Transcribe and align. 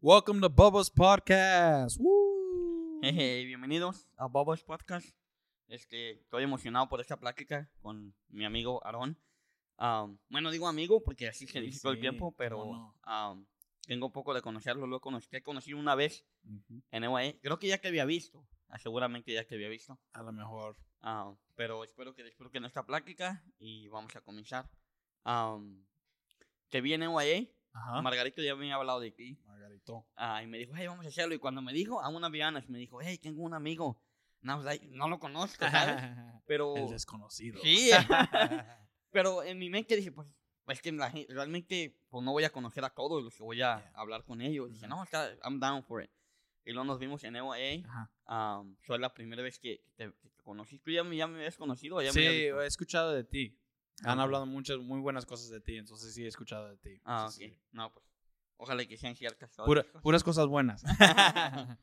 Welcome 0.00 0.40
to 0.40 0.48
Bubba's 0.48 0.90
Podcast. 0.90 1.98
Woo. 1.98 3.00
Hey, 3.02 3.44
bienvenidos 3.46 4.06
a 4.16 4.26
Bobos 4.26 4.62
Podcast. 4.62 5.08
Este, 5.66 6.12
estoy 6.20 6.44
emocionado 6.44 6.88
por 6.88 7.00
esta 7.00 7.18
plática 7.18 7.68
con 7.80 8.14
mi 8.28 8.44
amigo 8.44 8.84
Aarón. 8.84 9.18
Um, 9.78 10.18
bueno, 10.28 10.50
digo 10.50 10.68
amigo 10.68 11.02
porque 11.02 11.28
así 11.28 11.46
se 11.46 11.54
Sí, 11.54 11.60
dice 11.60 11.80
todo 11.82 11.92
el 11.92 11.98
sí, 11.98 12.02
tiempo, 12.02 12.32
pero 12.36 12.94
um, 13.06 13.46
tengo 13.86 14.12
poco 14.12 14.34
de 14.34 14.42
conocerlo. 14.42 14.86
Lo 14.86 15.00
conocí, 15.00 15.28
te 15.28 15.42
conocí 15.42 15.72
una 15.72 15.94
vez 15.94 16.24
Ujú. 16.44 16.82
en 16.90 17.04
EYE. 17.04 17.40
Creo 17.40 17.58
que 17.58 17.68
ya 17.68 17.78
te 17.78 17.88
había 17.88 18.04
visto. 18.04 18.46
Ah, 18.68 18.78
seguramente 18.78 19.32
ya 19.32 19.44
te 19.44 19.54
había 19.56 19.68
visto. 19.68 19.98
A 20.12 20.22
lo 20.22 20.32
mejor. 20.32 20.76
Ah, 21.00 21.34
pero 21.54 21.84
espero 21.84 22.14
que 22.14 22.22
disfruten 22.24 22.64
esta 22.64 22.84
plática 22.86 23.44
y 23.58 23.88
vamos 23.88 24.14
a 24.16 24.20
comenzar. 24.20 24.70
Um, 25.24 25.84
te 26.68 26.80
vi 26.80 26.92
en 26.94 27.02
EYE. 27.02 27.52
Margarito 28.02 28.42
ya 28.42 28.56
me 28.56 28.62
había 28.64 28.74
hablado 28.74 28.98
de 29.00 29.10
ti. 29.12 29.38
Ah, 30.16 30.42
y 30.42 30.46
me 30.46 30.58
dijo, 30.58 30.72
hey, 30.76 30.86
vamos 30.86 31.04
a 31.04 31.08
hacerlo. 31.08 31.34
Y 31.34 31.38
cuando 31.38 31.62
me 31.62 31.72
dijo, 31.72 32.00
a 32.00 32.08
una 32.08 32.28
Vianas, 32.28 32.68
me 32.68 32.78
dijo, 32.78 33.00
hey, 33.00 33.18
tengo 33.18 33.42
un 33.42 33.54
amigo. 33.54 34.00
Like, 34.42 34.86
no 34.88 35.08
lo 35.08 35.18
conozco, 35.18 35.68
¿sabes? 35.68 35.96
Pero. 36.46 36.76
El 36.76 36.88
desconocido. 36.88 37.60
Sí. 37.62 37.90
pero 39.10 39.42
en 39.42 39.58
mi 39.58 39.68
mente 39.70 39.96
dije, 39.96 40.12
pues, 40.12 40.34
es 40.68 40.82
que 40.82 40.92
la 40.92 41.10
realmente 41.28 41.98
pues, 42.10 42.24
no 42.24 42.32
voy 42.32 42.44
a 42.44 42.50
conocer 42.50 42.84
a 42.84 42.90
todos 42.90 43.22
los 43.22 43.34
que 43.36 43.42
voy 43.42 43.62
a 43.62 43.78
Yeah. 43.78 43.92
hablar 43.94 44.24
con 44.24 44.40
ellos. 44.40 44.70
Dije, 44.70 44.86
no, 44.86 45.02
está, 45.02 45.34
I'm 45.44 45.58
down 45.58 45.82
for 45.82 46.02
it. 46.02 46.10
Y 46.64 46.72
luego 46.72 46.84
nos 46.84 46.98
vimos 46.98 47.24
en 47.24 47.36
EOA. 47.36 47.82
Um, 48.28 48.76
fue 48.80 48.98
la 48.98 49.12
primera 49.12 49.42
vez 49.42 49.58
que 49.58 49.82
te, 49.96 50.12
que 50.20 50.28
te 50.28 50.42
conocí. 50.42 50.78
¿Tú 50.78 50.90
ya 50.90 51.02
me, 51.02 51.16
ya 51.16 51.26
me 51.26 51.38
habías 51.38 51.56
conocido? 51.56 52.02
Ya 52.02 52.12
Sí, 52.12 52.20
me 52.20 52.28
habías 52.28 52.64
he 52.64 52.66
escuchado 52.66 53.12
de 53.12 53.24
ti. 53.24 53.58
Han 54.04 54.20
hablado 54.20 54.46
muchas, 54.46 54.78
muy 54.78 55.00
buenas 55.00 55.26
cosas 55.26 55.48
de 55.50 55.60
ti, 55.60 55.76
entonces 55.76 56.14
sí 56.14 56.24
he 56.24 56.28
escuchado 56.28 56.68
de 56.68 56.76
ti. 56.76 57.00
Ah. 57.04 57.28
Sí, 57.30 57.48
sí. 57.48 57.58
No, 57.72 57.92
pues, 57.92 58.04
ojalá 58.58 58.84
que 58.84 58.96
sean 58.96 59.16
ciertas. 59.16 59.50
Pura- 59.64 59.84
puras 60.02 60.22
cosas 60.22 60.46
buenas. 60.46 60.84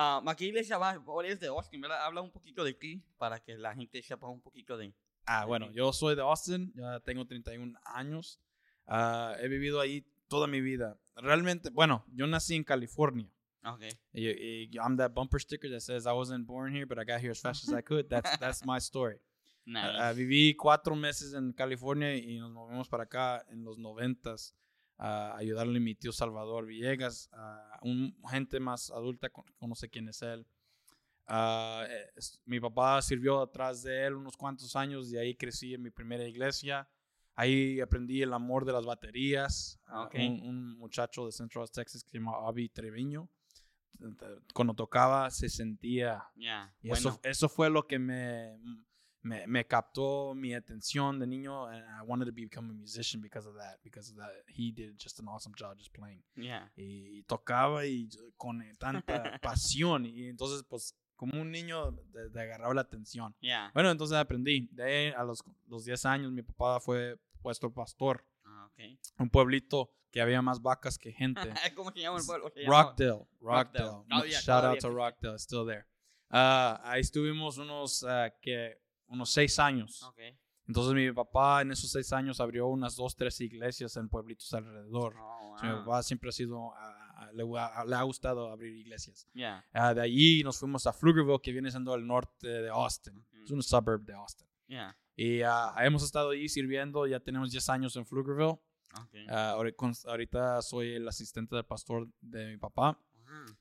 Ah, 0.00 0.22
aquí 0.28 0.44
iglesia 0.44 0.78
va, 0.78 0.92
ahora 0.92 1.26
es 1.26 1.40
de 1.40 1.48
Austin, 1.48 1.80
¿verdad? 1.80 2.04
Habla 2.04 2.20
un 2.20 2.30
poquito 2.30 2.62
de 2.62 2.72
ti 2.72 3.02
para 3.16 3.40
que 3.42 3.56
la 3.58 3.74
gente 3.74 4.00
sepa 4.00 4.28
un 4.28 4.40
poquito 4.40 4.76
de... 4.76 4.94
Ah, 5.26 5.44
bueno, 5.44 5.72
yo 5.72 5.92
soy 5.92 6.14
de 6.14 6.22
Austin, 6.22 6.72
ya 6.76 7.00
tengo 7.00 7.26
31 7.26 7.76
años. 7.84 8.40
Ah, 8.86 9.34
he 9.40 9.48
vivido 9.48 9.80
ahí 9.80 10.06
toda 10.28 10.46
mi 10.46 10.60
vida. 10.60 10.96
Realmente, 11.16 11.70
bueno, 11.70 12.04
yo 12.12 12.28
nací 12.28 12.54
en 12.54 12.62
California. 12.62 13.28
Ok. 13.64 13.82
Y, 14.12 14.28
y 14.28 14.70
I'm 14.76 14.96
that 14.98 15.10
bumper 15.14 15.40
sticker 15.40 15.68
that 15.72 15.80
says 15.80 16.06
I 16.06 16.12
wasn't 16.12 16.46
born 16.46 16.72
here, 16.72 16.86
but 16.86 16.98
I 17.00 17.04
got 17.04 17.20
here 17.20 17.32
as 17.32 17.40
fast 17.40 17.68
as 17.68 17.74
I 17.74 17.82
could. 17.82 18.08
That's, 18.08 18.30
that's 18.38 18.64
my 18.64 18.78
story. 18.78 19.16
Nice. 19.66 19.96
Ah, 19.98 20.08
ah, 20.10 20.12
viví 20.12 20.54
cuatro 20.54 20.94
meses 20.94 21.34
en 21.34 21.52
California 21.52 22.14
y 22.14 22.38
nos 22.38 22.52
movimos 22.52 22.88
para 22.88 23.02
acá 23.02 23.44
en 23.50 23.64
los 23.64 23.78
noventas 23.78 24.54
a 24.98 25.36
ayudarle 25.36 25.78
a 25.78 25.80
mi 25.80 25.94
tío 25.94 26.12
Salvador 26.12 26.66
Villegas, 26.66 27.28
a 27.32 27.78
un 27.82 28.16
gente 28.28 28.58
más 28.60 28.90
adulta, 28.90 29.30
con- 29.30 29.44
conoce 29.56 29.88
quién 29.88 30.08
es 30.08 30.20
él. 30.22 30.46
Eh, 31.28 32.10
es- 32.16 32.40
mi 32.46 32.58
papá 32.60 33.00
sirvió 33.02 33.40
atrás 33.42 33.82
de 33.82 34.06
él 34.06 34.14
unos 34.14 34.36
cuantos 34.36 34.74
años 34.76 35.10
y 35.12 35.16
ahí 35.18 35.34
crecí 35.34 35.74
en 35.74 35.82
mi 35.82 35.90
primera 35.90 36.26
iglesia. 36.26 36.88
Ahí 37.34 37.80
aprendí 37.80 38.20
el 38.22 38.32
amor 38.32 38.64
de 38.64 38.72
las 38.72 38.84
baterías. 38.84 39.78
Ah, 39.86 40.02
Ok. 40.04 40.14
un, 40.16 40.40
un 40.42 40.78
muchacho 40.78 41.26
de 41.26 41.32
Central 41.32 41.62
West 41.62 41.74
Texas 41.74 42.02
que 42.02 42.10
se 42.10 42.18
llama 42.18 42.32
Avi 42.46 42.68
Treviño. 42.68 43.28
Cuando 44.54 44.74
tocaba 44.74 45.28
se 45.30 45.48
sentía 45.48 46.24
Ya, 46.36 46.72
y 46.82 46.88
bueno. 46.88 47.10
eso, 47.10 47.20
eso 47.24 47.48
fue 47.48 47.68
lo 47.68 47.86
que 47.86 47.98
me, 47.98 48.56
me, 49.22 49.46
me 49.46 49.66
captó 49.66 50.34
mi 50.34 50.54
atención 50.54 51.18
de 51.18 51.26
niño. 51.26 51.66
And 51.66 51.84
I 51.84 52.02
wanted 52.04 52.26
to 52.26 52.32
become 52.32 52.70
a 52.70 52.74
musician 52.74 53.20
because 53.20 53.48
of 53.48 53.54
that. 53.56 53.80
Because 53.82 54.10
of 54.10 54.16
that, 54.16 54.30
he 54.46 54.72
did 54.72 54.96
just 54.98 55.20
an 55.20 55.28
awesome 55.28 55.54
job 55.58 55.76
just 55.78 55.92
playing. 55.92 56.22
Ya. 56.36 56.70
Y 56.76 57.22
tocaba 57.24 57.86
y 57.86 58.08
con 58.36 58.62
tanta 58.78 59.04
pasión. 59.42 60.06
Y 60.06 60.28
entonces, 60.28 60.64
pues, 60.68 60.94
como 61.16 61.40
un 61.40 61.50
niño, 61.50 61.94
te, 62.12 62.30
te 62.30 62.40
agarraba 62.40 62.74
la 62.74 62.82
atención. 62.82 63.34
Ya. 63.40 63.70
Bueno, 63.74 63.90
entonces 63.90 64.16
aprendí. 64.16 64.68
De 64.72 64.82
ahí 64.82 65.12
a 65.16 65.24
los, 65.24 65.42
los 65.66 65.84
10 65.84 66.04
años, 66.06 66.32
mi 66.32 66.42
papá 66.42 66.80
fue 66.80 67.18
puesto 67.42 67.72
pastor. 67.72 68.24
Ah. 68.44 68.70
Un 69.18 69.30
pueblito 69.30 69.92
que 70.10 70.20
había 70.20 70.40
más 70.42 70.62
vacas 70.62 70.98
que 70.98 71.12
gente. 71.12 71.40
¿Cómo 71.76 71.90
se 71.92 72.00
llama 72.00 72.18
el 72.18 72.24
pueblo? 72.24 72.52
Rockdale, 72.66 73.26
Rockdale. 73.40 73.90
Rockdale. 73.90 74.04
Todavía, 74.08 74.40
Shout 74.40 74.44
todavía 74.44 74.70
out 74.70 74.80
to. 74.80 74.90
Rockdale, 74.90 75.34
it's 75.34 75.42
still 75.42 75.66
there. 75.66 75.84
Ah, 76.30 76.80
ahí 76.84 77.00
estuvimos 77.00 77.58
unos, 77.58 78.04
ah, 78.04 78.30
que, 78.40 78.78
unos 79.08 79.30
seis 79.30 79.58
años. 79.58 80.02
Ok. 80.04 80.18
Entonces 80.66 80.92
mi 80.94 81.10
papá 81.12 81.62
en 81.62 81.72
esos 81.72 81.90
seis 81.90 82.12
años 82.12 82.40
abrió 82.40 82.66
unas 82.66 82.94
dos, 82.96 83.16
tres 83.16 83.40
iglesias 83.40 83.96
en 83.96 84.08
pueblitos 84.08 84.52
alrededor. 84.52 85.14
Oh, 85.18 85.56
So, 85.58 85.64
mi 85.66 85.72
wow. 85.72 85.80
papá 85.84 86.02
siempre 86.04 86.28
ha 86.28 86.32
sido, 86.32 86.72
ah, 86.76 87.30
le, 87.32 87.42
ha- 87.58 87.84
le 87.84 87.96
ha 87.96 88.02
gustado 88.02 88.48
abrir 88.50 88.76
iglesias. 88.76 89.26
Ya. 89.34 89.64
Ah, 89.72 89.92
de 89.92 90.02
allí 90.02 90.44
nos 90.44 90.58
fuimos 90.58 90.86
a 90.86 90.92
Pflugerville, 90.92 91.40
que 91.42 91.50
viene 91.52 91.68
siendo 91.70 91.94
el 91.96 92.06
norte 92.06 92.46
de 92.46 92.68
Austin. 92.68 93.26
Es 93.32 93.46
Ujú. 93.50 93.54
un 93.54 93.62
suburb 93.62 94.02
de 94.04 94.12
Austin. 94.14 94.46
Ya. 94.68 94.96
Y 95.16 95.40
ah, 95.42 95.74
hemos 95.80 96.04
estado 96.04 96.30
allí 96.30 96.48
sirviendo, 96.48 97.06
ya 97.08 97.18
tenemos 97.18 97.50
10 97.50 97.68
años 97.70 97.96
en 97.96 98.04
Pflugerville. 98.04 98.60
Ok. 99.00 99.14
Ah, 99.30 99.56
ahorita 100.06 100.62
soy 100.62 100.92
el 100.92 101.08
asistente 101.08 101.56
del 101.56 101.64
pastor 101.64 102.08
de 102.20 102.46
mi 102.52 102.56
papá. 102.58 102.96
Wow. 103.14 103.56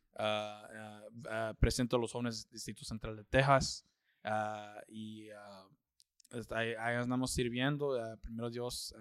Ah, 1.29 1.53
presento 1.59 1.95
a 1.95 1.99
los 1.99 2.11
jóvenes 2.11 2.43
del 2.43 2.51
Distrito 2.53 2.83
Central 2.85 3.15
de 3.15 3.23
Texas 3.23 3.85
ah, 4.27 4.81
y 4.87 5.29
ah, 5.31 5.65
está- 6.31 6.59
ahí, 6.59 6.73
ahí 6.79 6.95
andamos 6.95 7.31
sirviendo. 7.31 7.99
ah, 8.01 8.17
primero 8.21 8.49
Dios, 8.49 8.93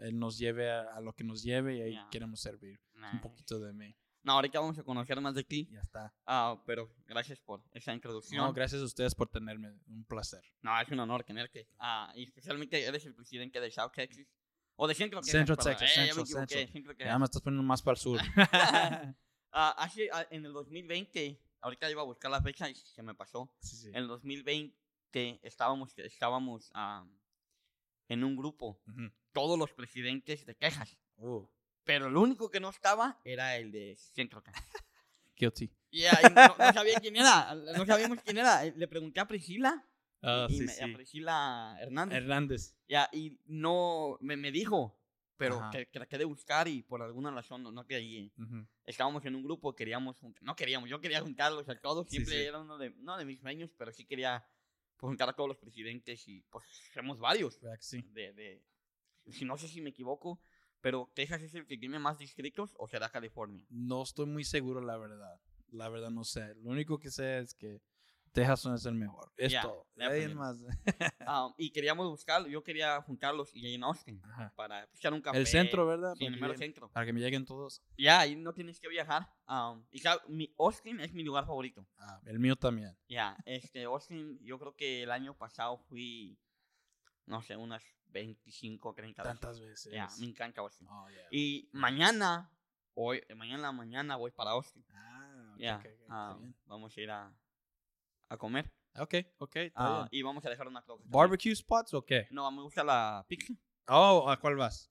Él 0.00 0.18
nos 0.18 0.36
lleve 0.38 0.70
a, 0.70 0.94
a 0.94 1.00
lo 1.00 1.12
que 1.12 1.22
nos 1.24 1.42
lleve 1.42 1.76
y 1.78 1.82
ahí 1.82 1.92
Ya. 1.94 2.08
queremos 2.10 2.40
servir. 2.40 2.80
Un 2.94 3.02
Nice. 3.02 3.18
poquito 3.22 3.60
de 3.60 3.72
mí. 3.72 3.94
No, 4.24 4.32
ahorita 4.34 4.60
vamos 4.60 4.78
a 4.78 4.82
conocer 4.84 5.20
más 5.20 5.34
de 5.34 5.42
ti. 5.44 5.68
Ya 5.72 5.80
está. 5.80 6.14
Ah, 6.26 6.60
pero 6.64 6.88
gracias 7.06 7.40
por 7.40 7.60
esa 7.72 7.92
introducción. 7.92 8.40
No, 8.44 8.52
gracias 8.52 8.80
a 8.80 8.84
ustedes 8.84 9.14
por 9.14 9.28
tenerme. 9.28 9.72
Un 9.88 10.04
placer. 10.04 10.42
No, 10.60 10.80
es 10.80 10.88
un 10.88 11.00
honor 11.00 11.24
tenerte. 11.24 11.68
Ah, 11.78 12.12
y 12.14 12.22
especialmente 12.24 12.84
eres 12.84 13.04
el 13.04 13.14
presidente 13.14 13.60
de 13.60 13.70
South 13.70 13.90
Texas. 13.94 14.26
O 14.76 14.86
de 14.88 14.94
Central 14.94 15.22
Texas. 15.22 15.38
Central 15.46 15.56
perdón. 15.58 15.78
Texas, 16.46 16.60
Eh. 16.60 16.72
Central 16.72 16.96
Ya 16.98 17.18
me 17.18 17.24
estás 17.24 17.42
poniendo 17.42 17.62
más 17.64 17.82
para 17.82 17.94
el 17.94 17.98
sur. 18.00 18.18
Ah, 19.54 19.74
hace, 19.76 20.08
en 20.30 20.46
el 20.46 20.52
2020, 20.54 21.38
ahorita 21.62 21.90
iba 21.90 22.02
a 22.02 22.04
buscar 22.04 22.30
la 22.30 22.42
fecha 22.42 22.68
y 22.68 22.74
se 22.74 23.02
me 23.02 23.14
pasó. 23.14 23.50
Sí, 23.60 23.76
sí. 23.76 23.88
En 23.88 23.96
el 23.96 24.08
2020 24.08 25.40
estábamos, 25.42 25.92
estábamos 25.98 26.70
ah, 26.74 27.04
en 28.08 28.24
un 28.24 28.36
grupo, 28.36 28.80
Ujú. 28.86 29.10
todos 29.32 29.58
los 29.58 29.72
presidentes 29.72 30.44
de 30.44 30.54
Texas. 30.54 30.96
Uh, 31.16 31.46
Pero 31.84 32.06
el 32.08 32.16
único 32.16 32.50
que 32.50 32.60
no 32.60 32.68
estaba 32.70 33.20
era 33.24 33.56
el 33.56 33.72
de 33.72 33.96
Central 33.96 34.42
Texas. 34.42 34.64
guilty. 35.36 35.70
Y 35.90 36.04
ahí 36.04 36.24
no, 36.34 36.56
no 36.56 36.72
sabía 36.72 36.98
quién 37.00 37.16
era, 37.16 37.54
no 37.54 37.84
sabíamos 37.86 38.18
quién 38.22 38.38
era. 38.38 38.64
Le 38.64 38.88
pregunté 38.88 39.20
a 39.20 39.26
Priscila, 39.28 39.86
Ah, 40.24 40.46
y 40.48 40.56
sí, 40.58 40.64
me- 40.64 40.92
a. 40.92 40.96
Priscila 40.96 41.76
Hernández. 41.80 42.16
Hernández. 42.18 42.76
Ya, 42.88 43.08
y 43.12 43.38
no, 43.46 44.16
me, 44.20 44.36
me 44.36 44.52
dijo, 44.52 44.96
pero 45.36 45.56
Ajá. 45.56 45.70
que, 45.70 45.86
que 45.86 45.98
la 45.98 46.06
quedé 46.06 46.24
buscar 46.24 46.68
y 46.68 46.82
por 46.82 47.02
alguna 47.02 47.30
razón 47.30 47.62
no, 47.62 47.72
no 47.72 47.86
quería. 47.86 48.30
Ujú. 48.38 48.66
Estábamos 48.84 49.24
en 49.24 49.34
un 49.34 49.42
grupo, 49.42 49.74
queríamos, 49.74 50.16
no 50.40 50.56
queríamos, 50.56 50.88
yo 50.88 51.00
quería 51.00 51.20
juntarlos 51.20 51.68
a 51.68 51.78
todos, 51.78 52.08
Sí, 52.08 52.16
siempre 52.16 52.34
sí. 52.34 52.40
era 52.42 52.60
uno 52.60 52.78
de, 52.78 52.90
no 52.98 53.16
de 53.16 53.24
mis 53.24 53.40
sueños, 53.40 53.72
pero 53.76 53.92
sí 53.92 54.04
quería 54.04 54.44
pues, 54.96 55.10
juntar 55.10 55.28
a 55.28 55.32
todos 55.32 55.48
los 55.48 55.58
presidentes 55.58 56.26
y 56.28 56.42
pues 56.42 56.64
somos 56.92 57.18
varios. 57.18 57.60
¿Verdad 57.60 57.76
que 57.76 57.84
sí? 57.84 58.02
De, 58.12 58.32
de, 58.32 58.62
si 59.30 59.44
no 59.44 59.56
sé 59.56 59.68
si 59.68 59.80
me 59.80 59.90
equivoco, 59.90 60.40
pero 60.80 61.10
Texas 61.14 61.42
es 61.42 61.54
el 61.54 61.66
que 61.66 61.78
tiene 61.78 61.98
más 61.98 62.18
distritos 62.18 62.74
o 62.76 62.88
será 62.88 63.08
California. 63.08 63.64
No 63.70 64.02
estoy 64.02 64.26
muy 64.26 64.44
seguro, 64.44 64.80
la 64.80 64.96
verdad. 64.96 65.40
La 65.68 65.88
verdad 65.88 66.10
no 66.10 66.24
sé. 66.24 66.54
Lo 66.56 66.70
único 66.70 66.98
que 66.98 67.10
sé 67.10 67.38
es 67.38 67.54
que 67.54 67.80
Texas 68.32 68.64
es 68.66 68.86
el 68.86 68.94
mejor. 68.94 69.30
Es 69.36 69.52
Ya, 69.52 69.62
todo. 69.62 69.86
Definitely. 69.94 70.34
más. 70.34 70.56
Ah, 71.20 71.52
y 71.58 71.70
queríamos 71.70 72.08
buscarlo, 72.08 72.48
yo 72.48 72.62
quería 72.62 73.00
juntarlos 73.02 73.54
y 73.54 73.74
en 73.74 73.84
Austin 73.84 74.20
Ajá. 74.24 74.52
para 74.56 74.84
echar 74.94 75.12
un 75.12 75.20
café. 75.20 75.38
El 75.38 75.46
centro, 75.46 75.86
¿verdad? 75.86 76.14
Sí, 76.16 76.26
el 76.26 76.56
centro. 76.56 76.90
Para 76.90 77.06
que 77.06 77.12
me 77.12 77.20
lleguen 77.20 77.44
todos. 77.44 77.82
Ya, 77.96 78.20
ahí 78.20 78.34
no 78.34 78.52
tienes 78.52 78.80
que 78.80 78.88
viajar. 78.88 79.28
um, 79.46 79.84
y 79.90 80.00
claro, 80.00 80.20
mi, 80.28 80.52
Austin 80.58 81.00
es 81.00 81.12
mi 81.12 81.22
lugar 81.22 81.44
favorito. 81.46 81.86
Ah, 81.98 82.20
el 82.24 82.38
mío 82.38 82.56
también. 82.56 82.96
Ya, 83.08 83.36
este, 83.44 83.84
Austin, 83.84 84.38
yo 84.42 84.58
creo 84.58 84.74
que 84.74 85.02
el 85.02 85.10
año 85.10 85.36
pasado 85.36 85.76
fui, 85.78 86.38
no 87.26 87.42
sé, 87.42 87.56
unas 87.56 87.82
25, 88.06 88.94
30 88.94 89.22
veces. 89.22 89.40
Tantas 89.40 89.60
veces. 89.60 89.92
Ya, 89.92 90.08
me 90.18 90.26
encanta 90.26 90.60
Austin. 90.62 90.86
Oh, 90.90 91.08
yeah. 91.10 91.28
Y 91.30 91.68
mañana, 91.72 92.50
hoy, 92.94 93.22
mañana 93.36 93.72
mañana 93.72 94.16
voy 94.16 94.30
para 94.32 94.50
Austin. 94.50 94.84
Ah, 94.90 95.50
ok, 95.54 95.60
Ya, 95.60 95.76
ok, 95.76 95.80
ok, 95.84 95.86
está 96.00 96.34
um, 96.34 96.54
vamos 96.66 96.96
a 96.96 97.00
ir 97.00 97.10
a, 97.10 97.32
a 98.32 98.36
comer. 98.36 98.70
Ok, 98.98 99.14
ok, 99.38 99.56
está 99.56 99.72
Ah, 100.02 100.08
bien. 100.10 100.20
y 100.20 100.22
vamos 100.22 100.44
a 100.44 100.50
dejar 100.50 100.68
una 100.68 100.82
troca. 100.82 101.02
también. 101.02 101.12
¿Barbecue 101.18 101.54
spots 101.54 101.94
o 101.94 102.04
qué? 102.04 102.26
No, 102.30 102.50
me 102.50 102.62
gusta 102.62 102.84
la 102.84 103.24
pizza. 103.28 103.54
Oh, 103.88 104.28
¿a 104.30 104.38
cuál 104.38 104.56
vas? 104.56 104.90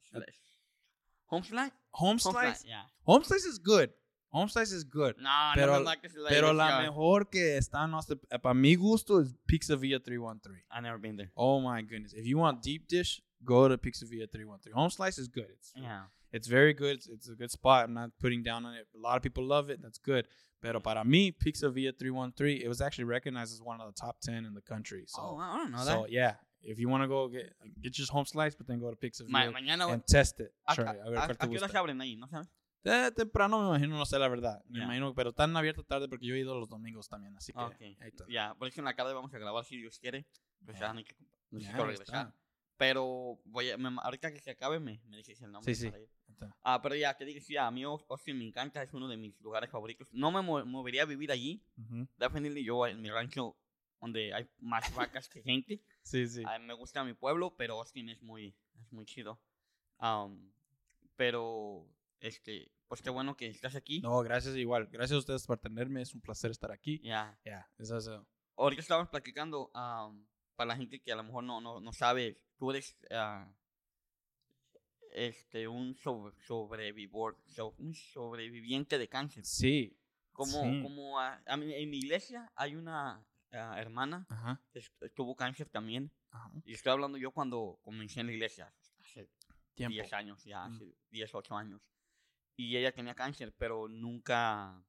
Home 1.28 1.44
Slice. 1.44 1.74
Homeslice, 1.92 2.68
ya. 2.68 2.86
Home 3.06 3.24
Slice 3.24 3.48
is 3.48 3.60
good. 3.62 3.90
Home 4.34 4.50
Slice 4.50 4.72
is 4.74 4.84
good. 4.86 5.16
No, 5.18 5.52
Pero- 5.56 5.74
no 5.74 5.80
me 5.80 5.86
like 5.86 6.02
this 6.02 6.14
Pero 6.30 6.54
la 6.54 6.68
yeah. 6.70 6.82
mejor 6.90 7.30
que 7.30 7.58
está 7.58 7.84
en 7.86 7.94
Austin, 7.94 8.20
eh, 8.30 8.40
para 8.40 8.54
mi 8.54 8.76
gusto, 8.76 9.20
es 9.20 9.34
Pizza 9.46 9.76
Villa 9.76 10.00
313. 10.00 10.66
I've 10.72 10.82
never 10.82 10.98
been 11.00 11.18
there. 11.18 11.32
Oh 11.36 11.60
my 11.62 11.82
goodness. 11.84 12.14
If 12.14 12.26
you 12.26 12.38
want 12.40 12.62
deep 12.64 12.88
dish, 12.88 13.22
go 13.44 13.68
to 13.68 13.78
Pizza 13.78 14.06
Villa 14.06 14.28
313. 14.28 14.74
Home 14.74 14.90
Slice 14.90 15.20
is 15.22 15.30
good. 15.30 15.50
It's, 15.50 15.74
Yeah. 15.76 16.08
it's 16.32 16.48
very 16.48 16.74
good. 16.74 16.98
It's, 16.98 17.08
it's 17.10 17.30
a 17.30 17.36
good 17.36 17.52
spot. 17.52 17.86
I'm 17.86 17.94
not 17.94 18.12
putting 18.20 18.42
down 18.44 18.66
on 18.66 18.74
it. 18.76 18.88
A 18.96 18.98
lot 18.98 19.18
of 19.18 19.22
people 19.24 19.46
love 19.46 19.70
it. 19.70 19.82
That's 19.82 20.00
good. 20.00 20.28
Pero 20.62 20.80
para 20.82 21.04
mí, 21.04 21.32
Pizza 21.32 21.68
Villa 21.70 21.92
313, 21.92 22.64
it 22.64 22.68
was 22.68 22.82
actually 22.82 23.04
recognized 23.10 23.52
as 23.54 23.62
one 23.62 23.82
of 23.82 23.88
the 23.94 24.00
top 24.00 24.20
10 24.22 24.46
in 24.46 24.54
the 24.54 24.62
country. 24.62 25.04
So, 25.08 25.20
oh, 25.22 25.38
I 25.40 25.58
don't 25.58 25.72
know 25.72 25.80
so 25.84 26.02
that. 26.04 26.12
yeah, 26.12 26.38
if 26.62 26.78
you 26.78 26.88
want 26.88 27.04
to 27.04 27.08
go 27.08 27.28
get 27.30 27.56
get 27.82 27.98
your 27.98 28.08
home 28.12 28.26
slice, 28.26 28.56
but 28.56 28.68
then 28.68 28.80
go 28.80 28.90
to 28.92 28.96
Pizza 28.96 29.24
Ma- 29.28 29.50
mañana, 29.52 29.92
and 29.92 30.06
test 30.06 30.40
it. 30.40 30.54
¿a, 30.66 30.76
Sure, 30.76 30.88
a- 30.88 30.92
a 30.92 31.10
ver 31.10 31.18
a- 31.18 31.22
cuál 31.28 31.32
a 31.32 31.36
te 31.36 31.50
qué 31.50 31.58
hora 31.58 31.80
abren 31.80 32.00
ahí? 32.00 32.16
¿No 32.16 32.28
sabes? 32.28 32.48
Eh, 32.84 33.12
temprano 33.16 33.60
me 33.62 33.68
imagino, 33.70 33.98
no 33.98 34.06
sé 34.06 34.18
la 34.20 34.28
verdad. 34.28 34.64
Me 34.68 34.80
Ya. 34.80 34.86
imagino, 34.86 35.14
pero 35.16 35.30
están 35.32 35.56
abiertos 35.58 35.86
tarde 35.88 36.08
porque 36.08 36.26
yo 36.28 36.36
he 36.36 36.40
ido 36.40 36.60
los 36.60 36.70
domingos 36.70 37.08
también, 37.10 37.36
así 37.38 37.52
que 37.54 37.60
Ok. 37.60 37.76
ahí 37.82 37.98
está. 38.00 38.26
Ya, 38.30 38.54
por 38.56 38.68
eso 38.68 38.82
en 38.82 38.86
la 38.86 38.96
tarde 38.96 39.14
vamos 39.14 39.34
a 39.34 39.38
grabar 39.40 39.66
si 39.66 39.78
Dios 39.78 39.98
quiere. 40.00 40.26
Pues 40.64 40.78
ya, 40.80 40.88
Ya. 40.88 40.94
no 40.94 41.00
hay 41.00 41.06
que- 41.06 41.16
Ya, 41.16 41.28
necesito 41.58 41.78
ahí 41.84 41.90
regresar. 41.90 42.06
está. 42.28 42.36
Pero 42.78 43.40
voy 43.46 43.70
a, 43.72 43.78
me- 43.78 44.00
ahorita 44.02 44.32
que 44.32 44.40
se 44.42 44.52
acabe 44.52 44.80
me, 44.80 45.02
me 45.08 45.18
dices 45.18 45.42
el 45.42 45.52
nombre. 45.52 45.74
Sí, 45.74 45.82
sí. 45.82 45.90
para 45.92 46.02
ir. 46.04 46.10
Ah, 46.64 46.82
pero 46.82 46.96
ya, 46.96 47.16
que 47.18 47.26
digas, 47.26 47.44
sí, 47.46 47.58
a 47.58 47.70
mí 47.72 47.84
Aus- 47.84 48.06
Austin 48.10 48.38
me 48.38 48.46
encanta, 48.46 48.82
es 48.84 48.94
uno 48.94 49.08
de 49.08 49.18
mis 49.18 49.40
lugares 49.42 49.70
favoritos. 49.70 50.08
No 50.12 50.32
me 50.32 50.42
mo- 50.42 50.66
movería 50.66 51.04
a 51.04 51.06
vivir 51.06 51.32
allí. 51.32 51.64
Ujú. 51.78 52.08
Definitely 52.18 52.64
yo 52.64 52.86
en 52.88 53.02
mi 53.02 53.10
rancho 53.10 53.56
donde 54.00 54.34
hay 54.34 54.50
más 54.60 54.94
vacas 54.96 55.30
que 55.30 55.42
gente. 55.44 55.82
Sí, 56.04 56.28
sí. 56.28 56.44
A 56.48 56.58
mí 56.58 56.66
me 56.66 56.74
gusta 56.74 57.04
mi 57.04 57.14
pueblo, 57.14 57.56
pero 57.56 57.76
Austin 57.80 58.10
es 58.10 58.22
muy, 58.24 58.56
es 58.80 58.92
muy 58.92 59.06
chido. 59.06 59.40
Am, 60.00 60.52
pero, 61.16 61.88
este, 62.20 62.72
pues 62.88 63.02
qué 63.02 63.10
bueno 63.12 63.38
que 63.38 63.48
estás 63.48 63.76
aquí. 63.76 64.02
No, 64.02 64.20
gracias 64.22 64.56
igual. 64.56 64.88
Gracias 64.88 65.16
a 65.16 65.20
ustedes 65.20 65.46
por 65.46 65.60
tenerme. 65.60 66.02
Es 66.02 66.14
un 66.16 66.22
placer 66.22 66.50
estar 66.52 66.72
aquí. 66.72 67.00
Ya. 67.04 67.38
Ya, 67.46 67.70
eso 67.78 67.98
es. 67.98 68.10
Ahorita 68.58 68.82
estábamos 68.82 69.10
platicando, 69.10 69.70
am, 69.74 70.26
para 70.56 70.70
la 70.70 70.76
gente 70.78 71.00
que 71.00 71.12
a 71.12 71.16
lo 71.16 71.24
mejor 71.24 71.44
no, 71.44 71.62
no, 71.62 71.80
no 71.80 71.94
sabe, 71.94 72.42
tú 72.58 72.72
eres 72.72 72.98
ah, 73.12 73.48
este, 75.14 75.68
un 75.68 75.96
sobre, 75.96 76.36
sobrevivor, 76.46 77.38
so- 77.46 77.76
un 77.78 77.94
sobreviviente 77.94 78.98
de 78.98 79.08
cáncer. 79.08 79.46
Sí. 79.46 79.98
Como, 80.32 80.64
Sí. 80.64 80.82
como 80.82 81.20
a, 81.20 81.42
a 81.46 81.58
mí- 81.58 81.74
en 81.74 81.90
mi 81.90 81.98
iglesia 82.00 82.52
hay 82.56 82.76
una 82.76 83.24
ah, 83.54 83.76
hermana 83.82 84.26
Ajá. 84.30 84.62
que 84.72 84.82
tuvo 85.10 85.36
cáncer 85.36 85.68
también. 85.70 86.10
Ajá. 86.30 86.50
Y 86.64 86.74
estoy 86.74 86.94
hablando 86.94 87.18
yo 87.18 87.32
cuando 87.32 87.78
comencé 87.82 88.22
en 88.22 88.28
la 88.28 88.32
iglesia, 88.34 88.74
hace 89.02 89.30
Tiempo. 89.74 89.94
10 89.94 90.14
años, 90.14 90.44
ya 90.46 90.68
Mm. 90.68 90.74
hace 90.76 90.96
10, 91.10 91.36
8 91.36 91.56
años. 91.58 91.82
Y 92.56 92.78
ella 92.78 92.94
tenía 92.94 93.14
cáncer, 93.14 93.54
pero 93.58 93.88
nunca, 93.90 94.82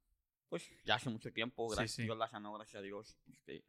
pues 0.49 0.69
ya 0.85 0.95
hace 0.97 1.11
mucho 1.11 1.33
tiempo, 1.33 1.69
Sí, 1.71 1.75
gracias 1.77 1.97
sí. 1.97 2.03
Dios 2.05 2.17
la 2.17 2.29
sanó, 2.29 2.53
gracias 2.53 2.81
a 2.81 2.83
Dios. 2.83 3.17
Este, 3.33 3.65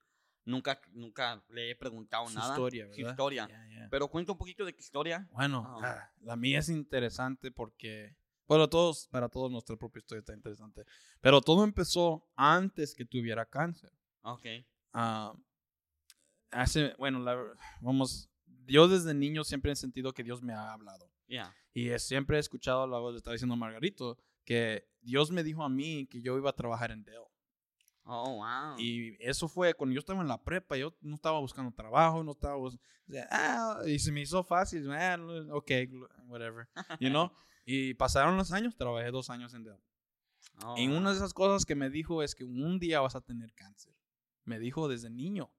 nunca, 0.45 0.79
nunca 0.91 1.43
le 1.49 1.71
he 1.71 1.75
preguntado 1.75 2.27
Su 2.27 2.35
nada. 2.35 2.49
historia, 2.53 2.85
Su 2.91 2.97
¿verdad? 2.97 3.11
historia. 3.11 3.47
Ya, 3.49 3.67
ya. 3.67 3.87
Pero 3.89 4.07
cuenta 4.07 4.31
un 4.31 4.37
poquito 4.37 4.65
de 4.65 4.73
tu 4.73 4.79
historia. 4.79 5.27
Bueno, 5.31 5.65
ah, 5.83 6.09
la 6.21 6.35
mía 6.35 6.59
es 6.59 6.69
interesante 6.69 7.51
porque, 7.51 8.15
bueno, 8.47 8.67
todos, 8.69 9.07
para 9.07 9.29
todos 9.29 9.51
nuestra 9.51 9.75
propia 9.75 9.99
historia 9.99 10.19
está 10.19 10.33
interesante. 10.33 10.83
Pero 11.21 11.41
todo 11.41 11.63
empezó 11.63 12.27
antes 12.35 12.93
que 12.95 13.05
tuviera 13.05 13.45
cáncer. 13.45 13.91
Ok. 14.21 14.45
Ah, 14.93 15.33
hace, 16.51 16.93
bueno, 16.97 17.19
la- 17.19 17.43
vamos, 17.81 18.29
yo 18.65 18.87
desde 18.87 19.13
niño 19.13 19.43
siempre 19.43 19.71
he 19.71 19.75
sentido 19.75 20.13
que 20.13 20.23
Dios 20.23 20.41
me 20.41 20.53
ha 20.53 20.73
hablado. 20.73 21.09
Ya. 21.27 21.53
Y 21.73 21.89
eh, 21.89 21.99
siempre 21.99 22.37
he 22.37 22.39
escuchado 22.39 22.85
la 22.87 22.99
voz, 22.99 23.13
le 23.13 23.17
estaba 23.17 23.33
diciendo 23.33 23.55
Margarito, 23.55 24.17
que 24.45 24.87
Dios 25.01 25.31
me 25.31 25.43
dijo 25.43 25.63
a 25.63 25.69
mí 25.69 26.05
que 26.07 26.21
yo 26.21 26.37
iba 26.37 26.49
a 26.49 26.55
trabajar 26.55 26.91
en 26.91 27.03
Dell. 27.03 27.23
Oh, 28.05 28.35
wow. 28.35 28.77
Y 28.77 29.15
eso 29.19 29.47
fue 29.47 29.73
cuando 29.73 29.93
yo 29.93 29.99
estaba 29.99 30.21
en 30.21 30.27
la 30.27 30.41
prepa, 30.43 30.75
yo 30.75 30.93
no 31.01 31.15
estaba 31.15 31.39
buscando 31.39 31.71
trabajo, 31.71 32.23
no 32.23 32.31
estaba 32.31 32.57
o 32.57 32.69
sea, 32.69 33.27
ah, 33.31 33.81
y 33.85 33.97
se 33.99 34.11
me 34.11 34.21
hizo 34.21 34.43
fácil, 34.43 34.85
no, 34.85 35.55
ok, 35.55 35.71
whatever, 36.27 36.67
you 36.99 37.09
know. 37.09 37.31
y 37.65 37.93
pasaron 37.93 38.35
los 38.37 38.51
años, 38.51 38.75
trabajé 38.75 39.09
dos 39.11 39.29
años 39.29 39.53
en 39.53 39.63
Dell. 39.63 39.79
Oh, 40.65 40.75
Y 40.77 40.87
una 40.87 41.11
de 41.11 41.15
esas 41.17 41.33
cosas 41.33 41.65
que 41.65 41.75
me 41.75 41.89
dijo 41.89 42.21
es 42.23 42.35
que 42.35 42.43
un 42.43 42.77
día 42.79 42.99
vas 42.99 43.15
a 43.15 43.21
tener 43.21 43.53
cáncer. 43.53 43.93
Me 44.43 44.59
dijo 44.59 44.87
desde 44.89 45.09
niño. 45.09 45.49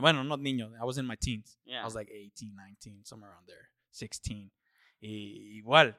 Bueno, 0.00 0.24
no 0.24 0.36
niño, 0.36 0.72
I 0.74 0.80
was 0.84 0.98
in 0.98 1.06
my 1.06 1.16
teens. 1.16 1.58
I 1.64 1.70
Yeah. 1.70 1.84
was 1.84 1.94
like 1.94 2.12
18, 2.12 2.56
19, 2.56 3.04
somewhere 3.04 3.32
around 3.32 3.46
there, 3.46 3.68
16. 3.90 4.52
Y 5.00 5.56
igual, 5.58 5.96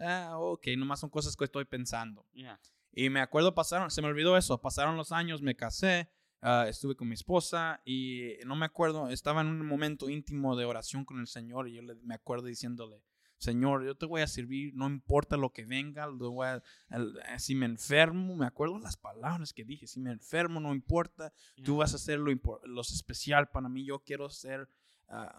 ah, 0.00 0.38
ok, 0.38 0.68
nomás 0.78 1.00
son 1.00 1.10
cosas 1.10 1.36
que 1.36 1.44
estoy 1.44 1.66
pensando. 1.66 2.26
Yeah. 2.32 2.58
Y 2.98 3.10
me 3.10 3.20
acuerdo, 3.20 3.54
pasaron, 3.54 3.90
se 3.90 4.00
me 4.00 4.08
olvidó 4.08 4.38
eso, 4.38 4.58
pasaron 4.58 4.96
los 4.96 5.12
años, 5.12 5.42
me 5.42 5.54
casé, 5.54 6.08
ah, 6.40 6.64
estuve 6.66 6.96
con 6.96 7.06
mi 7.08 7.14
esposa 7.14 7.82
y 7.84 8.30
no 8.46 8.56
me 8.56 8.64
acuerdo, 8.64 9.10
estaba 9.10 9.42
en 9.42 9.48
un 9.48 9.66
momento 9.66 10.08
íntimo 10.08 10.56
de 10.56 10.64
oración 10.64 11.04
con 11.04 11.20
el 11.20 11.26
Señor 11.26 11.68
y 11.68 11.74
yo 11.74 11.82
le- 11.82 11.94
me 11.96 12.14
acuerdo 12.14 12.46
diciéndole, 12.46 13.02
Señor, 13.38 13.84
yo 13.84 13.94
te 13.94 14.06
voy 14.06 14.22
a 14.22 14.26
servir, 14.26 14.72
no 14.74 14.86
importa 14.86 15.36
lo 15.36 15.52
que 15.52 15.66
venga, 15.66 16.06
lo 16.06 16.30
voy 16.30 16.46
a- 16.46 16.62
el- 16.88 17.18
eh, 17.28 17.38
si 17.38 17.54
me 17.54 17.66
enfermo, 17.66 18.34
me 18.34 18.46
acuerdo 18.46 18.78
las 18.78 18.96
palabras 18.96 19.52
que 19.52 19.62
dije, 19.66 19.86
si 19.86 20.00
me 20.00 20.10
enfermo, 20.10 20.58
no 20.58 20.72
importa, 20.74 21.34
tú 21.56 21.72
yeah. 21.72 21.74
vas 21.74 21.92
a 21.92 21.96
hacer 21.96 22.18
lo, 22.18 22.32
lo 22.64 22.80
especial 22.80 23.50
para 23.50 23.68
mí, 23.68 23.84
yo 23.84 23.98
quiero 23.98 24.30
ser 24.30 24.66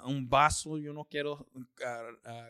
un 0.05 0.29
vaso, 0.29 0.77
yo 0.77 0.93
no 0.93 1.05
quiero 1.05 1.49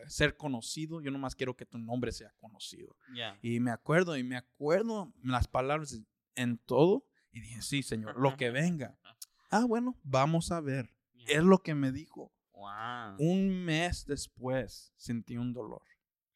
ser 0.06 0.36
conocido, 0.36 1.00
yo 1.00 1.10
nomás 1.10 1.34
quiero 1.34 1.56
que 1.56 1.66
tu 1.66 1.78
nombre 1.78 2.12
sea 2.12 2.32
conocido. 2.38 2.96
Yeah. 3.12 3.38
Y 3.42 3.60
me 3.60 3.70
acuerdo, 3.70 4.16
y 4.16 4.22
me 4.22 4.36
acuerdo 4.36 5.12
las 5.22 5.48
palabras 5.48 6.00
en 6.34 6.58
todo. 6.58 7.04
Y 7.30 7.40
dije, 7.40 7.62
sí, 7.62 7.82
Señor, 7.82 8.18
lo 8.18 8.36
que 8.36 8.50
venga. 8.50 8.98
Ah, 9.50 9.64
bueno, 9.64 9.98
vamos 10.02 10.50
a 10.52 10.60
ver. 10.60 10.90
Yeah. 11.14 11.38
Es 11.38 11.44
lo 11.44 11.58
que 11.58 11.74
me 11.74 11.92
dijo. 11.92 12.32
Wow. 12.52 13.16
Un 13.18 13.64
mes 13.64 14.04
después 14.06 14.92
sentí 14.96 15.36
un 15.36 15.52
dolor. 15.52 15.82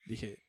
Dije, 0.06 0.46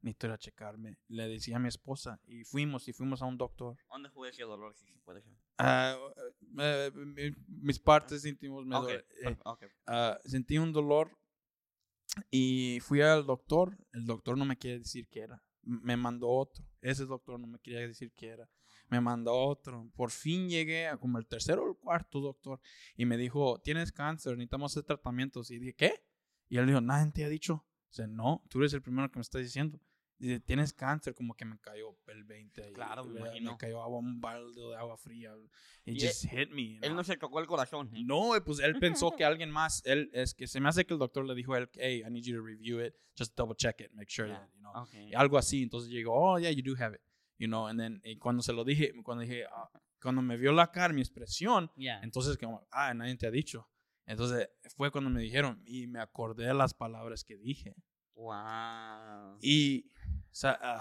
necesito 0.00 0.26
ir 0.26 0.32
a 0.32 0.38
checarme. 0.38 0.98
Le 1.08 1.28
decía 1.28 1.56
a 1.56 1.60
mi 1.60 1.68
esposa 1.68 2.20
y 2.24 2.44
fuimos, 2.44 2.88
y 2.88 2.92
fuimos 2.92 3.22
a 3.22 3.26
un 3.26 3.36
doctor. 3.36 3.76
¿Dónde 3.88 4.10
fue 4.10 4.30
ese 4.30 4.42
dolor? 4.42 4.74
Si 4.74 4.86
se 4.88 4.98
puede 5.00 5.22
eh, 5.58 6.90
mi- 6.94 7.34
mis 7.62 7.78
partes 7.78 8.24
íntimas 8.24 8.64
me 8.64 8.76
Ok, 8.76 8.82
duele- 8.84 8.98
eh, 8.98 9.24
per- 9.24 9.38
ok. 9.44 9.64
ah, 9.86 10.18
sentí 10.24 10.58
un 10.58 10.72
dolor 10.72 11.10
y 12.30 12.78
fui 12.80 13.00
al 13.00 13.24
doctor. 13.26 13.76
El 13.92 14.04
doctor 14.06 14.36
no 14.36 14.44
me 14.44 14.56
quiere 14.56 14.78
decir 14.80 15.08
qué 15.08 15.20
era. 15.20 15.42
Me 15.62 15.96
mandó 15.96 16.28
otro. 16.28 16.64
Ese 16.80 17.04
doctor 17.04 17.38
no 17.38 17.46
me 17.46 17.58
quería 17.60 17.80
decir 17.80 18.12
qué 18.14 18.28
era. 18.28 18.48
Me 18.88 19.00
mandó 19.00 19.32
otro. 19.34 19.88
Por 19.94 20.10
fin 20.10 20.48
llegué 20.48 20.88
a 20.88 20.96
como 20.98 21.18
el 21.18 21.26
tercero 21.26 21.64
o 21.64 21.68
el 21.70 21.76
cuarto 21.76 22.20
doctor 22.20 22.60
y 22.96 23.06
me 23.06 23.16
dijo, 23.16 23.60
tienes 23.62 23.92
cáncer, 23.92 24.32
necesitamos 24.36 24.72
hacer 24.72 24.82
tratamientos. 24.84 25.50
Y 25.50 25.58
dije, 25.58 25.74
¿qué? 25.74 26.04
Y 26.48 26.58
él 26.58 26.66
dijo, 26.66 26.80
nadie 26.80 27.10
te 27.12 27.24
ha 27.24 27.28
dicho. 27.28 27.64
Dice, 27.88 28.08
no, 28.08 28.44
tú 28.50 28.58
eres 28.58 28.72
el 28.74 28.82
primero 28.82 29.10
que 29.10 29.18
me 29.18 29.22
estás 29.22 29.40
diciendo. 29.42 29.80
Dice, 30.22 30.38
tienes 30.38 30.72
cáncer, 30.72 31.16
como 31.16 31.34
que 31.34 31.44
me 31.44 31.58
cayó 31.58 31.98
el 32.06 32.22
20. 32.22 32.62
ahí. 32.62 32.72
Claro, 32.72 33.04
me 33.04 33.40
me, 33.40 33.56
cayó 33.56 33.82
agua, 33.82 33.98
un 33.98 34.20
balde 34.20 34.60
de 34.60 34.76
agua 34.76 34.96
fría. 34.96 35.34
It 35.84 35.96
Y 35.96 36.06
just 36.06 36.26
hit 36.30 36.48
me. 36.50 36.74
Él 36.76 36.80
know? 36.82 36.94
no 36.94 37.02
se 37.04 37.16
tocó 37.16 37.40
el 37.40 37.48
corazón. 37.48 37.90
¿eh? 37.92 38.04
No, 38.04 38.30
pues 38.44 38.60
él 38.60 38.78
pensó 38.78 39.10
que 39.16 39.24
alguien 39.24 39.50
más, 39.50 39.82
él 39.84 40.10
es 40.12 40.32
que 40.32 40.46
se 40.46 40.60
me 40.60 40.68
hace 40.68 40.84
que 40.84 40.94
el 40.94 41.00
doctor 41.00 41.24
le 41.26 41.34
dijo 41.34 41.54
a 41.54 41.58
él, 41.58 41.68
hey, 41.74 42.04
I 42.06 42.10
need 42.10 42.22
you 42.22 42.36
to 42.36 42.40
review 42.42 42.80
it, 42.80 42.94
just 43.18 43.36
double 43.36 43.56
check 43.56 43.80
it, 43.80 43.90
make 43.94 44.08
sure 44.08 44.28
Yeah. 44.28 44.38
that, 44.38 44.48
you 44.54 44.60
know, 44.60 44.72
Ok. 44.82 44.94
y 44.94 45.14
algo 45.14 45.38
así. 45.38 45.64
Entonces 45.64 45.90
llegó, 45.90 46.12
oh, 46.14 46.38
yeah, 46.38 46.52
you 46.52 46.62
do 46.62 46.80
have 46.80 46.94
it, 46.94 47.02
you 47.38 47.48
know, 47.48 47.66
and 47.66 47.80
then 47.80 48.00
y 48.04 48.16
cuando 48.16 48.44
se 48.44 48.52
lo 48.52 48.62
dije, 48.64 48.92
cuando 49.02 49.22
dije, 49.22 49.44
ah, 49.50 49.68
cuando 50.00 50.22
me 50.22 50.36
vio 50.36 50.52
la 50.52 50.70
cara, 50.70 50.94
mi 50.94 51.00
expresión, 51.00 51.68
Yeah. 51.74 52.00
entonces 52.04 52.38
como, 52.38 52.64
ah, 52.70 52.94
nadie 52.94 53.16
te 53.16 53.26
ha 53.26 53.32
dicho. 53.32 53.68
Entonces 54.06 54.48
fue 54.76 54.92
cuando 54.92 55.10
me 55.10 55.20
dijeron 55.20 55.60
y 55.66 55.88
me 55.88 55.98
acordé 55.98 56.46
de 56.46 56.54
las 56.54 56.74
palabras 56.74 57.24
que 57.24 57.36
dije. 57.36 57.74
Wow. 58.14 59.38
Y 59.40 59.90
sea, 60.34 60.58
ah, 60.62 60.80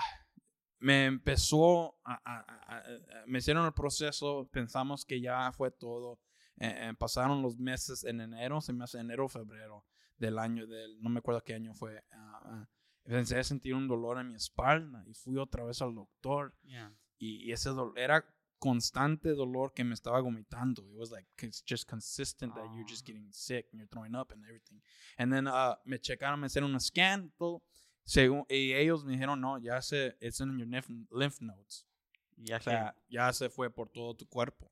me 0.79 1.05
empezó 1.05 1.95
a, 2.03 2.13
a- 2.25 2.39
a- 2.39 2.77
a- 2.77 3.25
me 3.27 3.39
hicieron 3.39 3.65
el 3.65 3.73
proceso, 3.73 4.47
pensamos 4.51 5.05
que 5.05 5.21
ya 5.21 5.51
fue 5.51 5.71
todo. 5.71 6.19
Eh, 6.59 6.89
eh, 6.89 6.93
pasaron 6.97 7.41
los 7.41 7.57
meses 7.57 8.03
en 8.03 8.21
enero, 8.21 8.61
se 8.61 8.73
me 8.73 8.83
hace 8.83 8.99
enero 8.99 9.25
o 9.25 9.29
febrero 9.29 9.85
del 10.17 10.37
año, 10.39 10.67
del, 10.67 11.01
no 11.01 11.09
me 11.09 11.19
acuerdo 11.19 11.43
qué 11.43 11.53
año 11.55 11.73
fue. 11.73 12.03
ah, 12.11 12.67
empecé 13.05 13.39
a 13.39 13.43
sentir 13.43 13.73
un 13.73 13.87
dolor 13.87 14.19
en 14.19 14.29
mi 14.29 14.35
espalda 14.35 15.03
y 15.07 15.13
fui 15.15 15.37
otra 15.37 15.63
vez 15.63 15.81
al 15.81 15.95
doctor 15.95 16.55
Yeah. 16.63 16.93
y, 17.17 17.47
y 17.47 17.51
ese 17.51 17.69
dolor 17.69 17.97
era 17.97 18.23
constante 18.59 19.29
dolor 19.33 19.73
que 19.73 19.83
me 19.83 19.95
estaba 19.95 20.19
vomitando. 20.21 20.83
It 20.87 20.95
was 20.95 21.09
like 21.09 21.27
it's 21.41 21.63
just 21.67 21.89
consistent 21.89 22.53
that 22.53 22.65
you're 22.75 22.85
just 22.87 23.03
getting 23.07 23.31
sick 23.33 23.67
and 23.71 23.79
you're 23.81 23.89
throwing 23.89 24.13
up 24.15 24.31
and 24.31 24.43
everything. 24.45 24.79
And 25.17 25.31
then 25.33 25.47
uh, 25.47 25.75
me 25.83 25.97
checaron, 25.97 26.39
me 26.39 26.45
hicieron 26.45 26.71
un 26.73 26.79
scan, 26.79 27.31
todo. 27.39 27.63
Según, 28.03 28.45
y 28.49 28.73
ellos 28.73 29.05
me 29.05 29.13
dijeron, 29.13 29.39
no, 29.39 29.57
ya 29.59 29.81
se, 29.81 30.17
it's 30.19 30.39
in 30.39 30.57
your 30.57 30.67
lymph, 30.67 31.41
nodes. 31.41 31.85
Ya 32.37 32.57
O 32.57 32.61
sea, 32.61 32.95
ya 33.09 33.31
se 33.33 33.49
fue 33.49 33.69
por 33.69 33.89
todo 33.89 34.15
tu 34.15 34.27
cuerpo. 34.27 34.71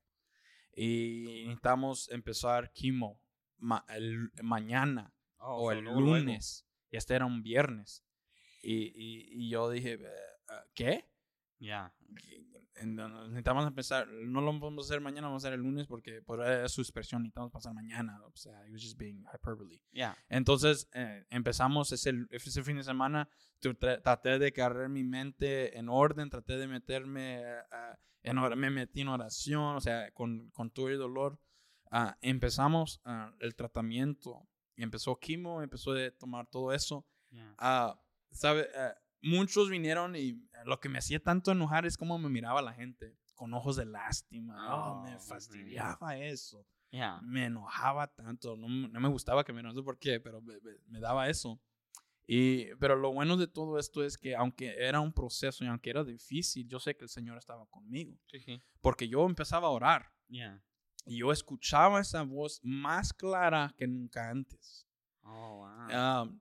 Y 0.75 1.43
necesitamos 1.45 2.09
empezar 2.09 2.71
quimo 2.71 3.19
ma- 3.57 3.85
el, 3.89 4.31
mañana 4.41 5.13
Oh, 5.37 5.63
o 5.65 5.71
el 5.71 5.83
lunes. 5.83 6.65
Y 6.91 6.97
este 6.97 7.13
era 7.15 7.25
un 7.25 7.41
viernes. 7.43 8.03
Y, 8.61 8.87
y, 8.95 9.45
y 9.45 9.49
yo 9.49 9.69
dije, 9.69 9.93
eh, 9.93 10.07
ah, 10.49 10.65
¿qué? 10.73 11.05
Yeah. 11.59 11.93
Necesitamos 12.85 13.67
empezar, 13.67 14.07
no 14.07 14.41
lo 14.41 14.59
podemos 14.59 14.85
hacer 14.85 15.01
mañana, 15.01 15.27
vamos 15.27 15.43
a 15.43 15.47
hacer 15.47 15.59
el 15.59 15.63
lunes 15.63 15.87
porque 15.87 16.21
por 16.21 16.39
su 16.69 16.81
expresión 16.81 17.21
necesitamos 17.23 17.51
pasar 17.51 17.73
mañana. 17.73 18.19
O 18.25 18.35
sea, 18.35 18.65
he 18.65 18.71
was 18.71 18.81
just 18.81 18.97
being 18.97 19.23
hyperbole. 19.33 19.81
Yeah. 19.91 20.17
Entonces 20.29 20.87
eh, 20.93 21.25
empezamos 21.29 21.91
ese, 21.91 22.13
ese 22.31 22.63
fin 22.63 22.77
de 22.77 22.83
semana, 22.83 23.27
traté 23.59 24.39
de 24.39 24.51
cargar 24.51 24.89
mi 24.89 25.03
mente 25.03 25.77
en 25.77 25.89
orden, 25.89 26.29
traté 26.29 26.57
de 26.57 26.67
meterme, 26.67 27.43
ah, 27.71 27.97
en, 28.23 28.37
or- 28.37 28.55
me 28.55 28.69
metí 28.69 29.01
en 29.01 29.07
oración, 29.09 29.75
o 29.75 29.81
sea, 29.81 30.11
con, 30.11 30.49
con 30.51 30.69
todo 30.71 30.89
el 30.89 30.97
dolor. 30.97 31.39
Ah, 31.91 32.17
empezamos 32.21 33.01
ah, 33.05 33.33
el 33.39 33.55
tratamiento, 33.55 34.47
empezó 34.75 35.17
quimo, 35.19 35.61
empezó 35.61 35.93
de 35.93 36.11
tomar 36.11 36.47
todo 36.47 36.71
eso. 36.73 37.05
Yeah. 37.31 37.55
Ah, 37.57 37.99
¿sabe? 38.31 38.67
Muchos 39.21 39.69
vinieron 39.69 40.15
y 40.15 40.41
lo 40.65 40.79
que 40.79 40.89
me 40.89 40.99
hacía 40.99 41.19
tanto 41.21 41.51
enojar 41.51 41.85
es 41.85 41.97
cómo 41.97 42.17
me 42.17 42.29
miraba 42.29 42.61
la 42.61 42.73
gente, 42.73 43.17
con 43.35 43.53
ojos 43.53 43.75
de 43.75 43.85
lástima. 43.85 44.73
Oh, 44.73 44.99
Oh, 44.99 45.03
me 45.03 45.19
fastidiaba 45.19 46.17
eso 46.17 46.65
Yeah. 46.91 47.19
me 47.21 47.45
enojaba 47.45 48.07
tanto, 48.07 48.55
no, 48.57 48.67
no 48.67 48.99
me 48.99 49.09
gustaba 49.09 49.43
que 49.43 49.53
me 49.53 49.61
no 49.61 49.71
sé 49.73 49.83
por 49.83 49.99
qué, 49.99 50.19
pero 50.19 50.41
me, 50.41 50.55
me- 50.61 50.79
me 50.87 50.99
daba 50.99 51.29
eso. 51.29 51.61
Y, 52.25 52.73
pero 52.79 52.95
lo 52.95 53.11
bueno 53.13 53.37
de 53.37 53.47
todo 53.47 53.77
esto 53.79 54.03
es 54.03 54.17
que 54.17 54.35
aunque 54.35 54.75
era 54.77 54.99
un 54.99 55.13
proceso 55.13 55.63
y 55.63 55.67
aunque 55.67 55.89
era 55.91 56.03
difícil, 56.03 56.67
yo 56.67 56.79
sé 56.79 56.95
que 56.95 57.03
el 57.05 57.09
Señor 57.09 57.37
estaba 57.37 57.65
conmigo, 57.67 58.17
Sí, 58.31 58.39
sí. 58.39 58.61
porque 58.81 59.07
yo 59.07 59.25
empezaba 59.25 59.67
a 59.67 59.71
orar 59.71 60.11
Yeah. 60.29 60.63
y 61.05 61.17
yo 61.19 61.31
escuchaba 61.31 62.01
esa 62.01 62.23
voz 62.23 62.59
más 62.63 63.13
clara 63.13 63.73
que 63.77 63.87
nunca 63.87 64.29
antes. 64.29 64.87
Oh, 65.23 65.57
wow. 65.57 65.67
Ah, 65.91 66.25
m- 66.27 66.39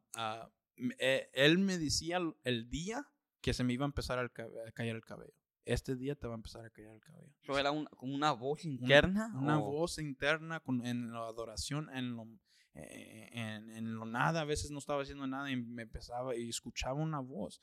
eh, 0.98 1.28
él 1.32 1.58
me 1.58 1.78
decía 1.78 2.18
el- 2.44 2.68
día 2.70 3.06
que 3.40 3.52
se 3.54 3.64
me 3.64 3.72
iba 3.72 3.84
a 3.84 3.86
empezar 3.86 4.18
a, 4.18 4.28
ca- 4.28 4.48
a 4.66 4.72
caer 4.72 4.96
el 4.96 5.04
cabello. 5.04 5.32
Este 5.64 5.96
día 5.96 6.14
te 6.14 6.26
va 6.26 6.34
a 6.34 6.36
empezar 6.36 6.64
a 6.64 6.70
caer 6.70 6.88
el 6.88 7.00
cabello. 7.00 7.32
¿Eso 7.42 7.58
era 7.58 7.70
un- 7.70 7.86
como 7.86 8.14
una 8.14 8.32
voz 8.32 8.64
interna? 8.64 9.32
Una 9.36 9.58
o- 9.58 9.70
voz 9.70 9.98
interna 9.98 10.60
con, 10.60 10.84
en 10.86 11.12
la 11.12 11.26
adoración, 11.26 11.88
en 11.94 12.16
lo, 12.16 12.26
eh, 12.74 13.28
en, 13.32 13.70
en 13.70 13.94
lo 13.94 14.04
nada. 14.06 14.40
A 14.40 14.44
veces 14.44 14.70
no 14.70 14.78
estaba 14.78 15.02
haciendo 15.02 15.26
nada 15.26 15.50
y 15.50 15.56
me 15.56 15.82
empezaba 15.82 16.34
y 16.36 16.48
escuchaba 16.48 16.94
una 17.00 17.20
voz 17.20 17.60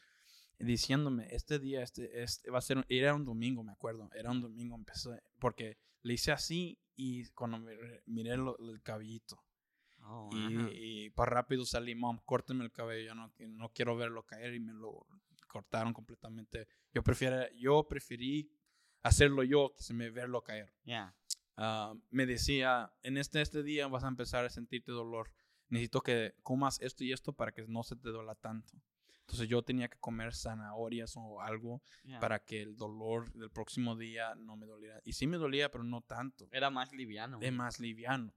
diciéndome, 0.60 1.28
este 1.36 1.60
día 1.60 1.82
este, 1.84 2.24
este 2.24 2.50
va 2.50 2.60
a 2.60 2.62
ser, 2.62 2.78
un- 2.78 2.86
era 2.90 3.14
un 3.14 3.26
domingo, 3.26 3.64
me 3.64 3.72
acuerdo, 3.74 4.10
era 4.14 4.32
un 4.32 4.42
domingo, 4.42 4.76
empecé, 4.76 5.22
porque 5.40 5.78
le 6.02 6.14
hice 6.14 6.32
así 6.32 6.80
y 6.96 7.26
cuando 7.32 7.60
me- 7.60 7.76
miré 8.06 8.38
lo- 8.38 8.58
el 8.60 8.82
cabellito 8.82 9.44
Oh, 10.08 10.30
y, 10.32 11.06
y 11.06 11.10
para 11.10 11.32
rápido 11.32 11.66
salí, 11.66 11.96
mom, 11.96 12.20
córteme 12.26 12.64
el 12.64 12.72
cabello, 12.72 13.08
yo 13.08 13.16
no, 13.16 13.34
no 13.40 13.70
quiero 13.70 13.96
verlo 13.96 14.24
caer 14.24 14.54
y 14.54 14.60
me 14.60 14.74
lo 14.74 15.08
cortaron 15.48 15.94
completamente. 15.94 16.68
Yo, 16.94 17.02
prefiero, 17.02 17.48
yo 17.56 17.88
preferí 17.88 18.52
hacerlo 19.02 19.44
yo 19.44 19.74
que 19.76 19.84
se 19.84 19.94
me 19.94 20.10
verlo 20.10 20.44
caer. 20.44 20.74
Yeah. 20.84 21.16
Ah, 21.58 21.94
me 22.10 22.26
decía, 22.26 22.94
en 23.04 23.18
este, 23.18 23.42
este 23.42 23.64
día 23.64 23.88
vas 23.88 24.04
a 24.04 24.08
empezar 24.08 24.46
a 24.46 24.50
sentirte 24.50 24.92
dolor. 24.92 25.32
Necesito 25.70 26.02
que 26.02 26.36
comas 26.44 26.80
esto 26.82 27.04
y 27.04 27.12
esto 27.12 27.34
para 27.34 27.52
que 27.52 27.66
no 27.68 27.84
se 27.84 27.96
te 27.96 28.10
duela 28.10 28.36
tanto. 28.36 28.74
Entonces 29.22 29.48
yo 29.48 29.64
tenía 29.64 29.88
que 29.88 29.98
comer 29.98 30.36
zanahorias 30.36 31.16
o 31.18 31.42
algo 31.42 31.82
yeah. 32.04 32.20
para 32.20 32.40
que 32.44 32.62
el 32.62 32.76
dolor 32.76 33.32
del 33.34 33.50
próximo 33.50 33.96
día 33.96 34.36
no 34.36 34.56
me 34.56 34.68
doliera. 34.68 35.02
Y 35.04 35.14
sí 35.14 35.26
me 35.26 35.38
dolía, 35.38 35.72
pero 35.72 35.84
no 35.84 36.02
tanto. 36.02 36.48
Era 36.52 36.70
más 36.70 36.92
liviano. 36.92 37.40
Es 37.42 37.52
más 37.52 37.80
liviano. 37.80 38.34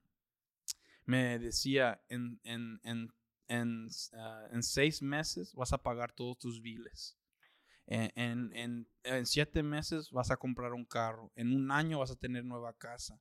Me 1.09 1.39
decía, 1.39 1.99
en, 2.07 2.39
en, 2.43 2.79
en, 2.83 3.11
en, 3.47 3.87
ah, 4.13 4.47
en 4.51 4.61
seis 4.61 5.01
meses 5.01 5.55
vas 5.55 5.73
a 5.73 5.81
pagar 5.81 6.11
todos 6.11 6.37
tus 6.37 6.61
biles. 6.61 7.17
En, 7.87 8.11
en, 8.15 8.55
en, 8.55 8.87
en 9.01 9.25
siete 9.25 9.63
meses 9.63 10.11
vas 10.11 10.29
a 10.29 10.37
comprar 10.37 10.73
un 10.73 10.85
carro. 10.85 11.31
En 11.35 11.51
un 11.51 11.71
año 11.71 11.97
vas 11.97 12.11
a 12.11 12.15
tener 12.15 12.45
nueva 12.45 12.73
casa. 12.73 13.19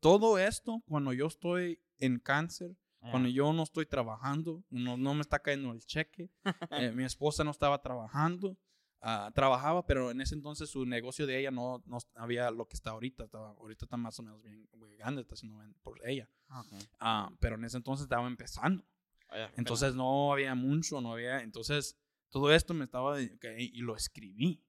Todo 0.00 0.38
esto, 0.38 0.82
cuando 0.88 1.12
yo 1.12 1.26
estoy 1.26 1.78
en 1.98 2.18
cáncer, 2.18 2.74
Yeah. 3.02 3.10
cuando 3.10 3.28
yo 3.28 3.52
no 3.52 3.62
estoy 3.62 3.84
trabajando, 3.84 4.64
no, 4.70 4.96
no 4.96 5.14
me 5.14 5.20
está 5.20 5.38
cayendo 5.38 5.70
el 5.70 5.84
cheque, 5.84 6.30
eh, 6.70 6.90
mi 6.92 7.04
esposa 7.04 7.44
no 7.44 7.50
estaba 7.50 7.80
trabajando, 7.82 8.56
ah, 9.00 9.30
trabajaba, 9.34 9.86
pero 9.86 10.10
en 10.10 10.20
ese 10.20 10.34
entonces 10.34 10.70
su 10.70 10.84
negocio 10.86 11.26
de 11.26 11.38
ella 11.38 11.50
no, 11.50 11.82
no 11.86 11.98
había 12.14 12.50
lo 12.50 12.66
que 12.66 12.74
está 12.74 12.90
ahorita, 12.90 13.24
estaba, 13.24 13.50
ahorita 13.50 13.84
está 13.84 13.96
más 13.96 14.18
o 14.18 14.22
menos 14.22 14.42
bien 14.42 14.68
grande, 14.96 15.22
está 15.22 15.34
haciendo 15.34 15.58
bien 15.58 15.74
por 15.82 16.06
ella, 16.06 16.28
Okay. 16.48 16.78
Ah, 17.00 17.30
pero 17.40 17.56
en 17.56 17.64
ese 17.64 17.76
entonces 17.76 18.04
estaba 18.04 18.26
empezando, 18.26 18.84
Oh, 19.28 19.34
yeah, 19.34 19.52
entonces 19.56 19.96
no 19.96 20.32
había 20.32 20.54
mucho, 20.54 21.00
no 21.00 21.12
había, 21.12 21.42
entonces 21.42 21.98
todo 22.30 22.52
esto 22.52 22.74
me 22.74 22.84
estaba, 22.84 23.20
y 23.20 23.80
lo 23.80 23.96
escribí, 23.96 24.62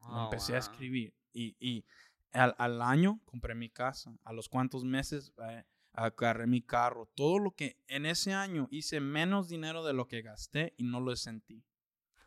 lo 0.00 0.24
empecé 0.24 0.54
a 0.56 0.58
escribir. 0.58 1.14
Y, 1.32 1.56
y 1.60 1.84
al, 2.32 2.54
al 2.58 2.82
año 2.82 3.20
compré 3.24 3.54
mi 3.54 3.70
casa, 3.70 4.16
a 4.24 4.32
los 4.32 4.48
cuantos 4.48 4.84
meses 4.84 5.32
eh, 5.48 5.64
agarré 5.92 6.46
mi 6.46 6.62
carro, 6.62 7.06
todo 7.14 7.38
lo 7.38 7.52
que 7.52 7.76
en 7.88 8.06
ese 8.06 8.32
año 8.32 8.68
hice 8.70 9.00
menos 9.00 9.48
dinero 9.48 9.84
de 9.84 9.92
lo 9.92 10.08
que 10.08 10.22
gasté 10.22 10.74
y 10.76 10.84
no 10.84 11.00
lo 11.00 11.14
sentí. 11.16 11.64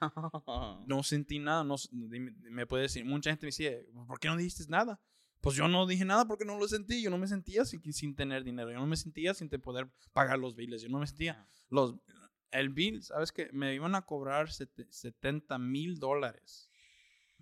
No 0.88 1.04
sentí 1.04 1.40
nada, 1.40 1.64
no, 1.64 1.76
me 1.92 2.66
puede 2.66 2.84
decir, 2.84 3.06
mucha 3.06 3.30
gente 3.30 3.46
me 3.46 3.50
dice, 3.50 3.88
¿por 4.08 4.20
qué 4.20 4.28
no 4.28 4.38
dijiste 4.38 4.64
nada? 4.70 5.00
Pues 5.42 5.56
yo 5.58 5.68
no 5.68 5.86
dije 5.86 6.06
nada 6.06 6.26
porque 6.26 6.46
no 6.46 6.58
lo 6.58 6.68
sentí, 6.68 7.02
yo 7.02 7.10
no 7.10 7.18
me 7.18 7.28
sentía 7.28 7.66
sin, 7.66 7.82
sin 7.94 8.16
tener 8.16 8.44
dinero, 8.44 8.72
yo 8.72 8.80
no 8.80 8.88
me 8.88 8.96
sentía 8.96 9.34
sin 9.34 9.50
poder 9.50 9.90
pagar 10.14 10.40
los 10.40 10.56
biles, 10.56 10.82
yo 10.82 10.90
no 10.90 11.00
me 11.00 11.08
sentía, 11.08 11.46
los, 11.70 11.96
el 12.52 12.70
bill, 12.70 13.04
¿sabes 13.04 13.32
qué? 13.32 13.50
Me 13.52 13.74
iban 13.76 13.94
a 13.96 14.04
cobrar 14.04 14.50
sete- 14.52 14.88
70 14.90 15.58
mil 15.58 16.00
dólares, 16.00 16.72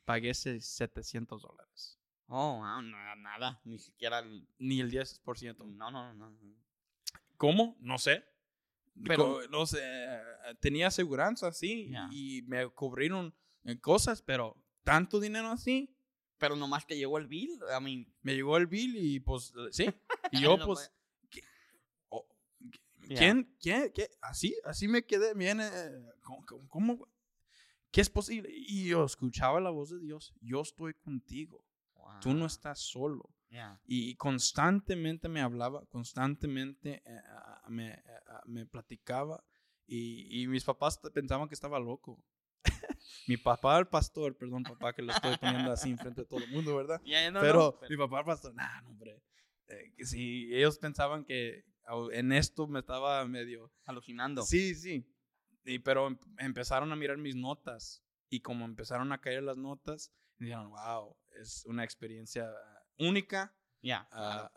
pagué 0.03 0.33
se- 0.33 0.61
700 0.61 1.41
dólares, 1.43 1.97
Oh, 2.33 2.59
wow, 2.59 2.81
nada, 2.81 3.15
nada. 3.17 3.61
Ni 3.65 3.77
siquiera 3.77 4.19
el... 4.19 4.47
ni 4.57 4.79
el 4.79 4.89
10%. 4.89 5.65
No, 5.65 5.91
no, 5.91 6.13
no. 6.13 6.29
no. 6.29 6.55
¿Cómo? 7.35 7.75
No 7.81 7.97
sé. 7.97 8.23
Pero- 9.05 9.47
no 9.49 9.65
sé, 9.65 9.79
eh, 9.81 10.21
tenía 10.59 10.87
aseguranza, 10.87 11.51
sí, 11.51 11.89
Ya. 11.91 12.07
y 12.11 12.41
me 12.43 12.67
cubrieron 12.69 13.33
eh, 13.63 13.79
cosas, 13.79 14.21
pero 14.21 14.55
tanto 14.83 15.19
dinero 15.19 15.49
así, 15.49 15.95
Pero 16.37 16.55
nomás 16.55 16.85
que 16.85 16.97
llegó 16.97 17.19
el 17.19 17.27
bill, 17.27 17.59
I 17.77 17.83
mean... 17.83 18.11
me 18.23 18.33
llegó 18.33 18.57
el 18.57 18.65
bill 18.65 18.95
y 18.97 19.19
pues, 19.19 19.53
eh, 19.55 19.67
sí, 19.71 19.85
y 20.31 20.41
yo 20.41 20.57
pues, 20.65 20.91
¿qué- 21.29 21.43
oh, 22.09 22.25
Ya. 23.07 23.15
¿quién, 23.17 23.55
qué, 23.61 23.91
qué? 23.93 24.09
Así, 24.21 24.55
así 24.65 24.87
me 24.87 25.05
quedé, 25.05 25.33
viene, 25.35 25.69
¿cómo, 26.23 26.43
cómo- 26.45 26.67
cómo? 26.69 27.07
¿Qué 27.91 28.01
es 28.01 28.09
posible? 28.09 28.49
Y 28.53 28.87
yo 28.87 29.03
escuchaba 29.05 29.59
la 29.61 29.69
voz 29.69 29.89
de 29.91 29.99
Dios, 29.99 30.33
yo 30.41 30.61
estoy 30.61 30.93
contigo, 30.95 31.63
tú 32.21 32.29
no 32.33 32.39
wow. 32.39 32.47
estás 32.47 32.79
solo. 32.79 33.29
Yeah. 33.51 33.79
Y 33.85 34.15
constantemente 34.15 35.27
me 35.27 35.41
hablaba, 35.41 35.85
constantemente 35.87 37.03
eh, 37.05 37.21
me, 37.67 37.91
eh, 37.91 38.01
me 38.45 38.65
platicaba. 38.65 39.43
Y, 39.85 40.41
y 40.41 40.47
mis 40.47 40.63
papás 40.63 40.97
pensaban 41.13 41.49
que 41.49 41.53
estaba 41.53 41.77
loco. 41.79 42.23
mi 43.27 43.35
papá, 43.35 43.77
el 43.77 43.87
pastor, 43.87 44.37
perdón, 44.37 44.63
papá, 44.63 44.93
que 44.93 45.01
lo 45.01 45.11
estoy 45.11 45.35
poniendo 45.37 45.71
así 45.71 45.89
enfrente 45.89 46.21
de 46.21 46.27
todo 46.27 46.39
el 46.39 46.49
mundo, 46.49 46.75
¿verdad? 46.77 47.01
Yeah, 47.03 47.29
no, 47.29 47.39
no, 47.39 47.41
pero, 47.41 47.79
mi 47.89 47.97
papá, 47.97 48.19
el 48.19 48.25
pastor, 48.25 48.55
nah, 48.55 48.81
no, 48.81 48.89
hombre. 48.91 49.21
Eh, 49.67 49.93
que 49.97 50.05
sí, 50.05 50.49
ellos 50.53 50.77
pensaban 50.79 51.25
que 51.25 51.65
en 52.13 52.31
esto 52.31 52.67
me 52.67 52.79
estaba 52.79 53.25
medio. 53.27 53.71
alucinando. 53.85 54.43
Sí, 54.43 54.75
sí. 54.75 55.05
Y, 55.65 55.79
pero 55.79 56.07
em- 56.07 56.19
empezaron 56.37 56.91
a 56.91 56.95
mirar 56.95 57.17
mis 57.17 57.35
notas. 57.35 58.01
Y 58.29 58.39
como 58.39 58.63
empezaron 58.63 59.11
a 59.11 59.19
caer 59.19 59.43
las 59.43 59.57
notas, 59.57 60.13
dijeron, 60.37 60.69
wow, 60.69 61.17
es 61.31 61.65
una 61.65 61.83
experiencia 61.83 62.49
única. 62.97 63.55
Yeah. 63.81 64.07
Ah, 64.11 64.51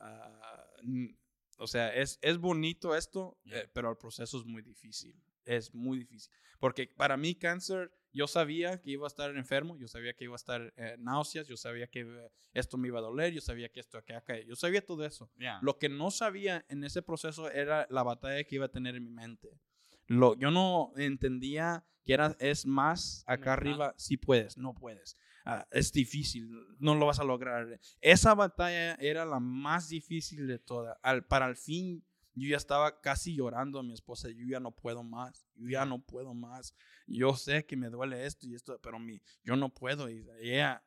o 1.58 1.66
sea, 1.66 1.94
es, 1.94 2.18
es 2.20 2.38
bonito 2.38 2.94
esto, 2.94 3.38
Yeah. 3.44 3.60
eh, 3.60 3.70
pero 3.72 3.90
el 3.90 3.96
proceso 3.96 4.38
es 4.38 4.44
muy 4.44 4.62
difícil. 4.62 5.14
Es 5.44 5.74
muy 5.74 5.98
difícil. 5.98 6.32
Porque 6.58 6.86
para 6.86 7.16
mí 7.16 7.34
cáncer, 7.34 7.92
yo 8.12 8.26
sabía 8.26 8.80
que 8.80 8.92
iba 8.92 9.06
a 9.06 9.08
estar 9.08 9.36
enfermo, 9.36 9.76
yo 9.76 9.88
sabía 9.88 10.14
que 10.14 10.24
iba 10.24 10.34
a 10.34 10.36
estar 10.36 10.72
eh, 10.76 10.96
náuseas, 10.98 11.46
yo 11.46 11.56
sabía 11.56 11.86
que 11.86 12.00
eh, 12.00 12.30
esto 12.52 12.78
me 12.78 12.88
iba 12.88 12.98
a 12.98 13.02
doler, 13.02 13.32
yo 13.32 13.40
sabía 13.40 13.68
que 13.68 13.80
esto 13.80 13.98
acá, 13.98 14.18
acá, 14.18 14.38
yo 14.40 14.56
sabía 14.56 14.84
todo 14.84 15.04
eso. 15.04 15.30
Yeah. 15.36 15.58
Lo 15.62 15.78
que 15.78 15.88
no 15.88 16.10
sabía 16.10 16.64
en 16.68 16.84
ese 16.84 17.02
proceso 17.02 17.50
era 17.50 17.86
la 17.90 18.02
batalla 18.02 18.42
que 18.44 18.54
iba 18.54 18.66
a 18.66 18.70
tener 18.70 18.96
en 18.96 19.04
mi 19.04 19.10
mente. 19.10 19.60
Lo, 20.06 20.34
yo 20.36 20.50
no 20.50 20.92
entendía 20.96 21.84
que 22.04 22.12
era, 22.14 22.36
es 22.38 22.66
más 22.66 23.24
acá 23.26 23.54
arriba, 23.54 23.94
si 23.96 24.16
puedes, 24.16 24.56
no 24.58 24.74
puedes. 24.74 25.16
Ah, 25.44 25.66
es 25.70 25.92
difícil, 25.92 26.50
no 26.78 26.94
lo 26.94 27.06
vas 27.06 27.18
a 27.20 27.24
lograr. 27.24 27.78
Esa 28.00 28.34
batalla 28.34 28.94
era 28.94 29.24
la 29.24 29.40
más 29.40 29.88
difícil 29.88 30.46
de 30.46 30.58
todas. 30.58 30.96
Para 31.28 31.46
el 31.48 31.56
fin, 31.56 32.02
yo 32.34 32.48
ya 32.48 32.56
estaba 32.56 33.00
casi 33.00 33.34
llorando 33.36 33.78
a 33.78 33.82
mi 33.82 33.92
esposa. 33.92 34.28
Yo 34.30 34.46
ya 34.48 34.58
no 34.60 34.70
puedo 34.70 35.02
más, 35.02 35.46
yo 35.54 35.68
ya 35.68 35.84
no 35.84 36.00
puedo 36.02 36.32
más. 36.34 36.74
Yo 37.06 37.36
sé 37.36 37.66
que 37.66 37.76
me 37.76 37.90
duele 37.90 38.24
esto 38.24 38.46
y 38.48 38.54
esto, 38.54 38.78
pero 38.82 38.98
mi, 38.98 39.20
yo 39.42 39.54
no 39.56 39.68
puedo. 39.72 40.08
Y 40.08 40.24
ella, 40.40 40.82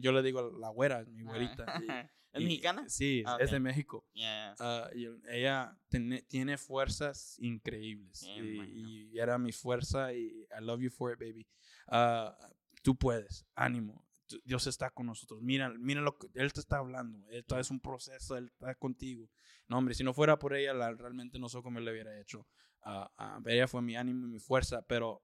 yo 0.00 0.12
le 0.12 0.22
digo 0.22 0.56
la 0.58 0.68
güera, 0.68 1.04
mi 1.04 1.22
güerita. 1.24 1.64
y- 1.82 2.14
¿Es 2.34 2.40
y- 2.40 2.44
mexicana? 2.44 2.88
Sí, 2.88 3.20
es- 3.20 3.26
Ah, 3.28 3.36
es 3.40 3.50
de. 3.52 3.60
México. 3.60 4.04
Yeah. 4.12 4.54
Ah, 4.58 4.90
y 4.94 5.06
ella 5.28 5.76
tiene, 5.88 6.22
tiene 6.22 6.58
fuerzas 6.58 7.36
increíbles. 7.38 8.26
Me 8.36 8.66
y, 8.66 9.18
era 9.18 9.38
mi 9.38 9.52
fuerza 9.52 10.12
y 10.12 10.46
I 10.50 10.60
love 10.62 10.80
you 10.80 10.90
for 10.90 11.12
it, 11.12 11.18
baby. 11.20 11.46
Ah, 11.86 12.36
tú 12.84 12.94
puedes, 12.96 13.46
ánimo, 13.54 14.06
Dios 14.44 14.66
está 14.66 14.90
con 14.90 15.06
nosotros, 15.06 15.40
mira, 15.42 15.70
mira 15.78 16.00
lo 16.02 16.18
que 16.18 16.28
Él 16.34 16.52
te 16.52 16.60
está 16.60 16.78
hablando, 16.78 17.18
esto 17.30 17.58
es 17.58 17.70
un 17.70 17.80
proceso, 17.80 18.36
Él 18.36 18.46
está 18.46 18.74
contigo. 18.74 19.28
No, 19.68 19.78
hombre, 19.78 19.94
si 19.94 20.04
no 20.04 20.12
fuera 20.12 20.38
por 20.38 20.54
ella, 20.54 20.74
la- 20.74 20.92
realmente 20.92 21.38
no 21.38 21.48
sé 21.48 21.60
cómo 21.62 21.80
le 21.80 21.90
hubiera 21.90 22.20
hecho. 22.20 22.46
Ah, 22.82 23.10
ah, 23.16 23.40
ella 23.46 23.66
fue 23.66 23.80
mi 23.80 23.96
ánimo 23.96 24.26
y 24.26 24.30
mi 24.30 24.38
fuerza, 24.38 24.82
pero 24.82 25.22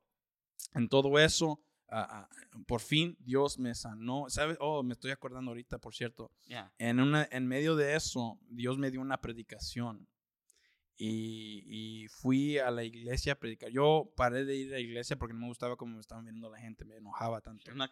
en 0.74 0.88
todo 0.88 1.18
eso, 1.18 1.62
ah, 1.90 2.26
por 2.66 2.80
fin 2.80 3.16
Dios 3.20 3.58
me 3.58 3.74
sanó. 3.74 4.24
¿Sabes? 4.28 4.56
Oh, 4.60 4.82
me 4.82 4.94
estoy 4.94 5.10
acordando 5.10 5.50
ahorita, 5.50 5.78
por 5.78 5.94
cierto. 5.94 6.30
Yeah. 6.46 6.72
En, 6.78 7.00
una, 7.00 7.28
en 7.30 7.46
medio 7.46 7.76
de 7.76 7.96
eso, 7.96 8.38
Dios 8.48 8.78
me 8.78 8.90
dio 8.90 9.00
una 9.02 9.20
predicación. 9.20 10.08
Y, 11.02 11.64
y 11.66 12.08
fui 12.08 12.58
a 12.58 12.70
la 12.70 12.84
iglesia 12.84 13.32
a 13.32 13.36
predicar. 13.36 13.70
Yo 13.70 14.12
paré 14.16 14.44
de 14.44 14.54
ir 14.54 14.68
a 14.68 14.72
la 14.72 14.80
iglesia 14.80 15.16
porque 15.16 15.32
no 15.32 15.40
me 15.40 15.46
gustaba 15.46 15.76
cómo 15.76 15.94
me 15.94 16.00
estaban 16.00 16.24
viendo 16.24 16.50
la 16.50 16.58
gente, 16.58 16.84
me 16.84 16.96
enojaba 16.96 17.40
tanto. 17.40 17.72
Una. 17.72 17.90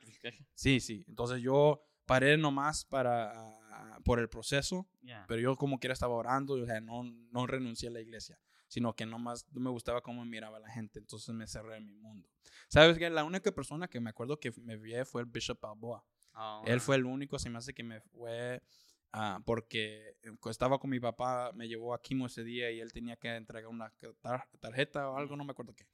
Sí, 0.55 0.79
sí. 0.81 1.05
Entonces 1.09 1.41
yo 1.41 1.81
paré 2.05 2.37
nomás 2.37 2.85
para, 2.85 3.33
ah, 3.73 3.99
por 4.05 4.19
el 4.19 4.29
proceso, 4.29 4.87
Yeah. 5.03 5.25
pero 5.27 5.41
yo 5.41 5.57
como 5.57 5.79
quiera 5.79 5.95
estaba 5.95 6.15
orando, 6.15 6.55
o 6.55 6.67
sea, 6.67 6.81
no, 6.81 7.03
no 7.05 7.47
renuncié 7.47 7.89
a 7.89 7.93
la 7.93 8.01
iglesia, 8.01 8.39
sino 8.67 8.95
que 8.95 9.07
nomás 9.07 9.47
no 9.53 9.61
me 9.61 9.71
gustaba 9.71 10.03
cómo 10.03 10.23
me 10.25 10.31
miraba 10.31 10.59
la 10.59 10.69
gente, 10.71 10.99
entonces 10.99 11.35
me 11.35 11.47
cerré 11.47 11.77
en 11.79 11.87
mi 11.87 11.95
mundo. 11.95 12.29
¿Sabes 12.69 12.99
qué? 12.99 13.09
La 13.09 13.25
única 13.25 13.53
persona 13.53 13.89
que 13.89 14.01
me 14.01 14.11
acuerdo 14.11 14.39
que 14.39 14.53
me 14.61 14.77
vi 14.77 14.93
fue 15.07 15.23
el 15.23 15.27
Bishop 15.27 15.61
Balboa. 15.61 16.05
Oh, 16.35 16.63
Él 16.67 16.81
fue 16.81 16.97
el 16.97 17.05
único, 17.07 17.39
se 17.39 17.49
me 17.51 17.59
hace 17.59 17.73
que 17.73 17.83
me 17.83 18.01
fue 18.01 18.63
ah, 19.13 19.41
porque 19.45 20.17
eh, 20.23 20.31
estaba 20.51 20.79
con 20.79 20.91
mi 20.91 21.01
papá, 21.01 21.53
me 21.55 21.69
llevó 21.69 21.95
a 21.95 22.01
Quimo 22.03 22.27
ese 22.27 22.45
día 22.45 22.71
y 22.71 22.81
él 22.81 22.93
tenía 22.93 23.17
que 23.17 23.35
entregar 23.35 23.69
una 23.69 23.93
tar- 24.21 24.49
tarjeta 24.61 25.11
o 25.11 25.17
algo, 25.17 25.37
no 25.37 25.45
me 25.45 25.53
acuerdo 25.53 25.75
qué. 25.75 25.87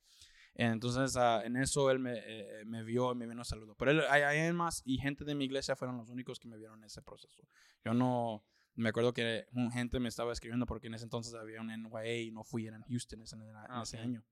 Entonces, 0.54 1.16
ah, 1.16 1.42
en 1.44 1.56
eso 1.56 1.90
él 1.90 1.98
me, 1.98 2.14
eh, 2.16 2.64
me 2.64 2.84
vio 2.84 3.12
y 3.12 3.16
me 3.16 3.26
vino 3.26 3.42
a 3.42 3.44
saludar. 3.44 3.74
Pero 3.76 3.90
él, 3.90 4.02
hay, 4.08 4.52
más 4.52 4.82
y 4.84 4.98
gente 4.98 5.24
de 5.24 5.34
mi 5.34 5.46
iglesia 5.46 5.74
fueron 5.74 5.96
los 5.96 6.10
únicos 6.10 6.38
que 6.38 6.48
me 6.48 6.56
vieron 6.56 6.78
en 6.78 6.84
ese 6.84 7.02
proceso. 7.02 7.42
Yo 7.84 7.92
no, 7.92 8.44
me 8.76 8.90
acuerdo 8.90 9.12
que 9.12 9.46
un 9.52 9.72
gente 9.72 9.98
me 9.98 10.08
estaba 10.08 10.32
escribiendo 10.32 10.66
porque 10.66 10.86
en 10.86 10.94
ese 10.94 11.04
entonces 11.04 11.34
había 11.34 11.60
un 11.60 11.70
NYA 11.70 12.22
y 12.22 12.30
no 12.30 12.44
fui, 12.44 12.66
era 12.66 12.76
en 12.76 12.82
Houston 12.82 13.22
ese, 13.22 13.34
en 13.36 13.42
Ah, 13.68 13.82
ese 13.82 13.96
ok. 13.96 14.02
año. 14.04 14.24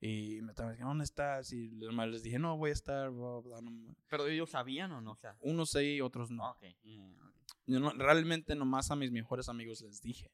Y 0.00 0.42
me 0.42 0.50
estaban 0.50 0.72
diciendo, 0.72 0.90
¿dónde 0.90 1.04
estás? 1.04 1.50
Y 1.52 1.70
les 1.70 2.22
dije, 2.22 2.38
no, 2.38 2.58
voy 2.58 2.70
a 2.70 2.72
estar, 2.74 3.10
bla, 3.10 3.38
bla, 3.38 3.60
Pero 4.10 4.26
ellos 4.26 4.50
sabían 4.50 4.92
o 4.92 5.00
no, 5.00 5.12
o 5.12 5.16
sea. 5.16 5.34
unos 5.40 5.70
sí, 5.70 6.00
otros 6.02 6.30
no. 6.30 6.50
Ok. 6.50 6.62
yeah, 6.82 7.06
ok. 7.26 7.33
Yo 7.66 7.80
no- 7.80 7.92
realmente 7.92 8.54
nomás 8.54 8.90
a 8.90 8.96
mis 8.96 9.10
mejores 9.10 9.48
amigos 9.48 9.80
les 9.82 10.00
dije. 10.00 10.30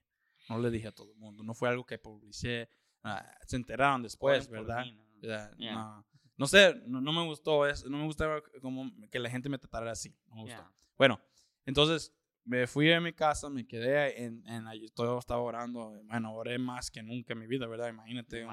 No 0.49 0.59
le 0.59 0.71
dije 0.71 0.89
a 0.89 0.93
todo 0.93 1.13
el 1.13 1.19
mundo. 1.19 1.43
No 1.45 1.55
fue 1.55 1.69
algo 1.69 1.85
que 1.85 1.99
publicé. 1.99 2.69
ah, 3.03 3.25
se 3.47 3.57
enteraron 3.57 4.03
después, 4.03 4.47
¿verdad? 4.49 4.85
mí, 4.85 4.93
¿no? 4.93 5.21
Sea, 5.23 5.51
Yeah. 5.57 5.73
no, 5.75 6.07
no 6.37 6.47
sé, 6.47 6.75
no, 6.87 7.01
no 7.01 7.13
me 7.15 7.25
gustó 7.25 7.67
eso. 7.67 7.89
No 7.89 7.97
me 7.97 8.05
gustaba 8.05 8.43
como 8.61 8.91
que 9.11 9.19
la 9.19 9.31
gente 9.31 9.49
me 9.49 9.57
tratara 9.59 9.91
así. 9.91 10.15
No 10.29 10.35
me 10.37 10.43
gustó. 10.43 10.57
Yeah. 10.59 10.73
Bueno, 10.99 11.21
entonces 11.65 12.15
me 12.45 12.67
fui 12.67 12.93
a 12.93 13.01
mi 13.01 13.13
casa, 13.15 13.49
me 13.49 13.67
quedé 13.67 14.23
en, 14.25 14.47
en 14.47 14.67
allí, 14.67 14.89
todo 14.91 15.19
estaba 15.19 15.41
orando. 15.41 15.99
Bueno, 16.05 16.35
oré 16.35 16.59
más 16.59 16.91
que 16.91 17.03
nunca 17.03 17.33
en 17.33 17.39
mi 17.39 17.47
vida, 17.47 17.67
¿verdad? 17.67 17.89
Imagínate, 17.89 18.45
uno 18.45 18.53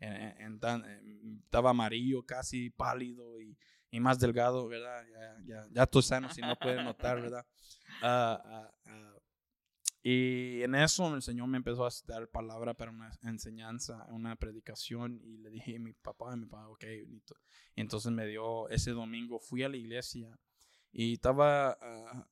en- 0.00 0.12
en- 0.40 0.58
tan- 0.60 0.84
en- 0.84 1.40
estaba 1.44 1.70
amarillo, 1.70 2.24
casi 2.24 2.70
pálido 2.70 3.40
y, 3.40 3.56
y 3.92 4.00
más 4.00 4.18
delgado, 4.18 4.66
¿verdad? 4.66 5.04
Ya, 5.08 5.36
ya, 5.44 5.68
ya 5.70 5.82
estoy 5.84 6.02
sano, 6.02 6.30
si 6.30 6.40
no 6.40 6.56
pueden 6.56 6.84
notar, 6.84 7.16
¿verdad? 7.32 7.46
Ah. 8.02 8.70
y 10.02 10.62
en 10.62 10.74
eso 10.74 11.14
el 11.14 11.22
Señor 11.22 11.48
me 11.48 11.58
empezó 11.58 11.86
a 11.86 11.90
dar 12.06 12.28
palabra 12.28 12.74
para 12.74 12.90
una 12.90 13.10
enseñanza, 13.22 14.06
una 14.10 14.36
predicación, 14.36 15.20
y 15.22 15.38
le 15.38 15.50
dije 15.50 15.76
a 15.76 15.80
mi 15.80 15.92
papá, 15.92 16.32
a 16.32 16.36
mi 16.36 16.46
papá, 16.46 16.68
ok, 16.68 16.84
bonito. 17.04 17.34
Entonces 17.76 18.12
me 18.12 18.26
dio, 18.26 18.68
ese 18.68 18.92
domingo 18.92 19.38
fui 19.40 19.62
a 19.62 19.68
la 19.68 19.76
iglesia 19.76 20.38
y 20.92 21.14
estaba 21.14 21.78
ah, 21.80 22.28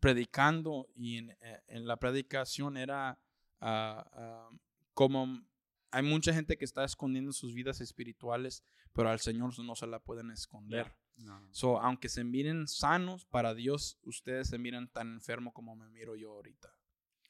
predicando 0.00 0.88
y 0.94 1.18
en, 1.18 1.30
eh, 1.30 1.62
en 1.66 1.86
la 1.86 1.96
predicación 1.98 2.76
era 2.76 3.18
ah, 3.60 4.50
como 4.94 5.42
hay 5.90 6.02
mucha 6.02 6.32
gente 6.32 6.56
que 6.56 6.64
está 6.64 6.84
escondiendo 6.84 7.32
sus 7.32 7.54
vidas 7.54 7.80
espirituales, 7.80 8.62
pero 8.92 9.08
al 9.08 9.20
Señor 9.20 9.58
no 9.58 9.74
se 9.74 9.86
la 9.86 10.00
pueden 10.00 10.30
esconder. 10.30 10.94
No. 11.18 11.48
So, 11.52 11.80
aunque 11.80 12.08
se 12.08 12.24
miren 12.24 12.68
sanos, 12.68 13.24
para 13.26 13.54
Dios 13.54 13.98
ustedes 14.02 14.48
se 14.48 14.58
miran 14.58 14.88
tan 14.88 15.14
enfermo 15.14 15.52
como 15.52 15.76
me 15.76 15.88
miro 15.88 16.16
yo 16.16 16.32
ahorita. 16.32 16.74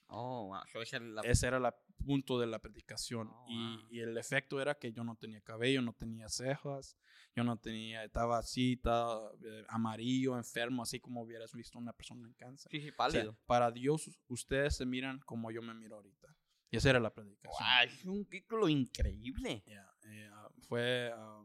Oh, 0.08 0.46
wow. 0.48 0.60
So 0.72 0.82
esa 0.82 0.98
la... 1.00 1.22
Ese 1.22 1.46
era 1.46 1.58
el 1.58 1.72
punto 2.04 2.38
de 2.38 2.46
la 2.46 2.58
predicación. 2.58 3.28
Oh, 3.30 3.46
y, 3.48 3.76
wow. 3.76 3.86
y 3.90 4.00
el 4.00 4.16
efecto 4.16 4.60
era 4.60 4.74
que 4.74 4.92
yo 4.92 5.04
no 5.04 5.16
tenía 5.16 5.40
cabello, 5.40 5.82
no 5.82 5.92
tenía 5.92 6.28
cejas, 6.28 6.96
yo 7.34 7.44
no 7.44 7.56
tenía, 7.58 8.04
estaba 8.04 8.38
así, 8.38 8.74
estaba 8.74 9.30
eh, 9.44 9.64
amarillo, 9.68 10.36
enfermo, 10.36 10.82
así 10.82 11.00
como 11.00 11.22
hubieras 11.22 11.52
visto 11.54 11.78
una 11.78 11.92
persona 11.92 12.26
en 12.26 12.34
cáncer. 12.34 12.70
Sí, 12.70 12.80
sí, 12.80 12.88
O 12.88 12.90
sea, 12.90 12.96
pálido. 12.96 13.38
para 13.46 13.70
Dios 13.70 14.10
ustedes 14.28 14.76
se 14.76 14.86
miran 14.86 15.20
como 15.20 15.50
yo 15.50 15.62
me 15.62 15.74
miro 15.74 15.96
ahorita. 15.96 16.34
Y 16.70 16.76
esa 16.76 16.90
era 16.90 17.00
la 17.00 17.12
predicación. 17.12 17.52
Wow, 17.58 17.84
es 17.84 18.04
un 18.04 18.26
título 18.26 18.68
increíble. 18.68 19.62
Yeah, 19.66 19.90
eh, 20.04 20.28
ah, 20.32 20.50
fue 20.68 21.12
ah, 21.14 21.44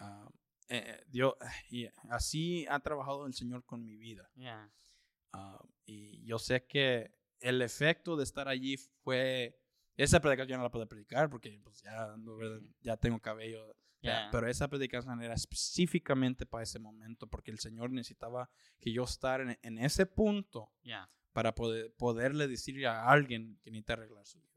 ah, 0.00 0.28
eh, 0.68 1.04
Dios 1.08 1.34
y 1.70 1.86
así 2.10 2.66
ha 2.68 2.80
trabajado 2.80 3.26
el 3.26 3.34
Señor 3.34 3.64
con 3.64 3.84
mi 3.84 3.96
vida 3.96 4.30
Yeah. 4.34 4.70
Ah, 5.32 5.62
y 5.84 6.24
yo 6.24 6.38
sé 6.38 6.64
que 6.66 7.12
el 7.40 7.60
efecto 7.62 8.16
de 8.16 8.24
estar 8.24 8.48
allí 8.48 8.76
fue 8.76 9.58
esa 9.96 10.20
predicación 10.20 10.58
no 10.58 10.64
la 10.64 10.70
puedo 10.70 10.88
predicar 10.88 11.28
porque 11.28 11.60
pues, 11.62 11.82
ya 11.82 12.14
ya 12.80 12.96
tengo 12.96 13.18
cabello 13.20 13.74
Yeah. 14.00 14.28
pero 14.30 14.46
esa 14.48 14.68
predicación 14.68 15.22
era 15.22 15.32
específicamente 15.32 16.44
para 16.44 16.62
ese 16.62 16.78
momento 16.78 17.26
porque 17.26 17.50
el 17.50 17.58
Señor 17.58 17.90
necesitaba 17.90 18.50
que 18.78 18.92
yo 18.92 19.04
estar 19.04 19.40
en, 19.40 19.58
en 19.62 19.78
ese 19.78 20.04
punto 20.06 20.70
Yeah. 20.82 21.10
para 21.32 21.54
poder, 21.54 21.92
poderle 21.96 22.46
decirle 22.46 22.86
a 22.86 23.08
alguien 23.08 23.58
que 23.62 23.70
necesita 23.70 23.94
arreglar 23.94 24.26
su 24.26 24.40
vida 24.40 24.50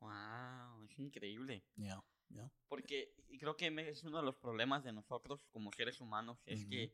Wow, 0.00 0.84
es 0.84 0.98
increíble. 0.98 1.62
Yeah, 1.76 2.02
yeah. 2.30 2.50
Porque 2.68 3.14
y 3.28 3.38
creo 3.38 3.56
que 3.56 3.66
es 3.88 4.02
uno 4.04 4.18
de 4.18 4.24
los 4.24 4.36
problemas 4.36 4.82
de 4.84 4.92
nosotros 4.92 5.44
como 5.52 5.72
seres 5.72 6.00
humanos, 6.00 6.42
es 6.46 6.64
que 6.66 6.84
eh, 6.84 6.92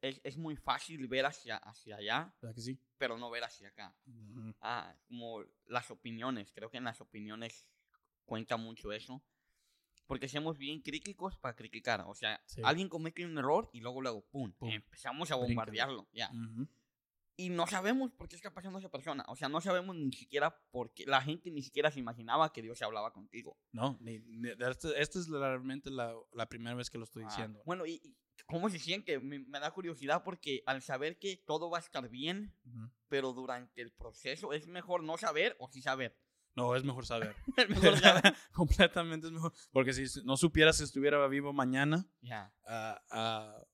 es, 0.00 0.20
es 0.24 0.36
muy 0.36 0.56
fácil 0.56 1.06
ver 1.08 1.26
hacia, 1.26 1.56
hacia 1.56 1.96
allá, 1.96 2.34
¿Verdad 2.40 2.54
que 2.54 2.60
sí? 2.62 2.78
pero 2.98 3.18
no 3.18 3.30
ver 3.30 3.44
hacia 3.44 3.68
acá. 3.68 3.94
Ah, 4.60 4.94
como 5.08 5.44
las 5.66 5.90
opiniones, 5.90 6.52
creo 6.52 6.70
que 6.70 6.78
en 6.78 6.84
las 6.84 7.00
opiniones 7.00 7.68
cuenta 8.24 8.56
mucho 8.56 8.92
eso. 8.92 9.22
Porque 10.06 10.28
somos 10.28 10.58
bien 10.58 10.82
críticos 10.82 11.38
para 11.38 11.54
criticar. 11.56 12.02
O 12.06 12.14
sea, 12.14 12.42
Sí. 12.46 12.60
alguien 12.64 12.88
comete 12.88 13.24
un 13.24 13.38
error 13.38 13.70
y 13.72 13.80
luego, 13.80 14.02
luego, 14.02 14.22
pum, 14.26 14.52
Pum. 14.52 14.68
empezamos 14.68 15.30
a 15.30 15.36
bombardearlo. 15.36 16.06
Ya. 16.12 16.30
Y 17.36 17.48
no 17.48 17.66
sabemos 17.66 18.12
por 18.12 18.28
qué 18.28 18.36
está 18.36 18.52
pasando 18.52 18.78
esa 18.78 18.90
persona. 18.90 19.24
O 19.28 19.36
sea, 19.36 19.48
no 19.48 19.60
sabemos 19.60 19.96
ni 19.96 20.12
siquiera 20.12 20.54
por 20.70 20.92
qué. 20.92 21.06
La 21.06 21.22
gente 21.22 21.50
ni 21.50 21.62
siquiera 21.62 21.90
se 21.90 21.98
imaginaba 21.98 22.52
que 22.52 22.60
Dios 22.62 22.78
se 22.78 22.84
hablaba 22.84 23.12
contigo. 23.12 23.56
No, 23.72 23.96
ni- 24.00 24.18
ni- 24.20 24.50
esta 24.50 24.90
esta 24.96 25.18
es 25.18 25.28
realmente 25.28 25.90
la, 25.90 26.14
la 26.34 26.46
primera 26.48 26.76
vez 26.76 26.90
que 26.90 26.98
lo 26.98 27.04
estoy 27.04 27.22
Ah, 27.24 27.28
diciendo. 27.28 27.62
Bueno, 27.64 27.86
¿y 27.86 28.00
cómo 28.46 28.68
se 28.68 28.78
siente? 28.78 29.18
Me, 29.18 29.38
me 29.38 29.60
da 29.60 29.70
curiosidad 29.70 30.22
porque 30.24 30.62
al 30.66 30.82
saber 30.82 31.18
que 31.18 31.38
todo 31.46 31.70
va 31.70 31.78
a 31.78 31.80
estar 31.80 32.06
bien, 32.10 32.54
Ujú. 32.66 32.90
pero 33.08 33.32
durante 33.32 33.80
el 33.80 33.92
proceso 33.92 34.52
es 34.52 34.66
mejor 34.66 35.02
no 35.02 35.16
saber 35.16 35.56
o 35.58 35.68
sí 35.70 35.80
saber. 35.80 36.18
No, 36.54 36.76
es 36.76 36.84
mejor 36.84 37.06
saber. 37.06 37.34
Es 37.56 37.68
mejor 37.70 37.98
saber. 37.98 38.34
Completamente 38.52 39.26
es 39.28 39.32
mejor. 39.32 39.54
Porque 39.72 39.94
si 39.94 40.22
no 40.24 40.36
supiera 40.36 40.74
si 40.74 40.84
estuviera 40.84 41.26
vivo 41.28 41.54
mañana, 41.54 42.06
Ya. 42.20 42.52
ah, 42.66 43.02
ah, 43.10 43.64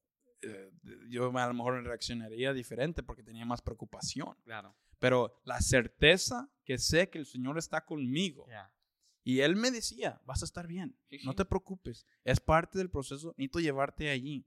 eh, 0.43 0.71
yo 1.09 1.37
a 1.37 1.47
lo 1.47 1.55
mejor 1.55 1.83
reaccionaría 1.85 2.53
diferente 2.53 3.03
porque 3.03 3.23
tenía 3.23 3.45
más 3.45 3.61
preocupación. 3.63 4.37
Claro. 4.45 4.75
Pero 4.99 5.41
la 5.45 5.61
certeza 5.61 6.51
que 6.65 6.79
sé 6.79 7.09
que 7.09 7.19
el 7.19 7.27
Señor 7.27 7.59
está 7.59 7.85
conmigo. 7.85 8.47
Ya. 8.49 8.73
Y 9.25 9.41
Él 9.41 9.57
me 9.57 9.71
decía, 9.71 10.21
vas 10.25 10.43
a 10.43 10.45
estar 10.47 10.67
bien, 10.67 10.97
Sí, 11.11 11.19
no 11.25 11.33
sí. 11.33 11.37
te 11.37 11.45
preocupes, 11.45 12.07
es 12.25 12.41
parte 12.41 12.79
del 12.79 12.89
proceso, 12.91 13.29
necesito 13.37 13.61
llevarte 13.61 14.09
allí. 14.11 14.47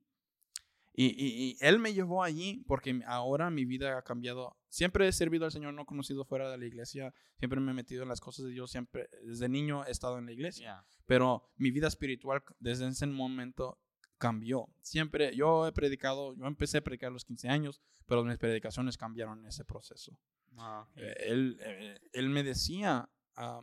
Y, 0.93 1.05
y- 1.05 1.51
y 1.51 1.57
Él 1.61 1.79
me 1.79 1.93
llevó 1.93 2.21
allí 2.23 2.65
porque 2.67 3.01
ahora 3.05 3.49
mi 3.49 3.63
vida 3.63 3.97
ha 3.97 4.01
cambiado. 4.01 4.57
Siempre 4.67 5.07
he 5.07 5.11
servido 5.13 5.45
al 5.45 5.51
Señor, 5.51 5.73
no 5.73 5.85
conocido 5.85 6.25
fuera 6.25 6.49
de 6.51 6.57
la 6.57 6.65
iglesia, 6.65 7.13
siempre 7.37 7.59
me 7.61 7.71
he 7.71 7.73
metido 7.75 8.03
en 8.03 8.09
las 8.09 8.19
cosas 8.19 8.45
de 8.45 8.51
Dios, 8.51 8.71
siempre, 8.71 9.07
desde 9.23 9.47
niño 9.47 9.85
he 9.85 9.91
estado 9.91 10.17
en 10.17 10.25
la 10.25 10.33
iglesia. 10.33 10.65
Ya. 10.65 10.85
Pero 11.05 11.49
mi 11.55 11.71
vida 11.71 11.87
espiritual 11.87 12.43
desde 12.59 12.87
ese 12.87 13.07
momento 13.07 13.79
cambió. 14.21 14.69
Siempre, 14.81 15.35
yo 15.35 15.65
he 15.65 15.71
predicado, 15.71 16.35
yo 16.35 16.45
empecé 16.45 16.77
a 16.77 16.83
predicar 16.83 17.07
a 17.07 17.13
los 17.13 17.25
15 17.25 17.49
años, 17.49 17.81
pero 18.05 18.23
mis 18.23 18.37
predicaciones 18.37 18.95
cambiaron 18.95 19.39
en 19.39 19.47
ese 19.47 19.65
proceso. 19.65 20.15
Ah. 20.57 20.87
Eh, 20.95 21.15
él, 21.25 21.57
eh, 21.59 21.99
él 22.13 22.29
me 22.29 22.43
decía, 22.43 23.09
ah, 23.35 23.61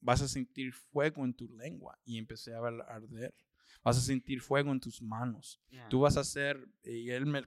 vas 0.00 0.22
a 0.22 0.28
sentir 0.28 0.72
fuego 0.72 1.24
en 1.24 1.34
tu 1.34 1.48
lengua 1.48 1.98
y 2.04 2.18
empecé 2.18 2.54
a 2.54 2.58
arder. 2.58 3.34
Vas 3.82 3.98
a 3.98 4.00
sentir 4.00 4.40
fuego 4.40 4.70
en 4.70 4.78
tus 4.78 5.02
manos. 5.02 5.60
Ya. 5.70 5.88
Tú 5.88 6.00
vas 6.00 6.16
a 6.16 6.22
ser, 6.22 6.68
y 6.84 7.10
él 7.10 7.26
me 7.26 7.42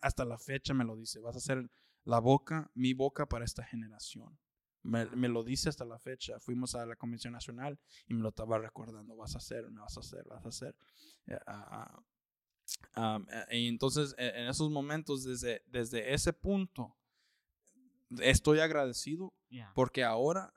hasta 0.00 0.24
la 0.24 0.38
fecha 0.38 0.74
me 0.74 0.84
lo 0.84 0.96
dice, 0.96 1.18
vas 1.18 1.36
a 1.36 1.40
ser 1.40 1.68
la 2.04 2.20
boca, 2.20 2.70
mi 2.74 2.94
boca 2.94 3.26
para 3.26 3.44
esta 3.44 3.64
generación. 3.64 4.38
Me, 4.86 5.06
me 5.06 5.28
lo 5.28 5.42
dice 5.42 5.68
hasta 5.68 5.84
la 5.84 5.98
fecha. 5.98 6.38
Fuimos 6.40 6.74
a 6.74 6.86
la 6.86 6.96
Convención 6.96 7.32
Nacional 7.32 7.78
y 8.06 8.14
me 8.14 8.22
lo 8.22 8.28
estaba 8.30 8.58
recordando. 8.58 9.16
Vas 9.16 9.34
a 9.34 9.38
hacer, 9.38 9.70
me 9.70 9.80
vas 9.80 9.96
a 9.96 10.00
hacer, 10.00 10.24
vas 10.28 10.44
a 10.44 10.48
hacer. 10.48 10.76
Eh, 11.26 11.38
ah, 11.46 12.02
ah. 12.96 13.16
Um, 13.16 13.26
e- 13.50 13.58
y 13.60 13.68
entonces, 13.68 14.14
e- 14.18 14.32
en 14.42 14.48
esos 14.48 14.70
momentos, 14.70 15.24
desde, 15.24 15.62
desde 15.66 16.12
ese 16.14 16.32
punto, 16.32 16.96
estoy 18.20 18.60
agradecido 18.60 19.32
Yeah. 19.48 19.70
porque 19.74 20.02
ahora 20.02 20.52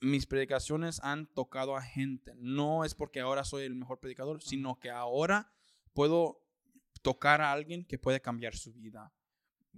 mis 0.00 0.26
predicaciones 0.26 1.00
han 1.02 1.26
tocado 1.26 1.76
a 1.76 1.82
gente. 1.82 2.34
No 2.36 2.84
es 2.84 2.94
porque 2.94 3.20
ahora 3.20 3.44
soy 3.44 3.64
el 3.64 3.74
mejor 3.74 3.98
predicador, 4.00 4.42
sino 4.42 4.78
que 4.78 4.90
ahora 4.90 5.52
puedo 5.94 6.42
tocar 7.02 7.40
a 7.40 7.52
alguien 7.52 7.84
que 7.84 7.98
puede 7.98 8.20
cambiar 8.20 8.54
su 8.56 8.72
vida. 8.72 9.12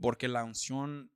Porque 0.00 0.26
la 0.28 0.44
unción 0.44 1.12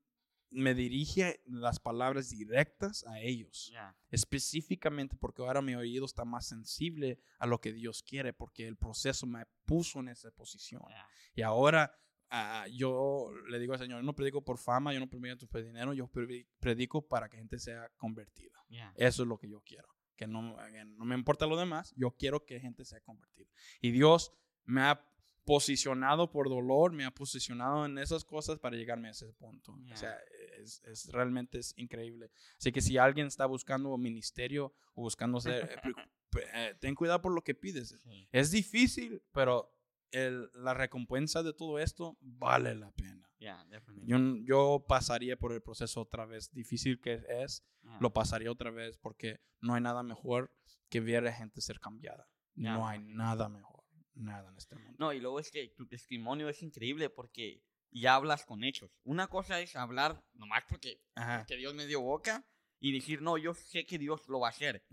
me 0.50 0.74
dirige 0.74 1.40
las 1.46 1.78
palabras 1.80 2.30
directas 2.30 3.04
a 3.06 3.20
ellos. 3.20 3.68
Yeah. 3.70 3.96
Específicamente 4.10 5.16
porque 5.16 5.42
ahora 5.42 5.60
mi 5.62 5.74
oído 5.74 6.04
está 6.04 6.24
más 6.24 6.46
sensible 6.46 7.18
a 7.38 7.46
lo 7.46 7.60
que 7.60 7.72
Dios 7.72 8.02
quiere, 8.02 8.32
porque 8.32 8.66
el 8.66 8.76
proceso 8.76 9.26
me 9.26 9.44
puso 9.64 10.00
en 10.00 10.08
esa 10.08 10.30
posición. 10.30 10.82
Yeah. 10.88 11.08
Y 11.34 11.42
ahora 11.42 11.92
ah, 12.30 12.66
yo 12.72 13.30
le 13.48 13.58
digo 13.58 13.72
al 13.72 13.78
Señor, 13.78 14.00
yo 14.00 14.06
no 14.06 14.14
predico 14.14 14.44
por 14.44 14.58
fama, 14.58 14.92
yo 14.92 15.00
no 15.00 15.08
predico 15.08 15.46
por 15.46 15.64
dinero, 15.64 15.92
yo 15.94 16.06
predi- 16.08 16.46
predico 16.60 17.06
para 17.06 17.28
que 17.28 17.36
gente 17.38 17.58
sea 17.58 17.88
convertida. 17.96 18.64
Yeah. 18.68 18.92
Eso 18.96 19.22
es 19.22 19.28
lo 19.28 19.38
que 19.38 19.48
yo 19.48 19.60
quiero. 19.62 19.88
Que 20.16 20.26
no, 20.26 20.56
que 20.72 20.84
no 20.84 21.04
me 21.04 21.14
importa 21.14 21.46
lo 21.46 21.56
demás, 21.58 21.92
yo 21.96 22.10
quiero 22.12 22.44
que 22.46 22.58
gente 22.60 22.84
sea 22.84 23.00
convertida. 23.00 23.50
Y 23.80 23.90
Dios 23.90 24.32
me 24.64 24.80
ha 24.82 25.04
posicionado 25.44 26.30
por 26.32 26.48
dolor, 26.48 26.90
me 26.92 27.04
ha 27.04 27.12
posicionado 27.12 27.86
en 27.86 27.98
esas 27.98 28.24
cosas 28.24 28.58
para 28.58 28.76
llegarme 28.76 29.08
a 29.08 29.10
ese 29.12 29.32
punto. 29.34 29.72
O 29.72 29.78
Ya. 29.84 29.96
sea, 29.96 30.18
es, 30.66 30.82
es- 30.84 31.12
realmente 31.12 31.58
es 31.58 31.72
increíble. 31.76 32.30
Así 32.58 32.70
que 32.72 32.80
si 32.80 32.98
alguien 32.98 33.26
está 33.26 33.46
buscando 33.46 33.96
ministerio 33.96 34.74
o 34.94 35.02
buscando 35.02 35.40
ser, 35.40 35.64
eh, 35.84 36.40
eh, 36.54 36.74
ten 36.80 36.94
cuidado 36.94 37.22
por 37.22 37.32
lo 37.34 37.42
que 37.42 37.54
pides. 37.54 37.96
Sí. 38.02 38.28
Es 38.32 38.50
difícil, 38.50 39.22
pero 39.32 39.72
el- 40.10 40.50
la 40.54 40.74
recompensa 40.74 41.42
de 41.42 41.52
todo 41.52 41.78
esto 41.78 42.16
vale 42.20 42.74
la 42.74 42.90
pena. 42.92 43.22
Yeah. 43.38 43.66
Yo, 44.04 44.18
yo 44.44 44.84
pasaría 44.88 45.36
por 45.36 45.52
el 45.52 45.60
proceso 45.62 46.00
otra 46.00 46.24
vez, 46.24 46.50
difícil 46.52 47.00
que 47.00 47.22
es, 47.28 47.64
Yeah. 47.82 47.98
lo 48.00 48.12
pasaría 48.12 48.50
otra 48.50 48.70
vez 48.70 48.96
porque 48.98 49.40
no 49.60 49.74
hay 49.74 49.80
nada 49.82 50.02
mejor 50.02 50.50
que 50.88 51.00
ver 51.00 51.26
a 51.26 51.32
gente 51.32 51.60
ser 51.60 51.78
cambiada. 51.80 52.28
Ya, 52.54 52.74
no 52.74 52.88
hay 52.88 52.98
nada 53.00 53.48
mejor, 53.48 53.84
nada 54.14 54.48
en 54.50 54.56
este 54.56 54.74
mundo. 54.76 54.96
No, 54.98 55.12
y 55.12 55.20
luego 55.20 55.38
es 55.38 55.50
que 55.50 55.68
tu 55.76 55.86
testimonio 55.86 56.48
es 56.48 56.62
increíble 56.62 57.10
porque 57.10 57.62
ya 57.90 58.14
hablas 58.14 58.44
con 58.44 58.64
hechos. 58.64 58.90
Una 59.04 59.28
cosa 59.28 59.60
es 59.60 59.76
hablar 59.76 60.22
nomás 60.34 60.64
porque, 60.68 61.00
porque 61.14 61.56
Dios 61.56 61.74
me 61.74 61.86
dio 61.86 62.00
boca 62.00 62.44
y 62.80 62.92
decir, 62.92 63.22
no, 63.22 63.38
yo 63.38 63.54
sé 63.54 63.86
que 63.86 63.98
Dios 63.98 64.28
lo 64.28 64.40
va 64.40 64.48
a 64.48 64.50
hacer. 64.50 64.84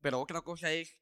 Pero 0.00 0.20
otra 0.20 0.42
cosa 0.42 0.70
es 0.72 0.98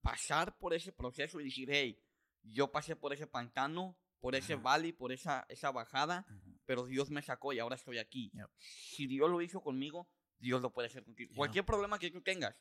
pasar 0.00 0.56
por 0.58 0.74
ese 0.74 0.92
proceso 0.92 1.40
y 1.40 1.44
decir, 1.44 1.68
hey, 1.70 2.00
yo 2.42 2.70
pasé 2.70 2.96
por 2.96 3.12
ese 3.12 3.26
pantano, 3.26 3.96
por 4.20 4.34
ese 4.34 4.54
Ajá. 4.54 4.62
valle, 4.62 4.92
por 4.92 5.12
esa, 5.12 5.44
esa 5.48 5.70
bajada, 5.70 6.24
Ajá. 6.28 6.40
pero 6.64 6.86
Dios 6.86 7.10
me 7.10 7.22
sacó 7.22 7.52
y 7.52 7.58
ahora 7.58 7.76
estoy 7.76 7.98
aquí. 7.98 8.30
Yep. 8.34 8.50
Si 8.58 9.06
Dios 9.06 9.30
lo 9.30 9.40
hizo 9.42 9.60
conmigo, 9.60 10.08
Dios 10.38 10.62
lo 10.62 10.72
puede 10.72 10.88
hacer 10.88 11.04
contigo. 11.04 11.30
Yeah. 11.30 11.36
Cualquier 11.36 11.64
problema 11.64 11.98
que 11.98 12.10
tú 12.10 12.22
tengas, 12.22 12.54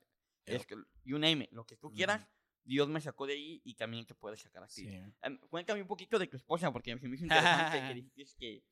Yep. 0.46 0.56
es 0.56 0.66
que, 0.68 0.76
you 1.04 1.18
name 1.18 1.46
it, 1.46 1.52
lo 1.52 1.66
que 1.66 1.78
tú 1.78 1.92
quieras, 1.92 2.28
Dios 2.66 2.90
me 2.90 3.00
sacó 3.00 3.28
de 3.28 3.34
ahí 3.34 3.62
y 3.64 3.76
también 3.76 4.06
te 4.06 4.16
puede 4.16 4.36
sacar 4.38 4.64
aquí. 4.64 4.88
Sí. 4.88 4.88
Em, 5.22 5.38
cuéntame 5.50 5.82
un 5.82 5.88
poquito 5.88 6.18
de 6.20 6.28
tu 6.28 6.36
esposa, 6.36 6.72
porque 6.74 6.98
se 6.98 7.08
me 7.08 7.16
hizo 7.16 7.24
interesante 7.26 7.80
que 7.88 7.94
dijiste 8.02 8.36
que 8.38 8.64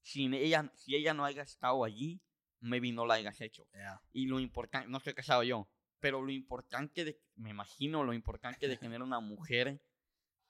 sin 0.00 0.34
ella, 0.34 0.72
si 0.74 0.96
ella 0.96 1.12
no 1.14 1.24
haya 1.24 1.42
estado 1.42 1.84
allí, 1.84 2.20
maybe 2.60 2.90
no 2.92 3.06
la 3.06 3.14
hayas 3.14 3.40
hecho. 3.40 3.68
Yeah. 3.74 4.00
Y 4.12 4.26
lo 4.26 4.40
importante, 4.40 4.88
no 4.88 4.98
estoy 4.98 5.14
casado 5.14 5.42
yo, 5.42 5.68
pero 6.00 6.22
lo 6.22 6.32
importante, 6.32 7.04
de, 7.04 7.20
me 7.36 7.50
imagino 7.50 8.02
lo 8.02 8.12
importante 8.14 8.66
de 8.68 8.76
tener 8.76 9.02
una 9.02 9.20
mujer 9.20 9.80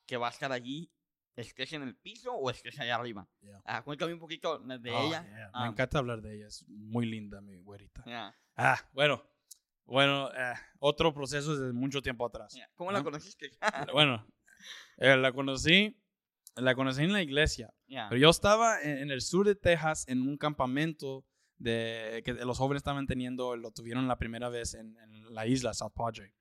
que 0.07 0.17
va 0.17 0.29
a 0.29 0.31
estar 0.31 0.53
allí, 0.53 0.93
estés 1.35 1.73
en 1.73 1.83
el 1.83 1.97
piso 1.97 2.33
o 2.35 2.51
estés 2.51 2.79
allá 2.79 2.95
arriba. 2.97 3.29
Yeah. 3.41 3.63
Ah, 3.65 3.83
cuéntame 3.83 4.13
un 4.15 4.21
poquito 4.21 4.59
de 4.59 4.91
Oh, 4.91 5.07
ella. 5.09 5.25
yeah. 5.27 5.51
Ah. 5.53 5.65
Me 5.65 5.71
encanta 5.73 5.99
hablar 5.99 6.23
de 6.23 6.37
ella, 6.37 6.47
es 6.47 6.65
muy 6.69 7.07
linda 7.07 7.41
mi 7.41 7.57
güerita. 7.57 8.05
Ah, 8.57 8.79
bueno, 8.93 9.23
bueno, 9.85 10.31
eh, 10.35 10.55
otro 10.79 11.13
proceso 11.13 11.57
desde 11.57 11.73
mucho 11.73 12.01
tiempo 12.03 12.27
atrás. 12.27 12.57
¿Cómo 12.75 12.93
la 12.93 12.99
Ah. 13.01 13.03
conociste? 13.05 13.51
Bueno, 13.93 14.27
eh, 14.99 15.17
la 15.17 15.33
conocí, 15.33 15.97
la 16.57 16.75
conocí 16.75 17.03
en 17.03 17.13
la 17.13 17.23
iglesia. 17.23 17.73
Ya. 17.87 18.09
Pero 18.09 18.21
yo 18.21 18.31
estaba 18.31 18.81
en, 18.83 18.99
en 18.99 19.11
el 19.11 19.21
sur 19.21 19.47
de 19.47 19.55
Texas 19.55 20.05
en 20.09 20.23
un 20.23 20.37
campamento 20.37 21.25
de 21.59 22.23
que 22.25 22.33
los 22.35 22.59
jóvenes 22.59 22.81
estaban 22.81 23.07
teniendo, 23.07 23.57
lo 23.57 23.71
tuvieron 23.71 24.09
la 24.09 24.17
primera 24.19 24.49
vez 24.49 24.75
en, 24.75 24.97
en 24.99 25.33
la 25.35 25.47
isla 25.47 25.73
South 25.75 25.93
Padre. 25.95 26.35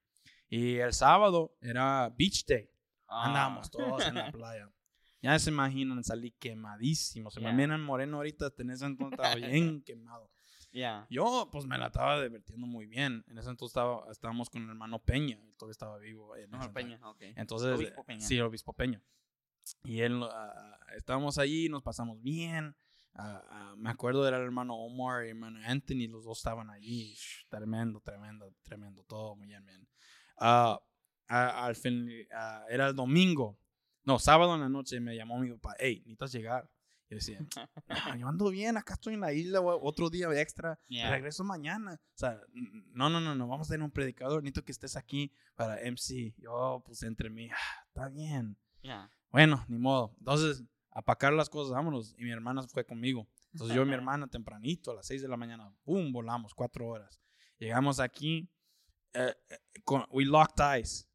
Y 0.50 0.78
el 0.78 0.94
sábado 0.94 1.56
era 1.62 2.10
Beach 2.18 2.46
Day. 2.46 2.70
Ah, 3.08 3.28
Andábamos 3.28 3.70
todos 3.70 4.06
en 4.06 4.16
la 4.16 4.32
playa. 4.32 4.70
Ya 5.22 5.38
se 5.38 5.52
imaginan, 5.52 6.04
salí 6.04 6.32
quemadísimo. 6.32 7.30
Se 7.30 7.40
Yeah. 7.40 7.52
me 7.52 7.58
miran 7.68 7.82
moreno 7.82 8.18
ahorita, 8.18 8.52
en 8.58 8.70
ese 8.72 8.86
entonces 8.86 9.20
estaba 9.20 9.36
bien 9.76 9.84
quemado. 9.84 10.32
Ya. 10.72 11.06
Yo, 11.10 11.50
pues, 11.52 11.66
me 11.66 11.78
la 11.78 11.88
estaba 11.88 12.22
divirtiendo 12.22 12.66
muy 12.66 12.86
bien. 12.86 13.24
En 13.28 13.38
ese 13.38 13.50
entonces 13.50 13.72
estaba, 13.72 14.10
estábamos 14.12 14.50
con 14.50 14.64
el 14.64 14.70
hermano 14.70 15.00
Peña. 15.00 15.38
Él 15.42 15.54
todavía 15.58 15.72
estaba 15.72 15.98
vivo. 15.98 16.36
en 16.36 16.50
No, 16.50 16.62
ese 16.62 16.70
Peña, 16.70 17.00
ok. 17.10 17.22
entonces, 17.36 17.76
Obispo 17.76 18.02
eh, 18.02 18.06
Peña. 18.08 18.22
sí, 18.26 18.38
el 18.38 18.44
obispo 18.44 18.74
Peña. 18.74 19.02
Y 19.84 20.00
él, 20.02 20.22
ah, 20.24 20.80
estábamos 20.96 21.38
allí, 21.38 21.70
nos 21.70 21.84
pasamos 21.84 22.22
bien. 22.22 22.76
Ah, 23.14 23.44
ah, 23.50 23.74
me 23.78 23.90
acuerdo 23.90 24.26
era 24.28 24.38
el 24.38 24.44
hermano 24.44 24.76
Omar 24.76 25.24
y 25.24 25.26
el 25.26 25.36
hermano 25.36 25.60
Anthony, 25.66 26.08
los 26.10 26.24
dos 26.24 26.38
estaban 26.38 26.70
allí. 26.70 27.14
Shh, 27.14 27.48
Tremendo, 27.50 28.00
tremendo, 28.00 28.54
tremendo, 28.64 29.04
todo 29.04 29.36
muy 29.36 29.48
bien, 29.48 29.66
bien. 29.66 29.88
Ah, 30.38 30.80
al 31.28 31.76
fin, 31.76 32.10
era 32.70 32.88
el 32.90 32.96
domingo, 32.96 33.58
no, 34.04 34.18
sábado 34.20 34.56
en 34.56 34.62
la 34.62 34.70
noche, 34.70 35.00
me 35.00 35.16
llamó 35.16 35.38
mi 35.40 35.52
papá, 35.52 35.76
hey, 35.80 36.00
necesitas 36.06 36.32
llegar. 36.32 36.70
Yo 37.12 37.16
decía, 37.18 37.40
"No, 37.42 37.68
yo 38.20 38.28
ando 38.30 38.50
bien, 38.50 38.78
acá 38.78 38.94
estoy 38.94 39.16
en 39.16 39.20
la 39.20 39.34
isla, 39.34 39.60
otro 39.62 40.10
día 40.10 40.28
extra, 40.42 40.80
regreso 41.10 41.44
mañana. 41.44 41.94
O 41.96 42.18
sea, 42.18 42.40
no, 42.94 43.10
no, 43.10 43.20
no, 43.20 43.36
no, 43.36 43.48
vamos 43.50 43.68
a 43.68 43.74
tener 43.74 43.84
un 43.84 43.92
predicador, 43.92 44.42
necesito 44.42 44.64
que 44.64 44.72
estés 44.72 44.96
aquí 44.96 45.30
para 45.56 45.78
MC. 45.82 46.34
Yo, 46.38 46.82
pues 46.86 47.04
entre 47.04 47.30
mí, 47.30 47.50
"Ah, 47.52 47.84
está 47.88 48.08
bien. 48.08 48.58
Ya. 48.82 49.12
Bueno, 49.30 49.64
ni 49.68 49.78
modo. 49.78 50.16
Entonces, 50.20 50.64
apacar 50.90 51.34
las 51.34 51.50
cosas, 51.50 51.74
vámonos. 51.74 52.16
Y 52.18 52.24
mi 52.24 52.32
hermana 52.32 52.64
fue 52.64 52.86
conmigo. 52.86 53.28
Entonces 53.52 53.76
yo 53.76 53.82
y 53.84 53.86
mi 53.86 53.94
hermana 54.02 54.28
tempranito, 54.28 54.92
a 54.92 54.96
las 54.96 55.06
6 55.08 55.22
de 55.22 55.28
la 55.28 55.36
mañana, 55.36 55.70
¡pum! 55.84 56.14
Volamos, 56.14 56.54
cuatro 56.56 56.88
horas. 56.88 57.22
Llegamos 57.60 58.00
aquí, 58.00 58.50
con- 59.84 60.06
we 60.12 60.24
locked 60.26 60.60
eyes. 60.62 61.08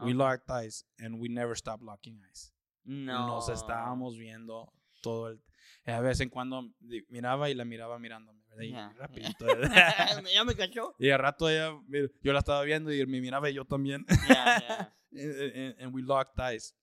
We 0.00 0.12
locked 0.14 0.48
eyes, 0.50 0.86
and 1.00 1.18
we 1.20 1.28
never 1.28 1.56
stopped 1.56 1.82
locking 1.82 2.20
eyes. 2.22 2.52
No. 2.84 3.26
Nos 3.26 3.48
estábamos 3.48 4.16
viendo 4.16 4.72
todo 5.00 5.28
el... 5.30 5.42
eh, 5.84 5.92
a 5.92 6.00
vez 6.00 6.20
en 6.20 6.28
cuando 6.28 6.62
miraba 7.08 7.48
y 7.50 7.54
la 7.54 7.64
miraba 7.64 7.98
mirándome, 7.98 8.42
¿verdad? 8.48 8.62
Y 8.64 8.70
Ya. 8.72 8.92
rapidito. 8.96 9.46
¿Ya 10.34 10.44
me 10.44 10.54
cachó? 10.54 10.94
y 10.98 11.10
al 11.10 11.18
rato 11.20 11.48
ella, 11.48 11.72
yo 12.22 12.32
la 12.32 12.38
estaba 12.40 12.62
viendo 12.62 12.92
y 12.92 13.04
me 13.06 13.20
miraba 13.20 13.48
y 13.50 13.54
yo 13.54 13.64
también. 13.64 14.04
Ya, 14.28 14.60
ya. 14.60 14.94
and, 15.12 15.76
and 15.80 15.94
we 15.94 16.02
locked 16.02 16.38
eyes. 16.38 16.74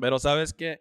Pero 0.00 0.18
sabes 0.18 0.52
que 0.52 0.80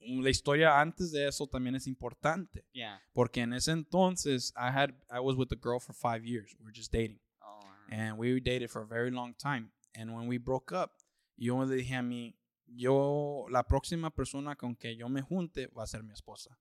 la 0.00 0.30
historia 0.30 0.80
antes 0.80 1.10
de 1.12 1.26
eso 1.26 1.46
también 1.46 1.74
es 1.74 1.86
importante. 1.86 2.64
Porque 3.12 3.40
en 3.40 3.52
ese 3.52 3.72
entonces, 3.72 4.52
I, 4.56 4.70
had, 4.70 4.90
I 5.10 5.18
was 5.20 5.36
with 5.36 5.50
a 5.52 5.56
girl 5.56 5.80
for 5.80 5.94
five 5.94 6.24
years. 6.24 6.54
We 6.58 6.64
were 6.66 6.72
just 6.72 6.92
dating. 6.92 7.20
Oh, 7.42 7.60
And 7.90 8.16
we 8.18 8.40
dated 8.40 8.70
for 8.70 8.82
a 8.82 8.86
very 8.86 9.10
long 9.10 9.34
time. 9.34 9.72
And 9.94 10.14
when 10.14 10.28
we 10.28 10.38
broke 10.38 10.72
up, 10.72 10.92
yo 11.36 11.56
le 11.64 11.76
dije 11.76 11.94
a 11.96 12.02
mí, 12.02 12.36
yo, 12.66 13.46
la 13.50 13.66
próxima 13.66 14.10
persona 14.10 14.56
con 14.56 14.76
que 14.76 14.96
yo 14.96 15.08
me 15.08 15.22
junte 15.22 15.68
va 15.68 15.84
a 15.84 15.86
ser 15.86 16.02
mi 16.02 16.12
esposa. 16.12 16.58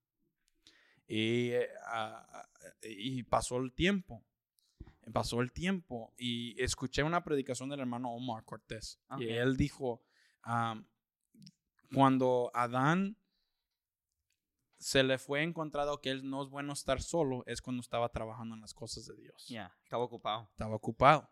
Y, 1.08 1.50
eh, 1.52 1.70
ah, 1.88 2.26
ah, 2.32 2.50
y 2.84 3.24
pasó 3.24 3.58
el 3.58 3.74
tiempo. 3.74 4.24
Pasó 5.14 5.42
el 5.42 5.52
tiempo 5.52 6.14
y 6.18 6.60
escuché 6.62 7.04
una 7.04 7.24
predicación 7.24 7.70
del 7.70 7.80
hermano 7.80 8.12
Omar 8.12 8.44
Cortés. 8.44 9.00
Y 9.20 9.30
él 9.30 9.56
dijo, 9.56 10.04
um, 10.48 10.84
cuando 11.94 12.50
Adán 12.56 13.16
se 14.80 15.04
le 15.04 15.18
fue 15.20 15.44
encontrado 15.44 16.02
que 16.02 16.10
él 16.10 16.28
no 16.28 16.44
es 16.44 16.50
bueno 16.50 16.74
estar 16.74 17.02
solo, 17.02 17.44
es 17.46 17.62
cuando 17.62 17.82
estaba 17.82 18.10
trabajando 18.10 18.56
en 18.56 18.62
las 18.62 18.74
cosas 18.74 19.06
de 19.06 19.16
Dios 19.16 19.48
Ya, 19.48 19.76
estaba 19.84 20.04
ocupado. 20.04 20.48
estaba 20.52 20.76
ocupado. 20.76 21.30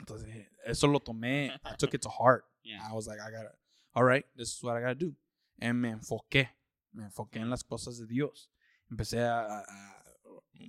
Entonces, 0.00 0.48
eso 0.64 0.86
lo 0.88 1.00
tomé, 1.00 1.54
I 1.64 1.76
took 1.78 1.94
it 1.94 2.02
to 2.02 2.10
heart. 2.10 2.44
Yeah. 2.62 2.80
I 2.88 2.92
was 2.94 3.06
like, 3.06 3.20
I 3.20 3.30
gotta, 3.30 3.56
all 3.94 4.04
right, 4.04 4.26
this 4.36 4.54
is 4.56 4.62
what 4.62 4.76
I 4.76 4.80
gotta 4.80 4.94
do. 4.94 5.14
Y 5.60 5.72
me 5.72 5.90
enfoqué, 5.90 6.50
me 6.92 7.04
enfoqué 7.04 7.38
en 7.38 7.50
las 7.50 7.62
cosas 7.64 7.98
de 7.98 8.06
Dios. 8.06 8.50
Empecé 8.90 9.20
a, 9.22 9.60
a- 9.60 10.04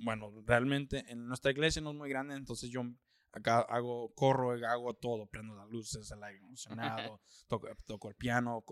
bueno, 0.03 0.31
realmente 0.45 1.03
en 1.11 1.27
nuestra 1.27 1.51
iglesia 1.51 1.81
no 1.81 1.91
es 1.91 1.95
muy 1.95 2.09
grande, 2.09 2.35
entonces 2.35 2.69
yo 2.69 2.81
acá 3.31 3.59
hago, 3.61 4.13
corro, 4.15 4.51
hago 4.67 4.93
todo, 4.93 5.25
prendo 5.27 5.55
las 5.55 5.67
luces, 5.69 6.09
el 6.11 6.23
aire 6.23 6.39
acondicionado, 6.39 7.19
toco, 7.47 7.67
toco 7.85 8.09
el 8.09 8.15
piano, 8.15 8.63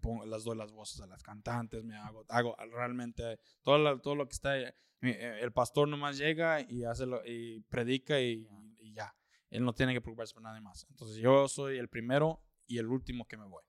pongo, 0.00 0.24
las 0.26 0.44
doy 0.44 0.56
las 0.56 0.72
voces 0.72 1.00
a 1.00 1.06
las 1.06 1.22
cantantes, 1.22 1.84
me 1.84 1.96
hago, 1.96 2.24
hago 2.28 2.56
realmente 2.72 3.38
todo 3.62 3.78
lo, 3.78 4.00
todo 4.00 4.14
lo 4.14 4.26
que 4.28 4.34
está, 4.34 4.58
eh, 4.58 4.74
el 5.02 5.52
pastor 5.52 5.88
nomás 5.88 6.16
llega 6.18 6.60
y 6.60 6.84
hace 6.84 7.06
lo, 7.06 7.24
y 7.24 7.60
predica 7.68 8.20
y, 8.20 8.48
y 8.80 8.92
ya, 8.94 9.14
él 9.50 9.64
no 9.64 9.72
tiene 9.74 9.92
que 9.94 10.00
preocuparse 10.00 10.34
por 10.34 10.42
nada 10.42 10.60
más. 10.60 10.86
Entonces 10.90 11.16
yo 11.18 11.46
soy 11.48 11.78
el 11.78 11.88
primero 11.88 12.42
y 12.66 12.78
el 12.78 12.86
último 12.86 13.26
que 13.26 13.36
me 13.36 13.46
voy. 13.46 13.62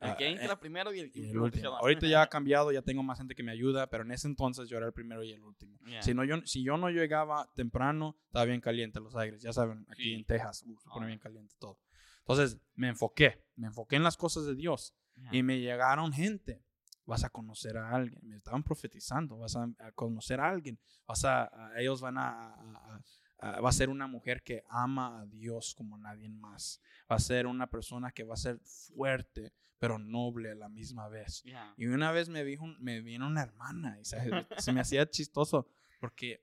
El 0.00 0.10
Ah, 0.10 0.16
que 0.16 0.28
entra 0.28 0.60
primero 0.60 0.92
y 0.92 1.00
el, 1.00 1.10
y 1.14 1.30
el 1.30 1.38
último. 1.38 1.68
Ahorita 1.76 2.06
ya 2.06 2.22
ha 2.22 2.26
cambiado, 2.28 2.70
ya 2.70 2.82
tengo 2.82 3.02
más 3.02 3.16
gente 3.18 3.34
que 3.34 3.42
me 3.42 3.52
ayuda, 3.52 3.86
pero 3.88 4.02
en 4.04 4.10
ese 4.12 4.28
entonces 4.28 4.68
yo 4.68 4.76
era 4.76 4.86
el 4.86 4.92
primero 4.92 5.22
y 5.24 5.32
el 5.32 5.42
último. 5.42 5.78
Yeah. 5.86 6.02
Si, 6.02 6.12
no, 6.12 6.22
yo, 6.24 6.36
si 6.44 6.62
yo 6.62 6.76
no 6.76 6.90
llegaba 6.90 7.50
temprano, 7.54 8.16
estaba 8.26 8.44
bien 8.44 8.60
caliente 8.60 9.00
los 9.00 9.16
aires. 9.16 9.40
Ya 9.42 9.52
saben, 9.52 9.86
aquí 9.90 10.02
Sí. 10.02 10.14
en 10.14 10.24
Texas 10.26 10.64
uh, 10.66 10.78
se 10.78 10.88
pone 10.90 11.04
Ah. 11.04 11.08
bien 11.08 11.18
caliente 11.18 11.54
todo. 11.58 11.78
Entonces 12.20 12.58
me 12.74 12.88
enfoqué, 12.88 13.42
me 13.56 13.68
enfoqué 13.68 13.96
en 13.96 14.02
las 14.02 14.16
cosas 14.16 14.44
de 14.46 14.54
Dios 14.54 14.94
Yeah. 15.16 15.30
y 15.32 15.42
me 15.42 15.60
llegaron 15.60 16.12
gente. 16.12 16.62
Vas 17.06 17.22
a 17.24 17.30
conocer 17.30 17.78
a 17.78 17.88
alguien, 17.90 18.20
me 18.28 18.36
estaban 18.36 18.64
profetizando, 18.64 19.38
vas 19.38 19.54
a, 19.56 19.66
a 19.78 19.92
conocer 19.92 20.40
a 20.40 20.48
alguien, 20.50 20.78
vas 21.06 21.24
a, 21.24 21.44
a- 21.44 21.80
ellos 21.80 22.00
van 22.00 22.18
a, 22.18 22.48
a- 22.52 22.96
a- 22.96 23.00
va 23.42 23.68
a 23.68 23.72
ser 23.72 23.88
una 23.88 24.06
mujer 24.06 24.42
que 24.42 24.64
ama 24.68 25.20
a 25.20 25.26
Dios 25.26 25.74
como 25.74 25.98
nadie 25.98 26.28
más, 26.28 26.80
va 27.10 27.16
a 27.16 27.20
ser 27.20 27.46
una 27.46 27.68
persona 27.68 28.10
que 28.10 28.24
va 28.24 28.34
a 28.34 28.38
ser 28.38 28.58
fuerte, 28.60 29.52
pero 29.78 29.98
noble 29.98 30.50
a 30.52 30.54
la 30.54 30.68
misma 30.68 31.08
vez. 31.08 31.42
Yeah. 31.42 31.74
Y 31.76 31.86
una 31.86 32.12
vez 32.12 32.28
me, 32.28 32.42
un- 32.58 32.76
me 32.80 33.00
vino 33.02 33.26
una 33.26 33.42
hermana 33.42 33.98
y 34.00 34.04
se, 34.04 34.16
se 34.58 34.72
me 34.72 34.80
hacía 34.80 35.08
chistoso 35.08 35.68
porque 36.00 36.42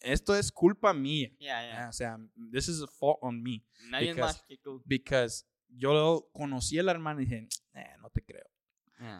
esto 0.00 0.34
es 0.34 0.50
culpa 0.50 0.94
mía. 0.94 1.30
Yeah, 1.38 1.62
yeah. 1.62 1.88
O 1.88 1.92
sea, 1.92 2.18
this 2.52 2.68
is 2.68 2.80
a 2.82 2.86
fault 2.86 3.18
on 3.22 3.42
me. 3.42 3.62
Nadie 3.88 4.14
because- 4.14 4.20
más 4.20 4.42
que 4.46 4.56
tú. 4.58 4.82
Because 4.86 5.44
yo 5.68 6.28
conocí 6.32 6.78
a 6.78 6.82
la 6.82 6.92
hermana 6.92 7.20
y 7.22 7.24
dije, 7.26 7.48
"Eh, 7.74 7.96
no 8.00 8.10
te 8.10 8.22
creo. 8.24 8.44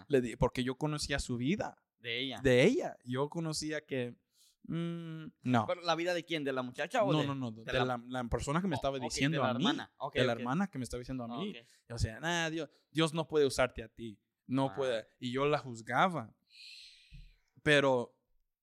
Le 0.09 0.21
di, 0.21 0.37
porque 0.37 0.63
yo 0.63 0.77
conocía 0.77 1.19
su 1.19 1.37
vida, 1.39 1.77
De 2.01 2.19
ella. 2.21 2.41
de 2.43 2.65
ella. 2.65 2.97
Yo 3.05 3.29
conocía 3.31 3.81
que, 3.85 4.15
mm, 4.69 5.25
no. 5.43 5.67
Pero, 5.67 5.81
¿La 5.83 5.95
vida 5.95 6.15
de 6.15 6.25
quién? 6.25 6.45
¿De 6.45 6.53
la 6.53 6.63
muchacha 6.63 7.03
o 7.03 7.13
No, 7.13 7.19
de...? 7.21 7.27
no, 7.27 7.35
no, 7.35 7.51
de, 7.51 7.65
de 7.65 7.73
la, 7.73 7.85
la- 7.85 8.03
la 8.09 8.25
persona 8.25 8.61
que 8.61 8.69
me 8.69 8.75
Oh, 8.77 8.79
estaba 8.79 8.99
diciendo 8.99 9.39
de 9.39 9.43
la 9.45 9.51
a 9.51 9.55
mí. 9.55 9.65
hermana. 9.65 9.93
Ok, 9.99 10.15
de 10.15 10.25
la 10.25 10.33
hermana 10.33 10.71
que 10.71 10.79
me 10.79 10.85
estaba 10.85 10.99
diciendo 11.01 11.25
a 11.25 11.27
Ah, 11.35 11.39
mí. 11.39 11.55
O 11.91 11.99
sea, 11.99 12.21
nah, 12.21 12.49
Dios, 12.51 12.69
Dios 12.91 13.13
no 13.15 13.27
puede 13.27 13.47
usarte 13.47 13.83
a 13.83 13.89
ti. 13.89 14.19
No 14.47 14.71
Ah. 14.71 14.75
puede. 14.75 15.07
Y 15.19 15.33
yo 15.33 15.47
la 15.47 15.59
juzgaba. 15.59 16.35
Pero 17.63 18.17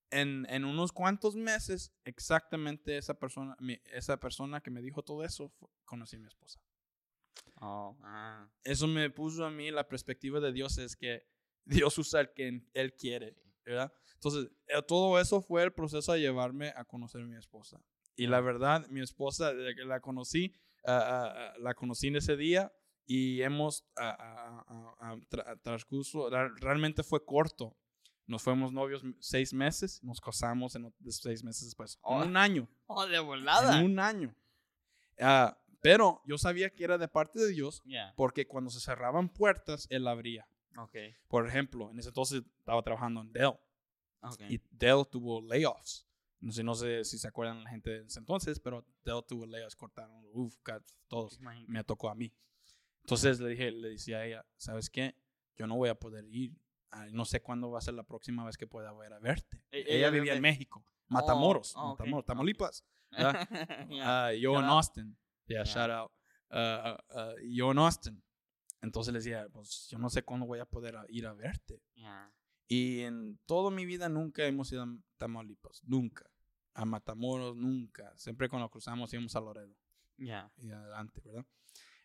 en, 0.10 0.46
en 0.50 0.66
unos 0.66 0.92
cuantos 0.92 1.36
meses, 1.36 1.94
exactamente 2.06 2.98
esa 2.98 3.14
persona, 3.14 3.56
mi- 3.60 3.80
esa 3.86 4.20
persona 4.20 4.62
que 4.62 4.72
me 4.72 4.82
dijo 4.82 5.04
todo 5.04 5.24
eso, 5.24 5.50
fu- 5.50 5.70
conocí 5.86 6.16
a 6.16 6.20
mi 6.20 6.28
esposa. 6.28 6.60
Oh, 7.62 7.98
ah. 8.04 8.48
Eso 8.64 8.88
me 8.88 9.10
puso 9.10 9.46
a 9.46 9.52
mí 9.52 9.70
la 9.72 9.88
perspectiva 9.88 10.40
de 10.40 10.52
Dios 10.52 10.78
es 10.78 10.96
que 10.96 11.28
Dios 11.66 11.98
usa 11.98 12.22
el 12.22 12.34
que 12.34 12.64
Él 12.74 12.94
quiere, 12.96 13.36
¿verdad? 13.66 13.94
Entonces, 14.18 14.50
eh, 14.68 14.82
todo 14.88 15.20
eso 15.20 15.42
fue 15.42 15.64
el 15.64 15.72
proceso 15.72 16.14
de 16.14 16.20
llevarme 16.22 16.74
a 16.76 16.84
conocer 16.86 17.22
a 17.22 17.26
mi 17.26 17.38
esposa. 17.38 17.80
Y 18.16 18.28
la 18.28 18.42
verdad, 18.42 18.88
mi 18.90 19.02
esposa, 19.02 19.54
la 19.54 20.00
conocí, 20.00 20.54
ah, 20.86 21.52
ah, 21.54 21.54
la 21.60 21.74
conocí 21.76 22.08
en 22.08 22.16
ese 22.16 22.36
día 22.36 22.72
y 23.06 23.42
hemos 23.44 23.86
ah, 23.96 25.18
tra- 25.30 25.60
transcurso, 25.62 26.30
ra- 26.30 26.52
realmente 26.60 27.04
fue 27.04 27.24
corto. 27.24 27.76
Nos 28.26 28.42
fuimos 28.44 28.74
novios 28.74 29.04
seis 29.20 29.54
meses, 29.54 30.04
nos 30.04 30.20
casamos 30.20 30.76
en 30.76 30.92
seis 31.10 31.44
meses 31.44 31.66
después. 31.66 31.98
Oh. 32.02 32.22
En 32.24 32.30
un 32.30 32.38
año. 32.38 32.68
Oh, 32.88 33.06
de 33.06 33.20
volada. 33.20 33.80
En 33.80 33.86
un 33.86 34.00
año. 34.00 34.36
Ah, 35.20 35.58
pero 35.80 36.22
yo 36.26 36.38
sabía 36.38 36.70
que 36.72 36.84
era 36.84 36.98
de 36.98 37.08
parte 37.08 37.40
de 37.40 37.50
Dios 37.50 37.82
Yeah. 37.86 38.14
porque 38.18 38.46
cuando 38.48 38.70
se 38.72 38.80
cerraban 38.82 39.30
puertas, 39.30 39.88
Él 39.90 40.08
abría. 40.08 40.48
Ok. 40.78 40.96
Por 41.30 41.48
ejemplo, 41.48 41.90
en 41.92 42.00
ese 42.00 42.10
entonces 42.10 42.44
estaba 42.60 42.82
trabajando 42.84 43.22
en 43.22 43.32
Dell 43.32 43.54
Ok. 44.22 44.42
y 44.50 44.62
Dell 44.72 45.06
tuvo 45.10 45.42
layoffs. 45.42 46.06
No 46.40 46.52
sé, 46.52 46.64
no 46.64 46.76
sé 46.76 47.04
si 47.04 47.18
se 47.18 47.28
acuerdan 47.28 47.64
la 47.64 47.70
gente 47.72 47.90
de 47.90 48.06
ese 48.06 48.20
entonces, 48.20 48.60
pero 48.60 48.86
Dell 49.04 49.24
tuvo 49.28 49.46
layoffs, 49.46 49.76
cortaron, 49.76 50.24
uf, 50.34 50.56
cat- 50.64 50.84
todos. 51.08 51.40
Imagínate. 51.40 51.72
Me 51.72 51.84
tocó 51.84 52.10
a 52.10 52.16
mí. 52.16 52.32
Entonces 53.04 53.40
le 53.40 53.50
dije, 53.50 53.72
le 53.72 53.90
decía 53.90 54.18
a 54.18 54.26
ella, 54.26 54.46
¿sabes 54.58 54.90
qué? 54.90 55.16
Yo 55.56 55.66
no 55.66 55.76
voy 55.78 55.90
a 55.90 55.96
poder 55.96 56.26
ir. 56.26 56.56
No 57.12 57.26
sé 57.26 57.42
cuándo 57.42 57.70
va 57.72 57.80
a 57.80 57.82
ser 57.82 57.94
la 57.96 58.04
próxima 58.04 58.46
vez 58.46 58.58
que 58.58 58.68
pueda 58.68 58.94
ir 59.06 59.14
a 59.14 59.20
verte. 59.20 59.58
E- 59.72 59.80
ella, 59.82 59.92
ella 59.96 60.10
vivía 60.10 60.34
en 60.34 60.42
México, 60.42 60.86
Matamoros, 61.08 61.76
oh, 61.76 61.92
ok, 61.92 62.00
Matamoros, 62.00 62.24
ok. 62.24 62.28
Tamaulipas. 62.28 62.86
Yeah. 63.90 64.28
Ah, 64.28 64.34
yo 64.34 64.52
Shout 64.54 64.64
en. 64.64 64.70
Austin. 64.70 65.18
Yeah, 65.48 65.64
Yeah. 65.64 65.66
shout 65.66 65.90
out. 65.92 66.12
Ah, 66.50 66.98
ah, 67.10 67.34
yo 67.50 67.72
en 67.72 67.78
Austin. 67.80 68.24
Entonces 68.82 69.14
le 69.14 69.20
decía, 69.20 69.48
pues 69.52 69.88
yo 69.90 69.98
no 69.98 70.10
sé 70.10 70.24
cuándo 70.24 70.46
voy 70.46 70.60
a 70.60 70.66
poder 70.66 70.96
a- 70.98 71.06
ir 71.10 71.26
a 71.26 71.34
verte. 71.34 71.82
Yeah. 71.96 72.32
Y 72.68 73.02
en 73.02 73.40
toda 73.46 73.72
mi 73.72 73.86
vida 73.86 74.10
nunca 74.10 74.46
hemos 74.46 74.72
ido 74.72 74.84
a 74.84 74.98
Tamaulipas. 75.18 75.82
Nunca. 75.86 76.30
A 76.74 76.86
Matamoros, 76.86 77.56
nunca. 77.56 78.12
Siempre 78.18 78.50
cuando 78.50 78.70
cruzamos 78.70 79.14
íbamos 79.14 79.36
a 79.36 79.40
Loredo 79.42 79.76
Yeah. 80.18 80.52
y 80.58 80.70
adelante, 80.72 81.22
¿verdad? 81.24 81.46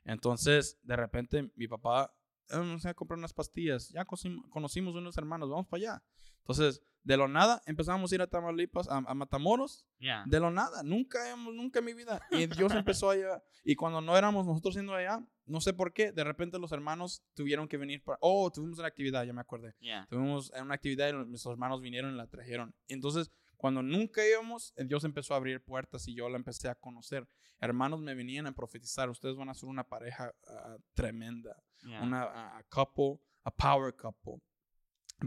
Entonces, 0.05 0.79
de 0.83 0.97
repente, 0.97 1.51
mi 1.57 1.67
papá, 1.69 2.15
"Eh, 2.49 2.57
vamos 2.57 2.85
a 2.87 2.95
comprar 2.95 3.19
unas 3.19 3.33
pastillas. 3.33 3.89
Ya 3.91 4.05
conocimos, 4.05 4.47
conocimos 4.51 4.95
unos 4.95 5.17
hermanos, 5.17 5.49
vamos 5.49 5.67
para 5.67 5.79
allá. 5.81 6.03
Entonces, 6.43 6.83
de 7.05 7.17
lo 7.17 7.27
nada, 7.27 7.63
empezamos 7.67 8.13
a 8.13 8.15
ir 8.15 8.23
a 8.23 8.29
Tamaulipas, 8.29 8.89
a, 8.89 8.99
a 8.99 9.15
Matamoros, 9.15 9.85
Yeah. 9.99 10.25
de 10.27 10.39
lo 10.41 10.51
nada. 10.51 10.83
Nunca 10.83 11.29
hemos, 11.31 11.53
nunca 11.55 11.79
en 11.81 11.85
mi 11.85 11.95
vida. 11.95 12.21
Y 12.31 12.47
Dios 12.47 12.73
empezó 12.75 13.11
allá. 13.11 13.43
Y 13.65 13.75
cuando 13.77 14.01
no 14.01 14.17
éramos 14.17 14.47
nosotros 14.47 14.75
siendo 14.75 14.95
allá, 14.95 15.25
no 15.47 15.61
sé 15.61 15.73
por 15.73 15.93
qué, 15.93 16.13
de 16.13 16.23
repente 16.25 16.59
los 16.59 16.71
hermanos 16.73 17.25
tuvieron 17.35 17.67
que 17.69 17.77
venir 17.77 18.03
para. 18.05 18.19
Oh, 18.21 18.51
tuvimos 18.53 18.79
una 18.79 18.89
actividad, 18.89 19.25
ya 19.25 19.33
me 19.33 19.41
acordé. 19.41 19.75
Yeah. 19.81 20.07
Tuvimos 20.11 20.51
una 20.61 20.75
actividad 20.75 21.09
y 21.09 21.13
nuestros 21.13 21.53
hermanos 21.53 21.81
vinieron 21.81 22.13
y 22.15 22.17
la 22.17 22.27
trajeron. 22.29 22.75
Entonces, 22.89 23.31
cuando 23.57 23.83
nunca 23.83 24.27
íbamos, 24.27 24.73
eh, 24.77 24.85
Dios 24.85 25.05
empezó 25.05 25.35
a 25.35 25.37
abrir 25.39 25.63
puertas 25.63 26.07
y 26.09 26.15
yo 26.15 26.29
la 26.29 26.37
empecé 26.37 26.69
a 26.69 26.75
conocer. 26.77 27.27
Hermanos 27.61 28.01
me 28.01 28.15
venían 28.15 28.47
a 28.49 28.53
profetizar. 28.53 29.09
Ustedes 29.11 29.37
van 29.37 29.49
a 29.49 29.55
ser 29.55 29.69
una 29.69 29.85
pareja 29.85 30.33
ah, 30.49 30.77
tremenda 30.95 31.57
Yeah. 31.85 32.01
una 32.03 32.23
a, 32.23 32.59
a 32.59 32.63
couple, 32.65 33.19
a 33.45 33.51
power 33.51 33.93
couple. 33.97 34.35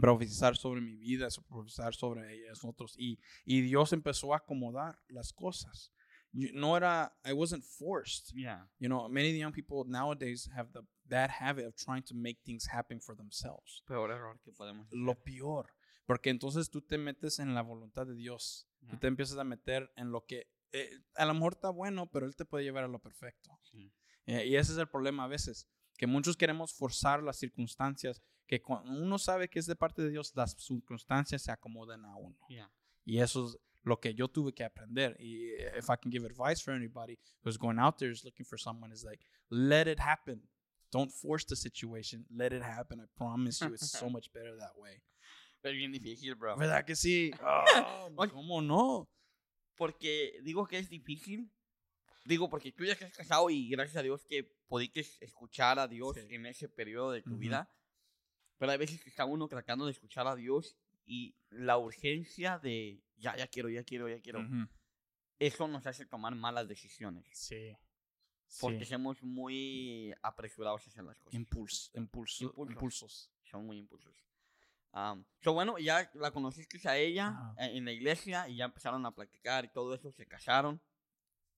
Profetizar 0.00 0.56
sobre 0.56 0.80
mi 0.80 0.96
vida, 0.96 1.28
profetizar 1.48 1.94
sobre 1.94 2.34
ellas, 2.34 2.60
otros. 2.64 2.94
Y, 2.98 3.18
y 3.44 3.60
Dios 3.62 3.92
empezó 3.92 4.34
a 4.34 4.38
acomodar 4.38 4.98
las 5.08 5.32
cosas. 5.32 5.92
You- 6.32 6.50
No 6.52 6.76
era, 6.76 7.16
I 7.24 7.32
wasn't 7.32 7.64
forced. 7.64 8.32
Yeah. 8.34 8.68
You 8.78 8.88
know, 8.88 9.08
many 9.08 9.28
of 9.28 9.32
the 9.34 9.38
young 9.38 9.52
people 9.52 9.84
nowadays 9.86 10.48
have 10.54 10.70
the 10.72 10.80
bad 11.04 11.30
habit 11.30 11.66
of 11.66 11.74
trying 11.76 12.02
to 12.04 12.14
make 12.14 12.40
things 12.44 12.66
happen 12.70 13.00
for 13.00 13.16
themselves. 13.16 13.82
Peor 13.86 14.10
error 14.10 14.38
que 14.44 14.52
podemos 14.52 14.86
hacer. 14.86 14.98
Lo 14.98 15.14
peor. 15.14 15.72
Porque 16.04 16.30
entonces 16.30 16.68
tú 16.70 16.82
te 16.82 16.98
metes 16.98 17.38
en 17.38 17.54
la 17.54 17.62
voluntad 17.62 18.06
de 18.06 18.14
Dios. 18.14 18.68
Tú 18.80 18.86
Yeah. 18.92 18.98
te 19.00 19.06
empiezas 19.08 19.38
a 19.38 19.44
meter 19.44 19.90
en 19.96 20.10
lo 20.12 20.24
que 20.26 20.48
eh, 20.72 20.90
a 21.14 21.24
lo 21.24 21.32
mejor 21.32 21.54
está 21.54 21.70
bueno, 21.70 22.10
pero 22.10 22.26
Él 22.26 22.36
te 22.36 22.44
puede 22.44 22.64
llevar 22.64 22.84
a 22.84 22.88
lo 22.88 22.98
perfecto. 23.00 23.58
Sí. 23.62 23.92
Eh, 24.26 24.46
y 24.46 24.56
ese 24.56 24.72
es 24.72 24.78
el 24.78 24.88
problema 24.88 25.24
a 25.24 25.28
veces, 25.28 25.68
que 25.96 26.06
muchos 26.06 26.36
queremos 26.36 26.72
forzar 26.72 27.22
las 27.22 27.38
circunstancias, 27.38 28.22
que 28.46 28.60
cuando 28.60 28.92
uno 28.92 29.18
sabe 29.18 29.48
que 29.48 29.58
es 29.58 29.66
de 29.66 29.76
parte 29.76 30.02
de 30.02 30.10
Dios, 30.10 30.32
las 30.34 30.52
circunstancias 30.52 31.42
se 31.42 31.50
acomodan 31.50 32.04
a 32.04 32.16
uno. 32.16 32.36
Yeah. 32.48 32.70
Y 33.04 33.18
eso 33.18 33.46
es 33.46 33.58
lo 33.82 33.98
que 34.00 34.14
yo 34.14 34.28
tuve 34.28 34.52
que 34.52 34.64
aprender. 34.64 35.16
Y 35.18 35.50
eh, 35.52 35.78
if 35.78 35.88
I 35.88 35.96
can 35.96 36.10
give 36.10 36.26
advice 36.26 36.62
for 36.62 36.74
anybody 36.74 37.18
who's 37.42 37.56
going 37.56 37.78
out 37.78 37.98
there 37.98 38.10
is 38.10 38.24
looking 38.24 38.44
for 38.44 38.58
someone, 38.58 38.92
is 38.92 39.04
like, 39.04 39.24
let 39.50 39.86
it 39.86 39.98
happen. 39.98 40.42
Don't 40.90 41.10
force 41.10 41.44
the 41.44 41.56
situation. 41.56 42.26
Let 42.30 42.52
it 42.52 42.62
happen. 42.62 43.00
I 43.00 43.06
promise 43.16 43.60
you, 43.60 43.72
it's 43.72 43.90
so 43.90 44.08
much 44.10 44.32
better 44.32 44.56
that 44.58 44.76
way. 44.76 45.02
Pero 45.62 45.74
bien 45.74 45.92
difícil, 45.92 46.34
bro. 46.36 46.56
¿Verdad 46.56 46.84
que 46.84 46.94
sí? 46.94 47.32
Oye. 48.16 48.30
¿Cómo 48.30 48.60
no? 48.60 49.08
Porque 49.76 50.40
digo 50.42 50.66
que 50.66 50.78
es 50.78 50.88
difícil. 50.88 51.50
Digo, 52.26 52.48
porque 52.50 52.72
tú 52.72 52.84
ya 52.84 52.92
estás 52.92 53.12
casado 53.12 53.48
y 53.50 53.68
gracias 53.68 53.96
a 53.98 54.02
Dios 54.02 54.24
que 54.26 54.44
pudiste 54.66 55.06
escuchar 55.24 55.78
a 55.78 55.86
Dios 55.86 56.16
Sí. 56.16 56.26
en 56.34 56.46
ese 56.46 56.68
periodo 56.68 57.12
de 57.12 57.22
tu 57.22 57.30
Ujú. 57.30 57.38
vida. 57.38 57.70
Pero 58.58 58.72
hay 58.72 58.78
veces 58.78 59.00
que 59.02 59.10
está 59.10 59.24
uno 59.24 59.46
tratando 59.48 59.86
de 59.86 59.92
escuchar 59.92 60.26
a 60.26 60.34
Dios 60.34 60.76
y 61.04 61.36
la 61.50 61.78
urgencia 61.78 62.58
de 62.58 63.00
ya, 63.16 63.36
ya 63.36 63.46
quiero, 63.46 63.68
ya 63.68 63.84
quiero, 63.84 64.08
ya 64.08 64.20
quiero. 64.20 64.40
Ujú. 64.40 64.68
Eso 65.38 65.68
nos 65.68 65.86
hace 65.86 66.06
tomar 66.06 66.34
malas 66.34 66.66
decisiones. 66.66 67.26
Sí. 67.32 67.76
Porque 68.60 68.84
Sí. 68.84 68.92
somos 68.92 69.22
muy 69.22 70.14
apresurados 70.22 70.84
a 70.86 70.90
hacer 70.90 71.04
las 71.04 71.18
cosas. 71.18 71.34
Impuls, 71.34 71.90
impulso, 71.94 72.44
Impulsos. 72.44 72.72
impulsos. 72.72 73.30
Son 73.44 73.66
muy 73.66 73.78
impulsos. 73.78 74.16
Um, 74.92 75.24
so, 75.40 75.52
bueno, 75.52 75.76
ya 75.78 76.10
la 76.14 76.30
conociste 76.30 76.80
a 76.88 76.96
ella 76.96 77.28
Ajá. 77.28 77.54
eh, 77.66 77.76
en 77.76 77.84
la 77.84 77.92
iglesia 77.92 78.48
y 78.48 78.56
ya 78.56 78.64
empezaron 78.64 79.04
a 79.04 79.14
platicar 79.14 79.64
y 79.64 79.68
todo 79.68 79.94
eso, 79.94 80.10
se 80.10 80.26
casaron. 80.26 80.80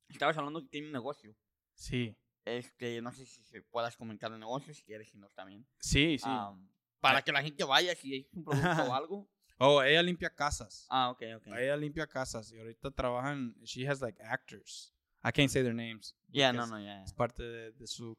Estabas 0.09 0.37
hablando 0.39 0.61
que 0.63 0.69
tiene 0.69 0.87
un 0.89 0.93
negocio. 0.93 1.35
Sí. 1.75 2.17
Este, 2.45 3.01
no 3.03 3.13
sé 3.13 3.27
si 3.27 3.43
puedas 3.71 3.97
comentar 3.97 4.33
el 4.33 4.39
negocio, 4.41 4.73
si 4.73 4.83
quieres, 4.83 5.11
si 5.11 5.19
no 5.19 5.29
también. 5.31 5.67
Sí, 5.81 6.19
sí. 6.19 6.29
Um, 6.29 6.69
para 7.01 7.23
que 7.23 7.31
la 7.33 7.43
gente 7.43 7.63
vaya, 7.65 7.95
si 7.95 8.15
es 8.17 8.27
un 8.33 8.45
producto 8.45 8.85
o 8.85 8.95
algo. 8.95 9.31
Oh, 9.59 9.83
ella 9.83 10.03
limpia 10.03 10.31
casas. 10.31 10.87
Ah, 10.89 11.11
ok, 11.11 11.23
ok. 11.37 11.47
Ella 11.59 11.77
limpia 11.77 12.07
casas 12.07 12.51
y 12.53 12.59
ahorita 12.59 12.91
trabajan. 12.93 13.55
She 13.65 13.87
has 13.89 14.01
like 14.01 14.21
actors. 14.23 14.95
I 15.25 15.33
can't 15.33 15.51
say 15.51 15.63
their 15.63 15.75
names. 15.75 16.17
Ya, 16.29 16.53
no, 16.53 16.65
no, 16.67 16.79
ya. 16.81 17.03
Es 17.03 17.13
parte 17.13 17.43
de, 17.43 17.73
de 17.73 17.87
su. 17.89 18.17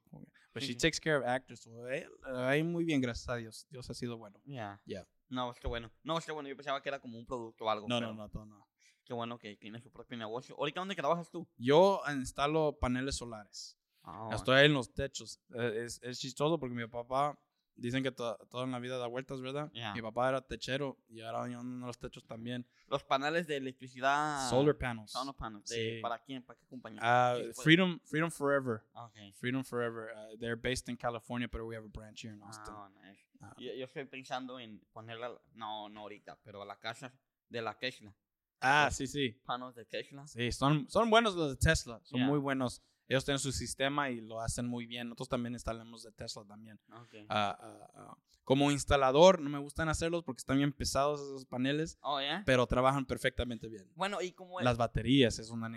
But 0.53 0.63
she 0.63 0.75
takes 0.75 0.99
care 0.99 1.15
of 1.15 1.23
actors. 1.25 1.61
So, 1.61 1.87
ella- 1.89 2.09
ahí 2.49 2.61
muy 2.61 2.83
bien, 2.83 2.99
gracias 3.01 3.29
a 3.29 3.35
Dios. 3.37 3.65
Dios 3.69 3.89
ha 3.89 3.93
sido 3.93 4.17
bueno. 4.17 4.39
Ya. 4.45 4.81
Ya. 4.85 5.07
No, 5.29 5.49
es 5.51 5.59
que 5.59 5.67
bueno. 5.67 5.89
No, 6.03 6.17
es 6.17 6.25
que 6.25 6.31
bueno, 6.33 6.49
yo 6.49 6.57
pensaba 6.57 6.81
que 6.81 6.89
era 6.89 6.99
como 6.99 7.17
un 7.17 7.25
producto 7.25 7.63
o 7.65 7.69
algo. 7.69 7.87
No, 7.87 7.99
pero 7.99 8.13
no, 8.13 8.23
no, 8.23 8.29
todo 8.29 8.45
no. 8.45 8.67
Qué 9.09 9.15
bueno 9.15 9.39
que 9.39 9.55
tiene 9.55 9.81
su 9.81 9.89
propio 9.89 10.15
negocio. 10.19 10.55
¿Ahorita 10.55 10.81
dónde 10.81 10.93
trabajas 10.93 11.31
tú? 11.31 11.47
Yo 11.57 11.99
instalo 12.15 12.77
paneles 12.79 13.15
solares. 13.15 13.75
Ah, 14.03 14.29
Estoy 14.35 14.65
en 14.65 14.73
los 14.75 14.93
techos. 14.93 15.39
Eh, 15.55 15.81
Es, 15.85 15.99
es 16.03 16.19
chistoso 16.19 16.59
porque 16.59 16.75
mi 16.75 16.85
papá 16.85 17.35
dicen 17.73 18.03
que 18.03 18.11
to- 18.11 18.37
toda 18.51 18.65
en 18.65 18.71
la 18.71 18.77
vida 18.77 18.99
da 18.99 19.07
vueltas, 19.07 19.41
¿verdad? 19.41 19.71
Ya. 19.73 19.95
Mi 19.95 20.01
papá 20.03 20.29
era 20.29 20.41
techero 20.45 20.95
y 21.07 21.21
ahora 21.21 21.41
uno 21.59 21.79
de 21.79 21.87
los 21.87 21.97
techos 21.97 22.23
también. 22.27 22.67
Los 22.85 23.03
paneles 23.03 23.47
de 23.47 23.57
electricidad. 23.57 24.47
Solar 24.47 24.77
panels. 24.77 25.09
Solar 25.11 25.33
panels. 25.35 25.65
de- 25.71 25.95
Sí. 25.95 26.01
¿Para 26.03 26.19
quién? 26.19 26.43
¿Para 26.43 26.59
qué 26.59 26.67
compañía? 26.67 26.99
Ah, 27.01 27.33
¿Qué 27.35 27.41
puede- 27.45 27.63
Freedom, 27.63 27.99
Freedom 28.03 28.29
Forever. 28.29 28.83
Okay. 28.93 29.33
Freedom 29.33 29.63
Forever. 29.63 30.11
Uh, 30.15 30.37
they're 30.37 30.55
based 30.55 30.87
in 30.87 30.95
California, 30.95 31.49
but 31.51 31.61
we 31.63 31.75
have 31.75 31.83
a 31.87 31.89
branch 31.91 32.23
here 32.23 32.35
in 32.35 32.43
Austin. 32.43 32.75
Ah, 32.77 32.89
nice. 33.01 33.25
Ah. 33.41 33.55
Yo, 33.57 33.73
yo 33.73 33.85
estoy 33.85 34.05
pensando 34.05 34.59
en 34.59 34.79
ponerla, 34.93 35.31
no, 35.53 35.89
no 35.89 36.01
ahorita, 36.01 36.37
pero 36.43 36.61
a 36.61 36.65
la 36.65 36.77
casa 36.77 37.11
de 37.49 37.63
la 37.63 37.73
Tesla. 37.75 38.13
Ah, 38.61 38.89
sí, 38.91 39.07
sí. 39.07 39.39
Panos 39.45 39.75
de 39.75 39.85
Tesla. 39.85 40.27
Sí, 40.27 40.51
son, 40.51 40.89
son 40.89 41.09
buenos 41.09 41.35
los 41.35 41.51
de 41.51 41.57
Tesla. 41.57 41.99
Son 42.03 42.19
Yeah. 42.19 42.27
muy 42.27 42.39
buenos. 42.39 42.81
Ellos 43.07 43.25
tienen 43.25 43.39
su 43.39 43.51
sistema 43.51 44.11
y 44.11 44.21
lo 44.21 44.39
hacen 44.39 44.67
muy 44.67 44.85
bien. 44.85 45.07
Nosotros 45.07 45.29
también 45.29 45.53
instalamos 45.53 46.03
de 46.03 46.11
Tesla 46.11 46.45
también. 46.45 46.79
Okay. 47.05 47.25
Ah, 47.29 47.57
ah, 47.59 47.91
ah. 47.95 48.17
Como 48.43 48.71
instalador, 48.71 49.41
no 49.41 49.49
me 49.49 49.59
gustan 49.59 49.89
hacerlos 49.89 50.23
porque 50.23 50.39
están 50.39 50.57
bien 50.57 50.71
pesados 50.71 51.19
esos 51.21 51.45
paneles, 51.45 51.97
oh, 52.01 52.19
¿ya? 52.19 52.43
pero 52.45 52.65
trabajan 52.67 53.05
perfectamente 53.05 53.67
bien. 53.67 53.91
Bueno, 53.95 54.21
y 54.21 54.31
como 54.31 54.59
Las 54.61 54.77
baterías 54.77 55.39
es 55.39 55.49
una... 55.49 55.71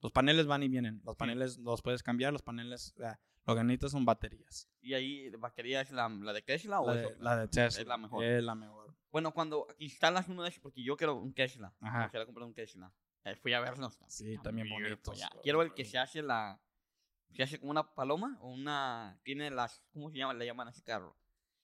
Los 0.00 0.12
paneles 0.12 0.46
van 0.46 0.62
y 0.62 0.68
vienen. 0.68 1.00
Los 1.04 1.16
paneles 1.16 1.58
los 1.58 1.80
puedes 1.82 2.02
cambiar. 2.02 2.32
Los 2.32 2.42
paneles... 2.42 2.94
lo 3.46 3.54
que 3.54 3.64
necesitas 3.64 3.92
son 3.92 4.04
baterías. 4.04 4.68
y 4.82 4.94
ahí 4.94 5.30
batería 5.36 5.80
es 5.80 5.90
la, 5.90 6.08
la 6.08 6.32
de 6.32 6.42
Tesla 6.42 6.80
o 6.80 6.86
La 6.86 6.94
es 6.94 7.08
de, 7.08 7.16
la 7.22 7.36
de 7.36 7.48
Tesla. 7.48 7.80
Es 7.82 7.86
la 7.86 7.96
mejor. 7.96 8.24
Es 8.24 8.42
la 8.42 8.54
mejor. 8.54 8.83
Bueno, 9.14 9.32
cuando 9.32 9.68
instalas 9.78 10.28
uno 10.28 10.42
de 10.42 10.48
esos, 10.48 10.60
porque 10.60 10.82
yo 10.82 10.96
quiero 10.96 11.14
un 11.14 11.32
Tesla. 11.32 11.72
Ajá. 11.80 12.06
Quisiera 12.06 12.26
comprar 12.26 12.48
un 12.48 12.52
Tesla. 12.52 12.92
Eh, 13.22 13.36
fui 13.36 13.52
a 13.52 13.60
verlos. 13.60 13.96
Sí, 14.08 14.36
también 14.42 14.68
bonitos. 14.68 15.16
ya. 15.16 15.30
Quiero 15.40 15.62
el 15.62 15.72
que 15.72 15.84
se 15.84 15.98
hace 15.98 16.20
la. 16.20 16.60
Se 17.30 17.44
hace 17.44 17.60
como 17.60 17.70
una 17.70 17.94
paloma 17.94 18.36
o 18.40 18.48
una. 18.50 19.16
Tiene 19.22 19.50
las. 19.52 19.84
¿Cómo 19.92 20.10
se 20.10 20.18
llama? 20.18 20.34
Le 20.34 20.44
llaman 20.46 20.66
a 20.66 20.72
ese 20.72 20.82
carro. 20.82 21.16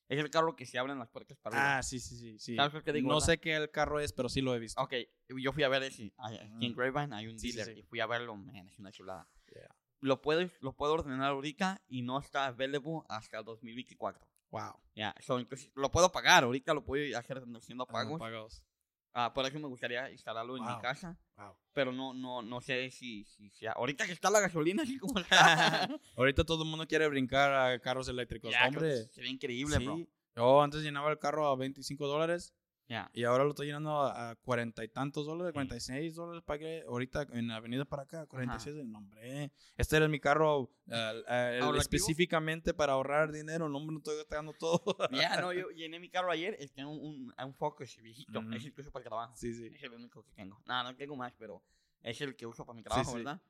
Es 0.09 0.21
el 0.21 0.31
carro 0.31 0.55
que 0.55 0.65
se 0.65 0.79
abren 0.79 0.97
las 1.01 1.09
puertas 1.09 1.39
para 1.39 1.57
arriba. 1.57 1.79
Ah, 1.79 1.83
sí, 1.83 1.99
sí, 1.99 2.17
sí. 2.17 2.39
sí. 2.39 2.55
¿Sabes 2.55 2.85
que 2.85 2.93
digo, 2.93 3.09
no 3.09 3.15
verdad? 3.17 3.27
sé 3.27 3.41
qué 3.41 3.57
el 3.57 3.69
carro 3.73 3.99
es, 3.99 4.13
pero 4.13 4.29
sí 4.29 4.41
lo 4.41 4.55
he 4.55 4.61
visto. 4.61 4.81
Ok, 4.81 4.95
yo 5.43 5.53
fui 5.53 5.65
a 5.65 5.69
ver 5.69 5.83
ese. 5.83 6.13
Aquí 6.19 6.37
en 6.67 6.73
Mm. 6.73 6.77
Grapevine 6.77 7.17
hay 7.17 7.27
un 7.27 7.37
Sí, 7.41 7.51
sí, 7.51 7.57
dealer 7.57 7.75
sí. 7.75 7.81
y 7.81 7.83
fui 7.83 7.99
a 7.99 8.07
verlo. 8.07 8.37
Man, 8.37 8.55
es 8.69 8.79
una 8.79 8.93
chulada. 8.93 9.29
Yeah. 9.53 9.75
Lo, 10.03 10.23
puedo, 10.23 10.49
lo 10.61 10.73
puedo 10.77 10.93
ordenar 10.93 11.31
ahorita 11.33 11.83
y 11.89 12.03
no 12.03 12.17
está 12.21 12.47
available 12.47 13.03
hasta 13.09 13.39
el 13.41 13.45
2024. 13.45 14.25
Wow. 14.51 14.75
Ya, 14.95 15.15
so, 15.21 15.39
entonces 15.39 15.71
lo 15.75 15.91
puedo 15.91 16.11
pagar. 16.13 16.45
Ahorita 16.45 16.75
lo 16.75 16.85
puedo 16.85 17.17
hacer 17.19 17.43
haciendo 17.57 17.87
pagos. 17.87 18.19
Pagos. 18.19 18.65
Ah, 19.13 19.33
por 19.35 19.45
eso 19.45 19.59
me 19.59 19.67
gustaría 19.67 20.11
instalarlo 20.11 20.57
en 20.57 20.65
mi 20.65 20.71
Wow. 20.73 20.81
casa. 20.81 21.19
Wow. 21.37 21.57
Pero 21.73 21.93
no, 21.93 22.15
no, 22.15 22.43
no 22.43 22.61
sé 22.61 22.91
si, 22.91 23.25
si. 23.25 23.51
Ahorita 23.75 24.07
que 24.07 24.13
está 24.13 24.31
la 24.31 24.41
gasolina, 24.41 24.83
así 24.85 24.99
como 24.99 25.19
está. 25.21 25.29
Ahorita 26.17 26.45
todo 26.45 26.63
el 26.65 26.69
mundo 26.69 26.87
quiere 26.87 27.09
brincar 27.09 27.53
a 27.53 27.79
carros 27.81 28.09
eléctricos. 28.09 28.53
ya, 28.53 28.67
Hombre. 28.67 29.07
Sería 29.09 29.31
increíble, 29.31 29.79
bro. 29.79 29.97
Sí. 29.97 30.09
Yo 30.37 30.63
antes 30.63 30.83
llenaba 30.83 31.11
el 31.11 31.19
carro 31.19 31.49
a 31.49 31.57
25 31.57 32.07
dólares 32.07 32.55
Ya. 32.91 33.09
y 33.15 33.23
ahora 33.23 33.45
lo 33.45 33.51
estoy 33.51 33.69
llenando 33.69 34.01
a 34.03 34.31
a 34.31 34.35
40 34.35 34.83
y 34.83 34.89
tantos 34.89 35.25
dólares, 35.25 35.53
46 35.53 36.15
dólares. 36.17 36.43
Pagué 36.45 36.83
ahorita 36.83 37.23
en 37.31 37.47
la 37.47 37.57
avenida 37.57 37.85
para 37.85 38.03
acá, 38.03 38.27
46. 38.27 38.85
No, 38.85 38.99
hombre. 38.99 39.53
Este 39.77 39.97
era 39.97 40.09
mi 40.09 40.19
carro 40.19 40.73
el- 40.89 41.25
¿Ahorrativo? 41.29 41.77
específicamente 41.77 42.75
para 42.75 42.95
ahorrar 42.95 43.31
dinero. 43.31 43.69
No, 43.69 43.79
hombre, 43.79 43.93
no 43.93 43.99
estoy 43.99 44.17
gastando 44.17 44.53
todo. 44.55 44.83
Ya, 45.13 45.41
no, 45.41 45.53
yo 45.53 45.71
llené 45.77 46.01
mi 46.01 46.11
carro 46.11 46.33
ayer. 46.33 46.57
Es 46.59 46.73
que 46.73 46.85
un, 46.85 46.99
un, 46.99 47.33
un 47.45 47.55
Focus 47.55 47.97
viejito. 48.03 48.41
Ujú. 48.41 48.53
Es 48.55 48.65
el 48.65 48.75
que 48.75 48.81
uso 48.81 48.91
para 48.91 49.03
el 49.05 49.09
trabajo. 49.09 49.35
sí, 49.37 49.55
sí. 49.55 49.67
Es 49.73 49.83
el 49.85 49.93
único 49.93 50.25
que 50.25 50.33
tengo. 50.33 50.61
No, 50.67 50.83
no 50.83 50.97
tengo 50.97 51.15
más, 51.15 51.33
pero 51.39 51.63
es 52.03 52.21
el 52.21 52.35
que 52.35 52.45
uso 52.45 52.67
para 52.67 52.75
mi 52.77 52.83
trabajo, 52.83 53.13
sí. 53.13 53.17
¿verdad? 53.19 53.41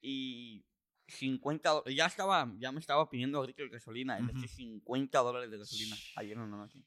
Y 0.00 0.64
50 1.08 1.68
dólares. 1.70 1.94
Ya 1.94 2.06
estaba, 2.06 2.50
ya 2.58 2.72
me 2.72 2.80
estaba 2.80 3.08
pidiendo 3.10 3.38
ahorita 3.38 3.62
de 3.62 3.68
gasolina. 3.68 4.16
El 4.18 4.30
Ujú. 4.30 4.40
de 4.40 4.48
50 4.48 5.18
dólares 5.18 5.50
de 5.50 5.58
gasolina. 5.58 5.96
Ayer 6.16 6.32
en 6.38 6.50
la 6.50 6.56
noche. 6.56 6.82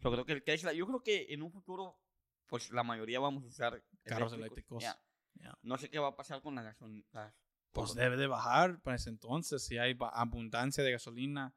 Yo 0.00 0.12
creo 0.12 0.24
que 0.24 0.32
el 0.32 0.42
Tesla, 0.42 0.72
yo 0.72 0.86
creo 0.86 1.02
que 1.02 1.26
en 1.30 1.42
un 1.42 1.50
futuro, 1.50 1.98
pues 2.46 2.70
la 2.70 2.82
mayoría 2.82 3.20
vamos 3.20 3.44
a 3.44 3.46
usar 3.46 3.82
Carros 4.04 4.32
eléctricos. 4.32 4.82
Ya. 4.82 5.00
Ya. 5.34 5.56
No 5.62 5.78
sé 5.78 5.90
qué 5.90 5.98
va 5.98 6.08
a 6.08 6.16
pasar 6.16 6.40
con 6.42 6.54
la 6.54 6.62
gasolina. 6.62 7.34
Pues 7.72 7.94
debe 7.94 8.16
de 8.16 8.26
bajar 8.26 8.80
para 8.80 8.96
ese 8.96 9.10
entonces. 9.10 9.64
Si 9.64 9.78
hay 9.78 9.96
abundancia 10.12 10.82
de 10.82 10.92
gasolina, 10.92 11.54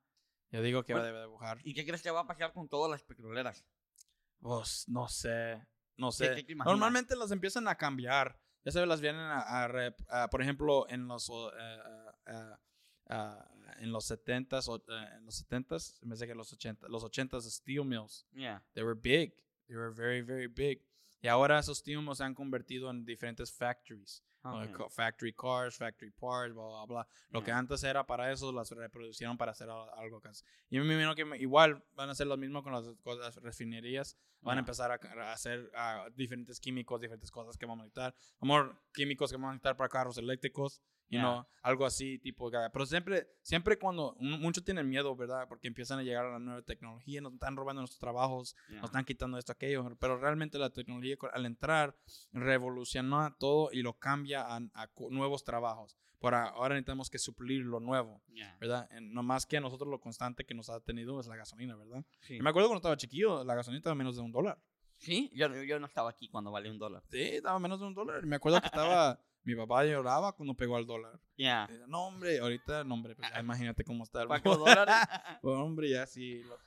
yo 0.52 0.62
digo 0.62 0.84
que 0.84 0.94
Bueno, 0.94 1.06
debe 1.08 1.20
de 1.20 1.28
bajar. 1.28 1.60
¿Y 1.64 1.74
qué 1.74 1.86
crees 1.86 2.02
que 2.02 2.12
va 2.12 2.22
a 2.22 2.28
pasar 2.28 2.54
con 2.54 2.68
todas 2.68 2.92
las 2.92 3.04
petroleras? 3.04 3.66
Pues 4.40 4.86
no 4.88 5.08
sé, 5.08 5.66
no 5.98 6.12
sé. 6.12 6.44
qué 6.46 6.52
imaginas? 6.52 6.66
Normalmente 6.66 7.16
las 7.16 7.32
empiezan 7.32 7.68
a 7.68 7.76
cambiar. 7.76 8.40
Ya 8.64 8.72
sabes, 8.72 8.88
las 8.88 9.02
vienen 9.02 9.22
a, 9.22 9.40
a 9.40 9.96
a, 10.10 10.30
por 10.30 10.42
ejemplo, 10.42 10.88
en 10.90 11.08
los 11.08 11.30
o, 11.30 11.52
eh, 11.52 11.80
eh, 12.28 12.56
en 13.82 13.92
los 13.92 14.10
70s, 14.10 14.68
o, 14.70 14.78
eh, 14.78 15.10
en 15.18 15.26
los 15.26 15.36
70s, 15.46 16.00
me 16.04 16.16
sé 16.16 16.28
que 16.28 16.36
los 16.36 16.52
80, 16.54 16.88
los 16.88 17.04
80s 17.04 17.50
steel 17.50 17.86
mills, 17.86 18.26
Yeah. 18.34 18.64
they 18.74 18.84
were 18.84 18.96
big. 19.00 19.34
They 19.68 19.76
were 19.78 19.92
very 19.94 20.22
very 20.22 20.48
big. 20.48 20.82
Y 21.24 21.28
ahora 21.28 21.60
esos 21.60 21.78
steel 21.80 22.02
mills 22.02 22.18
se 22.18 22.24
han 22.24 22.34
convertido 22.34 22.90
en 22.90 23.06
diferentes 23.06 23.52
factories. 23.52 24.24
¿no? 24.44 24.58
Okay. 24.58 24.72
Co- 24.74 24.90
Factory 24.90 25.34
cars, 25.34 25.78
factory 25.78 26.10
parts, 26.10 26.52
bla, 26.56 26.64
bla, 26.66 26.86
bla. 26.88 27.08
Lo 27.30 27.42
que 27.42 27.52
Yeah. 27.52 27.60
antes 27.60 27.84
era 27.84 28.04
para 28.08 28.32
eso, 28.32 28.52
las 28.52 28.72
reproducieron 28.72 29.38
para 29.38 29.52
hacer 29.52 29.70
al- 29.70 29.90
algo 29.98 30.20
casi. 30.20 30.44
Y 30.72 30.80
me 30.80 30.86
imagino 31.00 31.14
que 31.14 31.38
igual 31.44 31.84
van 31.94 32.10
a 32.10 32.14
hacer 32.14 32.26
lo 32.26 32.38
mismo 32.38 32.64
con 32.64 32.74
las, 32.74 32.86
con 33.04 33.20
las 33.20 33.36
refinerías. 33.36 34.18
Van 34.42 34.54
a 34.54 34.56
Yeah. 34.56 34.60
empezar 34.62 34.92
a, 34.92 34.96
a 35.30 35.34
hacer 35.34 35.72
ah, 35.76 36.08
diferentes 36.16 36.60
químicos, 36.60 37.00
diferentes 37.00 37.30
cosas 37.30 37.56
que 37.56 37.68
vamos 37.68 37.84
a 37.84 37.86
necesitar. 37.86 38.16
Amor, 38.40 38.82
químicos 38.92 39.30
que 39.30 39.36
vamos 39.38 39.50
a 39.50 39.54
necesitar 39.54 39.78
para 39.78 39.90
carros 39.90 40.18
eléctricos. 40.18 40.82
You 41.12 41.18
Yeah. 41.20 41.24
know, 41.24 41.46
algo 41.62 41.86
así, 41.86 42.20
tipo. 42.20 42.50
Pero 42.50 42.86
siempre, 42.86 43.28
siempre 43.42 43.78
cuando. 43.78 44.16
Muchos 44.20 44.64
tienen 44.64 44.88
miedo, 44.88 45.14
¿verdad? 45.16 45.46
Porque 45.50 45.68
empiezan 45.68 46.00
a 46.00 46.04
llegar 46.04 46.26
a 46.26 46.32
la 46.32 46.40
nueva 46.40 46.62
tecnología, 46.62 47.20
nos 47.20 47.34
están 47.34 47.58
robando 47.58 47.82
nuestros 47.82 48.00
trabajos, 48.00 48.56
Yeah. 48.70 48.78
nos 48.80 48.90
están 48.92 49.04
quitando 49.04 49.38
esto, 49.38 49.52
aquello. 49.52 49.98
Pero 50.00 50.18
realmente 50.18 50.58
la 50.58 50.70
tecnología, 50.70 51.18
al 51.34 51.46
entrar, 51.46 51.96
revoluciona 52.32 53.36
todo 53.40 53.70
y 53.72 53.82
lo 53.82 53.94
cambia 53.94 54.42
a, 54.44 54.58
a 54.74 54.90
nuevos 55.10 55.44
trabajos. 55.44 55.98
Por 56.20 56.36
ahora 56.36 56.76
necesitamos 56.76 57.10
que 57.10 57.18
suplir 57.18 57.62
lo 57.66 57.80
nuevo, 57.80 58.22
Yeah. 58.30 58.56
¿verdad? 58.62 58.90
No 59.02 59.24
más 59.24 59.46
que 59.46 59.58
a 59.58 59.62
nosotros 59.62 59.90
lo 59.90 60.00
constante 60.00 60.46
que 60.46 60.54
nos 60.54 60.70
ha 60.70 60.80
tenido 60.80 61.20
es 61.20 61.28
la 61.28 61.36
gasolina, 61.36 61.76
¿verdad? 61.76 62.06
Sí. 62.22 62.40
Me 62.42 62.50
acuerdo 62.52 62.70
cuando 62.70 62.80
estaba 62.80 62.96
chiquillo, 62.98 63.44
la 63.44 63.56
gasolina 63.56 63.80
estaba 63.80 63.96
menos 63.96 64.16
de 64.16 64.22
un 64.22 64.32
dólar. 64.32 64.58
Sí, 64.98 65.32
yo, 65.34 65.48
yo 65.64 65.80
no 65.80 65.88
estaba 65.88 66.12
aquí 66.12 66.30
cuando 66.30 66.52
valía 66.52 66.72
un 66.72 66.78
dólar. 66.78 67.02
Sí, 67.10 67.22
estaba 67.22 67.58
menos 67.58 67.80
de 67.80 67.88
un 67.88 67.96
dólar. 67.96 68.24
Me 68.24 68.36
acuerdo 68.36 68.62
que 68.62 68.68
estaba, 68.68 69.20
mi 69.44 69.56
papá 69.56 69.84
lloraba 69.86 70.34
cuando 70.34 70.54
pegó 70.56 70.76
al 70.78 70.86
dólar. 70.86 71.20
Ya. 71.38 71.68
Y, 71.70 71.90
No, 71.90 72.06
hombre, 72.08 72.40
ahorita, 72.40 72.84
no, 72.84 72.94
hombre, 72.96 73.16
pues 73.16 73.30
ya 73.32 73.40
imagínate 73.40 73.84
cómo 73.84 74.04
está 74.04 74.22
el 74.22 74.28
¿Cuántos 74.28 74.58
mundo. 74.58 74.70
dólares? 74.70 74.96
Pues, 75.42 75.56
hombre, 75.58 75.90
ya 75.90 76.06
sí. 76.06 76.44
lo- 76.44 76.58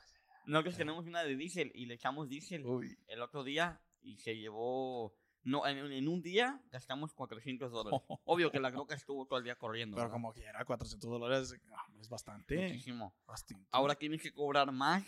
Nosotros 0.45 0.75
tenemos 0.77 1.05
una 1.05 1.23
de 1.23 1.35
diésel 1.35 1.71
y 1.73 1.85
le 1.85 1.93
echamos 1.95 2.27
diésel 2.29 2.65
Uy. 2.65 2.97
el 3.07 3.21
otro 3.21 3.43
día 3.43 3.81
y 4.01 4.17
se 4.17 4.37
llevó. 4.37 5.15
No, 5.43 5.67
en, 5.67 5.77
en 5.91 6.07
un 6.07 6.21
día 6.23 6.59
gastamos 6.71 7.13
400 7.13 7.71
dólares. 7.71 7.99
Obvio 8.25 8.51
que 8.51 8.59
la 8.59 8.71
croca 8.71 8.95
estuvo 8.95 9.25
todo 9.27 9.37
el 9.39 9.45
día 9.45 9.55
corriendo. 9.55 9.95
Pero 9.95 10.07
¿verdad? 10.07 10.13
como 10.13 10.33
quiera, 10.33 10.65
400 10.65 11.09
dólares 11.09 11.55
ah, 11.71 11.87
es 12.01 12.09
bastante. 12.09 12.57
Muchísimo. 12.57 13.15
bastante. 13.27 13.67
Ahora 13.71 13.95
tienes 13.95 14.21
que 14.21 14.33
cobrar 14.33 14.71
más 14.71 15.03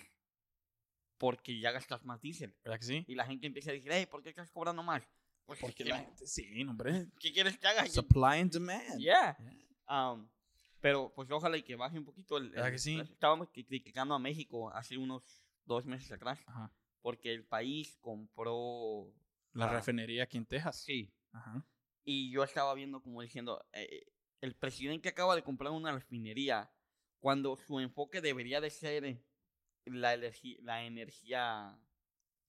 porque 1.17 1.60
ya 1.60 1.71
gastas 1.71 2.03
más 2.06 2.21
diésel. 2.21 2.56
¿Verdad 2.63 2.80
que 2.80 2.86
sí? 2.86 3.06
Y 3.08 3.15
la 3.15 3.25
gente 3.25 3.47
empieza 3.47 3.71
a 3.71 3.73
decir, 3.73 3.91
hey, 3.91 4.06
¿por 4.06 4.21
qué 4.21 4.30
estás 4.30 4.51
cobrando 4.51 4.84
más? 4.84 5.03
Porque 5.47 5.73
¿qué, 5.73 5.86
la 5.86 5.99
gente, 5.99 6.27
sí, 6.27 6.63
hombre. 6.65 7.07
¿qué 7.19 7.31
quieres 7.31 7.57
que 7.57 7.67
haga? 7.67 7.88
Supply 7.88 8.39
and 8.41 8.51
demand. 8.51 8.99
Yeah. 8.99 9.38
Yeah. 9.39 10.12
Um, 10.12 10.29
pero 10.81 11.12
pues 11.15 11.31
ojalá 11.31 11.57
y 11.57 11.63
que 11.63 11.75
baje 11.75 11.97
un 11.97 12.05
poquito 12.05 12.38
el... 12.38 12.49
¿Verdad 12.49 12.67
el- 12.67 12.73
que 12.73 12.79
sí? 12.79 12.99
Estábamos 12.99 13.47
cri- 13.49 13.65
criticando 13.65 14.13
a 14.13 14.19
México 14.19 14.69
hace 14.71 14.97
unos 14.97 15.41
dos 15.65 15.86
meses 15.86 16.12
atrás 16.12 16.39
Ajá. 16.45 16.71
porque 17.01 17.33
el 17.33 17.45
país 17.45 17.97
compró... 18.01 19.12
La 19.53 19.69
refinería 19.69 20.23
aquí 20.23 20.38
en 20.38 20.45
Texas. 20.45 20.83
Sí. 20.83 21.12
Ajá. 21.31 21.65
Y 22.03 22.29
yo 22.31 22.43
estaba 22.43 22.73
viendo 22.75 23.01
como 23.01 23.21
diciendo, 23.21 23.65
eh, 23.73 24.05
el 24.41 24.53
presidente 24.55 25.10
acaba 25.10 25.36
de 25.36 25.43
comprar 25.43 25.71
una 25.71 25.91
refinería 25.91 26.69
cuando 27.19 27.55
su 27.55 27.79
enfoque 27.79 28.21
debería 28.21 28.62
de 28.62 28.69
ser 28.69 29.23
la, 29.86 30.15
la 30.62 30.83
energía 30.83 31.79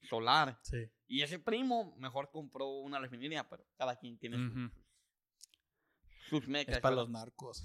solar. 0.03 0.59
Sí. 0.63 0.89
Y 1.07 1.23
ese 1.23 1.39
primo 1.39 1.95
mejor 1.97 2.31
compró 2.31 2.69
una 2.69 2.99
refinería, 2.99 3.49
pero 3.49 3.67
cada 3.77 3.97
quien 3.97 4.19
tiene 4.19 4.37
sus- 4.37 4.53
sus, 4.53 6.29
sus 6.29 6.49
mecas. 6.49 6.77
Es 6.77 6.81
para 6.81 6.97
los 6.97 7.09
narcos. 7.09 7.65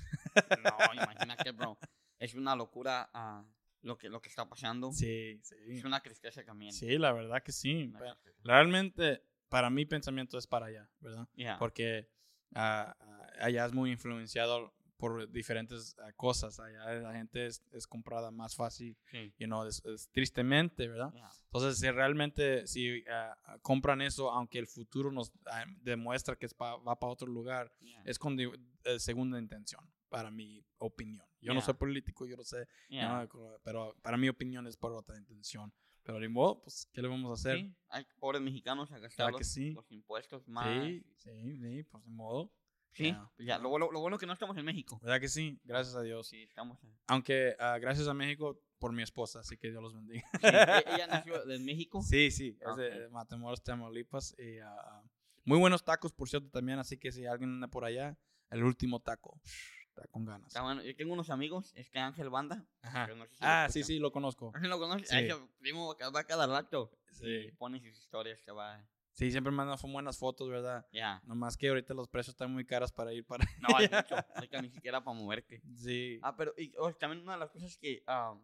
No, 0.64 0.78
imagínate, 0.94 1.52
bro. 1.52 1.78
Es 2.20 2.34
una 2.36 2.56
locura 2.56 3.10
ah, 3.14 3.46
lo, 3.82 3.98
que, 3.98 4.10
lo 4.10 4.22
que 4.22 4.30
está 4.30 4.48
pasando. 4.48 4.92
Sí, 4.92 5.40
sí. 5.44 5.56
Es 5.68 5.84
una 5.84 6.00
tristeza 6.02 6.44
también. 6.44 6.72
Sí, 6.74 6.98
la 6.98 7.12
verdad 7.12 7.44
que 7.44 7.52
sí. 7.52 7.92
Pero. 7.98 8.18
Realmente, 8.44 9.24
para 9.50 9.70
mi 9.70 9.86
pensamiento 9.86 10.38
es 10.38 10.48
para 10.48 10.68
allá, 10.68 10.90
¿verdad? 11.00 11.28
Yeah. 11.36 11.58
Porque 11.60 12.10
ah, 12.56 12.96
ah, 13.00 13.28
allá 13.42 13.66
es 13.66 13.74
muy 13.74 13.92
influenciado 13.92 14.74
por 14.98 15.30
diferentes 15.32 15.96
ah, 16.00 16.12
cosas. 16.14 16.60
Allá 16.60 16.94
la 17.02 17.14
gente 17.14 17.46
es, 17.48 17.64
es 17.72 17.86
comprada 17.88 18.32
más 18.32 18.56
fácil, 18.56 18.98
Sí. 19.12 19.34
you 19.38 19.48
know, 19.48 19.66
es- 19.66 19.84
es 19.86 20.10
tristemente, 20.12 20.88
¿verdad? 20.88 21.12
Yeah. 21.14 21.30
Entonces, 21.46 21.80
si 21.80 21.90
realmente, 21.92 22.66
si 22.68 23.04
ah, 23.10 23.36
compran 23.62 24.02
eso, 24.02 24.32
aunque 24.32 24.60
el 24.60 24.68
futuro 24.68 25.12
nos 25.12 25.32
ah, 25.48 25.66
demuestra 25.82 26.36
que 26.36 26.46
es 26.46 26.54
pa- 26.54 26.78
va 26.78 26.98
para 27.00 27.12
otro 27.12 27.28
lugar, 27.28 27.74
Yeah. 27.82 28.02
es 28.06 28.18
con 28.20 28.38
eh, 28.40 29.00
segunda 29.00 29.40
intención, 29.40 29.84
para 30.10 30.30
mi 30.32 30.66
opinión. 30.78 31.26
Yo 31.42 31.54
no 31.54 31.60
Ya. 31.60 31.66
soy 31.66 31.74
político, 31.76 32.26
yo 32.26 32.38
no 32.38 32.44
sé, 32.44 32.68
Yeah. 32.90 33.28
co- 33.28 33.60
pero 33.64 33.96
para 34.02 34.18
mi 34.18 34.30
opinión 34.30 34.68
es 34.68 34.78
por 34.78 34.94
otra 34.94 35.18
intención. 35.18 35.74
Pero 36.06 36.20
ni 36.20 36.28
modo, 36.28 36.62
pues, 36.62 36.90
¿qué 36.92 37.02
le 37.02 37.08
vamos 37.08 37.30
a 37.32 37.34
hacer? 37.36 37.60
Sí, 37.60 37.74
hay 37.88 38.06
pobres 38.20 38.42
mexicanos 38.42 38.92
a 38.92 39.00
gastar 39.00 39.28
Claro 39.28 39.38
que 39.38 39.44
los, 39.46 39.48
sí. 39.48 39.72
los 39.72 39.90
impuestos 39.90 40.46
más. 40.50 40.86
Sí, 40.86 41.02
sí, 41.16 41.58
sí, 41.58 41.84
pues 41.84 42.04
ni 42.06 42.12
modo. 42.12 42.52
Sí, 42.94 43.08
Ya. 43.12 43.30
ya, 43.40 43.58
lo, 43.60 43.70
bueno- 43.70 43.90
lo 43.92 44.00
bueno 44.00 44.18
que 44.18 44.26
no 44.26 44.34
estamos 44.34 44.56
en 44.58 44.66
México. 44.66 45.00
¿Verdad 45.02 45.20
que 45.20 45.28
sí? 45.30 45.60
Gracias 45.64 45.96
a 45.96 46.02
Dios. 46.02 46.28
Sí, 46.28 46.44
estamos 46.44 46.84
en... 46.84 46.96
Aunque 47.08 47.56
ah, 47.60 47.78
gracias 47.80 48.08
a 48.08 48.14
México 48.14 48.60
por 48.80 48.92
mi 48.94 49.02
esposa, 49.04 49.40
así 49.40 49.58
que 49.58 49.70
Dios 49.72 49.82
los 49.82 49.94
bendiga. 49.96 50.24
Sí, 50.40 50.48
e- 50.48 50.48
ella 51.02 51.08
nació 51.08 51.50
en 51.50 51.66
México. 51.66 52.02
Sí, 52.04 52.30
sí, 52.32 52.58
es 52.62 52.68
Ok. 52.68 52.78
de 52.78 53.10
Matamoros, 53.10 53.64
Tamaulipas. 53.64 54.36
Y, 54.38 54.60
ah, 54.60 54.76
ah, 54.78 55.04
muy 55.46 55.58
buenos 55.58 55.84
tacos, 55.84 56.12
por 56.14 56.30
cierto, 56.30 56.50
también. 56.50 56.80
Así 56.80 56.98
que 56.98 57.12
si 57.12 57.26
alguien 57.26 57.50
anda 57.52 57.68
por 57.68 57.84
allá, 57.86 58.18
el 58.52 58.64
último 58.64 59.00
taco. 59.00 59.40
Está 59.88 60.08
con 60.08 60.26
ganas. 60.26 60.48
Está 60.48 60.62
bueno. 60.64 60.82
Yo 60.84 60.96
tengo 60.96 61.14
unos 61.14 61.30
amigos, 61.30 61.72
este 61.76 62.00
Ángel 62.00 62.30
Banda. 62.30 62.66
Que 62.82 63.16
no 63.16 63.26
sé 63.28 63.36
si 63.36 63.42
lo 63.44 63.48
Ah, 63.48 63.68
sí, 63.70 63.84
sí, 63.84 64.00
lo 64.00 64.12
conozco. 64.12 64.52
¿Ángel 64.56 64.70
lo 64.72 64.80
conoces? 64.80 65.08
Sí. 65.10 65.16
Ahí 65.16 65.28
se- 65.30 65.36
primo 65.60 65.96
que 65.96 66.04
va 66.10 66.24
cada 66.24 66.48
rato. 66.48 66.92
Sí. 67.12 67.26
Y 67.28 67.52
pone 67.52 67.80
sus 67.80 67.98
historias 68.00 68.42
que 68.42 68.52
va. 68.52 68.84
Sí, 69.14 69.32
siempre 69.32 69.52
mandan 69.52 69.78
buenas 69.92 70.18
fotos, 70.18 70.50
¿verdad? 70.50 70.88
Ya. 70.92 71.22
Nomás 71.26 71.56
que 71.56 71.70
ahorita 71.70 71.94
los 71.94 72.08
precios 72.10 72.34
están 72.34 72.52
muy 72.52 72.66
caros 72.66 72.92
para 72.92 73.14
ir 73.14 73.26
para. 73.26 73.46
No, 73.62 73.76
hay 73.78 73.88
mucho. 73.88 74.16
Ahorita 74.36 74.62
ni 74.62 74.70
siquiera 74.70 75.04
para 75.04 75.18
moverte. 75.18 75.62
Sí. 75.78 76.20
Ah, 76.24 76.36
pero 76.36 76.54
y, 76.58 76.74
oh, 76.78 76.92
también 76.94 77.22
una 77.22 77.34
de 77.34 77.40
las 77.40 77.52
cosas 77.52 77.78
que 77.78 78.04
ah, 78.08 78.36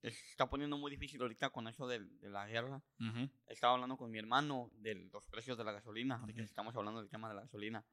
se 0.00 0.08
está 0.08 0.48
poniendo 0.48 0.78
muy 0.78 0.90
difícil 0.92 1.20
ahorita 1.20 1.50
con 1.50 1.66
eso 1.66 1.88
del- 1.88 2.16
de, 2.20 2.30
la 2.30 2.46
guerra. 2.46 2.80
Ujú. 3.00 3.28
Estaba 3.48 3.74
hablando 3.74 3.96
con 3.96 4.10
mi 4.10 4.18
hermano 4.18 4.70
de 4.74 4.94
los 4.94 5.24
precios 5.26 5.58
de 5.58 5.64
la 5.64 5.72
gasolina. 5.72 6.22
que 6.26 6.32
Ujú. 6.32 6.42
estamos 6.42 6.76
hablando 6.76 7.00
del 7.00 7.10
tema 7.10 7.28
de 7.28 7.34
la 7.34 7.40
gasolina. 7.42 7.84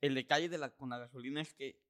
El 0.00 0.14
detalle 0.14 0.48
de 0.48 0.56
la, 0.58 0.70
con 0.70 0.88
la 0.90 0.98
gasolina 0.98 1.40
es 1.40 1.52
que 1.52 1.82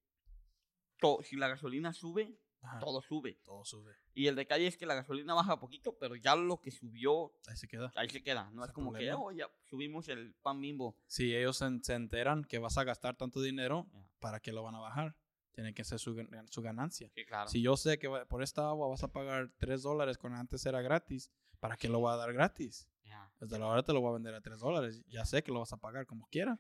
to- 0.99 1.21
si 1.23 1.37
la 1.37 1.49
gasolina 1.49 1.93
sube, 1.93 2.35
Ajá. 2.63 2.79
todo 2.79 3.01
sube. 3.03 3.41
Todo 3.45 3.65
sube. 3.65 3.95
Y 4.15 4.27
el 4.27 4.37
detalle 4.37 4.67
es 4.67 4.77
que 4.77 4.87
la 4.87 4.95
gasolina 4.95 5.35
baja 5.35 5.59
poquito, 5.59 5.97
pero 5.99 6.15
ya 6.17 6.37
lo 6.37 6.61
que 6.61 6.71
subió, 6.71 7.33
Ahí 7.47 7.57
se 7.57 7.67
queda. 7.69 7.91
ahí 7.97 8.09
se 8.11 8.23
queda. 8.23 8.51
No 8.53 8.65
es 8.65 8.71
como 8.73 8.93
que, 8.93 8.99
problema. 9.09 9.19
oh, 9.21 9.33
ya 9.33 9.51
subimos 9.69 10.09
el 10.09 10.35
pan 10.43 10.61
bimbo. 10.61 10.97
Si 11.07 11.35
ellos 11.35 11.57
se, 11.57 11.67
se 11.83 11.95
enteran 11.95 12.45
que 12.45 12.59
vas 12.59 12.77
a 12.79 12.85
gastar 12.85 13.17
tanto 13.17 13.41
dinero, 13.41 13.87
Ya. 13.93 14.07
¿para 14.19 14.41
qué 14.41 14.53
lo 14.53 14.63
van 14.63 14.75
a 14.75 14.81
bajar? 14.81 15.17
Tiene 15.53 15.75
que 15.75 15.83
ser 15.85 15.99
su, 15.99 16.15
su 16.49 16.63
ganancia. 16.63 17.11
Sí, 17.15 17.25
claro. 17.25 17.49
Si 17.49 17.61
yo 17.61 17.77
sé 17.77 17.99
que 17.99 18.09
por 18.29 18.43
esta 18.43 18.69
agua 18.69 18.89
vas 18.89 19.03
a 19.03 19.09
pagar 19.13 19.51
3 19.59 19.83
dólares 19.83 20.17
cuando 20.17 20.39
antes 20.39 20.65
era 20.65 20.81
gratis, 20.81 21.31
¿para 21.59 21.77
qué 21.77 21.89
lo 21.89 21.99
voy 22.01 22.13
a 22.13 22.17
dar 22.17 22.33
gratis? 22.33 22.89
Ya. 23.03 23.33
Desde 23.41 23.59
la 23.59 23.67
hora 23.67 23.83
te 23.83 23.93
lo 23.93 24.01
voy 24.01 24.11
a 24.11 24.15
vender 24.15 24.35
a 24.35 24.41
3 24.41 24.59
dólares. 24.61 25.03
Ya 25.09 25.25
sé 25.25 25.43
que 25.43 25.51
lo 25.51 25.59
vas 25.61 25.73
a 25.73 25.77
pagar 25.79 26.07
como 26.07 26.29
quiera. 26.29 26.57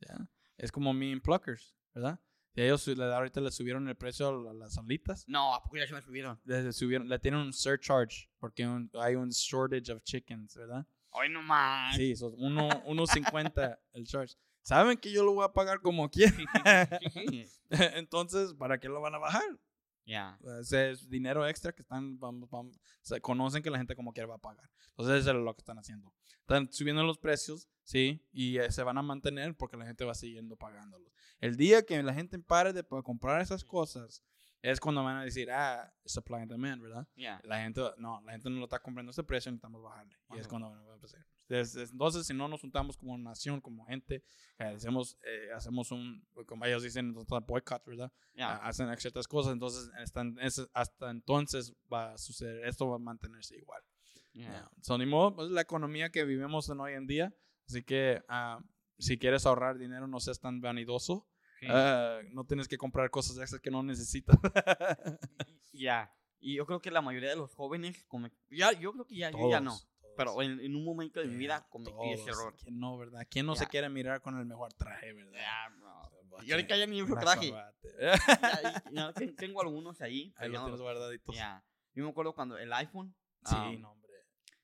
¿ya? 0.00 0.28
Es 0.56 0.72
como 0.72 0.92
mi 0.92 1.12
en 1.12 1.20
Pluckers, 1.20 1.76
¿verdad? 1.94 2.18
Y 2.56 2.62
ellos 2.62 2.88
ahorita 2.88 3.40
le 3.40 3.50
subieron 3.52 3.86
el 3.88 3.94
precio 3.96 4.28
a 4.28 4.32
la- 4.32 4.52
las 4.54 4.78
alitas. 4.78 5.24
No, 5.28 5.54
¿a 5.54 5.62
poco 5.62 5.76
ya 5.76 5.86
se 5.86 5.92
me 5.94 6.00
subieron? 6.02 6.40
Le, 6.44 6.72
subieron, 6.72 7.08
le 7.08 7.18
tienen 7.18 7.40
un 7.40 7.52
surcharge 7.52 8.28
porque 8.38 8.66
un- 8.66 8.90
hay 8.94 9.14
un 9.14 9.28
shortage 9.28 9.92
of 9.92 10.02
chickens, 10.02 10.56
¿verdad? 10.56 10.86
Hoy 11.10 11.28
no 11.28 11.42
más. 11.42 11.94
Sí, 11.96 12.14
uno- 12.38 12.68
1.50 12.86 13.78
el 13.92 14.06
charge. 14.06 14.34
Saben 14.62 14.96
que 14.98 15.12
yo 15.12 15.22
lo 15.22 15.32
voy 15.34 15.44
a 15.44 15.52
pagar 15.52 15.80
como 15.80 16.10
quiera. 16.10 16.34
Entonces, 17.70 18.54
¿para 18.54 18.78
qué 18.80 18.88
lo 18.88 19.00
van 19.00 19.14
a 19.14 19.18
bajar? 19.18 19.42
Ya. 20.06 20.38
Ese 20.60 20.92
es 20.92 21.08
dinero 21.08 21.46
extra 21.46 21.72
que 21.72 21.82
están, 21.82 22.18
vamos, 22.18 22.48
vamos, 22.48 22.80
se 23.02 23.20
conocen 23.20 23.62
que 23.62 23.70
la 23.70 23.78
gente 23.78 23.94
como 23.96 24.12
quiera 24.12 24.28
va 24.28 24.36
a 24.36 24.38
pagar. 24.38 24.70
Entonces, 24.90 25.20
eso 25.20 25.30
es 25.30 25.36
lo 25.36 25.54
que 25.54 25.60
están 25.60 25.78
haciendo. 25.78 26.12
Están 26.40 26.72
subiendo 26.72 27.02
los 27.02 27.18
precios, 27.18 27.68
sí, 27.82 28.24
y 28.32 28.58
eh, 28.58 28.70
se 28.70 28.82
van 28.84 28.96
a 28.98 29.02
mantener 29.02 29.56
porque 29.56 29.76
la 29.76 29.84
gente 29.84 30.04
va 30.04 30.14
siguiendo 30.14 30.56
pagándolos. 30.56 31.12
El 31.40 31.56
día 31.56 31.84
que 31.84 32.00
la 32.02 32.14
gente 32.14 32.38
pare 32.38 32.72
de 32.72 32.84
comprar 32.84 33.42
esas 33.42 33.64
cosas, 33.64 34.22
es 34.62 34.80
cuando 34.80 35.04
van 35.04 35.18
a 35.18 35.24
decir, 35.24 35.50
ah, 35.50 35.92
supply 36.04 36.36
and 36.36 36.50
demand, 36.50 36.82
¿verdad? 36.82 37.06
Ya. 37.14 37.40
La 37.44 37.60
gente, 37.60 37.80
no, 37.98 38.20
la 38.22 38.32
gente 38.32 38.50
no 38.50 38.56
lo 38.56 38.64
está 38.64 38.80
comprando 38.80 39.10
a 39.10 39.12
ese 39.12 39.22
precio, 39.22 39.50
necesitamos 39.50 39.82
bajarle. 39.82 40.16
Y 40.30 40.34
es 40.34 40.40
Ajá. 40.40 40.48
cuando 40.48 40.70
van 40.70 40.88
a 40.88 40.94
empezar. 40.94 41.24
Es- 41.48 41.76
es- 41.76 41.92
Entonces, 41.92 42.26
si 42.26 42.34
no 42.34 42.48
nos 42.48 42.60
juntamos 42.60 42.96
como 42.96 43.16
nación, 43.18 43.60
como 43.60 43.84
gente, 43.86 44.22
eh, 44.58 44.64
hacemos, 44.76 45.16
eh, 45.24 45.50
hacemos 45.54 45.90
un, 45.92 46.26
como 46.46 46.64
ellos 46.64 46.82
dicen, 46.82 47.14
boycott, 47.14 47.84
¿verdad? 47.86 48.10
Ya. 48.34 48.52
Ah, 48.56 48.68
hacen 48.68 48.94
ciertas 48.98 49.28
cosas, 49.28 49.52
entonces 49.52 49.88
es- 50.40 50.68
hasta 50.72 51.10
entonces 51.10 51.72
va 51.92 52.14
a 52.14 52.18
suceder, 52.18 52.66
esto 52.66 52.88
va 52.88 52.96
a 52.96 52.98
mantenerse 52.98 53.56
igual. 53.56 53.82
Ya. 54.34 54.50
Yeah. 54.50 54.70
So, 54.82 54.98
ni 54.98 55.06
modo, 55.06 55.44
es 55.46 55.50
la 55.52 55.60
economía 55.62 56.10
que 56.10 56.24
vivimos 56.24 56.68
en 56.68 56.80
hoy 56.80 56.92
en 56.94 57.06
día, 57.06 57.32
así 57.66 57.82
que 57.82 58.22
ah, 58.28 58.58
si 58.98 59.18
quieres 59.18 59.46
ahorrar 59.46 59.78
dinero, 59.78 60.06
no 60.08 60.20
seas 60.20 60.40
tan 60.40 60.60
vanidoso. 60.60 61.26
Ah, 61.70 62.20
no 62.32 62.44
tienes 62.44 62.68
que 62.68 62.76
comprar 62.76 63.08
cosas 63.10 63.38
extras 63.38 63.60
que 63.62 63.70
no 63.70 63.82
necesitas. 63.82 64.36
Ya. 65.72 66.12
Y 66.38 66.54
yo 66.56 66.66
creo 66.66 66.80
que 66.80 66.90
la 66.90 67.00
mayoría 67.02 67.30
de 67.30 67.36
los 67.36 67.54
jóvenes, 67.54 68.04
come- 68.08 68.30
ya, 68.50 68.72
yo 68.72 68.92
creo 68.92 69.06
que 69.06 69.16
ya, 69.16 69.30
yo 69.30 69.50
ya 69.50 69.60
no. 69.60 69.76
Pero 70.16 70.40
en, 70.42 70.60
en 70.60 70.74
un 70.76 70.84
momento 70.84 71.20
de 71.20 71.26
mi 71.26 71.36
vida 71.36 71.58
Yeah, 71.58 71.68
cometí 71.68 72.12
ese 72.12 72.30
error. 72.30 72.54
¿Quién 72.56 72.78
no, 72.78 72.96
verdad? 72.98 73.26
¿Quién 73.30 73.46
no 73.46 73.54
se 73.56 73.66
quiere 73.66 73.88
mirar 73.88 74.20
con 74.20 74.38
el 74.38 74.46
mejor 74.46 74.72
traje, 74.74 75.12
verdad? 75.12 75.32
Ya, 75.38 75.68
no. 75.78 76.02
Porque 76.30 76.46
Y 76.46 76.52
ahorita 76.52 76.76
ya 76.76 76.86
ni 76.86 77.00
una 77.02 77.20
traje. 77.20 77.50
Ya, 77.50 79.10
y- 79.10 79.14
ten- 79.14 79.36
tengo 79.36 79.60
algunos 79.62 80.00
ahí. 80.00 80.32
Ahí 80.36 80.48
pero 80.48 80.48
lo 80.48 80.54
ya 80.54 80.60
tienes 80.64 80.78
no- 80.80 80.84
guardaditos. 80.84 81.34
Ya. 81.34 81.64
Yo 81.94 82.04
me 82.04 82.10
acuerdo 82.10 82.34
cuando 82.34 82.58
el 82.58 82.72
iPhone. 82.72 83.14
Sí, 83.44 83.54
ah, 83.56 83.70
no, 83.78 83.92
hombre. 83.92 84.12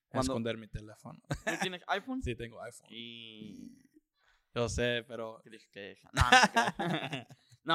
cuando- 0.09 0.33
Esconder 0.33 0.59
mi 0.59 0.69
teléfono. 0.69 1.21
¿Tú 1.29 1.53
tienes 1.61 1.83
iPhone? 1.87 2.23
sí, 2.23 2.35
tengo 2.35 2.61
iPhone. 2.63 2.89
Y. 2.91 3.79
Yo 4.55 4.69
sé, 4.69 5.03
pero 5.09 5.41
Tristeza. 5.43 6.11
No, 6.13 6.23
no, 6.23 6.23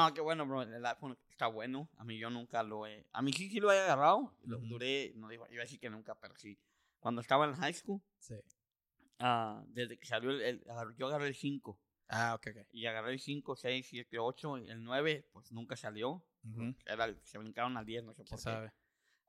no, 0.08 0.14
qué 0.14 0.22
bueno, 0.22 0.46
bro. 0.46 0.62
El 0.62 0.86
iPhone 0.86 1.18
está 1.32 1.48
bueno. 1.48 1.90
A 1.98 2.04
mí 2.04 2.20
yo 2.20 2.30
nunca 2.30 2.62
lo 2.62 2.86
he. 2.86 3.08
A 3.14 3.22
mí 3.24 3.34
sí, 3.34 3.50
sí 3.50 3.60
lo 3.60 3.72
he 3.72 3.80
agarrado. 3.80 4.36
Lo 4.44 4.58
Ujú. 4.58 4.68
duré. 4.68 5.12
No 5.16 5.28
digo, 5.30 5.48
iba 5.50 5.62
a 5.62 5.66
decir 5.66 5.80
que 5.80 5.90
nunca, 5.90 6.14
pero 6.20 6.36
sí. 6.38 6.60
Cuando 7.00 7.22
estaba 7.22 7.46
en 7.46 7.54
high 7.56 7.74
school, 7.74 8.02
sí. 8.20 8.36
ah, 9.20 9.64
desde 9.68 9.98
que 9.98 10.06
salió 10.06 10.32
el, 10.32 10.42
el- 10.42 10.64
Yo 10.98 11.08
agarré 11.08 11.28
el 11.28 11.36
5. 11.36 11.80
Ah, 12.10 12.36
ok, 12.36 12.48
ok. 12.52 12.68
Y 12.72 12.86
agarré 12.86 13.14
el 13.14 13.20
5, 13.20 13.56
6, 13.56 13.88
7, 13.90 14.18
8. 14.20 14.58
Y 14.60 14.70
el 14.70 14.84
9, 14.84 15.28
pues 15.34 15.52
nunca 15.52 15.76
salió. 15.76 16.26
Ujú. 16.44 16.74
Era 16.86 17.06
el- 17.06 17.20
se 17.24 17.38
brincaron 17.38 17.76
al 17.78 17.86
10, 17.86 18.04
no 18.04 18.14
sé 18.14 18.24
¿Quién 18.24 18.30
por 18.30 18.38
qué. 18.40 18.44
sabe? 18.44 18.74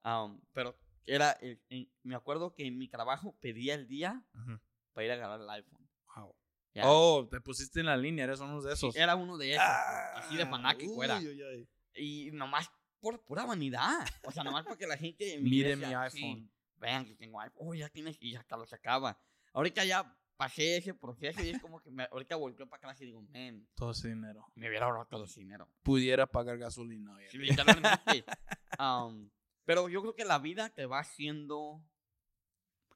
Um, 0.04 0.40
pero 0.52 0.78
era. 1.06 1.32
el- 1.32 1.60
en- 1.68 1.90
me 2.04 2.14
acuerdo 2.14 2.54
que 2.54 2.66
en 2.66 2.78
mi 2.78 2.88
trabajo 2.88 3.36
pedía 3.40 3.74
el 3.74 3.86
día 3.88 4.22
Ujú. 4.34 4.60
para 4.92 5.04
ir 5.06 5.10
a 5.10 5.14
agarrar 5.14 5.40
el 5.40 5.50
iPhone. 5.50 5.88
Wow. 6.16 6.34
Ya. 6.74 6.82
Oh, 6.86 7.26
te 7.28 7.40
pusiste 7.40 7.80
en 7.80 7.86
la 7.86 7.96
línea, 7.96 8.24
eres 8.24 8.40
uno 8.40 8.60
de 8.62 8.76
Sí, 8.76 8.86
esos. 8.86 8.96
Era 8.96 9.16
uno 9.16 9.36
de 9.36 9.52
esos. 9.52 9.64
Ah, 9.66 10.18
así 10.18 10.36
de 10.36 10.46
fanático 10.46 11.02
era. 11.02 11.18
uy, 11.18 11.42
uy. 11.42 11.68
Y 11.94 12.30
nomás 12.32 12.70
por 13.00 13.20
pura 13.24 13.44
vanidad. 13.44 14.06
O 14.24 14.30
sea, 14.30 14.44
nomás 14.44 14.64
para 14.64 14.76
que 14.76 14.86
la 14.86 14.96
gente 14.96 15.34
en 15.34 15.42
Mire 15.42 15.74
mi 15.76 15.82
iglesia, 15.84 16.10
sí, 16.10 16.22
iPhone. 16.24 16.50
Vean 16.78 17.04
que 17.04 17.14
tengo 17.14 17.40
iPhone. 17.40 17.68
Oh, 17.68 17.74
ya 17.74 17.88
tienes. 17.88 18.16
Y 18.20 18.34
hasta 18.36 18.56
lo 18.56 18.66
sacaba. 18.66 19.18
Ahorita 19.52 19.84
ya 19.84 20.16
pasé 20.36 20.76
ese 20.76 20.94
proceso 20.94 21.42
y 21.42 21.50
es 21.50 21.60
como 21.60 21.80
que 21.80 21.90
me, 21.90 22.04
ahorita 22.04 22.36
volteo 22.36 22.68
para 22.68 22.78
atrás 22.78 23.00
y 23.00 23.06
digo, 23.06 23.20
man, 23.22 23.66
Todo 23.74 23.90
ese 23.90 24.08
dinero. 24.08 24.46
me 24.54 24.68
hubiera 24.68 24.86
ahorrado 24.86 25.06
todo 25.06 25.24
ese 25.24 25.40
dinero. 25.40 25.68
Pudiera 25.82 26.26
pagar 26.26 26.58
gasolina. 26.58 27.16
Sí, 27.30 27.38
literalmente. 27.38 28.24
Um, 28.78 29.28
pero 29.64 29.88
yo 29.88 30.00
creo 30.02 30.14
que 30.14 30.24
la 30.24 30.38
vida 30.38 30.70
te 30.70 30.86
va 30.86 31.00
haciendo. 31.00 31.82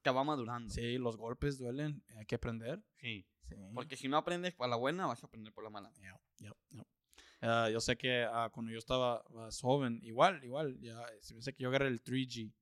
te 0.03 0.11
va 0.11 0.22
madurando. 0.22 0.72
Sí, 0.72 0.97
los 0.97 1.16
golpes 1.16 1.59
duelen. 1.59 2.05
Hay 2.16 2.24
que 2.24 2.37
aprender. 2.37 2.80
Sí. 2.99 3.26
Sí. 3.49 3.57
Porque 3.74 3.97
si 3.97 4.07
no 4.07 4.16
aprendes 4.16 4.55
por 4.55 4.68
la 4.68 4.76
buena, 4.76 5.07
vas 5.07 5.24
a 5.24 5.26
aprender 5.26 5.53
por 5.53 5.64
la 5.64 5.70
mala. 5.70 5.93
Yep, 5.95 6.20
yep, 6.39 6.57
yep. 6.70 6.87
Ah, 7.41 7.68
yo 7.68 7.80
sé 7.80 7.97
que 7.97 8.22
ah, 8.22 8.49
cuando 8.55 8.70
yo 8.70 8.78
estaba 8.78 9.24
más 9.30 9.61
joven, 9.61 9.99
igual, 10.05 10.45
igual, 10.45 10.78
ya, 10.80 11.05
sé 11.20 11.53
que 11.53 11.64
yo 11.64 11.68
agarré 11.70 11.89
el 11.89 12.01
3G. 12.01 12.53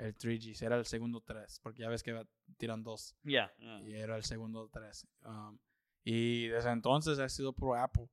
El 0.00 0.16
3G, 0.16 0.62
era 0.62 0.76
el 0.76 0.86
segundo 0.86 1.20
3, 1.20 1.60
porque 1.62 1.82
ya 1.82 1.90
ves 1.90 2.02
que 2.02 2.26
tiran 2.56 2.82
dos. 2.82 3.14
Ya. 3.22 3.52
y 3.84 3.92
era 3.92 4.16
el 4.16 4.24
segundo 4.24 4.68
3. 4.72 5.06
Um, 5.26 5.58
y 6.02 6.46
desde 6.48 6.70
entonces 6.70 7.18
ha 7.18 7.28
sido 7.28 7.52
por 7.52 7.78
Apple. 7.78 8.08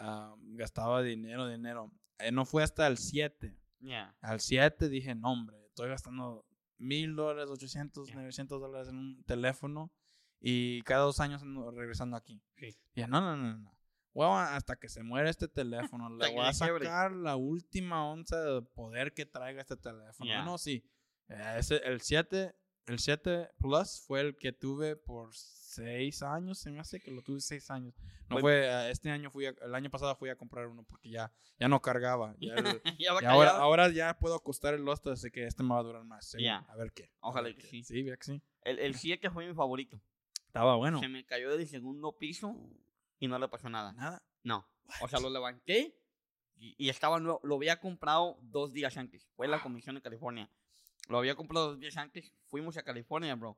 Um, 0.00 0.56
gastaba 0.56 1.00
dinero, 1.00 1.46
dinero. 1.46 1.92
Eh, 2.18 2.32
no 2.32 2.44
fue 2.44 2.64
hasta 2.64 2.88
el 2.88 2.98
7. 2.98 3.56
Ya. 3.78 4.16
Al 4.20 4.40
7 4.40 4.88
dije, 4.88 5.14
no, 5.14 5.30
hombre, 5.30 5.56
estoy 5.66 5.88
gastando 5.88 6.44
mil 6.76 7.14
dólares, 7.14 7.48
800, 7.50 8.08
Ya. 8.08 8.16
900 8.16 8.60
dólares 8.60 8.88
en 8.88 8.96
un 8.96 9.22
teléfono 9.22 9.92
y 10.40 10.82
cada 10.82 11.02
dos 11.02 11.20
años 11.20 11.42
ando 11.42 11.70
regresando 11.70 12.16
aquí. 12.16 12.42
Sí. 12.56 12.76
Dije, 12.96 13.06
no, 13.06 13.20
no, 13.20 13.36
no, 13.36 13.58
no. 13.58 13.78
Bueno, 14.12 14.36
hasta 14.38 14.74
que 14.74 14.88
se 14.88 15.04
muera 15.04 15.30
este 15.30 15.46
teléfono, 15.46 16.08
le 16.18 16.34
voy 16.34 16.44
a 16.44 16.52
sacar 16.52 17.12
la 17.12 17.36
última 17.36 18.04
onza 18.10 18.42
de 18.42 18.62
poder 18.62 19.14
que 19.14 19.24
traiga 19.24 19.60
este 19.60 19.76
teléfono. 19.76 20.44
No, 20.44 20.58
sí. 20.58 20.84
Eh, 21.28 21.56
ese, 21.58 21.76
el 21.84 22.00
7, 22.00 22.54
el 22.86 22.98
7 22.98 23.50
Plus 23.58 24.00
fue 24.06 24.20
el 24.20 24.36
que 24.36 24.52
tuve 24.52 24.96
por 24.96 25.34
6 25.34 26.22
años, 26.22 26.58
se 26.58 26.70
me 26.70 26.80
hace 26.80 27.00
que 27.00 27.10
lo 27.10 27.22
tuve 27.22 27.40
6 27.40 27.70
años. 27.70 27.94
No 28.30 28.38
fue, 28.38 28.66
eh, 28.66 28.90
este 28.90 29.10
año 29.10 29.30
fui, 29.30 29.46
a- 29.46 29.54
el 29.60 29.74
año 29.74 29.90
pasado 29.90 30.14
fui 30.16 30.30
a 30.30 30.36
comprar 30.36 30.66
uno 30.66 30.82
porque 30.84 31.10
ya, 31.10 31.32
ya 31.58 31.68
no 31.68 31.80
cargaba. 31.82 32.34
Ya 32.40 32.54
el- 32.54 32.82
ya 32.98 33.14
y 33.22 33.24
ahora, 33.26 33.50
ahora 33.58 33.88
ya 33.90 34.18
puedo 34.18 34.34
acostar 34.34 34.74
el 34.74 34.82
Lost, 34.82 35.06
así 35.08 35.30
que 35.30 35.44
este 35.46 35.62
me 35.62 35.70
va 35.74 35.80
a 35.80 35.82
durar 35.82 36.04
más. 36.04 36.26
seguro. 36.26 36.44
Ya. 36.46 36.58
A 36.68 36.76
ver 36.76 36.92
qué. 36.92 37.10
Ojalá 37.20 37.48
ver 37.48 37.56
que 37.56 37.62
sí. 37.66 37.84
Sí, 37.84 38.04
que 38.04 38.16
sí. 38.20 38.42
El, 38.62 38.78
el 38.78 38.94
7 38.94 39.30
fue 39.30 39.46
mi 39.46 39.54
favorito. 39.54 40.00
Estaba 40.46 40.76
bueno. 40.76 40.98
Se 41.00 41.08
me 41.08 41.24
cayó 41.26 41.54
del 41.56 41.66
segundo 41.68 42.16
piso 42.16 42.56
y 43.18 43.28
no 43.28 43.38
le 43.38 43.48
pasó 43.48 43.68
nada. 43.68 43.92
Nada. 43.92 44.22
No. 44.42 44.66
O 45.02 45.08
sea, 45.08 45.20
lo 45.20 45.28
levanté 45.28 45.94
Y, 46.56 46.74
y 46.78 46.88
estaba 46.88 47.20
nuevo. 47.20 47.38
Lo 47.44 47.56
había 47.56 47.78
comprado 47.78 48.38
dos 48.42 48.72
días 48.72 48.96
antes. 48.96 49.28
Fue 49.36 49.46
la 49.46 49.62
comisión 49.62 49.94
de 49.94 50.00
California. 50.02 50.50
Lo 51.08 51.18
había 51.18 51.34
comprado 51.34 51.68
dos 51.68 51.80
días 51.80 51.96
antes. 51.96 52.32
Fuimos 52.46 52.76
a 52.76 52.82
California, 52.82 53.34
bro. 53.34 53.56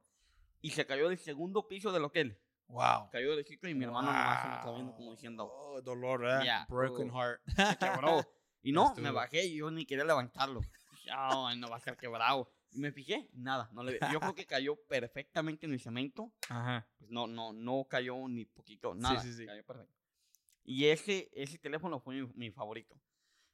Y 0.61 0.71
se 0.71 0.87
cayó 0.87 1.09
del 1.09 1.19
segundo 1.19 1.67
piso 1.67 1.91
del 1.93 2.05
hotel. 2.05 2.39
Wow. 2.69 3.11
Cayó 3.11 3.35
del 3.35 3.45
sitio 3.45 3.69
y 3.69 3.75
mi 3.75 3.85
hermano 3.85 4.09
nomás 4.13 4.43
se 4.43 4.49
me 4.49 4.61
quedó 4.61 4.75
viendo 4.75 4.95
como 4.95 5.11
diciendo, 5.13 5.51
Oh, 5.53 5.81
dolor, 5.83 6.21
¿verdad? 6.21 6.43
Yeah. 6.43 6.67
Broken 6.69 7.11
Oh. 7.11 7.15
heart. 7.19 7.41
se 7.57 7.77
quebró. 7.79 8.25
Y 8.63 8.73
no, 8.73 8.95
me 8.97 9.11
bajé 9.11 9.47
y 9.47 9.57
yo 9.57 9.71
ni 9.71 9.87
quería 9.87 10.05
levantarlo. 10.05 10.61
"Ay, 11.11 11.57
no 11.59 11.71
va 11.71 11.77
a 11.77 11.81
ser 11.81 11.97
quebrado. 11.97 12.53
Y 12.73 12.79
me 12.79 12.93
fijé, 12.93 13.31
nada. 13.33 13.71
No 13.73 13.83
le, 13.83 13.99
yo 14.13 14.21
creo 14.21 14.35
que 14.35 14.45
cayó 14.45 14.77
perfectamente 14.77 15.65
en 15.65 15.73
el 15.73 15.81
cemento. 15.81 16.31
Ajá. 16.51 16.87
Pues 16.99 17.11
no, 17.11 17.27
no, 17.27 17.55
no 17.55 17.87
cayó 17.89 18.29
ni 18.29 18.45
poquito, 18.45 18.95
nada. 18.95 19.19
sí, 19.23 19.33
sí. 19.33 19.47
Cayó 19.47 19.65
perfecto. 19.65 19.95
Y 20.63 20.85
ese, 20.89 21.31
ese 21.33 21.57
teléfono 21.59 22.01
fue 22.01 22.17
mi, 22.21 22.31
mi 22.35 22.51
favorito. 22.51 22.95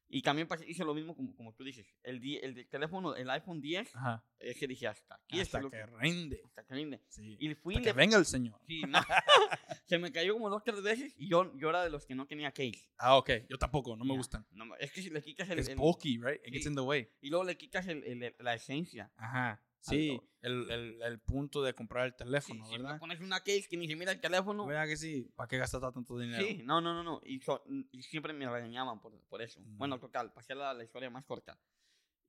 Y 0.08 0.22
también 0.22 0.46
hice 0.68 0.84
lo 0.84 0.94
mismo 0.94 1.16
como, 1.16 1.34
como 1.34 1.52
tú 1.54 1.64
dices. 1.64 1.86
El, 2.04 2.16
el 2.42 2.54
de- 2.54 2.64
teléfono, 2.66 3.16
el 3.16 3.28
iPhone 3.30 3.60
10, 3.60 3.94
Ajá. 3.96 4.24
ese 4.38 4.66
dije 4.68 4.86
hasta 4.86 5.16
aquí. 5.16 5.40
Hasta 5.40 5.58
es 5.58 5.64
lo 5.64 5.70
que 5.70 5.84
rinde. 5.86 6.40
hasta 6.44 6.64
que 6.64 6.74
rinde. 6.74 7.02
Sí. 7.08 7.36
Y 7.40 7.54
fui 7.56 7.74
Hasta 7.74 7.82
que 7.84 7.92
de- 7.92 7.96
venga 7.98 8.16
el 8.16 8.24
señor. 8.24 8.60
sí, 8.66 8.82
no. 8.82 9.00
Se 9.86 9.98
me 9.98 10.10
cayó 10.12 10.34
como 10.34 10.48
dos, 10.50 10.62
tres 10.64 10.82
veces 10.82 11.14
y 11.16 11.28
yo, 11.28 11.52
yo 11.56 11.70
era 11.70 11.82
de 11.84 11.90
los 11.90 12.06
que 12.06 12.14
no 12.14 12.26
tenía 12.26 12.52
case. 12.52 12.88
Ah, 12.98 13.16
ok. 13.16 13.30
Yo 13.48 13.56
tampoco, 13.58 13.96
no 13.96 14.04
me 14.04 14.12
Ya. 14.14 14.16
gustan. 14.18 14.46
No, 14.52 14.74
es 14.76 14.92
que 14.92 15.02
si 15.02 15.10
le 15.10 15.22
quitas 15.22 15.48
el, 15.50 15.58
Es 15.58 15.68
el- 15.68 15.76
bulky, 15.76 16.18
right? 16.18 16.40
It 16.44 16.52
gets 16.52 16.64
Sí. 16.64 16.68
in 16.70 16.74
the 16.76 16.80
way. 16.82 17.08
y 17.20 17.30
luego 17.30 17.44
le 17.44 17.56
quitas 17.56 17.86
el- 17.88 18.02
el- 18.04 18.22
el- 18.22 18.34
la 18.38 18.54
esencia. 18.54 19.12
Ajá. 19.16 19.60
Sí, 19.90 20.20
el, 20.42 20.70
el, 20.70 21.02
el 21.02 21.20
punto 21.20 21.62
de 21.62 21.74
comprar 21.74 22.06
el 22.06 22.12
Sí, 22.12 22.18
teléfono, 22.18 22.64
si 22.66 22.76
me 22.76 22.82
¿verdad? 22.82 22.98
pones 22.98 23.20
una 23.20 23.40
case 23.40 23.66
que 23.68 23.76
ni 23.76 23.86
se 23.88 23.96
mira 23.96 24.12
el 24.12 24.20
teléfono. 24.20 24.66
¿Verdad 24.66 24.86
que 24.86 24.96
sí? 24.96 25.30
¿Para 25.34 25.48
qué 25.48 25.58
gastar 25.58 25.80
tanto 25.92 26.18
dinero? 26.18 26.44
Sí, 26.44 26.62
no, 26.64 26.80
no, 26.80 26.92
no, 26.94 27.02
no. 27.02 27.20
Y, 27.24 27.40
so- 27.40 27.62
y 27.92 28.02
siempre 28.02 28.32
me 28.32 28.48
regañaban 28.48 29.00
por, 29.00 29.18
por 29.28 29.42
eso. 29.42 29.60
Bueno, 29.64 29.96
Mm. 29.96 30.00
total, 30.00 30.32
pasé 30.32 30.54
la, 30.54 30.72
la 30.74 30.84
historia 30.84 31.10
más 31.10 31.24
corta. 31.24 31.58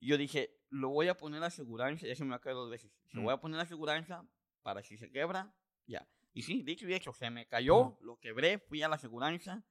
Yo 0.00 0.16
dije, 0.16 0.56
lo 0.70 0.90
voy 0.90 1.08
a 1.08 1.16
poner 1.16 1.42
a 1.42 1.46
aseguranza, 1.46 2.06
y 2.06 2.10
eso 2.10 2.24
me 2.24 2.30
va 2.30 2.36
a 2.36 2.40
caer 2.40 2.54
dos 2.54 2.70
veces. 2.70 2.92
Lo 3.12 3.22
Mm. 3.22 3.24
voy 3.24 3.34
a 3.34 3.40
poner 3.40 3.58
a 3.60 3.64
aseguranza 3.64 4.24
para 4.62 4.82
si 4.82 4.96
se 4.96 5.10
quebra, 5.10 5.52
ya. 5.86 6.08
Y 6.34 6.42
sí, 6.42 6.62
dicho 6.62 6.88
y 6.88 6.94
hecho, 6.94 7.12
se 7.12 7.30
me 7.30 7.46
cayó, 7.48 7.98
lo 8.02 8.20
quebré, 8.20 8.58
fui 8.58 8.82
a 8.82 8.88
la 8.88 8.94
aseguranza, 8.96 9.64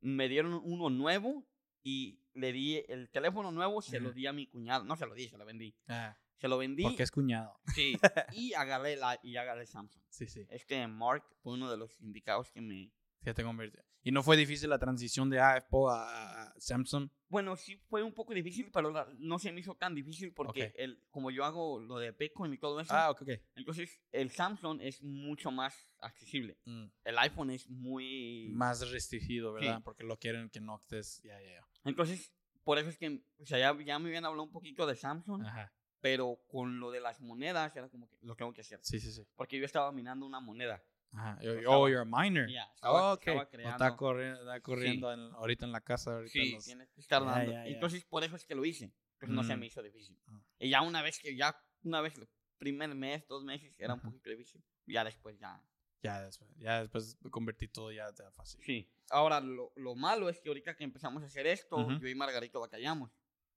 me 0.00 0.28
dieron 0.28 0.54
uno 0.64 0.90
nuevo 0.90 1.46
y 1.84 2.20
le 2.34 2.52
di 2.52 2.82
el 2.88 3.08
teléfono 3.10 3.52
nuevo, 3.52 3.80
se 3.82 4.00
lo 4.00 4.12
di 4.12 4.26
a 4.26 4.32
mi 4.32 4.46
cuñado. 4.48 4.84
No 4.84 4.96
se 4.96 5.06
lo 5.06 5.14
di, 5.14 5.28
se 5.28 5.38
lo 5.38 5.44
vendí. 5.44 5.74
Ah, 5.86 6.18
Se 6.38 6.48
lo 6.48 6.58
vendí. 6.58 6.82
porque 6.84 7.02
es 7.02 7.10
cuñado. 7.10 7.58
Sí, 7.74 7.96
y 8.32 8.52
agarré, 8.54 8.96
la, 8.96 9.18
y 9.22 9.36
agarré 9.36 9.66
Samsung. 9.66 10.02
Sí, 10.08 10.26
sí. 10.26 10.46
Este 10.50 10.86
Mark 10.86 11.24
fue 11.42 11.54
uno 11.54 11.70
de 11.70 11.76
los 11.76 12.00
indicados 12.00 12.50
que 12.50 12.60
me... 12.60 12.92
Que 13.22 13.34
te 13.34 13.42
convierte. 13.42 13.82
¿Y 14.04 14.12
no 14.12 14.22
fue 14.22 14.36
difícil 14.36 14.70
la 14.70 14.78
transición 14.78 15.28
de 15.28 15.40
Apple 15.40 15.80
a, 15.90 16.54
Samsung? 16.58 17.10
Bueno, 17.28 17.56
sí 17.56 17.76
fue 17.88 18.02
un 18.04 18.14
poco 18.14 18.32
difícil, 18.32 18.70
pero 18.72 18.90
la- 18.90 19.08
no 19.18 19.38
se 19.40 19.50
me 19.52 19.60
hizo 19.60 19.74
tan 19.74 19.94
difícil 19.94 20.32
porque 20.32 20.72
el, 20.76 21.02
como 21.10 21.30
yo 21.32 21.44
hago 21.44 21.80
lo 21.80 21.98
de 21.98 22.12
Bitcoin 22.12 22.52
y 22.54 22.58
todo 22.58 22.80
eso, 22.80 22.94
Ah, 22.94 23.10
ok, 23.10 23.22
ok. 23.22 23.28
entonces 23.56 24.00
el 24.12 24.30
Samsung 24.30 24.80
es 24.80 25.02
mucho 25.02 25.50
más 25.50 25.90
accesible. 25.98 26.58
Mm. 26.64 26.86
El 27.04 27.18
iPhone 27.18 27.50
es 27.50 27.68
muy... 27.68 28.50
Más 28.54 28.88
restringido, 28.88 29.52
¿verdad? 29.52 29.78
Sí. 29.78 29.82
Porque 29.84 30.04
lo 30.04 30.16
quieren 30.18 30.48
que 30.48 30.60
no 30.60 30.76
estés. 30.76 31.20
Ya, 31.24 31.38
ya, 31.42 31.50
ya. 31.54 31.68
Entonces, 31.84 32.32
por 32.62 32.78
eso 32.78 32.88
es 32.88 32.96
que, 32.98 33.20
o 33.38 33.46
sea, 33.46 33.58
ya, 33.58 33.76
ya 33.84 33.98
me 33.98 34.08
habían 34.08 34.24
hablado 34.24 34.44
un 34.44 34.52
poquito 34.52 34.86
de 34.86 34.94
Samsung, 34.94 35.44
Ajá. 35.44 35.72
Pero 36.00 36.38
con 36.48 36.78
lo 36.80 36.90
de 36.90 37.00
las 37.00 37.20
monedas 37.20 37.74
era 37.76 37.88
como 37.88 38.08
que 38.08 38.16
lo 38.22 38.34
tengo 38.36 38.52
que 38.52 38.60
hacer. 38.62 38.80
Sí, 38.82 39.00
sí, 39.00 39.12
sí. 39.12 39.26
Porque 39.36 39.58
yo 39.58 39.64
estaba 39.64 39.90
minando 39.92 40.26
una 40.26 40.40
moneda. 40.40 40.82
Ajá. 41.12 41.38
Yo- 41.40 41.54
estaba- 41.54 41.78
Oh, 41.78 41.88
you're 41.88 42.02
a 42.02 42.04
miner. 42.04 42.48
Ya, 42.50 42.64
estaba- 42.74 43.10
Oh, 43.12 43.14
ok. 43.14 43.20
estaba 43.20 43.38
O 43.38 43.42
está 43.44 43.56
creando- 43.56 43.96
corriendo, 43.96 44.40
está 44.40 44.60
corriendo 44.60 45.12
en- 45.12 45.32
ahorita 45.34 45.64
en 45.64 45.72
la 45.72 45.80
casa. 45.80 46.12
Ahorita 46.16 46.32
Sí, 46.32 46.52
los- 46.52 46.64
tienes 46.64 46.88
que 46.90 47.00
estar 47.00 47.22
Ya, 47.22 47.30
dando. 47.30 47.52
ya. 47.52 47.66
Entonces, 47.66 48.04
por 48.04 48.22
eso 48.24 48.36
es 48.36 48.44
que 48.44 48.54
lo 48.54 48.64
hice. 48.64 48.92
Entonces, 49.14 49.34
no 49.34 49.42
se 49.42 49.56
Mm. 49.56 49.60
me 49.60 49.66
hizo 49.66 49.82
difícil. 49.82 50.16
Ah. 50.26 50.40
Y 50.58 50.68
ya 50.70 50.82
una 50.82 51.02
vez 51.02 51.18
que, 51.18 51.34
ya, 51.34 51.56
una 51.82 52.00
vez, 52.00 52.16
el 52.18 52.28
primer 52.58 52.94
mes, 52.94 53.26
dos 53.26 53.42
meses, 53.42 53.74
era 53.78 53.94
un 53.94 54.00
poquito 54.00 54.30
difícil. 54.30 54.62
Ya 54.86 55.02
después, 55.02 55.38
ya. 55.38 55.60
Ya 56.02 56.22
después, 56.22 56.48
ya 56.58 56.80
después 56.82 57.18
convertí 57.30 57.66
todo 57.66 57.90
ya 57.90 58.12
de 58.12 58.30
fácil. 58.30 58.60
Sí. 58.62 58.88
Ahora, 59.10 59.40
lo, 59.40 59.72
lo 59.74 59.94
malo 59.96 60.28
es 60.28 60.38
que 60.40 60.48
ahorita 60.48 60.76
que 60.76 60.84
empezamos 60.84 61.22
a 61.22 61.26
hacer 61.26 61.46
esto, 61.48 61.76
Ujú. 61.76 61.98
yo 61.98 62.06
y 62.08 62.14
Margarito 62.14 62.60
batallamos. 62.60 63.10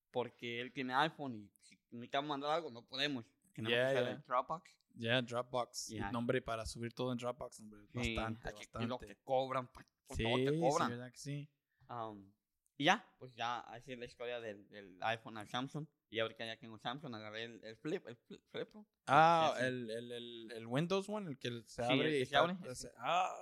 Porque 0.09 0.59
él 0.59 0.71
tiene 0.73 0.93
iPhone 0.93 1.35
y 1.35 1.51
necesitamos 1.91 2.29
mandar 2.29 2.51
algo, 2.51 2.69
no 2.71 2.83
podemos. 2.85 3.25
Que 3.53 3.61
usar 3.61 3.71
ya. 3.71 3.91
el 4.11 4.21
Dropbox. 4.23 4.77
Ya, 4.95 5.21
Dropbox. 5.21 5.89
Y 5.91 5.97
Ya. 5.97 6.11
Nombre 6.11 6.41
para 6.41 6.65
subir 6.65 6.93
todo 6.93 7.11
en 7.11 7.17
Dropbox, 7.17 7.59
hombre. 7.59 7.81
Sí, 7.93 8.15
Bastante, 8.15 8.49
aquí- 8.49 8.63
y 8.63 8.85
lo 8.85 8.95
bastante. 8.97 9.07
que 9.07 9.21
cobran, 9.23 9.67
pa- 9.71 9.85
por 10.07 10.17
Sí, 10.17 10.23
todo 10.23 10.35
te 10.37 10.51
sí, 10.51 10.59
cobran. 10.59 10.89
¿verdad 10.89 11.11
que 11.11 11.17
sí? 11.17 11.49
Um, 11.89 12.31
y 12.77 12.85
ya, 12.85 13.05
pues 13.19 13.33
ya, 13.35 13.59
así 13.59 13.91
es 13.93 13.99
la 13.99 14.05
historia 14.05 14.39
del, 14.39 14.67
del 14.69 14.97
iPhone 15.03 15.37
al 15.37 15.47
Samsung. 15.49 15.85
Y 16.09 16.19
ahorita 16.19 16.45
ya 16.45 16.57
tengo 16.57 16.77
Samsung, 16.77 17.13
agarré 17.15 17.43
el, 17.45 17.63
el 17.63 17.77
Flip, 17.77 18.05
el 18.07 18.15
Flip, 18.17 18.41
Flip. 18.51 18.69
Ah, 19.07 19.53
Sí, 19.55 19.61
sí. 19.61 19.67
el, 19.67 19.89
el, 19.91 20.11
el, 20.11 20.51
el 20.51 20.67
Windows 20.67 21.07
One, 21.07 21.29
el 21.29 21.37
que 21.37 21.49
se 21.67 21.83
Sí, 21.85 21.91
abre 21.91 21.95
el 21.95 22.01
que 22.03 22.15
y 22.15 22.17
se 22.19 22.23
está- 22.23 22.39
abre, 22.39 22.53
ese- 22.63 22.71
ese. 22.87 22.91
Ah, 22.97 23.33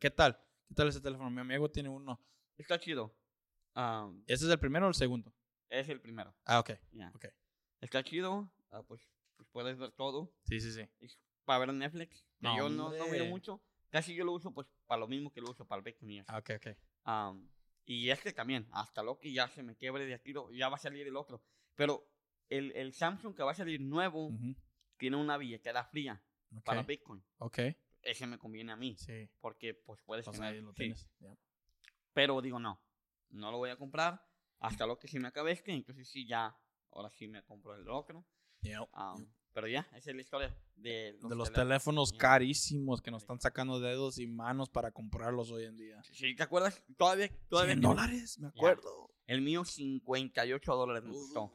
¿qué 0.00 0.10
tal? 0.10 0.38
¿Qué 0.66 0.74
tal 0.74 0.88
ese 0.88 1.00
teléfono? 1.00 1.30
Mi 1.30 1.40
amigo 1.40 1.70
tiene 1.70 1.88
uno. 1.88 2.20
Está 2.58 2.78
chido. 2.78 3.14
Um, 3.74 4.22
¿Ese 4.26 4.44
es 4.46 4.50
el 4.50 4.58
primero 4.58 4.86
o 4.86 4.88
el 4.88 4.94
segundo? 4.94 5.32
es 5.70 5.88
el 5.88 6.00
primero. 6.00 6.34
Ah, 6.44 6.58
ok. 6.60 6.70
Ya. 6.92 7.12
Ok. 7.14 7.26
Está 7.80 8.02
chido. 8.02 8.50
ah, 8.70 8.82
pues, 8.82 9.00
pues 9.36 9.48
puedes 9.52 9.78
ver 9.78 9.92
todo. 9.92 10.32
Sí, 10.44 10.60
sí, 10.60 10.72
sí. 10.72 10.82
Es 11.00 11.18
para 11.44 11.60
ver 11.60 11.74
Netflix. 11.74 12.22
que 12.22 12.26
No, 12.40 12.56
yo 12.56 12.68
no, 12.68 12.92
no 12.92 13.08
miro 13.08 13.26
mucho. 13.26 13.60
Casi 13.90 14.14
yo 14.14 14.24
lo 14.24 14.32
uso 14.32 14.52
pues 14.52 14.66
para 14.86 15.00
lo 15.00 15.08
mismo 15.08 15.32
que 15.32 15.40
lo 15.40 15.50
uso 15.50 15.64
para 15.66 15.78
el 15.80 15.84
Bitcoin 15.84 16.10
y 16.10 16.18
eso. 16.18 16.30
Ah, 16.32 16.38
ok, 16.38 16.50
ok. 16.56 16.76
Am, 17.04 17.48
y 17.86 18.10
este 18.10 18.32
también, 18.34 18.68
hasta 18.72 19.02
lo 19.02 19.18
que 19.18 19.32
ya 19.32 19.48
se 19.48 19.62
me 19.62 19.74
quiebre 19.76 20.04
de 20.04 20.14
aquí, 20.14 20.34
ya 20.52 20.68
va 20.68 20.76
a 20.76 20.78
salir 20.78 21.06
el 21.06 21.16
otro. 21.16 21.42
Pero 21.74 22.06
el, 22.50 22.72
el 22.72 22.92
Samsung 22.92 23.34
que 23.34 23.42
va 23.42 23.52
a 23.52 23.54
salir 23.54 23.80
nuevo 23.80 24.26
Ujú, 24.26 24.54
tiene 24.98 25.16
una 25.16 25.38
billetera 25.38 25.84
fría 25.84 26.22
ok, 26.54 26.64
para 26.64 26.82
Bitcoin. 26.82 27.24
ok. 27.38 27.58
Ese 28.02 28.26
me 28.26 28.38
conviene 28.38 28.72
a 28.72 28.76
mí. 28.76 28.94
Sí. 28.98 29.28
Porque 29.40 29.72
pues 29.74 30.00
puedes 30.02 30.24
Pues 30.26 30.36
tener. 30.36 30.54
ahí 30.54 30.60
lo 30.60 30.72
sí. 30.72 30.76
tienes. 30.82 31.08
ya. 31.20 31.34
Pero 32.12 32.40
digo, 32.42 32.58
no. 32.58 32.80
No 33.30 33.50
lo 33.50 33.58
voy 33.58 33.70
a 33.70 33.76
comprar 33.76 34.22
hasta 34.60 34.86
lo 34.86 34.98
que 34.98 35.08
se 35.08 35.18
me 35.18 35.28
acabe 35.28 35.52
este. 35.52 35.72
Entonces 35.72 36.08
sí, 36.08 36.26
ya. 36.26 36.54
Ahora 36.92 37.10
sí 37.10 37.28
me 37.28 37.42
compro 37.44 37.74
el 37.74 37.88
otro. 37.88 38.24
Yep, 38.62 38.72
yep. 39.18 39.28
pero 39.52 39.68
ya, 39.68 39.86
esa 39.94 40.10
es 40.10 40.16
la 40.16 40.22
historia 40.22 40.56
de 40.74 41.12
los, 41.20 41.30
de 41.30 41.36
los 41.36 41.52
teléfonos. 41.52 42.12
carísimos 42.12 43.00
que 43.00 43.10
nos 43.10 43.22
están 43.22 43.40
sacando 43.40 43.78
dedos 43.80 44.18
y 44.18 44.26
manos 44.26 44.68
para 44.68 44.90
comprarlos 44.90 45.50
hoy 45.52 45.64
en 45.64 45.76
día. 45.76 46.02
Sí, 46.10 46.34
¿te 46.34 46.42
acuerdas? 46.42 46.82
Todavía, 46.96 47.30
todavía 47.48 47.74
100 47.74 47.80
tiene- 47.80 47.94
dólares, 47.94 48.38
me 48.40 48.48
acuerdo. 48.48 49.10
El 49.26 49.42
mío 49.42 49.64
58 49.64 50.74
dólares 50.74 51.04
me 51.04 51.10
Uh, 51.10 51.14
costó. 51.14 51.52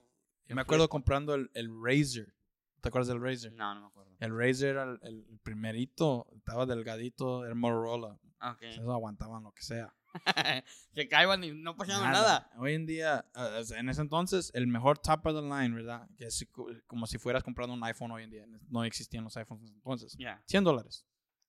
Yo 0.48 0.56
me 0.56 0.62
acuerdo 0.62 0.88
comprando 0.90 1.34
el, 1.36 1.50
el 1.54 1.70
Razer. 1.82 2.34
¿Te 2.82 2.90
acuerdas 2.90 3.08
del 3.08 3.22
Razer? 3.22 3.54
No, 3.54 3.74
no 3.76 3.82
me 3.82 3.88
acuerdo. 3.88 4.16
El 4.20 4.38
Razer 4.38 4.70
era 4.72 4.84
el, 4.84 5.00
el 5.04 5.40
primerito, 5.42 6.28
estaba 6.36 6.66
delgadito, 6.66 7.46
era 7.46 7.56
Motorola. 7.56 8.20
Ok. 8.52 8.62
Eso 8.64 8.92
aguantaban 8.92 9.44
lo 9.44 9.52
que 9.54 9.64
sea. 9.64 9.94
Se 10.92 11.08
caiban 11.08 11.44
y 11.44 11.52
no 11.54 11.76
pasaba 11.76 12.12
nada. 12.12 12.52
Hoy 12.58 12.74
en 12.74 12.86
día, 12.86 13.26
ah, 13.34 13.62
sea, 13.64 13.80
en 13.80 13.90
ese 13.90 14.02
entonces, 14.02 14.52
el 14.54 14.68
mejor 14.68 15.00
top 15.00 15.26
of 15.28 15.36
the 15.36 15.42
line, 15.42 15.74
¿verdad? 15.74 16.08
Que 16.18 16.26
es 16.26 16.46
co- 16.52 16.68
como 16.88 17.08
si 17.08 17.18
fueras 17.18 17.44
comprando 17.44 17.74
un 17.74 17.84
iPhone 17.84 18.12
hoy 18.12 18.24
en 18.24 18.30
día. 18.30 18.46
No 18.70 18.84
existían 18.84 19.24
los 19.24 19.36
iPhones 19.38 19.72
entonces. 19.72 20.16
Ya. 20.20 20.44
100 20.48 20.64
dólares. 20.64 21.06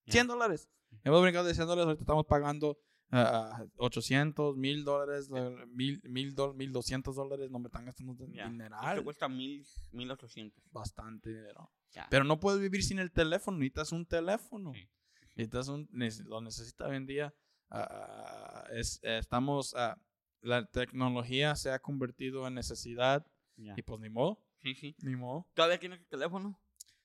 Ya. 0.06 0.12
100 0.12 0.26
dólares. 0.28 0.68
Hemos 1.02 1.20
brincado 1.22 1.44
de 1.46 1.54
100 1.54 1.66
dólares, 1.66 1.86
ahorita 1.86 2.02
estamos 2.04 2.24
pagando 2.26 2.78
ah, 3.10 3.64
800, 3.76 4.56
1000 4.56 4.84
dólares, 4.84 5.28
eh, 5.34 5.66
1000, 5.68 6.00
1000 6.04 6.34
dol- 6.34 6.54
1200 6.54 7.14
dólares. 7.16 7.50
No 7.50 7.58
me 7.58 7.66
están 7.66 7.84
gastando 7.84 8.16
Ya. 8.32 8.48
dineral. 8.48 8.92
Esto 8.96 9.04
cuesta 9.04 9.28
mil, 9.28 9.66
1800. 9.92 10.62
Bastante 10.70 11.30
dinero. 11.30 11.70
Pero 12.10 12.24
no 12.24 12.40
puedes 12.40 12.60
vivir 12.60 12.82
sin 12.82 12.98
el 12.98 13.12
teléfono. 13.12 13.58
Necesitas 13.58 13.92
un 13.92 14.06
teléfono. 14.06 14.72
Sí. 14.72 14.88
Necesitas 15.34 15.68
un, 15.68 15.88
lo 16.26 16.40
necesitas 16.40 16.88
hoy 16.88 16.96
en 16.96 17.06
día. 17.06 17.34
ah, 17.70 18.64
es, 18.72 19.00
estamos, 19.02 19.74
ah, 19.76 19.98
la 20.42 20.64
tecnología 20.66 21.56
se 21.56 21.70
ha 21.70 21.78
convertido 21.80 22.46
en 22.46 22.54
necesidad 22.54 23.26
Ya. 23.56 23.74
y 23.76 23.82
pues 23.82 24.00
ni 24.00 24.10
modo, 24.10 24.38
Sí, 24.62 24.74
sí. 24.74 24.94
ni 25.02 25.16
modo. 25.16 25.46
¿Todavía 25.54 25.78
tienes 25.78 26.00
el 26.00 26.06
teléfono? 26.06 26.58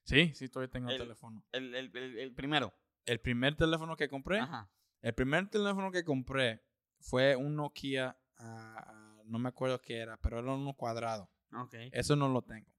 Sí, 0.04 0.32
sí, 0.36 0.48
todavía 0.50 0.72
tengo 0.72 0.90
el, 0.90 0.96
El- 0.96 1.02
teléfono. 1.02 1.44
El, 1.52 1.76
el, 1.76 1.96
el, 1.96 2.20
el 2.20 2.34
primero. 2.34 2.74
El 3.06 3.20
primer 3.20 3.56
teléfono 3.56 3.96
que 3.96 4.08
compré, 4.10 4.40
Ajá. 4.40 4.70
el 5.02 5.14
primer 5.14 5.50
teléfono 5.50 5.92
que 5.92 6.04
compré 6.04 6.62
fue 7.00 7.36
un 7.36 7.56
Nokia, 7.56 8.18
ah, 8.38 9.22
no 9.26 9.40
me 9.40 9.50
acuerdo 9.50 9.80
qué 9.82 9.98
era, 9.98 10.18
pero 10.18 10.40
era 10.40 10.54
uno 10.54 10.74
cuadrado. 10.74 11.30
Ok. 11.54 11.76
Eso 11.92 12.16
no 12.16 12.28
lo 12.30 12.42
tengo. 12.44 12.70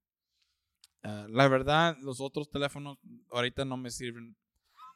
Ah, 1.02 1.26
la 1.30 1.48
verdad, 1.48 1.96
los 2.02 2.20
otros 2.20 2.50
teléfonos 2.50 2.98
ahorita 3.30 3.64
no 3.64 3.76
me 3.76 3.90
sirven 3.90 4.36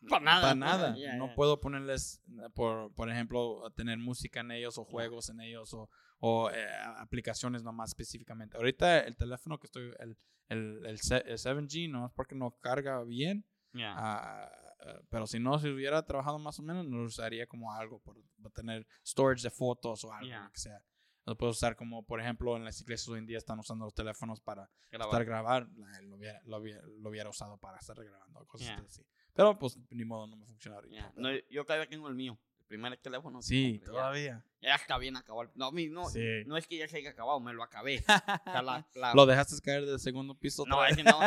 Para 0.08 0.24
nada. 0.24 0.40
para 0.42 0.54
nada. 0.54 0.96
Ya, 0.96 1.16
no 1.16 1.34
puedo 1.34 1.60
ponerles, 1.60 2.22
eh, 2.28 2.48
por, 2.54 2.92
por 2.94 3.10
ejemplo, 3.10 3.70
tener 3.76 3.98
música 3.98 4.40
en 4.40 4.50
ellos 4.50 4.78
o 4.78 4.84
juegos 4.84 5.28
en 5.30 5.40
ellos 5.40 5.72
o, 5.74 5.88
o, 6.20 6.50
eh, 6.50 6.66
aplicaciones 6.98 7.62
nomás 7.62 7.90
específicamente. 7.90 8.56
Ahorita 8.56 9.00
el 9.00 9.16
teléfono 9.16 9.58
que 9.58 9.66
estoy, 9.66 9.92
el, 9.98 10.16
el, 10.48 10.86
el, 10.86 10.98
se- 11.00 11.24
el 11.26 11.38
7G, 11.38 11.90
no 11.90 12.06
es 12.06 12.12
porque 12.12 12.34
no 12.34 12.50
carga 12.60 13.02
bien, 13.04 13.44
Ya. 13.72 13.94
ah, 13.96 14.50
ah, 14.86 15.00
pero 15.10 15.26
si 15.26 15.38
no, 15.40 15.58
si 15.58 15.68
hubiera 15.68 16.04
trabajado 16.04 16.38
más 16.38 16.58
o 16.58 16.62
menos, 16.62 16.84
lo 16.86 17.04
usaría 17.04 17.46
como 17.46 17.72
algo 17.72 17.98
por, 18.00 18.16
por 18.42 18.52
tener 18.52 18.86
storage 19.06 19.42
de 19.42 19.50
fotos 19.50 20.04
o 20.04 20.12
algo, 20.12 20.28
lo 20.44 20.52
que 20.52 20.60
sea. 20.60 20.84
Lo 21.26 21.38
puedes 21.38 21.56
usar 21.56 21.74
como, 21.74 22.04
por 22.04 22.20
ejemplo, 22.20 22.54
en 22.54 22.64
las 22.64 22.78
iglesias 22.82 23.08
hoy 23.08 23.18
en 23.18 23.24
día 23.26 23.38
están 23.38 23.58
usando 23.58 23.86
los 23.86 23.94
teléfonos 23.94 24.42
para 24.42 24.68
Grabar. 24.90 25.08
estar 25.08 25.24
grabar. 25.24 25.68
Lo 26.02 26.16
hubiera, 26.16 26.38
lo, 26.44 26.58
hubiera, 26.58 26.82
lo 27.00 27.08
hubiera 27.08 27.30
usado 27.30 27.56
para 27.56 27.78
estar 27.78 27.96
grabando, 27.96 28.44
cosas 28.46 28.66
Yeah. 28.68 28.84
así. 28.86 29.02
Pero 29.34 29.58
pues 29.58 29.78
ni 29.90 30.04
modo, 30.04 30.26
no 30.26 30.36
me 30.36 30.46
funciona 30.46 30.76
ahorita. 30.76 30.94
Ya, 30.96 31.12
No, 31.16 31.28
yo 31.50 31.64
todavía 31.64 31.88
tengo 31.88 32.08
el 32.08 32.14
mío. 32.14 32.38
El 32.60 32.66
primer 32.66 32.96
teléfono. 32.96 33.40
que 33.40 33.44
sí, 33.44 33.72
compré, 33.78 33.86
ya. 33.86 33.92
todavía. 34.00 34.44
Ya 34.62 34.74
está 34.76 34.96
bien 34.98 35.16
acabado. 35.16 35.50
No, 35.54 35.70
mi- 35.70 35.88
no, 35.90 36.08
Sí. 36.08 36.20
no 36.46 36.56
es 36.56 36.66
que 36.66 36.78
ya 36.78 36.88
se 36.88 36.96
haya 36.96 37.10
acabado, 37.10 37.38
me 37.40 37.52
lo 37.52 37.62
acabé. 37.62 37.96
O 38.46 38.50
sea, 38.52 38.62
la- 38.62 38.86
la- 38.94 39.14
¿Lo 39.14 39.26
dejaste 39.26 39.60
caer 39.62 39.84
del 39.84 39.98
segundo 40.00 40.34
piso? 40.34 40.64
no, 40.66 40.80
vez? 40.80 40.92
ese 40.92 41.04
no. 41.04 41.18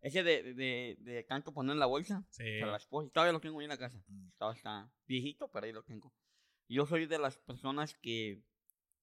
ese 0.00 0.22
de, 0.22 0.54
de, 0.54 0.96
de 1.00 1.22
tanto 1.24 1.52
poner 1.52 1.74
en 1.74 1.78
la 1.80 1.86
bolsa. 1.86 2.24
Sí. 2.30 2.42
Se 2.44 2.66
la 2.66 2.76
esposa. 2.76 3.10
Todavía 3.12 3.32
lo 3.32 3.40
tengo 3.40 3.58
ahí 3.60 3.64
en 3.64 3.70
la 3.70 3.78
casa. 3.78 3.98
Mm. 4.08 4.28
Todavía 4.38 4.56
está 4.56 4.90
viejito, 5.06 5.48
pero 5.50 5.66
ahí 5.66 5.72
lo 5.72 5.82
tengo. 5.84 6.12
Yo 6.68 6.84
soy 6.86 7.06
de 7.06 7.18
las 7.18 7.38
personas 7.38 7.94
que 7.98 8.42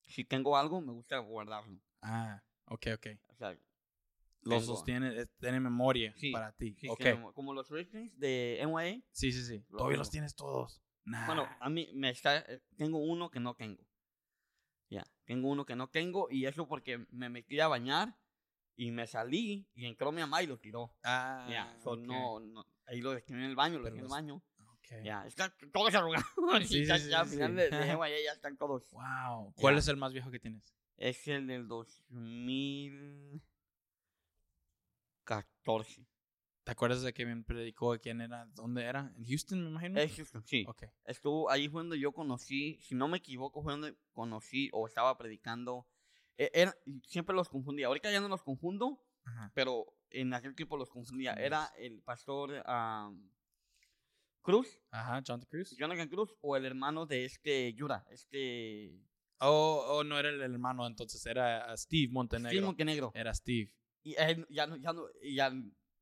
si 0.02 0.26
tengo 0.26 0.58
algo, 0.58 0.82
me 0.82 0.92
gusta 0.92 1.18
guardarlo. 1.20 1.80
Ah, 2.02 2.44
ok, 2.66 2.88
ok. 2.96 3.08
O 3.30 3.36
sea, 3.36 3.58
Lo 4.46 4.60
sostiene, 4.62 5.22
eh, 5.22 5.28
tiene 5.40 5.60
memoria 5.60 6.14
Sí, 6.18 6.32
para 6.32 6.52
ti. 6.54 6.76
sí, 6.80 6.88
ok. 6.90 6.98
que 7.00 7.22
como- 7.34 7.54
los 7.54 7.70
ratings 7.70 8.18
de 8.20 8.60
NYA. 8.62 9.02
Sí, 9.12 9.32
sí, 9.32 9.44
sí. 9.46 9.64
Lo 9.70 9.78
Todavía 9.80 9.98
los 9.98 10.10
tienes 10.10 10.36
todos. 10.36 10.82
Nah. 11.06 11.26
Bueno, 11.26 11.48
a 11.60 11.70
mí 11.70 11.90
me 11.94 12.10
está. 12.10 12.38
eh, 12.40 12.62
Tengo 12.78 12.98
uno 13.00 13.30
que 13.30 13.40
no 13.40 13.56
tengo. 13.56 13.84
Ya, 14.90 15.04
tengo 15.26 15.50
uno 15.50 15.66
que 15.66 15.76
no 15.76 15.90
tengo. 15.90 16.28
Y 16.30 16.46
eso 16.46 16.68
porque 16.68 17.06
me 17.10 17.30
metí 17.30 17.60
a 17.60 17.68
bañar 17.68 18.18
y 18.76 18.92
me 18.92 19.06
salí 19.08 19.68
y 19.74 19.86
entró 19.86 20.12
mi 20.12 20.22
mamá 20.22 20.44
y 20.44 20.48
lo 20.48 20.58
tiró. 20.60 20.96
ah, 21.04 21.48
Ya, 21.50 21.78
so 21.84 21.92
ok, 21.92 22.00
no, 22.00 22.40
no, 22.40 22.66
ahí 22.86 23.02
lo 23.02 23.12
dejé 23.12 23.34
en 23.34 23.42
el 23.42 23.56
baño, 23.56 23.80
lo 23.80 23.86
dejé 23.86 23.98
en 23.98 24.04
el 24.06 24.10
baño. 24.10 24.36
ok. 24.60 25.04
Ya, 25.04 25.26
está 25.26 25.54
todos 25.72 25.94
arrugados. 25.96 26.26
Sí, 26.68 26.86
ya, 26.86 26.98
sí, 27.00 27.10
ya 27.10 27.22
al 27.22 27.28
final 27.28 27.56
de, 27.56 27.70
de 27.70 27.86
NYA 27.94 28.24
ya 28.26 28.32
están 28.34 28.58
todos. 28.58 28.90
Wow. 28.92 29.54
¿Cuál 29.56 29.76
Ya. 29.76 29.80
es 29.80 29.88
el 29.88 29.98
más 29.98 30.14
viejo 30.14 30.30
que 30.32 30.40
tienes? 30.40 30.74
Es 30.98 31.28
el 31.28 31.48
del 31.48 31.68
2014. 35.26 36.06
¿Te 36.64 36.72
acuerdas 36.72 37.02
de 37.02 37.14
que 37.14 37.26
me 37.26 37.44
predicó 37.44 37.98
quién 38.00 38.22
era? 38.22 38.46
¿Dónde 38.54 38.84
era? 38.84 39.12
¿En 39.18 39.26
Houston, 39.26 39.62
me 39.64 39.70
imagino? 39.72 40.00
Es 40.00 40.16
Houston, 40.16 40.44
sí. 40.46 40.66
Ok. 40.68 40.84
Estuvo 41.06 41.50
ahí 41.50 41.68
fue 41.68 41.82
donde 41.82 42.00
yo 42.00 42.14
conocí, 42.14 42.80
si 42.82 42.96
no 42.96 43.08
me 43.10 43.18
equivoco, 43.18 43.62
fue 43.62 43.74
donde 43.74 43.98
conocí 44.14 44.70
o 44.72 44.88
estaba 44.88 45.18
predicando. 45.18 45.86
E- 46.38 46.52
Era, 46.54 46.74
siempre 47.06 47.36
los 47.36 47.50
confundía. 47.50 47.88
Ahorita 47.88 48.10
ya 48.12 48.22
no 48.22 48.30
los 48.30 48.44
confundo, 48.44 49.04
Ajá. 49.26 49.52
pero 49.54 49.94
en 50.10 50.34
aquel 50.34 50.56
tiempo 50.56 50.78
los 50.78 50.90
confundía. 50.90 51.34
Era 51.34 51.66
el 51.78 52.02
pastor 52.02 52.64
Cruz, 54.42 54.68
Ajá, 54.92 55.22
Jonathan 55.22 55.50
Cruz. 55.50 55.76
Jonathan 55.78 56.08
Cruz, 56.10 56.34
o 56.42 56.56
el 56.56 56.66
hermano 56.66 57.06
de 57.06 57.26
este 57.26 57.74
Yura, 57.74 58.06
este 58.10 59.02
Oh, 59.40 59.84
oh, 59.90 60.04
no 60.06 60.18
era 60.18 60.30
el 60.30 60.42
hermano 60.42 60.88
entonces, 60.88 61.26
era 61.26 61.74
uh, 61.74 61.78
Steve 61.78 62.10
Montenegro. 62.14 62.50
Steve 62.50 62.66
Montenegro. 62.66 63.12
Era 63.14 63.34
Steve. 63.34 63.74
Y 64.04 64.16
él, 64.18 64.46
ya 64.50 64.68
no, 64.68 64.76
ya 64.78 64.94
no, 64.94 65.06
ya, 65.24 65.48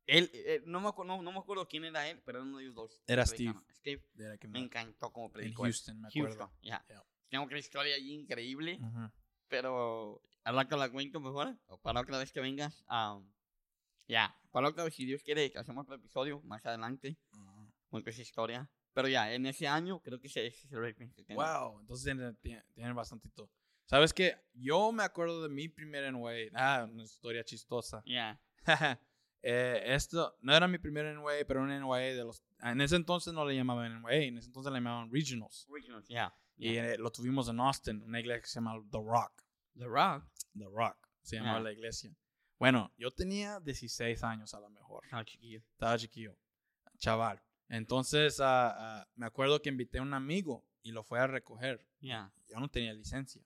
él, 0.08 0.30
eh, 0.34 0.62
no, 0.66 0.82
me 0.82 0.88
acu- 0.88 1.06
no, 1.06 1.22
no 1.22 1.32
me 1.32 1.38
acuerdo 1.39 1.68
quién 1.68 1.86
era 1.86 2.10
él, 2.10 2.22
pero 2.26 2.39
era 2.39 2.47
uno 2.47 2.58
de 2.58 2.64
ellos 2.64 2.76
dos. 2.76 3.02
Era 3.08 3.24
Predicando. 3.26 3.64
Steve 3.74 4.04
Era 4.18 4.38
que 4.38 4.47
me 4.47 4.60
me- 4.60 4.66
encantó 4.66 5.12
como 5.12 5.28
en 5.28 5.32
predicó. 5.34 5.66
él. 5.66 5.72
Houston, 5.72 6.02
me 6.02 6.08
acuerdo. 6.08 6.28
Houston, 6.38 6.49
ya. 6.64 6.84
Yeah. 6.88 7.04
Tengo 7.30 7.45
una 7.45 7.60
historia 7.60 7.95
allí 7.95 8.14
increíble. 8.14 8.80
Ujú. 8.82 9.12
pero 9.47 10.22
al 10.45 10.56
rato 10.56 10.78
la 10.78 10.89
cuento 10.89 11.20
mejor. 11.20 11.58
O 11.68 11.78
para 11.78 11.99
otra 12.02 12.18
vez 12.18 12.32
que 12.32 12.39
vengas. 12.39 12.84
am, 12.88 13.30
ya, 14.08 14.34
para 14.52 14.70
otra 14.70 14.84
vez, 14.86 14.95
si 14.95 15.06
Dios 15.06 15.22
quiere, 15.24 15.52
que 15.52 15.60
hacemos 15.60 15.84
otro 15.84 15.95
episodio 15.95 16.41
más 16.43 16.66
adelante. 16.66 17.18
Ujú. 17.34 17.72
Cuento 17.89 18.10
esa 18.10 18.22
historia. 18.22 18.70
Pero 18.93 19.08
ya, 19.08 19.32
en 19.34 19.45
ese 19.45 19.68
año 19.68 20.02
creo 20.02 20.20
que 20.20 20.28
ese, 20.28 20.47
ese 20.47 20.68
es 20.68 20.72
el 20.74 20.82
rating 20.82 21.10
que 21.12 21.24
tengo. 21.24 21.41
Wow, 21.41 21.80
entonces 21.82 22.06
tienen, 22.06 22.36
tienen, 22.38 22.64
tienen 22.74 22.95
bastantito. 22.95 23.49
¿Sabes 23.91 24.13
qué? 24.13 24.37
Yo 24.53 24.93
me 24.93 25.03
acuerdo 25.03 25.43
de 25.43 25.49
mi 25.49 25.67
primer 25.67 26.13
NWA. 26.13 26.47
Ah, 26.53 26.87
una 26.89 27.03
historia 27.03 27.43
chistosa. 27.43 28.01
Ya, 28.05 28.39
Eh, 29.43 29.81
esto 29.95 30.37
no 30.41 30.55
era 30.55 30.65
mi 30.67 30.77
primer 30.77 31.13
NWA, 31.13 31.33
pero 31.45 31.63
un 31.63 31.69
NWA 31.77 31.97
de 31.97 32.23
los... 32.23 32.41
En 32.61 32.79
ese 32.79 32.95
entonces 32.95 33.33
no 33.33 33.43
le 33.43 33.55
llamaban 33.55 33.99
NWA, 34.01 34.13
en 34.13 34.37
ese 34.37 34.47
entonces 34.47 34.71
le 34.71 34.77
llamaban 34.77 35.11
Regionals. 35.11 35.67
Originals, 35.67 36.07
ya. 36.07 36.33
Y 36.55 36.75
ya. 36.75 36.93
eh, 36.93 36.97
lo 36.97 37.11
tuvimos 37.11 37.49
en 37.49 37.59
Austin, 37.59 38.01
una 38.03 38.21
iglesia 38.21 38.41
que 38.41 38.47
se 38.47 38.55
llama 38.59 38.75
The 38.91 38.99
Rock. 38.99 39.43
The 39.77 39.87
Rock. 39.87 40.23
The 40.55 40.65
Rock, 40.71 41.09
se 41.23 41.35
llamaba 41.37 41.59
la 41.59 41.73
iglesia. 41.73 42.15
Bueno, 42.59 42.93
yo 42.97 43.11
tenía 43.11 43.59
16 43.59 44.23
años 44.23 44.53
a 44.53 44.59
lo 44.61 44.69
mejor. 44.69 45.03
Ah, 45.11 45.25
chiquillo. 45.25 45.63
Estaba 45.71 45.97
chiquillo, 45.97 46.37
chaval. 46.97 47.41
Entonces, 47.67 48.39
ah, 48.39 48.75
ah, 48.77 49.07
me 49.15 49.25
acuerdo 49.25 49.61
que 49.61 49.69
invité 49.69 49.97
a 49.97 50.03
un 50.03 50.13
amigo 50.13 50.63
y 50.81 50.91
lo 50.91 51.03
fue 51.03 51.19
a 51.19 51.27
recoger. 51.27 51.85
Ya. 51.99 52.31
Yo 52.47 52.59
no 52.59 52.69
tenía 52.69 52.93
licencia. 52.93 53.41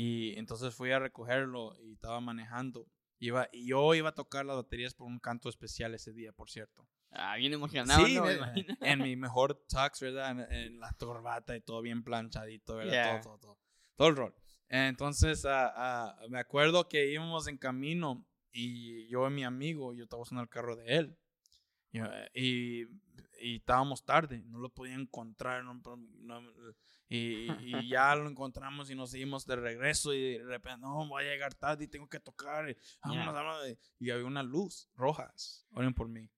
Y 0.00 0.38
entonces 0.38 0.76
fui 0.76 0.92
a 0.92 1.00
recogerlo 1.00 1.74
y 1.82 1.94
estaba 1.94 2.20
manejando. 2.20 2.86
Iba, 3.18 3.48
y 3.52 3.66
yo 3.66 3.96
iba 3.96 4.10
a 4.10 4.14
tocar 4.14 4.46
las 4.46 4.54
baterías 4.54 4.94
por 4.94 5.08
un 5.08 5.18
canto 5.18 5.48
especial 5.48 5.92
ese 5.92 6.12
día, 6.12 6.30
por 6.32 6.50
cierto. 6.50 6.86
Ah, 7.10 7.34
bien 7.36 7.52
emocionado, 7.52 8.06
sí, 8.06 8.14
¿no? 8.14 8.22
Me 8.26 8.64
en 8.80 9.00
mi 9.02 9.16
mejor 9.16 9.56
tux, 9.68 10.00
¿verdad? 10.00 10.30
En, 10.30 10.52
en 10.52 10.78
la 10.78 10.92
corbata 10.92 11.56
y 11.56 11.62
todo 11.62 11.82
bien 11.82 12.04
planchadito, 12.04 12.76
¿verdad? 12.76 12.92
Yeah. 12.92 13.20
Todo, 13.20 13.38
todo, 13.38 13.38
todo. 13.40 13.58
Todo 13.96 14.08
el 14.08 14.16
rol. 14.16 14.34
Entonces, 14.68 15.44
ah, 15.46 15.72
ah, 15.74 16.20
me 16.28 16.38
acuerdo 16.38 16.88
que 16.88 17.10
íbamos 17.10 17.48
en 17.48 17.58
camino 17.58 18.24
y 18.52 19.08
yo 19.08 19.26
y 19.26 19.30
mi 19.32 19.42
amigo, 19.42 19.94
yo 19.94 20.04
estaba 20.04 20.22
usando 20.22 20.42
el 20.42 20.48
carro 20.48 20.76
de 20.76 20.94
él. 20.94 21.18
Y, 21.90 21.98
eh, 21.98 22.30
y, 22.34 22.82
y 23.40 23.56
estábamos 23.56 24.04
tarde, 24.04 24.44
no 24.46 24.60
lo 24.60 24.68
podía 24.68 24.94
encontrar. 24.94 25.64
no- 25.64 25.74
no- 26.20 26.42
y, 27.08 27.48
y 27.84 27.88
ya 27.88 28.14
lo 28.14 28.28
encontramos 28.28 28.90
y 28.90 28.94
nos 28.94 29.10
seguimos 29.10 29.46
de 29.46 29.56
regreso 29.56 30.12
y 30.14 30.38
de 30.38 30.44
repente, 30.44 30.80
no, 30.80 31.06
voy 31.08 31.24
a 31.24 31.26
llegar 31.26 31.54
tarde 31.54 31.84
y 31.84 31.88
tengo 31.88 32.08
que 32.08 32.20
tocar. 32.20 32.68
Y, 32.70 32.76
vámonos, 33.02 33.34
vámonos. 33.34 33.78
y 33.98 34.10
había 34.10 34.24
una 34.26 34.42
luz 34.42 34.88
rojas. 34.94 35.66
Oren 35.72 35.94
por 35.94 36.08
mí. 36.08 36.28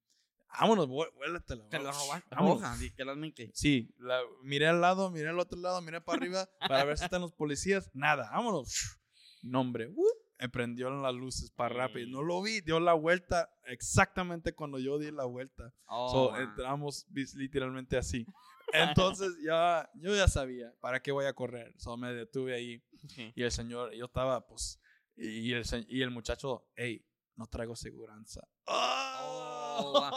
Vámonos, 0.58 0.88
vué- 0.88 1.12
vuélatela. 1.14 1.68
Te 1.68 1.78
lo 1.78 1.92
robaste. 1.92 2.34
Vámonos. 2.34 2.60
Roja, 2.60 2.76
literalmente. 2.76 3.50
Sí, 3.54 3.94
la- 3.98 4.20
miré 4.42 4.66
al 4.66 4.80
lado, 4.80 5.10
miré 5.10 5.28
al 5.28 5.38
otro 5.38 5.58
lado, 5.60 5.80
miré 5.80 6.00
para 6.00 6.18
arriba 6.18 6.48
para 6.82 6.84
ver 6.84 6.98
si 6.98 7.04
están 7.04 7.20
los 7.22 7.32
policías. 7.32 7.90
Nada, 7.94 8.30
vámonos. 8.32 8.98
No, 9.42 9.60
hombre, 9.60 9.88
¡uh! 9.88 10.04
prendió 10.52 10.90
las 10.90 11.14
luces 11.14 11.50
para 11.50 11.74
rápido. 11.74 12.08
No 12.08 12.22
lo 12.22 12.40
vi, 12.42 12.62
dio 12.62 12.80
la 12.80 12.94
vuelta 12.94 13.50
exactamente 13.66 14.54
cuando 14.54 14.78
yo 14.78 14.98
di 14.98 15.10
la 15.10 15.24
vuelta. 15.24 15.72
Oh, 15.86 16.10
So, 16.30 16.36
entramos 16.38 17.06
literalmente 17.34 17.96
así. 17.98 18.24
Entonces 19.18 19.32
ya, 19.44 19.88
yo 19.94 20.14
ya 20.14 20.28
sabía 20.28 20.72
para 20.80 21.00
qué 21.00 21.12
voy 21.12 21.26
a 21.26 21.32
correr. 21.32 21.74
So, 21.78 21.96
me 21.96 22.12
detuve 22.12 22.54
ahí 22.54 22.82
Sí. 23.08 23.32
y 23.34 23.42
el 23.42 23.50
señor, 23.50 23.94
yo 23.94 24.04
estaba 24.04 24.46
pues, 24.46 24.78
y 25.16 25.52
el, 25.52 25.64
y 25.88 26.02
el 26.02 26.10
muchacho, 26.10 26.66
hey, 26.74 27.02
no 27.36 27.46
traigo 27.46 27.74
seguranza. 27.74 28.46
Oh, 28.66 30.10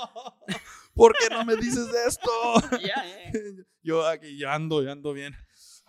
¿Por 0.94 1.14
qué 1.18 1.30
no 1.34 1.46
me 1.46 1.56
dices 1.56 1.88
esto? 2.08 2.30
Eh. 3.34 3.56
yo 3.82 4.06
aquí, 4.06 4.38
yo 4.38 4.50
ando, 4.50 4.84
yo 4.84 4.92
ando 4.92 5.14
bien. 5.14 5.34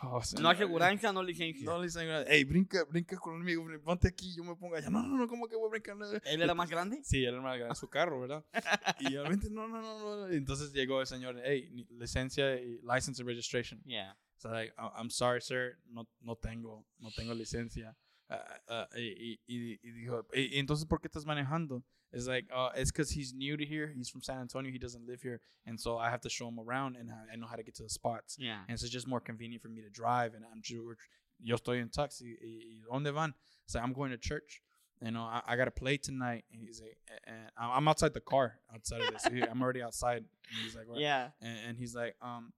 Oh, 0.03 0.19
No 0.19 0.23
señor, 0.23 0.47
aseguranza, 0.55 1.13
no 1.13 1.23
licencia. 1.23 1.65
No 1.65 1.79
le 1.79 1.87
dicen, 1.87 2.09
hey, 2.27 2.45
brinca, 2.45 2.85
brinca 2.85 3.17
conmigo, 3.17 3.65
ponte 3.83 4.09
aquí, 4.09 4.35
yo 4.37 4.43
me 4.45 4.55
pongo 4.57 4.75
allá. 4.77 4.91
No, 4.91 5.03
no, 5.03 5.17
no, 5.17 5.29
¿cómo 5.29 5.47
que 5.49 5.57
voy 5.57 5.69
a 5.69 5.71
brincar? 5.71 5.97
¿Él 6.25 6.43
era 6.43 6.55
más 6.55 6.69
grande? 6.69 7.01
Sí, 7.05 7.25
él 7.25 7.35
era 7.35 7.41
más 7.43 7.57
grande, 7.57 7.75
su 7.77 7.89
carro, 7.89 8.21
¿verdad? 8.21 8.45
y 9.01 9.17
obviamente, 9.17 9.49
no, 9.51 9.69
no, 9.69 9.81
no, 9.81 9.99
no. 10.27 10.29
Entonces 10.29 10.73
llegó 10.73 11.01
el 11.01 11.07
señor, 11.07 11.41
hey, 11.45 11.87
licencia 11.91 12.57
y 12.61 12.81
license 12.83 13.21
and 13.23 13.29
registration. 13.29 13.81
Yeah. 13.85 14.17
So 14.37 14.51
like, 14.51 14.75
"I- 14.77 14.91
I'm 15.01 15.11
sorry, 15.11 15.41
sir, 15.41 15.79
no, 15.87 16.09
no 16.21 16.37
tengo, 16.37 16.85
no 16.99 17.11
tengo 17.13 17.33
licencia. 17.33 17.97
Ah, 18.31 18.59
ah, 18.69 18.87
y, 18.97 19.39
y, 19.47 19.79
y- 19.83 19.91
dijo, 19.93 20.25
"Y- 20.35 20.51
y 20.55 20.59
entonces, 20.59 20.87
¿por 20.87 20.99
qué 21.01 21.09
estás 21.09 21.25
manejando? 21.27 21.83
It's 22.13 22.27
like, 22.27 22.47
uh, 22.55 22.71
it's 22.77 22.91
because 22.93 23.11
he's 23.11 23.35
new 23.35 23.57
to 23.57 23.65
here. 23.67 23.93
He's 23.95 24.09
from 24.09 24.23
San 24.23 24.39
Antonio. 24.41 24.71
He 24.71 24.79
doesn't 24.79 25.05
live 25.07 25.21
here. 25.21 25.41
And 25.67 25.79
so 25.79 25.99
I 25.99 26.11
have 26.11 26.21
to 26.23 26.29
show 26.31 26.47
him 26.49 26.59
around 26.61 26.97
and 26.97 27.11
I 27.11 27.33
I 27.33 27.37
know 27.37 27.47
how 27.49 27.57
to 27.57 27.63
get 27.65 27.75
to 27.77 27.83
the 27.83 27.89
spots. 27.91 28.37
Yeah. 28.39 28.61
And 28.69 28.79
so 28.79 28.85
it's 28.85 28.93
just 28.93 29.07
more 29.09 29.21
convenient 29.21 29.63
for 29.63 29.69
me 29.69 29.83
to 29.83 29.91
drive. 29.91 30.35
And 30.35 30.45
I'm 30.45 30.63
George. 30.63 31.01
Yo 31.43 31.57
estoy 31.57 31.81
en 31.81 31.89
taxi. 31.91 32.37
¿Y, 32.41 32.61
y 32.63 32.83
dónde 32.89 33.13
van? 33.13 33.35
So 33.67 33.81
I'm 33.81 33.93
going 33.93 34.11
to 34.13 34.17
church. 34.19 34.63
You 35.03 35.11
know, 35.11 35.23
I, 35.25 35.43
I 35.47 35.57
got 35.57 35.65
to 35.65 35.73
play 35.73 35.97
tonight. 35.99 36.45
And 36.53 36.63
he's 36.63 36.81
like, 36.81 36.97
and 37.27 37.51
I'm 37.59 37.89
outside 37.89 38.15
the 38.15 38.21
car, 38.21 38.61
outside 38.73 39.01
of 39.03 39.13
this. 39.13 39.27
I'm 39.51 39.61
already 39.61 39.83
outside. 39.83 40.19
And 40.19 40.59
he's 40.63 40.77
like, 40.77 40.87
"What?" 40.89 41.01
Yeah. 41.01 41.31
and, 41.43 41.59
and 41.69 41.79
he's 41.79 41.95
like, 41.97 42.15
um, 42.23 42.53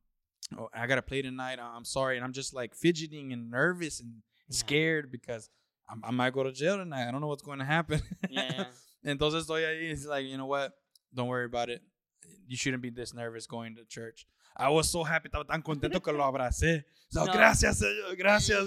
oh, 0.59 0.69
I 0.75 0.87
gotta 0.87 1.03
play 1.03 1.23
tonight. 1.23 1.59
I'm 1.59 1.85
sorry, 1.87 2.17
and 2.17 2.25
I'm 2.25 2.33
just 2.35 2.53
like 2.53 2.75
fidgeting 2.75 3.33
and 3.33 3.51
nervous 3.51 4.01
and 4.01 4.23
Yeah. 4.49 4.57
scared 4.57 5.11
because 5.11 5.49
I'm, 5.89 6.03
I 6.05 6.11
might 6.11 6.33
go 6.33 6.43
to 6.43 6.53
jail 6.53 6.77
tonight. 6.79 7.09
I 7.09 7.11
don't 7.11 7.21
know 7.21 7.29
what's 7.29 7.43
going 7.43 7.59
to 7.61 7.65
happen. 7.65 8.01
Yeah. 8.31 8.65
Entonces 9.05 9.45
estoy 9.47 9.65
ahí. 9.65 9.89
He's 9.91 10.07
like, 10.07 10.27
you 10.27 10.37
know 10.37 10.47
what? 10.47 10.73
Don't 11.15 11.29
worry 11.29 11.45
about 11.47 11.69
it. 11.71 11.81
You 12.49 12.57
shouldn't 12.57 12.83
be 12.83 12.91
this 12.91 13.13
nervous 13.15 13.47
going 13.47 13.77
to 13.77 13.85
church. 13.85 14.27
I 14.57 14.71
was 14.71 14.89
so 14.91 15.05
happy, 15.05 15.29
estaba 15.29 15.47
tan 15.47 15.63
contento 15.63 16.03
que 16.03 16.13
lo 16.13 16.25
abracé. 16.33 16.85
So, 17.11 17.25
No. 17.25 17.33
gracias, 17.33 17.79
señor, 17.81 18.17
gracias. 18.17 18.65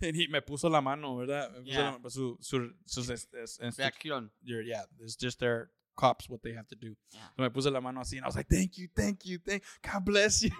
Yeah. 0.00 0.10
y 0.14 0.26
me 0.30 0.40
puso 0.40 0.70
la 0.70 0.80
mano, 0.80 1.16
¿verdad? 1.16 1.50
Me 1.52 1.60
puso 1.60 1.72
Yeah. 1.72 1.98
la- 2.02 2.08
su, 2.10 2.38
su, 2.40 2.70
sus, 2.86 3.10
es- 3.10 3.28
es- 3.34 3.58
instru- 3.60 3.78
Reacción. 3.78 4.30
yeah, 4.44 4.84
it's 5.00 5.16
just 5.16 5.38
their 5.40 5.70
cops 5.96 6.28
what 6.30 6.42
they 6.42 6.52
have 6.54 6.66
to 6.68 6.76
do. 6.76 6.94
Yeah. 7.12 7.20
So 7.36 7.42
me 7.42 7.48
puse 7.50 7.70
la 7.70 7.80
mano 7.80 8.00
así 8.00 8.16
and 8.16 8.24
I 8.24 8.28
was 8.28 8.36
like, 8.36 8.48
thank 8.48 8.78
you, 8.78 8.88
thank 8.96 9.26
you, 9.26 9.38
thank 9.38 9.62
God 9.82 10.04
bless 10.04 10.42
you. 10.42 10.50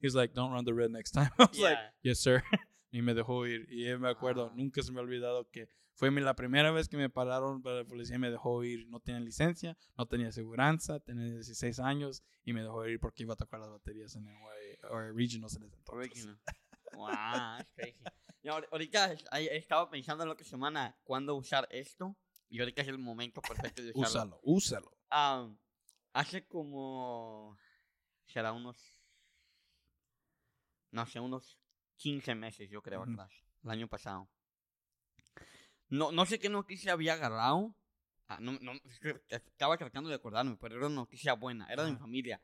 he 0.00 0.06
was 0.06 0.14
like, 0.14 0.32
don't 0.32 0.52
run 0.52 0.64
the 0.64 0.72
red 0.74 0.90
next 0.90 1.10
time. 1.10 1.30
I 1.38 1.44
was 1.44 1.58
like, 1.58 1.76
Yeah. 1.76 2.10
yes, 2.12 2.20
sir. 2.20 2.42
Y 2.90 3.02
me 3.02 3.14
dejó 3.14 3.46
ir. 3.46 3.66
Y 3.72 3.96
me 3.98 4.08
acuerdo, 4.08 4.50
Ah. 4.50 4.54
nunca 4.56 4.82
se 4.82 4.92
me 4.92 4.98
ha 5.00 5.02
olvidado 5.02 5.48
que 5.50 5.68
fue 5.94 6.10
mi- 6.10 6.20
la 6.22 6.34
primera 6.34 6.70
vez 6.70 6.88
que 6.88 6.96
me 6.96 7.10
pararon 7.10 7.62
para 7.62 7.76
la 7.76 7.84
policía 7.84 8.16
y 8.16 8.18
me 8.18 8.30
dejó 8.30 8.64
ir. 8.64 8.86
No 8.88 9.00
tenía 9.00 9.20
licencia, 9.20 9.76
no 9.96 10.06
tenía 10.06 10.28
aseguranza, 10.28 10.98
tenía 11.00 11.26
16 11.26 11.78
años 11.78 12.22
y 12.44 12.52
me 12.52 12.62
dejó 12.62 12.86
ir 12.86 12.98
porque 13.00 13.22
iba 13.24 13.34
a 13.34 13.36
tocar 13.36 13.60
las 13.60 13.68
baterías 13.70 14.14
en 14.16 14.26
el 14.28 14.36
o 14.90 15.12
Regionals 15.12 15.56
en 15.56 15.64
ese 15.64 15.76
entonces. 15.76 16.26
Wow, 16.94 17.08
crazy. 17.76 17.94
Y 18.42 18.48
ahor- 18.48 18.66
ahorita 18.72 19.12
he 19.38 19.56
estado 19.58 19.90
pensando 19.90 20.24
en 20.24 20.28
la 20.28 20.32
otra 20.32 20.46
semana 20.46 20.96
cuándo 21.04 21.34
usar 21.36 21.68
esto. 21.70 22.16
Y 22.48 22.58
ahorita 22.58 22.82
es 22.82 22.88
el 22.88 22.98
momento 22.98 23.40
perfecto 23.42 23.82
de 23.82 23.90
usarlo. 23.94 24.40
Úsalo, 24.40 24.40
úsalo. 24.42 24.92
Ah, 25.10 25.48
hace 26.14 26.46
como. 26.46 27.56
Será 28.26 28.52
unos. 28.52 28.76
No 30.90 31.06
sé, 31.06 31.20
unos 31.20 31.59
15 32.00 32.34
meses, 32.34 32.70
yo 32.70 32.80
creo, 32.82 33.02
atrás. 33.02 33.30
El 33.62 33.70
año 33.70 33.86
pasado. 33.86 34.26
No, 35.90 36.10
no 36.12 36.24
sé 36.24 36.38
qué 36.38 36.48
noticia 36.48 36.92
había 36.92 37.12
agarrado. 37.12 37.74
Ah, 38.26 38.38
no, 38.40 38.52
no, 38.60 38.72
estaba 39.28 39.76
tratando 39.76 40.08
de 40.08 40.14
acordarme, 40.14 40.56
pero 40.56 40.76
era 40.76 40.86
una 40.86 40.94
noticia 40.96 41.34
buena. 41.34 41.66
Era 41.70 41.84
de 41.84 41.92
mi 41.92 41.98
familia. 41.98 42.40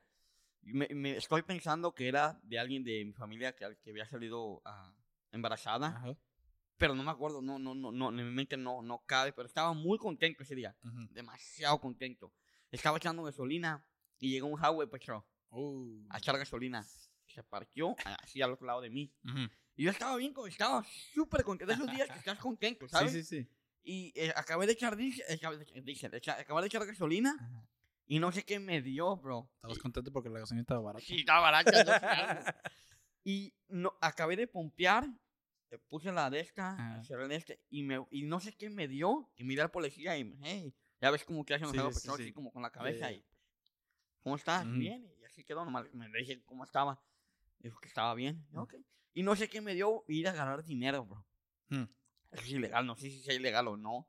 Me, 0.60 0.88
me 0.92 1.16
estoy 1.16 1.42
pensando 1.42 1.94
que 1.94 2.08
era 2.08 2.38
de 2.42 2.58
alguien 2.58 2.84
de 2.84 3.04
mi 3.04 3.12
familia 3.12 3.54
que, 3.54 3.78
que 3.82 3.90
había 3.90 4.06
salido 4.06 4.60
ah, 4.64 4.92
embarazada. 5.32 5.88
Ajá. 5.88 6.16
Pero 6.76 6.94
no 6.94 7.02
me 7.02 7.10
acuerdo, 7.10 7.40
no, 7.40 7.58
no, 7.58 7.74
no, 7.74 7.90
no, 7.90 8.08
en 8.10 8.16
mi 8.16 8.34
mente 8.34 8.58
no, 8.58 8.82
no 8.82 9.04
cabe. 9.06 9.32
Pero 9.32 9.46
estaba 9.46 9.72
muy 9.72 9.96
contento 9.96 10.42
ese 10.42 10.54
día. 10.54 10.76
Ujú. 10.84 11.08
Demasiado 11.12 11.80
contento. 11.80 12.34
Estaba 12.70 12.98
echando 12.98 13.22
gasolina 13.22 13.86
y 14.18 14.32
llegó 14.32 14.48
un 14.48 14.58
highway 14.60 14.86
patrol 14.86 15.22
Uh. 15.48 16.04
a 16.10 16.18
echar 16.18 16.36
gasolina. 16.36 16.84
Se 17.36 17.44
parqueó 17.44 17.94
así 18.22 18.40
al 18.40 18.52
otro 18.52 18.66
lado 18.66 18.80
de 18.80 18.88
mí. 18.88 19.12
Ujú. 19.22 19.40
Y 19.76 19.84
yo 19.84 19.90
estaba 19.90 20.16
bien, 20.16 20.32
estaba 20.48 20.82
súper 21.12 21.44
contento. 21.44 21.74
Esos 21.74 21.90
días 21.90 22.08
que 22.08 22.18
estás 22.18 22.38
contento, 22.38 22.88
¿sabes? 22.88 23.12
Sí, 23.12 23.22
sí, 23.22 23.42
sí. 23.42 23.50
Y 23.82 24.12
eh, 24.18 24.32
acabé 24.34 24.64
de 24.66 24.72
echar 24.72 24.96
diésel, 24.96 25.26
eh, 25.28 25.34
acabé 25.34 25.58
de, 25.58 26.66
echar 26.66 26.86
gasolina 26.86 27.36
Ajá. 27.38 27.68
y 28.06 28.18
no 28.20 28.32
sé 28.32 28.42
qué 28.42 28.58
me 28.58 28.80
dio, 28.80 29.18
bro. 29.18 29.50
Estabas 29.56 29.76
Y- 29.76 29.80
contento 29.80 30.10
porque 30.12 30.30
la 30.30 30.38
gasolina 30.38 30.62
estaba 30.62 30.80
barata. 30.80 31.04
Sí, 31.04 31.16
estaba 31.16 31.40
barata. 31.42 31.70
y 33.22 33.52
no, 33.68 33.92
acabé 34.00 34.36
de 34.36 34.46
pompear, 34.46 35.06
eh, 35.70 35.78
puse 35.88 36.10
la 36.10 36.30
de 36.30 36.40
esta, 36.40 37.02
cerré 37.04 37.28
de 37.28 37.36
este, 37.36 37.60
y, 37.68 37.82
me, 37.82 38.02
y 38.10 38.22
no 38.22 38.40
sé 38.40 38.56
qué 38.56 38.70
me 38.70 38.88
dio, 38.88 39.30
que 39.36 39.44
miré 39.44 39.60
al 39.60 39.70
policía 39.70 40.16
y, 40.16 40.24
me- 40.24 40.38
hey, 40.40 40.74
ya 41.02 41.10
ves 41.10 41.22
como 41.24 41.44
que 41.44 41.52
hacen 41.52 41.66
los 41.66 41.94
Sí, 41.96 42.00
sí, 42.00 42.08
sí, 42.08 42.22
así 42.22 42.32
como 42.32 42.50
con 42.50 42.62
la 42.62 42.70
cabeza 42.70 43.12
y, 43.12 43.22
¿cómo 44.22 44.36
estás? 44.36 44.66
Bien, 44.66 45.06
y 45.20 45.24
así 45.26 45.44
quedó, 45.44 45.64
nomás 45.66 45.92
me 45.92 46.08
dije 46.18 46.42
cómo 46.46 46.64
estaba, 46.64 46.98
dijo 47.66 47.80
que 47.80 47.88
estaba 47.88 48.14
bien, 48.14 48.46
y, 48.50 48.54
Ujú. 48.54 48.62
ok. 48.62 48.74
Y 49.14 49.22
no 49.22 49.34
sé 49.36 49.48
qué 49.48 49.60
me 49.60 49.74
dio 49.74 50.04
ir 50.08 50.28
a 50.28 50.32
agarrar 50.32 50.64
dinero, 50.64 51.04
bro. 51.06 51.26
Hmm. 51.68 51.84
Eso 52.32 52.42
es 52.42 52.50
ilegal, 52.50 52.86
no 52.86 52.96
sé 52.96 53.10
si 53.10 53.18
es 53.20 53.28
ilegal 53.36 53.68
o 53.68 53.76
no. 53.76 54.08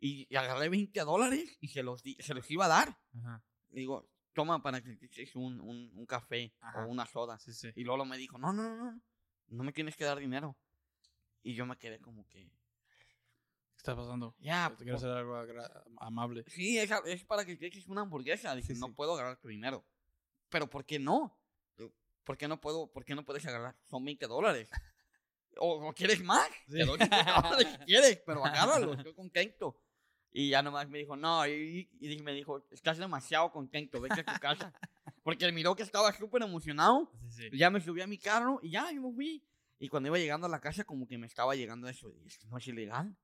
Y, 0.00 0.26
y 0.28 0.36
agarré 0.36 0.68
20 0.68 1.00
dólares 1.00 1.56
y 1.60 1.68
se 1.68 1.82
los, 1.82 2.02
di- 2.02 2.16
se 2.20 2.34
los 2.34 2.50
iba 2.50 2.64
a 2.64 2.68
dar. 2.68 2.98
Ajá. 3.18 3.42
Digo, 3.70 4.08
toma 4.32 4.60
para 4.62 4.82
que 4.82 4.96
te 4.96 5.06
eches 5.06 5.36
un, 5.36 5.60
un, 5.60 5.90
un 5.94 6.06
café 6.06 6.52
Ajá. 6.60 6.84
o 6.84 6.88
una 6.90 7.06
soda. 7.06 7.38
Sí, 7.38 7.52
sí. 7.54 7.70
Y 7.76 7.84
Lolo 7.84 8.04
me 8.04 8.18
dijo, 8.18 8.36
no, 8.38 8.52
no, 8.52 8.62
no, 8.62 8.76
no, 8.92 9.00
no 9.48 9.62
me 9.64 9.72
tienes 9.72 9.96
que 9.96 10.04
dar 10.04 10.18
dinero. 10.18 10.56
Y 11.42 11.54
yo 11.54 11.66
me 11.66 11.76
quedé 11.78 12.00
como 12.00 12.26
que, 12.28 12.50
¿Qué 12.50 13.76
está 13.76 13.96
pasando? 13.96 14.34
ya, 14.38 14.70
Te 14.76 14.84
quiero 14.84 14.96
hacer 14.98 15.10
algo 15.10 15.36
amable. 15.98 16.44
sí, 16.48 16.78
es, 16.78 16.90
es 17.06 17.24
para 17.24 17.44
que 17.44 17.56
te 17.56 17.66
eches 17.66 17.86
una 17.88 18.02
hamburguesa. 18.02 18.54
Dije, 18.54 18.74
Sí, 18.74 18.80
no 18.80 18.92
puedo 18.94 19.14
agarrar 19.14 19.38
tu 19.38 19.48
dinero. 19.48 19.84
Pero 20.48 20.68
¿por 20.68 20.84
qué 20.84 20.98
no? 20.98 21.38
¿Por 22.24 22.36
qué 22.36 22.48
no 22.48 22.60
puedo, 22.60 22.86
por 22.90 23.04
qué 23.04 23.14
no 23.14 23.24
puedes 23.24 23.44
agarrar? 23.46 23.76
Son 23.90 24.04
20 24.04 24.26
dólares. 24.26 24.70
¿O, 25.58 25.88
o 25.88 25.92
quieres 25.92 26.22
más? 26.22 26.48
Sí. 26.66 26.78
Te 26.78 26.84
doy 26.84 26.98
50 26.98 27.42
dólares 27.42 27.68
si 27.72 27.84
quieres, 27.84 28.22
pero 28.24 28.44
agárralo, 28.44 28.94
estoy 28.94 29.14
contento. 29.14 29.78
Y 30.30 30.48
ya 30.48 30.62
nomás 30.62 30.88
me 30.88 30.98
dijo, 30.98 31.14
no, 31.14 31.46
y, 31.46 31.90
y 32.00 32.22
me 32.22 32.32
dijo, 32.32 32.66
estás 32.70 32.96
demasiado 32.96 33.52
contento, 33.52 34.00
vete 34.00 34.20
a 34.20 34.24
tu 34.24 34.40
casa. 34.40 34.72
Porque 35.22 35.50
miró 35.52 35.76
que 35.76 35.82
estaba 35.82 36.10
súper 36.12 36.42
emocionado. 36.42 37.10
Sí, 37.28 37.48
sí. 37.50 37.58
Ya 37.58 37.70
me 37.70 37.80
subí 37.80 38.00
a 38.00 38.06
mi 38.06 38.18
carro 38.18 38.58
y 38.62 38.70
ya, 38.70 38.90
yo 38.92 39.02
me 39.02 39.12
fui. 39.12 39.44
Y 39.78 39.88
cuando 39.88 40.08
iba 40.08 40.18
llegando 40.18 40.46
a 40.46 40.50
la 40.50 40.60
casa, 40.60 40.84
como 40.84 41.06
que 41.06 41.18
me 41.18 41.26
estaba 41.26 41.54
llegando 41.54 41.88
eso. 41.88 42.08
Y 42.08 42.28
no 42.48 42.56
es 42.56 42.66
ilegal. 42.66 43.14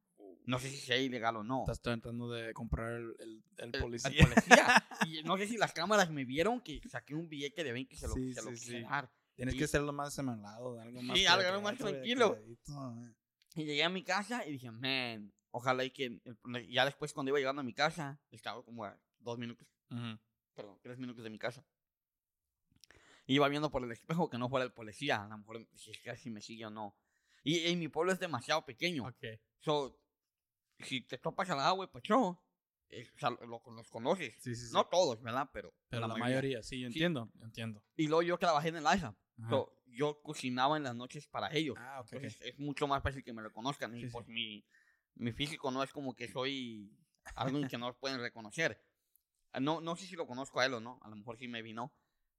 No 0.48 0.58
sé 0.58 0.70
si 0.70 0.78
sea 0.78 0.96
ilegal 0.96 1.36
o 1.36 1.44
no. 1.44 1.60
Estás 1.60 1.80
tratando 1.82 2.30
de 2.30 2.54
comprar 2.54 2.92
el, 2.94 3.14
el, 3.18 3.28
el 3.28 3.42
El- 3.58 3.74
el 3.74 3.80
policía. 3.82 4.26
policía. 4.26 4.88
y 5.06 5.22
no 5.22 5.36
sé 5.36 5.46
si 5.46 5.58
las 5.58 5.72
cámaras 5.72 6.10
me 6.10 6.24
vieron 6.24 6.60
que 6.62 6.80
saqué 6.88 7.14
un 7.14 7.28
billete 7.28 7.62
de 7.64 7.72
20 7.72 7.94
y 7.94 7.98
se 7.98 8.08
lo, 8.08 8.14
Sí, 8.14 8.32
se 8.32 8.42
lo 8.42 8.48
sí, 8.50 8.54
quise 8.54 8.78
sí. 8.78 8.82
dar. 8.82 9.10
Tienes 9.34 9.54
Y- 9.54 9.58
que 9.58 9.64
hacerlo 9.64 9.92
más 9.92 10.14
semanado, 10.14 10.80
algo 10.80 11.02
más. 11.02 11.16
Sí, 11.18 11.26
algo- 11.26 11.60
más 11.60 11.76
tranquilo. 11.76 12.38
Y 13.54 13.64
llegué 13.64 13.84
a 13.84 13.88
mi 13.90 14.02
casa 14.04 14.46
y 14.46 14.52
dije, 14.52 14.70
man, 14.70 15.32
ojalá 15.50 15.84
y 15.84 15.90
que... 15.90 16.20
ya 16.70 16.84
después 16.86 17.12
cuando 17.12 17.28
iba 17.30 17.38
llegando 17.38 17.60
a 17.60 17.64
mi 17.64 17.74
casa, 17.74 18.18
estaba 18.30 18.62
como 18.64 18.84
a 18.86 18.98
dos 19.18 19.36
minutos, 19.38 19.68
Ujú. 19.90 20.18
perdón, 20.54 20.78
tres 20.82 20.96
minutos 20.98 21.24
de 21.24 21.30
mi 21.30 21.38
casa. 21.38 21.62
Iba 23.26 23.48
viendo 23.48 23.70
por 23.70 23.84
el 23.84 23.92
espejo 23.92 24.30
que 24.30 24.38
no 24.38 24.48
fuera 24.48 24.64
el 24.64 24.72
policía. 24.72 25.22
A 25.24 25.28
lo 25.28 25.38
mejor 25.38 25.66
si 25.74 25.90
es 25.90 25.98
que 25.98 26.16
si 26.16 26.30
me 26.30 26.40
sigue 26.40 26.64
o 26.64 26.70
no. 26.70 26.96
Y, 27.44 27.58
y 27.66 27.76
mi 27.76 27.88
pueblo 27.88 28.12
es 28.12 28.18
demasiado 28.18 28.64
pequeño. 28.64 29.06
Ok. 29.06 29.24
So, 29.58 29.98
si 30.80 31.02
te 31.02 31.18
topas 31.18 31.48
al 31.50 31.60
agua, 31.60 31.90
pues 31.90 32.04
yo, 32.04 32.42
eh, 32.88 33.08
o 33.14 33.18
sea, 33.18 33.30
lo- 33.30 33.62
los 33.74 33.90
conoces. 33.90 34.34
Sí, 34.38 34.54
sí, 34.54 34.66
sí. 34.68 34.72
No 34.72 34.86
todos, 34.86 35.20
¿verdad? 35.22 35.48
Pero, 35.52 35.74
Pero 35.88 36.06
la, 36.06 36.16
mayoría. 36.16 36.62
sí, 36.62 36.80
yo 36.80 36.86
entiendo, 36.86 37.30
yo 37.34 37.44
entiendo. 37.44 37.82
Y 37.96 38.06
luego 38.08 38.22
yo 38.22 38.38
trabajé 38.38 38.68
en 38.68 38.76
el. 38.76 38.86
Ajá. 38.86 39.10
So, 39.50 39.74
yo 39.86 40.20
cocinaba 40.22 40.76
en 40.76 40.82
las 40.84 40.94
noches 40.94 41.26
para 41.26 41.52
ellos. 41.54 41.76
ah, 41.78 42.00
ok. 42.00 42.06
ok. 42.06 42.12
Entonces 42.14 42.40
es 42.42 42.58
mucho 42.58 42.86
más 42.86 43.02
fácil 43.02 43.22
que 43.22 43.32
me 43.32 43.42
reconozcan. 43.42 43.94
Y 43.96 44.06
pues 44.06 44.26
mi, 44.28 44.64
mi 45.14 45.32
físico 45.32 45.70
no 45.70 45.82
es 45.82 45.92
como 45.92 46.14
que 46.14 46.28
soy 46.28 46.92
algo 47.34 47.66
que 47.68 47.78
no 47.78 47.92
pueden 47.98 48.20
reconocer. 48.20 48.82
Ah, 49.52 49.60
No, 49.60 49.80
no 49.80 49.96
sé 49.96 50.06
si 50.06 50.16
lo 50.16 50.26
conozco 50.26 50.60
a 50.60 50.66
él 50.66 50.74
o 50.74 50.80
no. 50.80 50.98
A 51.02 51.08
lo 51.08 51.16
mejor 51.16 51.36
sí 51.38 51.48
me 51.48 51.62
vino. 51.62 51.92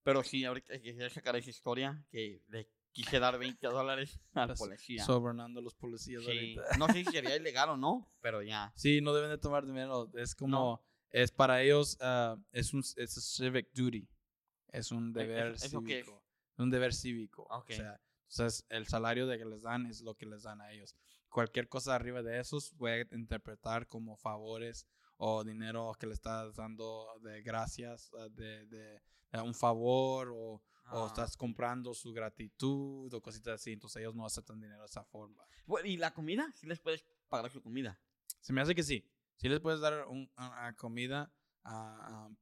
Pero 0.03 0.23
sí, 0.23 0.45
ahorita 0.45 0.79
quisiera 0.79 1.09
sacar 1.09 1.35
esa 1.35 1.49
historia 1.49 2.05
que 2.09 2.41
le 2.47 2.69
quise 3.03 3.19
dar 3.19 3.37
20 3.37 3.65
dólares 3.67 4.19
al 4.33 4.53
policía. 4.55 5.03
Sobornando 5.03 5.59
a 5.59 5.63
los 5.63 5.75
policías 5.75 6.23
Sí, 6.23 6.27
ahorita. 6.55 6.77
no 6.77 6.87
sé 6.87 7.03
si 7.03 7.05
sería 7.11 7.35
ilegal 7.35 7.69
o 7.69 7.77
no, 7.77 8.11
pero 8.21 8.41
ya. 8.41 8.71
Sí, 8.75 9.01
no 9.01 9.13
deben 9.13 9.29
de 9.29 9.37
tomar 9.37 9.65
dinero. 9.65 10.09
Es 10.15 10.35
como, 10.35 10.81
es 11.09 11.31
para 11.31 11.61
ellos, 11.61 11.97
ah, 12.01 12.35
es 12.51 12.73
un 12.73 12.79
es 12.81 13.17
a 13.17 13.21
civic 13.21 13.71
duty. 13.73 14.07
Es 14.71 14.91
un 14.91 15.11
deber 15.13 15.53
¿eso- 15.53 15.65
eso 15.65 15.83
qué 15.83 15.99
es? 15.99 16.05
cívico. 16.05 16.23
Un 16.57 16.69
deber 16.69 16.93
cívico. 16.93 17.43
Ok. 17.49 17.69
O 17.71 17.73
sea, 17.73 18.01
entonces 18.29 18.65
el 18.69 18.85
salario 18.87 19.25
de 19.27 19.37
que 19.37 19.45
les 19.45 19.61
dan 19.63 19.85
es 19.87 20.01
lo 20.01 20.15
que 20.15 20.25
les 20.25 20.43
dan 20.43 20.61
a 20.61 20.71
ellos. 20.71 20.95
Cualquier 21.29 21.67
cosa 21.69 21.95
arriba 21.95 22.21
de 22.21 22.39
esos 22.39 22.71
puede 22.77 23.07
interpretar 23.15 23.87
como 23.87 24.17
favores 24.17 24.87
o 25.17 25.43
dinero 25.43 25.93
que 25.99 26.05
le 26.07 26.13
estás 26.13 26.55
dando 26.55 27.07
de 27.21 27.41
gracias, 27.41 28.11
ah, 28.19 28.27
de, 28.29 28.65
de- 28.67 29.01
de 29.31 29.41
un 29.41 29.53
favor 29.53 30.31
o, 30.35 30.61
o 30.91 31.07
estás 31.07 31.35
comprando 31.37 31.93
su 31.93 32.11
gratitud 32.13 33.13
o 33.13 33.21
cositas 33.21 33.55
así. 33.61 33.73
Entonces 33.73 34.01
ellos 34.01 34.15
no 34.15 34.25
aceptan 34.25 34.59
dinero 34.59 34.79
de 34.81 34.85
esa 34.87 35.03
forma. 35.03 35.43
Bueno, 35.65 35.87
¿Y 35.87 35.97
la 35.97 36.13
comida? 36.13 36.51
Si 36.55 36.65
les 36.67 36.79
puedes 36.79 37.05
pagar 37.29 37.51
su 37.51 37.61
comida. 37.61 37.99
Se 38.41 38.53
me 38.53 38.61
hace 38.61 38.73
que 38.75 38.83
sí. 38.83 39.05
Sí 39.37 39.47
les 39.49 39.59
puedes 39.59 39.79
dar 39.79 40.05
un, 40.07 40.29
a- 40.35 40.67
a 40.67 40.75
comida, 40.75 41.31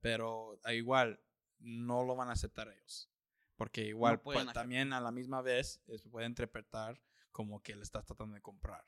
pero 0.01 0.59
igual 0.73 1.19
no 1.59 2.03
lo 2.03 2.15
van 2.15 2.29
a 2.29 2.33
aceptar 2.33 2.67
ellos. 2.69 3.09
Porque 3.55 3.85
igual 3.85 4.21
pueden 4.21 4.45
pues, 4.45 4.53
también 4.53 4.93
a 4.93 5.01
la 5.01 5.11
misma 5.11 5.41
vez 5.41 5.81
se 5.97 6.09
puede 6.09 6.27
interpretar 6.27 7.01
como 7.31 7.61
que 7.61 7.75
le 7.75 7.83
estás 7.83 8.05
tratando 8.05 8.35
de 8.35 8.41
comprar. 8.41 8.85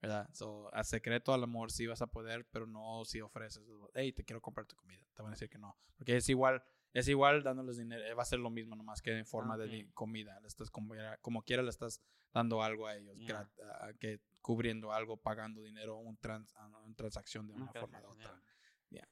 ¿Verdad? 0.00 0.28
So, 0.34 0.72
a 0.74 0.84
secreto 0.84 1.32
a 1.32 1.38
lo 1.38 1.46
mejor 1.46 1.70
sí 1.72 1.86
vas 1.86 2.02
a 2.02 2.06
poder, 2.06 2.46
pero 2.50 2.66
no 2.66 3.04
si 3.04 3.20
ofreces. 3.20 3.62
Hey, 3.94 4.12
te 4.12 4.24
quiero 4.24 4.40
comprar 4.42 4.66
tu 4.66 4.76
comida. 4.76 5.02
Te 5.14 5.22
van 5.22 5.32
a 5.32 5.34
decir 5.34 5.48
que 5.48 5.58
no. 5.58 5.76
Porque 5.96 6.16
es 6.16 6.28
igual, 6.28 6.62
es 6.98 7.08
igual 7.08 7.42
dándoles 7.42 7.76
dinero. 7.76 8.02
eh, 8.04 8.14
Va 8.14 8.22
a 8.22 8.26
ser 8.26 8.38
lo 8.38 8.50
mismo, 8.50 8.74
nomás 8.76 9.02
que 9.02 9.16
en 9.18 9.26
forma 9.26 9.56
de 9.56 9.64
Ok. 9.64 9.70
di- 9.70 9.86
comida. 9.92 10.40
Le 10.40 10.48
estás 10.48 10.70
como, 10.70 10.94
como 11.20 11.42
quiera 11.42 11.62
le 11.62 11.70
estás 11.70 12.00
dando 12.32 12.62
algo 12.62 12.86
a 12.86 12.96
ellos. 12.96 13.16
Ya. 13.18 13.26
grat- 13.28 13.60
ah, 13.80 13.92
que 13.98 14.20
cubriendo 14.40 14.92
algo, 14.92 15.16
pagando 15.16 15.62
dinero, 15.62 15.96
un 15.98 16.16
trans, 16.16 16.54
una 16.54 16.94
transacción 16.94 17.46
de 17.46 17.52
una, 17.54 17.66
forma 17.72 18.00
u 18.02 18.10
otra. 18.12 18.40
ya. 18.90 19.08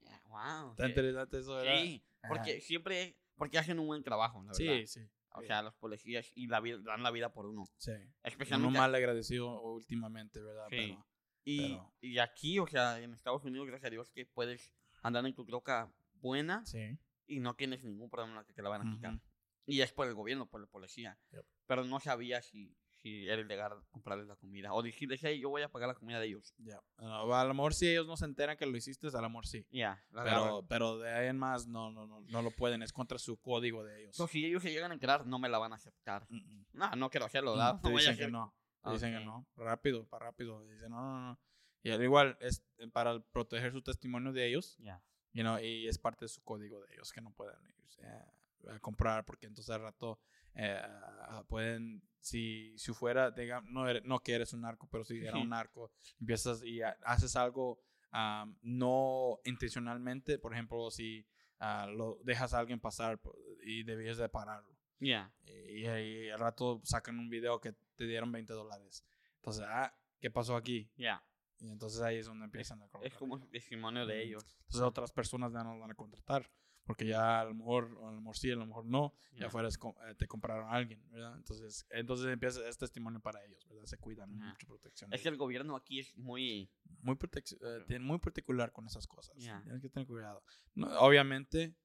Ya, 0.00 0.20
wow. 0.26 0.70
Está 0.72 0.88
interesante 0.88 1.38
eso, 1.38 1.54
¿verdad? 1.54 1.80
Sí, 1.82 2.04
porque 2.28 2.60
siempre, 2.60 3.16
porque 3.36 3.58
hacen 3.58 3.78
un 3.78 3.86
buen 3.86 4.02
trabajo, 4.02 4.42
la 4.42 4.52
verdad. 4.52 4.56
Sí, 4.58 4.86
sí. 4.86 5.00
O 5.34 5.42
sea, 5.42 5.62
los 5.62 5.74
policías 5.76 6.30
y 6.34 6.46
la 6.48 6.60
vida, 6.60 6.78
dan 6.82 7.02
la 7.02 7.10
vida 7.10 7.32
por 7.32 7.46
uno. 7.46 7.64
Sí. 7.78 7.92
Uno 7.92 8.12
Especialmente. 8.24 8.78
mal 8.78 8.94
agradecido 8.94 9.62
últimamente, 9.62 10.42
¿verdad? 10.42 10.66
Sí. 10.68 10.76
Pero, 10.76 11.06
y, 11.44 11.68
pero- 11.70 11.92
y 12.02 12.18
aquí, 12.18 12.58
o 12.58 12.66
sea, 12.66 12.98
en 13.00 13.14
Estados 13.14 13.42
Unidos, 13.44 13.66
gracias 13.68 13.86
a 13.86 13.90
Dios, 13.90 14.10
que 14.10 14.26
puedes 14.26 14.74
andar 15.02 15.24
en 15.24 15.34
tu 15.34 15.44
troca 15.46 15.90
buena 16.20 16.64
sí. 16.66 16.98
Y 17.26 17.40
no 17.40 17.54
tienes 17.54 17.84
ningún 17.84 18.10
problema 18.10 18.44
que 18.44 18.52
te 18.52 18.62
la 18.62 18.68
van 18.68 18.86
a 18.86 18.90
quitar. 18.94 19.14
Ujú. 19.14 19.22
Y 19.66 19.80
es 19.80 19.92
por 19.92 20.06
el 20.08 20.14
gobierno, 20.14 20.46
por 20.46 20.60
la 20.60 20.66
policía. 20.66 21.18
Yep. 21.30 21.44
Pero 21.66 21.84
no 21.84 22.00
sabía 22.00 22.42
si, 22.42 22.76
si 23.00 23.28
era 23.28 23.40
ilegal 23.40 23.72
comprarles 23.90 24.26
la 24.26 24.34
comida. 24.34 24.72
O 24.72 24.82
decirles, 24.82 25.20
hey, 25.22 25.38
yo 25.40 25.50
voy 25.50 25.62
a 25.62 25.68
pagar 25.70 25.88
la 25.88 25.94
comida 25.94 26.18
de 26.18 26.26
ellos. 26.26 26.52
Ya. 26.58 26.80
Ah, 26.98 27.22
a 27.40 27.44
lo 27.44 27.54
mejor 27.54 27.72
si 27.72 27.88
ellos 27.88 28.06
no 28.08 28.16
se 28.16 28.24
enteran 28.24 28.56
que 28.56 28.66
lo 28.66 28.76
hiciste, 28.76 29.06
a 29.06 29.20
lo 29.20 29.28
mejor 29.30 29.46
sí. 29.46 29.64
Ya, 29.70 30.02
agarran. 30.10 30.42
Pero, 30.42 30.66
pero 30.68 30.98
de 30.98 31.10
ahí 31.12 31.28
en 31.28 31.38
más 31.38 31.66
no, 31.68 31.92
no, 31.92 32.06
no, 32.06 32.20
no 32.22 32.42
lo 32.42 32.50
pueden. 32.50 32.82
Es 32.82 32.92
contra 32.92 33.18
su 33.18 33.36
código 33.36 33.84
de 33.84 34.02
ellos. 34.02 34.16
So, 34.16 34.26
si 34.26 34.44
ellos 34.44 34.62
se 34.62 34.72
llegan 34.72 34.90
a 34.90 34.94
enterar, 34.94 35.26
no 35.26 35.38
me 35.38 35.48
la 35.48 35.58
van 35.58 35.72
a 35.72 35.76
aceptar. 35.76 36.26
Mm, 36.28 36.36
mm. 36.38 36.66
No, 36.72 36.90
no 36.96 37.10
quiero 37.10 37.26
hacerlo, 37.26 37.52
Mm, 37.54 37.58
¿verdad? 37.58 37.80
te 37.80 37.88
No 37.88 37.92
voy 37.92 38.04
a 38.04 38.10
dicen 38.10 38.26
que 38.26 38.32
no. 38.32 38.54
Y 38.84 38.90
Dicen 38.94 39.16
que 39.16 39.24
no, 39.24 39.46
rápido, 39.54 40.06
para 40.08 40.26
rápido. 40.26 40.66
Dicen, 40.66 40.90
no, 40.90 41.00
no, 41.00 41.20
no. 41.28 41.40
Y 41.84 41.90
al 41.90 42.02
igual, 42.02 42.36
es 42.40 42.64
eh, 42.78 42.88
para 42.88 43.20
proteger 43.20 43.70
su 43.70 43.80
testimonio 43.80 44.32
de 44.32 44.48
ellos, 44.48 44.76
Ya. 44.80 45.00
You 45.32 45.42
know, 45.42 45.58
y 45.58 45.86
es 45.88 45.98
parte 45.98 46.24
de 46.24 46.28
su 46.28 46.42
código 46.42 46.80
de 46.84 46.94
ellos 46.94 47.12
que 47.12 47.20
no 47.20 47.30
pueden 47.32 47.56
irse 47.84 48.04
a, 48.06 48.74
a 48.74 48.78
comprar 48.80 49.24
porque 49.24 49.46
entonces 49.46 49.70
al 49.74 49.82
rato 49.82 50.18
eh, 50.54 50.80
ah, 50.82 51.44
pueden, 51.48 52.02
si, 52.20 52.76
si 52.78 52.92
fuera, 52.92 53.30
digamos, 53.30 53.70
no, 53.70 53.88
eres- 53.88 54.04
no 54.04 54.20
que 54.20 54.34
eres 54.34 54.52
un 54.52 54.60
narco, 54.62 54.86
pero 54.90 55.04
si 55.04 55.24
era 55.24 55.38
un 55.38 55.48
narco, 55.48 55.90
empiezas 56.20 56.62
y 56.62 56.82
ha- 56.82 56.96
haces 57.04 57.34
algo 57.36 57.80
am, 58.10 58.56
no 58.62 59.40
intencionalmente, 59.44 60.38
por 60.38 60.52
ejemplo, 60.52 60.90
si 60.90 61.26
ah, 61.60 61.86
lo 61.86 62.18
dejas 62.24 62.52
a 62.54 62.58
alguien 62.58 62.80
pasar 62.80 63.18
y 63.64 63.82
debías 63.84 64.18
de 64.18 64.28
pararlo. 64.28 64.76
Ya. 65.00 65.32
Y, 65.46 65.86
y 65.86 66.30
al 66.30 66.38
rato 66.38 66.80
sacan 66.84 67.18
un 67.18 67.28
video 67.30 67.60
que 67.60 67.72
te 67.96 68.04
dieron 68.04 68.30
20 68.30 68.52
dólares. 68.52 69.04
Entonces, 69.36 69.64
ah, 69.66 69.92
¿qué 70.20 70.30
pasó 70.30 70.54
aquí? 70.56 70.90
Ya. 70.96 71.24
Y 71.62 71.70
entonces 71.70 72.00
ahí 72.02 72.16
es 72.18 72.26
donde 72.26 72.44
empiezan 72.44 72.82
a 72.82 72.86
Es 72.86 72.90
colocar. 72.90 73.18
como 73.18 73.36
el 73.36 73.48
testimonio 73.48 74.04
de 74.04 74.22
ellos. 74.22 74.44
Entonces 74.62 74.80
otras 74.82 75.12
personas 75.12 75.52
ya 75.52 75.62
no 75.62 75.78
van 75.78 75.92
a 75.92 75.94
contratar. 75.94 76.50
Porque 76.84 77.06
ya 77.06 77.40
a 77.40 77.44
lo 77.44 77.54
mejor, 77.54 77.84
a 78.02 78.10
lo 78.10 78.20
mejor 78.20 78.36
sí, 78.36 78.50
a 78.50 78.56
lo 78.56 78.66
mejor 78.66 78.84
no. 78.84 79.14
Ya 79.34 79.42
Ya. 79.46 79.50
fuera 79.50 79.68
es 79.68 79.78
eh, 80.08 80.14
te 80.16 80.26
compraron 80.26 80.66
a 80.68 80.72
alguien, 80.72 81.00
¿verdad? 81.12 81.36
Entonces, 81.36 81.86
entonces 81.90 82.26
empieza 82.26 82.68
es 82.68 82.76
testimonio 82.76 83.20
para 83.20 83.44
ellos, 83.44 83.64
¿verdad? 83.68 83.84
Se 83.84 83.98
cuidan, 83.98 84.34
Ajá. 84.34 84.50
mucha 84.50 84.66
protección. 84.66 85.12
Es 85.14 85.22
que 85.22 85.28
el 85.28 85.36
gobierno 85.36 85.76
aquí 85.76 86.00
es 86.00 86.16
muy. 86.18 86.68
muy, 87.00 87.16
eh, 87.60 87.98
muy 88.00 88.18
particular 88.18 88.72
con 88.72 88.84
esas 88.86 89.06
cosas. 89.06 89.36
Ya. 89.38 89.62
Tienes 89.62 89.80
que 89.80 89.88
tener 89.90 90.08
cuidado. 90.08 90.42
No, 90.74 90.88
obviamente, 90.98 91.76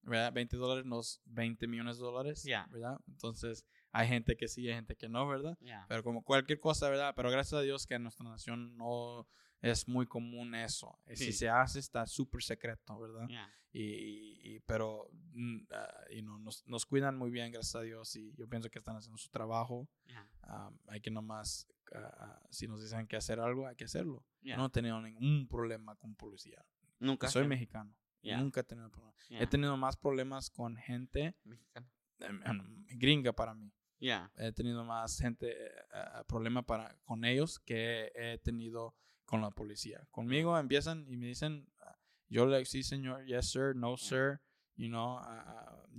¿verdad? 0.00 0.32
20 0.32 0.56
dólares 0.56 0.86
no 0.86 1.00
es 1.00 1.20
20 1.26 1.66
millones 1.66 1.98
de 1.98 2.04
dólares, 2.04 2.42
Ya. 2.42 2.66
¿verdad? 2.70 2.98
Entonces, 3.08 3.66
hay 3.96 4.08
gente 4.08 4.36
que 4.36 4.46
sí, 4.46 4.68
hay 4.68 4.74
gente 4.74 4.94
que 4.94 5.08
no, 5.08 5.26
¿verdad? 5.26 5.56
Pero 5.88 6.02
como 6.02 6.22
cualquier 6.22 6.60
cosa, 6.60 6.90
¿verdad? 6.90 7.14
Pero 7.16 7.30
gracias 7.30 7.54
a 7.54 7.62
Dios 7.62 7.86
que 7.86 7.94
en 7.94 8.02
nuestra 8.02 8.28
nación 8.28 8.76
no 8.76 9.26
es 9.62 9.88
muy 9.88 10.06
común 10.06 10.54
eso. 10.54 10.98
Si 11.14 11.32
se 11.32 11.48
hace, 11.48 11.78
está 11.78 12.06
súper 12.06 12.42
secreto, 12.42 12.98
¿verdad? 12.98 13.26
Y, 13.72 14.60
pero 14.60 15.10
ah, 15.70 16.04
y 16.10 16.22
no, 16.22 16.38
nos, 16.38 16.66
nos 16.66 16.84
cuidan 16.84 17.16
muy 17.16 17.30
bien, 17.30 17.50
gracias 17.52 17.74
a 17.76 17.80
Dios. 17.80 18.14
Y 18.16 18.34
yo 18.34 18.46
pienso 18.48 18.68
que 18.70 18.78
están 18.78 18.96
haciendo 18.96 19.16
su 19.16 19.30
trabajo. 19.30 19.88
Hay 20.88 21.00
que 21.00 21.10
nomás, 21.10 21.66
ah, 21.94 22.16
ah, 22.18 22.42
si 22.50 22.68
nos 22.68 22.82
dicen 22.82 23.06
que 23.06 23.16
hacer 23.16 23.40
algo, 23.40 23.66
hay 23.66 23.76
que 23.76 23.84
hacerlo. 23.84 24.26
No 24.42 24.66
he 24.66 24.70
tenido 24.70 25.00
ningún 25.00 25.48
problema 25.48 25.96
con 25.96 26.14
policía. 26.14 26.62
Nunca. 26.98 27.28
Soy 27.28 27.46
mexicano. 27.46 27.94
Nunca 28.22 28.60
he 28.60 28.64
tenido 28.64 28.90
problemas. 28.90 29.26
He 29.30 29.46
tenido 29.46 29.74
más 29.78 29.96
problemas 29.96 30.50
con 30.50 30.76
gente 30.76 31.34
Mexicano. 31.44 31.88
em, 32.18 32.42
em, 32.44 32.86
gringa 32.98 33.32
para 33.32 33.54
mí. 33.54 33.72
Ya. 33.98 34.30
He 34.36 34.52
tenido 34.52 34.84
más 34.84 35.18
gente, 35.18 35.54
ah, 35.92 36.24
problema 36.28 36.62
para, 36.62 36.96
con 37.04 37.24
ellos 37.24 37.58
que 37.60 38.12
he 38.14 38.38
tenido 38.38 38.94
con 39.24 39.40
la 39.40 39.50
policía. 39.50 40.06
Conmigo 40.10 40.58
empiezan 40.58 41.06
y 41.08 41.16
me 41.16 41.26
dicen, 41.26 41.68
ah, 41.80 41.96
yo 42.28 42.46
le 42.46 42.64
sí 42.64 42.82
señor, 42.82 43.24
yes 43.26 43.50
sir, 43.50 43.74
no 43.74 43.96
sir, 43.96 44.40
you 44.76 44.88
know, 44.88 45.20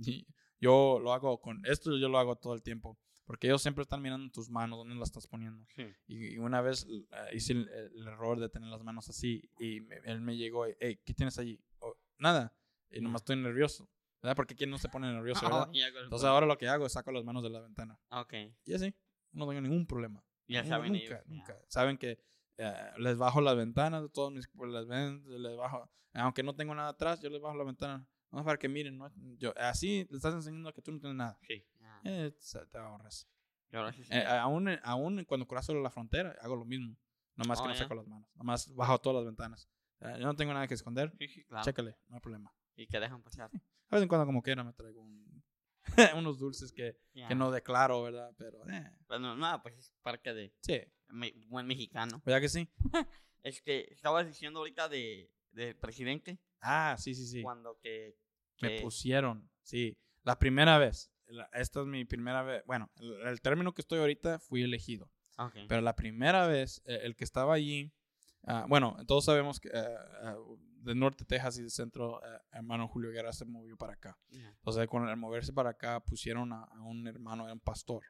y 0.04 0.26
yo 0.60 0.98
lo 1.02 1.12
hago 1.12 1.40
con, 1.40 1.64
esto 1.66 1.96
yo 1.98 2.08
lo 2.08 2.18
hago 2.18 2.36
todo 2.36 2.54
el 2.54 2.62
tiempo. 2.62 2.98
Porque 3.24 3.46
ellos 3.46 3.60
siempre 3.60 3.82
están 3.82 4.00
mirando 4.00 4.30
tus 4.30 4.48
manos, 4.48 4.78
dónde 4.78 4.94
las 4.94 5.10
estás 5.10 5.26
poniendo. 5.26 5.62
Sí. 5.76 5.84
Y, 6.06 6.34
y 6.34 6.38
una 6.38 6.62
vez 6.62 6.86
hice 7.34 7.52
el, 7.52 7.68
el 7.68 8.06
error 8.08 8.40
de 8.40 8.48
tener 8.48 8.70
las 8.70 8.82
manos 8.82 9.06
así 9.10 9.42
y 9.58 9.82
me- 9.82 9.96
él 10.04 10.22
me 10.22 10.34
llegó, 10.38 10.64
hey, 10.80 10.98
¿qué 11.04 11.12
tienes 11.12 11.38
allí? 11.38 11.60
"Oh, 11.80 11.94
nada. 12.16 12.54
Y 12.90 13.02
nomás 13.02 13.20
estoy 13.20 13.36
nervioso. 13.36 13.86
¿Verdad? 14.22 14.34
Porque 14.36 14.54
¿quién 14.56 14.70
no 14.70 14.78
se 14.78 14.88
pone 14.88 15.12
nervioso, 15.12 15.42
verdad? 15.46 15.70
Entonces 16.02 16.26
ahora 16.28 16.46
lo 16.46 16.58
que 16.58 16.68
hago 16.68 16.86
es 16.86 16.92
saco 16.92 17.12
las 17.12 17.24
manos 17.24 17.42
de 17.42 17.50
la 17.50 17.60
ventana. 17.60 17.98
Ok. 18.10 18.34
Y 18.64 18.74
así, 18.74 18.94
no 19.32 19.46
tengo 19.46 19.60
ningún 19.60 19.86
problema. 19.86 20.24
Ya 20.48 20.62
Nu- 20.62 20.68
saben 20.68 20.92
nunca, 20.92 21.04
ellos. 21.04 21.20
nunca. 21.26 21.58
Saben 21.68 21.98
que 21.98 22.18
eh, 22.56 22.90
les 22.98 23.16
bajo 23.18 23.40
las 23.40 23.56
ventanas 23.56 24.10
todos 24.12 24.32
mis, 24.32 24.48
pues, 24.48 24.70
les 24.72 24.86
ven, 24.86 25.22
les 25.42 25.56
bajo, 25.56 25.88
aunque 26.14 26.42
no 26.42 26.54
tengo 26.56 26.74
nada 26.74 26.88
atrás, 26.88 27.20
yo 27.20 27.30
les 27.30 27.40
bajo 27.40 27.56
la 27.56 27.64
ventana. 27.64 28.08
No 28.30 28.44
para 28.44 28.58
que 28.58 28.68
miren, 28.68 28.98
¿no? 28.98 29.10
Yo, 29.38 29.54
así 29.56 30.06
le 30.10 30.16
estás 30.16 30.34
enseñando 30.34 30.72
que 30.72 30.82
tú 30.82 30.92
no 30.92 30.98
tienes 31.00 31.16
nada. 31.16 31.38
Sí. 31.46 31.64
Ya. 31.80 32.00
Eh, 32.04 32.32
te 32.70 32.78
ahorras. 32.78 33.28
Sí, 33.94 34.04
sí, 34.04 34.10
Eh, 34.12 34.24
aún, 34.26 34.68
aún 34.82 35.24
cuando 35.24 35.46
cruzo 35.46 35.74
la 35.74 35.90
frontera, 35.90 36.34
hago 36.42 36.56
lo 36.56 36.64
mismo. 36.64 36.96
Nomás 37.36 37.60
Oh, 37.60 37.62
que 37.62 37.68
no 37.68 37.74
ya. 37.74 37.80
saco 37.80 37.94
las 37.94 38.06
manos. 38.06 38.28
Nomás 38.34 38.74
bajo 38.74 38.98
todas 38.98 39.16
las 39.16 39.24
ventanas. 39.26 39.68
Eh, 40.00 40.16
yo 40.18 40.26
no 40.26 40.34
tengo 40.34 40.52
nada 40.52 40.66
que 40.66 40.74
esconder. 40.74 41.12
Sí, 41.18 41.44
claro. 41.44 41.64
Chécale, 41.64 41.96
no 42.08 42.16
hay 42.16 42.20
problema. 42.20 42.52
Y 42.76 42.86
que 42.86 42.98
dejan 43.00 43.22
pasar. 43.22 43.50
A 43.90 43.96
vez 43.96 44.02
en 44.02 44.08
cuando, 44.08 44.26
como 44.26 44.42
quiera, 44.42 44.62
me 44.64 44.72
traigo 44.72 45.00
un- 45.02 45.42
unos 46.16 46.38
dulces 46.38 46.72
que, 46.72 46.96
Ya. 47.14 47.28
que 47.28 47.34
no 47.34 47.50
declaro, 47.50 48.02
¿verdad? 48.02 48.32
Pero, 48.36 48.68
eh, 48.68 48.90
Bueno, 49.08 49.36
nada, 49.36 49.62
pues 49.62 49.76
es 49.78 49.92
parte 50.02 50.34
de 50.34 50.52
sí. 50.60 50.80
me- 51.08 51.32
buen 51.48 51.66
mexicano. 51.66 52.22
¿Verdad 52.24 52.40
que 52.40 52.48
sí? 52.48 52.68
Es 53.44 53.62
que 53.62 53.86
estabas 53.92 54.26
diciendo 54.26 54.58
ahorita 54.58 54.88
de, 54.88 55.30
del 55.52 55.76
presidente 55.76 56.38
Ah, 56.60 56.96
sí, 56.98 57.14
sí, 57.14 57.24
sí. 57.26 57.40
cuando 57.40 57.78
que, 57.78 58.16
Me 58.60 58.76
que- 58.76 58.82
pusieron, 58.82 59.48
sí. 59.62 59.96
La 60.24 60.38
primera 60.38 60.76
vez. 60.76 61.10
esta 61.52 61.80
es 61.80 61.86
mi 61.86 62.04
primera 62.04 62.42
vez. 62.42 62.62
Bueno, 62.66 62.90
el, 62.96 63.12
el 63.28 63.40
término 63.40 63.72
que 63.72 63.80
estoy 63.82 64.00
ahorita 64.00 64.38
fui 64.40 64.62
elegido. 64.62 65.10
Ok. 65.38 65.54
Pero 65.68 65.80
la 65.82 65.94
primera 65.94 66.46
vez, 66.48 66.82
eh, 66.84 67.00
el 67.04 67.14
que 67.16 67.24
estaba 67.24 67.54
allí, 67.54 67.92
ah, 68.44 68.66
bueno, 68.68 68.96
todos 69.06 69.24
sabemos 69.24 69.60
que 69.60 69.68
eh, 69.68 69.96
ah, 70.22 70.36
de 70.88 70.94
norte 70.94 71.24
Texas 71.24 71.58
y 71.58 71.62
de 71.62 71.70
centro, 71.70 72.22
eh, 72.24 72.38
hermano 72.52 72.88
Julio 72.88 73.10
Guerra 73.10 73.32
se 73.32 73.44
movió 73.44 73.76
para 73.76 73.92
acá. 73.92 74.18
Ya. 74.30 74.48
Entonces, 74.48 74.86
con 74.88 75.06
el 75.06 75.16
moverse 75.16 75.52
para 75.52 75.70
acá, 75.70 76.00
pusieron 76.00 76.52
a, 76.52 76.64
a 76.64 76.80
un 76.82 77.06
hermano, 77.06 77.44
era 77.44 77.52
un 77.52 77.60
pastor. 77.60 78.02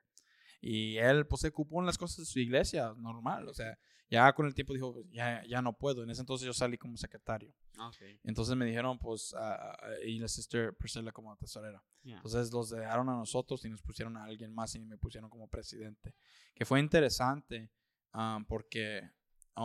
Y 0.61 0.97
él, 0.97 1.26
pues, 1.26 1.43
se 1.43 1.49
ocupó 1.49 1.81
en 1.81 1.87
las 1.87 1.99
cosas 1.99 2.18
de 2.18 2.24
su 2.24 2.39
iglesia, 2.39 2.95
normal. 2.97 3.49
O 3.49 3.55
sea, 3.55 3.79
ya 4.11 4.33
con 4.33 4.47
el 4.47 4.55
tiempo 4.55 4.74
dijo, 4.74 4.95
pues, 4.95 5.07
ya, 5.11 5.45
ya 5.45 5.61
no 5.61 5.72
puedo. 5.72 6.03
En 6.03 6.11
ese 6.11 6.22
entonces 6.22 6.47
yo 6.47 6.53
salí 6.53 6.79
como 6.79 6.97
secretario. 6.97 7.53
Ok. 7.79 7.97
Entonces 8.24 8.57
me 8.57 8.64
dijeron, 8.64 8.99
pues, 8.99 9.35
ah, 9.37 9.76
ah, 9.81 9.89
y 10.05 10.18
la 10.18 10.29
sister 10.29 10.74
Priscilla 10.74 11.12
como 11.12 11.37
tesorera. 11.37 11.83
Ya. 12.03 12.16
Entonces 12.16 12.53
los 12.53 12.70
dejaron 12.70 13.09
a 13.09 13.16
nosotros 13.16 13.64
y 13.64 13.68
nos 13.68 13.83
pusieron 13.83 14.16
a 14.16 14.24
alguien 14.24 14.55
más 14.55 14.74
y 14.74 14.81
me 14.81 14.99
pusieron 14.99 15.29
como 15.29 15.49
presidente. 15.49 16.14
Que 16.55 16.64
fue 16.64 16.81
interesante 16.81 17.70
ah, 18.12 18.41
porque 18.49 19.11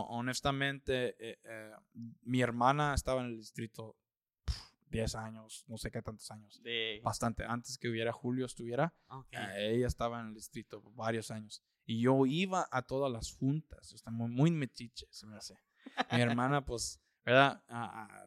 honestamente 0.00 1.16
eh, 1.18 1.38
eh, 1.44 1.72
mi 2.22 2.40
hermana 2.40 2.94
estaba 2.94 3.20
en 3.20 3.28
el 3.28 3.36
distrito 3.36 3.96
pf, 4.44 4.60
10 4.90 5.14
años, 5.14 5.64
no 5.68 5.76
sé 5.78 5.90
qué 5.90 6.02
tantos 6.02 6.30
años. 6.30 6.62
De, 6.62 7.00
Bastante 7.02 7.44
antes 7.44 7.78
que 7.78 7.88
hubiera 7.88 8.12
Julio 8.12 8.46
estuviera, 8.46 8.94
eh, 9.56 9.74
ella 9.76 9.86
estaba 9.86 10.20
en 10.20 10.28
el 10.28 10.34
distrito 10.34 10.82
varios 10.94 11.30
años. 11.30 11.62
Y 11.86 12.00
yo 12.00 12.24
iba 12.26 12.66
a 12.70 12.82
todas 12.82 13.12
las 13.12 13.32
juntas, 13.32 13.92
está 13.92 14.10
muy, 14.10 14.28
muy 14.30 14.50
metiche, 14.50 15.06
se 15.10 15.26
me 15.26 15.36
hace. 15.36 15.54
Mi 16.12 16.20
hermana, 16.20 16.64
pues, 16.66 17.00
¿verdad? 17.24 17.62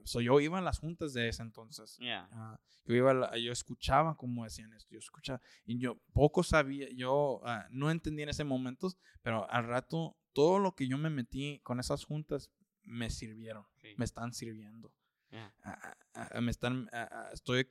So 0.04 0.22
yo 0.22 0.40
iba 0.40 0.60
a 0.60 0.62
las 0.62 0.80
juntas 0.80 1.14
de 1.14 1.28
ese 1.30 1.42
entonces. 1.42 1.98
Ah, 2.32 2.60
yo 2.86 2.96
iba, 2.96 3.14
la- 3.14 3.38
yo 3.38 3.52
escuchaba 3.52 4.16
cómo 4.16 4.44
decían 4.44 4.72
esto, 4.74 4.92
yo 4.92 5.00
escuchaba, 5.00 5.42
y 5.66 5.78
yo 5.80 6.00
poco 6.14 6.44
sabía, 6.44 6.88
yo 6.92 7.42
no 7.72 7.90
entendía 7.92 8.24
en 8.24 8.30
ese 8.30 8.44
momento, 8.44 8.90
pero 9.22 9.50
al 9.50 9.66
rato 9.66 10.16
todo 10.38 10.60
lo 10.60 10.76
que 10.76 10.88
yo 10.88 10.98
me 11.00 11.10
metí 11.10 11.60
con 11.64 11.80
esas 11.80 12.04
juntas 12.06 12.52
me 12.84 13.10
sirvieron, 13.10 13.66
Sí. 13.82 13.96
me 13.98 14.06
están 14.06 14.34
sirviendo. 14.34 14.94
Ah, 15.32 15.52
ah, 15.64 15.98
ah, 16.14 16.42
me 16.42 16.52
están, 16.52 16.88
ah, 16.94 17.30
estoy, 17.34 17.68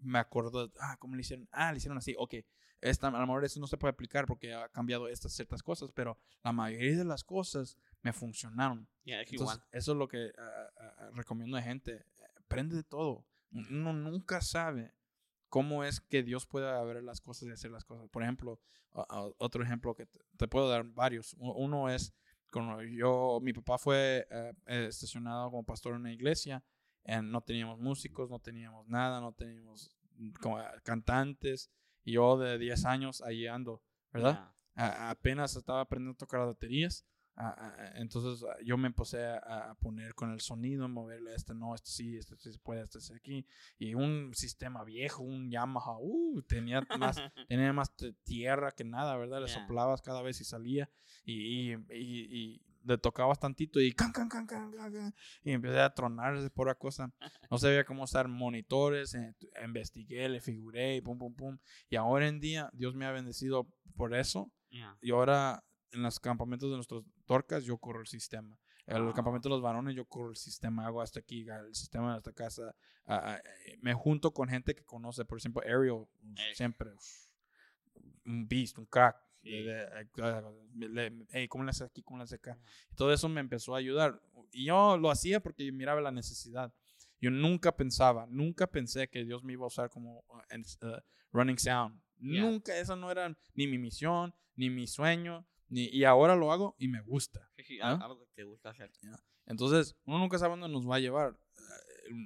me 0.00 0.18
acuerdo, 0.18 0.72
ah, 0.80 0.96
¿cómo 0.98 1.14
le 1.14 1.20
hicieron? 1.20 1.46
Ah, 1.52 1.70
le 1.72 1.76
hicieron 1.78 1.98
así, 1.98 2.14
ok, 2.18 2.34
esta, 2.80 3.08
a 3.08 3.10
lo 3.12 3.18
mejor 3.26 3.44
eso 3.44 3.60
no 3.60 3.66
se 3.66 3.76
puede 3.76 3.92
aplicar 3.92 4.26
porque 4.26 4.52
ha 4.54 4.68
cambiado 4.70 5.06
estas 5.08 5.32
ciertas 5.32 5.62
cosas, 5.62 5.92
pero 5.92 6.18
la 6.42 6.52
mayoría 6.52 6.96
de 6.96 7.04
las 7.04 7.22
cosas 7.22 7.76
me 8.02 8.12
funcionaron. 8.12 8.88
Es 9.04 9.30
Entonces, 9.30 9.34
igual. 9.58 9.62
eso 9.72 9.92
es 9.92 9.98
lo 9.98 10.08
que 10.08 10.32
recomiendo 11.12 11.56
a 11.56 11.62
gente. 11.62 11.92
eh, 11.94 12.04
Aprende 12.38 12.76
de 12.76 12.82
todo. 12.84 13.24
Uno 13.52 13.92
nunca 13.92 14.40
sabe 14.40 14.92
cómo 15.54 15.84
es 15.84 16.00
que 16.00 16.24
Dios 16.24 16.46
puede 16.46 16.84
ver 16.84 17.04
las 17.04 17.20
cosas 17.20 17.46
y 17.46 17.52
hacer 17.52 17.70
las 17.70 17.84
cosas. 17.84 18.08
Por 18.08 18.24
ejemplo, 18.24 18.58
otro 19.38 19.62
ejemplo 19.62 19.94
que 19.94 20.08
te, 20.36 20.48
puedo 20.48 20.68
dar 20.68 20.82
varios. 20.82 21.36
Uno 21.38 21.88
es 21.88 22.12
cuando 22.50 22.82
yo, 22.82 23.38
mi 23.40 23.52
papá 23.52 23.78
fue 23.78 24.26
eh, 24.28 24.52
eh, 24.66 24.86
estacionado 24.88 25.52
como 25.52 25.62
pastor 25.62 25.94
en 25.94 26.00
una 26.00 26.12
iglesia. 26.12 26.64
eh, 27.04 27.22
no 27.22 27.40
teníamos 27.40 27.78
músicos, 27.78 28.28
no 28.30 28.40
teníamos 28.40 28.88
nada, 28.88 29.20
no 29.20 29.30
teníamos 29.30 29.96
mm, 30.16 30.32
como, 30.40 30.60
cantantes. 30.82 31.70
Y 32.02 32.14
yo 32.14 32.36
de 32.36 32.58
10 32.58 32.84
años 32.84 33.22
ahí 33.22 33.46
ando, 33.46 33.80
¿verdad? 34.12 34.52
Ya. 34.74 34.84
a- 34.84 35.10
apenas 35.10 35.54
estaba 35.54 35.82
aprendiendo 35.82 36.14
a 36.14 36.18
tocar 36.18 36.40
las 36.40 36.48
baterías. 36.48 37.06
A- 37.36 37.66
a- 37.66 37.98
entonces 38.00 38.44
yo 38.64 38.76
me 38.76 38.86
empecé 38.88 39.24
a, 39.24 39.70
a 39.70 39.74
poner 39.74 40.14
con 40.14 40.30
el 40.32 40.40
sonido, 40.40 40.88
moverle 40.88 41.34
este 41.34 41.54
no, 41.54 41.74
este 41.74 41.90
sí, 41.90 42.16
este 42.16 42.36
sí 42.36 42.52
se 42.52 42.58
puede, 42.58 42.82
este 42.82 43.00
sí 43.00 43.12
aquí. 43.14 43.46
Y 43.78 43.94
un 43.94 44.32
sistema 44.34 44.84
viejo, 44.84 45.22
un 45.22 45.50
Yamaha, 45.50 45.96
uh, 45.98 46.42
tenía 46.42 46.80
más, 46.98 47.20
tenía 47.48 47.72
más 47.72 47.92
tierra 48.24 48.70
que 48.72 48.84
nada, 48.84 49.16
¿verdad? 49.16 49.40
Le 49.40 49.48
Ya. 49.48 49.54
soplabas 49.60 50.00
cada 50.02 50.22
vez 50.22 50.40
y 50.40 50.44
salía. 50.44 50.88
Y, 51.24 51.72
y, 51.72 51.74
y- 51.90 52.38
y 52.38 52.62
le 52.86 52.98
tocabas 52.98 53.40
tantito 53.40 53.80
y 53.80 53.92
can, 53.94 54.12
can, 54.12 54.28
can, 54.28 54.46
can, 54.46 54.70
can, 54.70 55.14
y 55.42 55.52
empecé 55.52 55.80
a 55.80 55.94
tronar 55.94 56.38
de 56.38 56.50
pura 56.50 56.74
cosa. 56.74 57.10
No 57.50 57.56
sabía 57.56 57.84
cómo 57.86 58.02
usar 58.02 58.28
monitores, 58.28 59.14
eh, 59.14 59.34
investigué, 59.64 60.28
le 60.28 60.40
figuré 60.42 60.96
y 60.96 61.00
pum, 61.00 61.16
pum, 61.18 61.34
pum. 61.34 61.58
Y 61.88 61.96
ahora 61.96 62.28
en 62.28 62.40
día 62.40 62.68
Dios 62.74 62.94
me 62.94 63.06
ha 63.06 63.10
bendecido 63.10 63.66
por 63.96 64.14
eso 64.14 64.52
Ya. 64.70 64.98
y 65.00 65.12
ahora 65.12 65.64
en 65.92 66.02
los 66.02 66.20
campamentos 66.20 66.68
de 66.68 66.74
nuestros 66.76 67.04
torcas, 67.24 67.64
yo 67.64 67.78
corro 67.78 68.00
el 68.00 68.06
sistema. 68.06 68.58
En 68.86 68.96
el 68.98 69.08
Ah. 69.08 69.12
campamento 69.14 69.48
de 69.48 69.54
los 69.54 69.62
varones, 69.62 69.94
yo 69.96 70.04
corro 70.04 70.30
el 70.30 70.36
sistema, 70.36 70.86
hago 70.86 71.00
hasta 71.00 71.20
aquí, 71.20 71.46
el 71.48 71.74
sistema 71.74 72.14
hasta 72.16 72.32
casa. 72.32 72.74
Ah, 73.06 73.20
ah, 73.36 73.42
eh, 73.66 73.78
me 73.80 73.94
junto 73.94 74.32
con 74.32 74.48
gente 74.48 74.74
que 74.74 74.84
conoce, 74.84 75.24
por 75.24 75.38
ejemplo, 75.38 75.62
Ariel, 75.62 76.04
Eh. 76.36 76.54
siempre 76.54 76.90
un 78.26 78.46
beast, 78.48 78.78
un 78.78 78.86
crack. 78.86 79.16
Sí. 79.42 79.50
de- 79.50 79.86
de- 80.72 80.88
le- 80.88 81.26
hey, 81.32 81.48
¿cómo 81.48 81.64
le 81.64 81.68
haces 81.70 81.82
aquí? 81.82 82.02
¿Cómo 82.02 82.16
le 82.16 82.24
haces 82.24 82.38
acá? 82.38 82.58
Todo 82.96 83.12
eso 83.12 83.28
me 83.28 83.42
empezó 83.42 83.74
a 83.74 83.78
ayudar. 83.78 84.18
Y 84.52 84.64
yo 84.64 84.96
lo 84.96 85.10
hacía 85.10 85.38
porque 85.40 85.70
miraba 85.70 86.00
la 86.00 86.10
necesidad. 86.10 86.72
Yo 87.20 87.30
nunca 87.30 87.76
pensaba, 87.76 88.26
nunca 88.30 88.66
pensé 88.66 89.06
que 89.08 89.22
Dios 89.22 89.44
me 89.44 89.52
iba 89.52 89.64
a 89.64 89.66
usar 89.66 89.90
como 89.90 90.20
uh, 90.30 90.86
uh, 90.86 90.96
running 91.30 91.58
sound. 91.58 92.00
Yeah. 92.20 92.40
Nunca, 92.42 92.74
esa 92.78 92.96
no 92.96 93.10
era 93.10 93.36
ni 93.52 93.66
mi 93.66 93.76
misión, 93.76 94.34
ni 94.56 94.70
mi 94.70 94.86
sueño, 94.86 95.46
ni, 95.68 95.84
y 95.86 96.04
ahora 96.04 96.36
lo 96.36 96.52
hago 96.52 96.74
y 96.78 96.88
me 96.88 97.00
gusta. 97.00 97.48
Sí, 97.56 97.64
sí, 97.64 97.80
al- 97.80 98.02
algo 98.02 98.18
que 98.20 98.26
te 98.34 98.44
gusta 98.44 98.70
hacer. 98.70 98.90
Entonces, 99.46 99.96
uno 100.04 100.18
nunca 100.18 100.38
sabe 100.38 100.52
dónde 100.52 100.68
nos 100.68 100.88
va 100.88 100.96
a 100.96 101.00
llevar. 101.00 101.38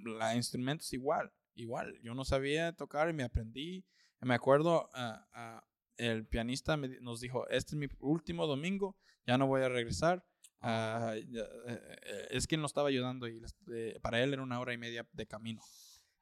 La 0.05 0.35
instrumento 0.37 0.83
es 0.83 0.93
igual, 0.93 1.33
igual. 1.55 1.99
Yo 2.03 2.15
no 2.15 2.25
sabía 2.25 2.73
tocar 2.73 3.09
y 3.09 3.13
me 3.13 3.23
aprendí. 3.25 3.85
Me 4.21 4.35
acuerdo, 4.35 4.91
ah, 4.95 5.27
ah, 5.33 5.65
el 5.97 6.27
pianista 6.27 6.77
me 6.77 6.89
nos 7.01 7.21
dijo, 7.21 7.49
este 7.49 7.73
es 7.75 7.77
mi 7.79 7.87
último 8.01 8.47
domingo, 8.47 8.97
ya 9.27 9.39
no 9.39 9.47
voy 9.47 9.63
a 9.63 9.69
regresar. 9.69 10.25
Eh, 10.63 12.27
es 12.31 12.47
que 12.47 12.57
él 12.57 12.61
nos 12.63 12.71
estaba 12.71 12.89
ayudando 12.89 13.29
y 13.29 13.41
eh, 13.73 13.99
para 14.03 14.23
él 14.23 14.33
era 14.33 14.43
una 14.43 14.59
hora 14.61 14.73
y 14.73 14.79
media 14.79 15.07
de 15.13 15.27
camino. 15.27 15.63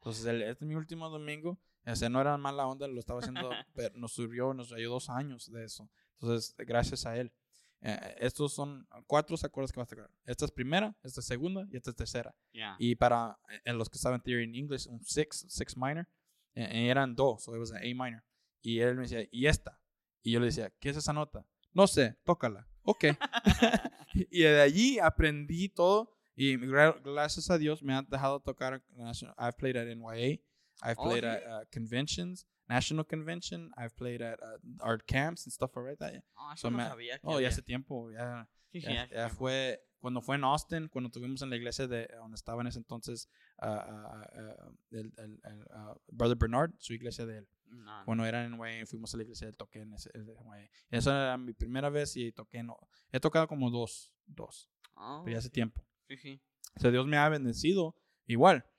Entonces, 0.00 0.24
él, 0.26 0.42
este 0.42 0.64
es 0.64 0.68
mi 0.68 0.74
último 0.74 1.08
domingo. 1.08 1.58
O 1.86 1.96
sea, 1.96 2.08
no 2.08 2.20
era 2.20 2.36
mala 2.36 2.66
onda, 2.66 2.88
lo 2.88 2.98
estaba 3.00 3.20
haciendo, 3.20 3.48
pero 3.74 3.96
nos 3.96 4.12
sirvió, 4.12 4.52
nos 4.54 4.72
ayudó 4.72 4.94
dos 4.94 5.08
años 5.08 5.50
de 5.50 5.64
eso. 5.64 5.88
Entonces, 6.20 6.54
gracias 6.58 7.06
a 7.06 7.16
él. 7.16 7.32
Eh, 7.82 8.16
estos 8.20 8.54
son 8.54 8.86
cuatro 9.06 9.36
acordes 9.42 9.70
que 9.70 9.78
vas 9.78 9.92
a 9.92 9.96
tocar. 9.96 10.10
Esta 10.24 10.44
es 10.46 10.50
primera, 10.50 10.96
esta 11.02 11.20
es 11.20 11.26
segunda 11.26 11.66
y 11.70 11.76
esta 11.76 11.90
es 11.90 11.96
tercera. 11.96 12.34
Yeah. 12.52 12.76
Y 12.78 12.94
para 12.96 13.38
eh, 13.50 13.60
en 13.64 13.78
los 13.78 13.88
que 13.90 13.98
saben 13.98 14.20
theory 14.22 14.44
in 14.44 14.54
English, 14.54 14.86
un 14.88 15.04
six, 15.04 15.44
six 15.48 15.76
minor, 15.76 16.08
eh, 16.54 16.64
eh, 16.70 16.88
eran 16.88 17.14
dos, 17.14 17.44
so 17.44 17.54
it 17.54 17.60
was 17.60 17.72
an 17.72 17.78
A 17.78 17.82
minor. 18.04 18.24
Y 18.62 18.80
él 18.80 18.96
me 18.96 19.02
decía, 19.02 19.26
¿y 19.30 19.46
esta? 19.46 19.78
Y 20.22 20.32
yo 20.32 20.40
le 20.40 20.46
decía, 20.46 20.72
¿qué 20.80 20.88
es 20.90 20.96
esa 20.96 21.12
nota? 21.12 21.46
No 21.72 21.86
sé, 21.86 22.16
tócala. 22.24 22.66
Ok. 22.82 23.04
y 24.14 24.42
de 24.42 24.60
allí 24.60 24.98
aprendí 24.98 25.68
todo. 25.68 26.12
Y 26.34 26.56
gra- 26.56 27.00
gracias 27.02 27.50
a 27.50 27.58
Dios 27.58 27.82
me 27.82 27.94
han 27.94 28.06
dejado 28.08 28.40
tocar. 28.40 28.82
I've 29.38 29.52
played 29.58 29.76
at 29.76 29.86
NYA. 29.86 30.40
I've 30.82 30.98
Oh, 30.98 31.04
played 31.04 31.24
at 31.24 31.42
uh, 31.46 31.64
conventions, 31.70 32.46
national 32.68 33.04
convention. 33.04 33.70
I've 33.76 33.96
played 33.96 34.22
at 34.22 34.38
uh, 34.42 34.58
art 34.80 35.06
camps 35.06 35.46
and 35.46 35.52
stuff 35.52 35.70
like 35.76 35.96
that. 35.98 36.12
Eso 36.14 36.22
So 36.56 36.70
no 36.70 36.76
me- 36.78 36.84
sabía 36.84 37.18
que 37.18 37.20
Oh, 37.24 37.40
ya 37.40 37.48
hace 37.48 37.62
tiempo. 37.62 38.10
Ya, 38.10 38.46
ya, 38.72 39.08
ya 39.10 39.28
fue 39.30 39.78
cuando 40.00 40.20
fue 40.20 40.36
en 40.36 40.44
Austin, 40.44 40.88
cuando 40.88 41.10
tuvimos 41.10 41.40
en 41.42 41.50
la 41.50 41.56
iglesia 41.56 41.86
de 41.88 42.06
donde 42.18 42.36
estaba 42.36 42.60
en 42.60 42.68
ese 42.68 42.78
entonces 42.78 43.28
ah, 43.58 43.86
ah, 43.88 44.30
ah, 44.34 44.70
el, 44.90 45.12
el- 45.16 45.40
el, 45.42 45.66
ah, 45.70 45.94
Brother 46.08 46.36
Bernard, 46.36 46.72
su 46.78 46.92
iglesia 46.92 47.24
de 47.26 47.38
él. 47.38 47.48
No, 47.68 47.84
no. 47.98 48.04
Cuando 48.04 48.24
era 48.24 48.44
en 48.44 48.54
Wayne, 48.54 48.86
fuimos 48.86 49.12
a 49.14 49.16
la 49.16 49.22
iglesia 49.24 49.46
de 49.46 49.50
él, 49.52 49.56
toqué 49.56 49.80
en 49.80 49.92
ese, 49.94 50.10
Wayne. 50.44 50.70
Esa 50.90 51.10
era 51.10 51.36
mi 51.38 51.52
primera 51.54 51.88
vez 51.90 52.16
y 52.16 52.30
toqué, 52.32 52.62
no, 52.62 52.76
he 53.10 53.18
tocado 53.18 53.48
como 53.48 53.70
dos, 53.70 54.12
dos, 54.26 54.70
Ah, 54.94 55.20
pero 55.24 55.32
ya 55.32 55.38
hace 55.38 55.48
sí. 55.48 55.52
tiempo. 55.54 55.82
Sí, 56.08 56.16
sí. 56.18 56.40
O 56.76 56.80
sea, 56.80 56.90
Dios 56.92 57.06
me 57.06 57.16
ha 57.16 57.28
bendecido. 57.28 57.96
Igual, 58.26 58.58
uh, 58.58 58.75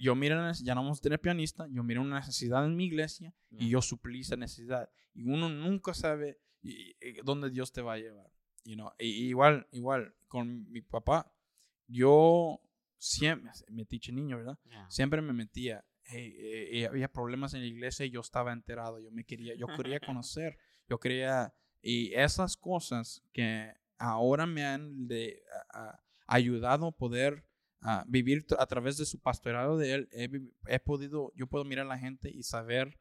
yo 0.00 0.14
miro, 0.14 0.50
ya 0.62 0.74
no 0.74 0.82
vamos 0.82 0.98
a 0.98 1.02
tener 1.02 1.20
pianista, 1.20 1.66
yo 1.70 1.82
miro 1.82 2.02
una 2.02 2.16
necesidad 2.20 2.64
en 2.64 2.76
mi 2.76 2.86
iglesia 2.86 3.32
y 3.50 3.68
yo 3.68 3.80
suplí 3.82 4.20
esa 4.20 4.36
necesidad. 4.36 4.90
Y 5.14 5.24
uno 5.24 5.48
nunca 5.48 5.94
sabe 5.94 6.38
y- 6.62 6.90
y- 7.00 7.20
dónde 7.24 7.50
Dios 7.50 7.72
te 7.72 7.82
va 7.82 7.94
a 7.94 7.98
llevar. 7.98 8.30
You 8.64 8.74
know? 8.74 8.90
Y- 8.98 9.28
igual, 9.28 9.66
igual, 9.72 10.14
con 10.28 10.70
mi 10.70 10.80
papá, 10.82 11.32
yo 11.88 12.60
siempre, 12.98 13.50
me 13.68 13.84
tiche 13.84 14.12
niño, 14.12 14.36
¿verdad? 14.38 14.58
Yeah. 14.68 14.90
Siempre 14.90 15.20
me 15.22 15.32
metía. 15.32 15.84
hey, 16.04 16.34
eh, 16.36 16.68
eh, 16.80 16.86
había 16.86 17.10
problemas 17.10 17.54
en 17.54 17.60
la 17.60 17.66
iglesia 17.68 18.04
y 18.04 18.10
yo 18.10 18.20
estaba 18.20 18.52
enterado. 18.52 18.98
Yo 18.98 19.10
me 19.12 19.24
quería, 19.24 19.54
yo 19.54 19.66
quería 19.68 20.00
conocer. 20.16 20.58
Yo 20.88 20.98
quería. 20.98 21.54
Y 21.80 22.12
esas 22.14 22.56
cosas 22.56 23.22
que 23.32 23.72
ahora 23.98 24.44
me 24.46 24.64
han 24.64 25.06
de, 25.06 25.42
a- 25.70 25.90
a- 25.90 26.04
ayudado 26.26 26.88
a 26.88 26.92
poder 26.92 27.44
ah, 27.82 28.04
vivir 28.08 28.46
a 28.58 28.66
través 28.66 28.96
de 28.96 29.04
su 29.06 29.18
pastorado 29.20 29.76
de 29.76 29.92
él, 29.94 30.08
he, 30.12 30.28
he 30.66 30.78
podido, 30.78 31.32
yo 31.34 31.46
puedo 31.46 31.64
mirar 31.64 31.86
a 31.86 31.88
la 31.90 31.98
gente 31.98 32.30
y 32.30 32.42
saber 32.42 32.98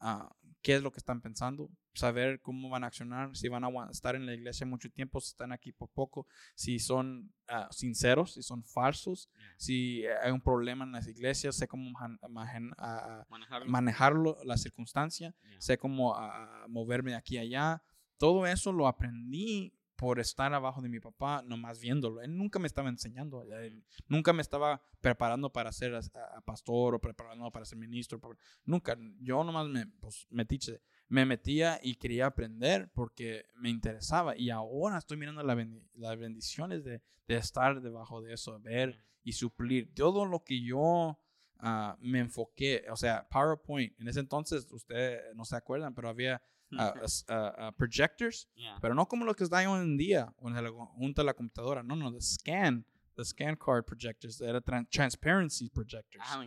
ah, 0.00 0.34
qué 0.60 0.74
es 0.76 0.82
lo 0.82 0.90
que 0.92 0.98
están 0.98 1.20
pensando, 1.20 1.70
saber 1.94 2.40
cómo 2.40 2.68
van 2.68 2.84
a 2.84 2.88
accionar, 2.88 3.36
si 3.36 3.48
van 3.48 3.64
a 3.64 3.68
estar 3.90 4.16
en 4.16 4.26
la 4.26 4.34
iglesia 4.34 4.66
mucho 4.66 4.90
tiempo, 4.90 5.20
si 5.20 5.28
están 5.28 5.52
aquí 5.52 5.72
por 5.72 5.88
poco, 5.90 6.26
si 6.54 6.78
son 6.78 7.32
ah, 7.48 7.68
sinceros, 7.70 8.34
si 8.34 8.42
son 8.42 8.64
falsos, 8.64 9.28
Yeah. 9.38 9.54
si 9.56 10.06
hay 10.22 10.32
un 10.32 10.40
problema 10.40 10.84
en 10.84 10.92
las 10.92 11.06
iglesias, 11.06 11.54
sé 11.56 11.68
cómo 11.68 11.90
man- 11.90 12.18
majen- 12.28 12.74
ah, 12.78 13.24
Manejarlo. 13.30 13.70
manejarlo, 13.70 14.38
la 14.44 14.56
circunstancia, 14.56 15.34
Yeah. 15.42 15.60
sé 15.60 15.78
cómo 15.78 16.14
ah, 16.16 16.66
moverme 16.68 17.12
de 17.12 17.16
aquí 17.18 17.36
a 17.38 17.42
allá. 17.42 17.82
Todo 18.16 18.46
eso 18.46 18.72
lo 18.72 18.86
aprendí 18.88 19.72
por 20.04 20.20
estar 20.20 20.52
abajo 20.52 20.82
de 20.82 20.90
mi 20.90 21.00
papá, 21.00 21.42
nomás 21.46 21.80
viéndolo. 21.80 22.20
Él 22.20 22.36
nunca 22.36 22.58
me 22.58 22.66
estaba 22.66 22.90
enseñando, 22.90 23.42
él 23.54 23.82
nunca 24.06 24.34
me 24.34 24.42
estaba 24.42 24.82
preparando 25.00 25.50
para 25.50 25.72
ser 25.72 25.94
as- 25.94 26.14
a- 26.14 26.36
a 26.36 26.40
pastor 26.42 26.94
o 26.94 27.00
preparando 27.00 27.50
para 27.50 27.64
ser 27.64 27.78
ministro. 27.78 28.20
Nunca, 28.66 28.98
yo 29.20 29.42
nomás 29.42 29.66
me, 29.66 29.86
pues, 29.86 30.26
metiche- 30.30 30.82
me 31.08 31.24
metía 31.24 31.80
y 31.82 31.94
quería 31.94 32.26
aprender 32.26 32.90
porque 32.92 33.46
me 33.54 33.70
interesaba. 33.70 34.36
Y 34.36 34.50
ahora 34.50 34.98
estoy 34.98 35.16
mirando 35.16 35.42
la 35.42 35.54
bendi- 35.54 35.88
las 35.94 36.18
bendiciones 36.18 36.84
de, 36.84 37.00
de 37.26 37.36
estar 37.36 37.80
debajo 37.80 38.20
de 38.20 38.34
eso, 38.34 38.60
ver 38.60 39.02
y 39.22 39.32
suplir 39.32 39.94
todo 39.94 40.26
lo 40.26 40.44
que 40.44 40.62
yo 40.62 41.18
ah, 41.60 41.96
me 41.98 42.18
enfoqué. 42.18 42.84
O 42.90 42.96
sea, 42.96 43.26
PowerPoint, 43.30 43.98
en 43.98 44.08
ese 44.08 44.20
entonces, 44.20 44.70
ustedes 44.70 45.34
no 45.34 45.46
se 45.46 45.56
acuerdan, 45.56 45.94
pero 45.94 46.10
había 46.10 46.42
ah, 46.78 47.72
projectors, 47.76 48.48
Yeah. 48.54 48.78
pero 48.80 48.94
no 48.94 49.06
como 49.06 49.24
lo 49.24 49.34
que 49.34 49.44
está 49.44 49.58
hoy 49.68 49.80
en 49.82 49.96
día, 49.96 50.32
donde 50.40 50.62
la, 50.62 50.70
junto 50.70 51.20
a 51.20 51.24
la 51.24 51.34
computadora. 51.34 51.82
No, 51.82 51.96
no, 51.96 52.12
the 52.12 52.20
scan, 52.20 52.84
the 53.16 53.24
scan 53.24 53.56
card 53.56 53.84
projectors, 53.84 54.40
era 54.40 54.60
tran- 54.60 54.88
transparency 54.90 55.68
projectors. 55.70 56.22
Ah, 56.26 56.46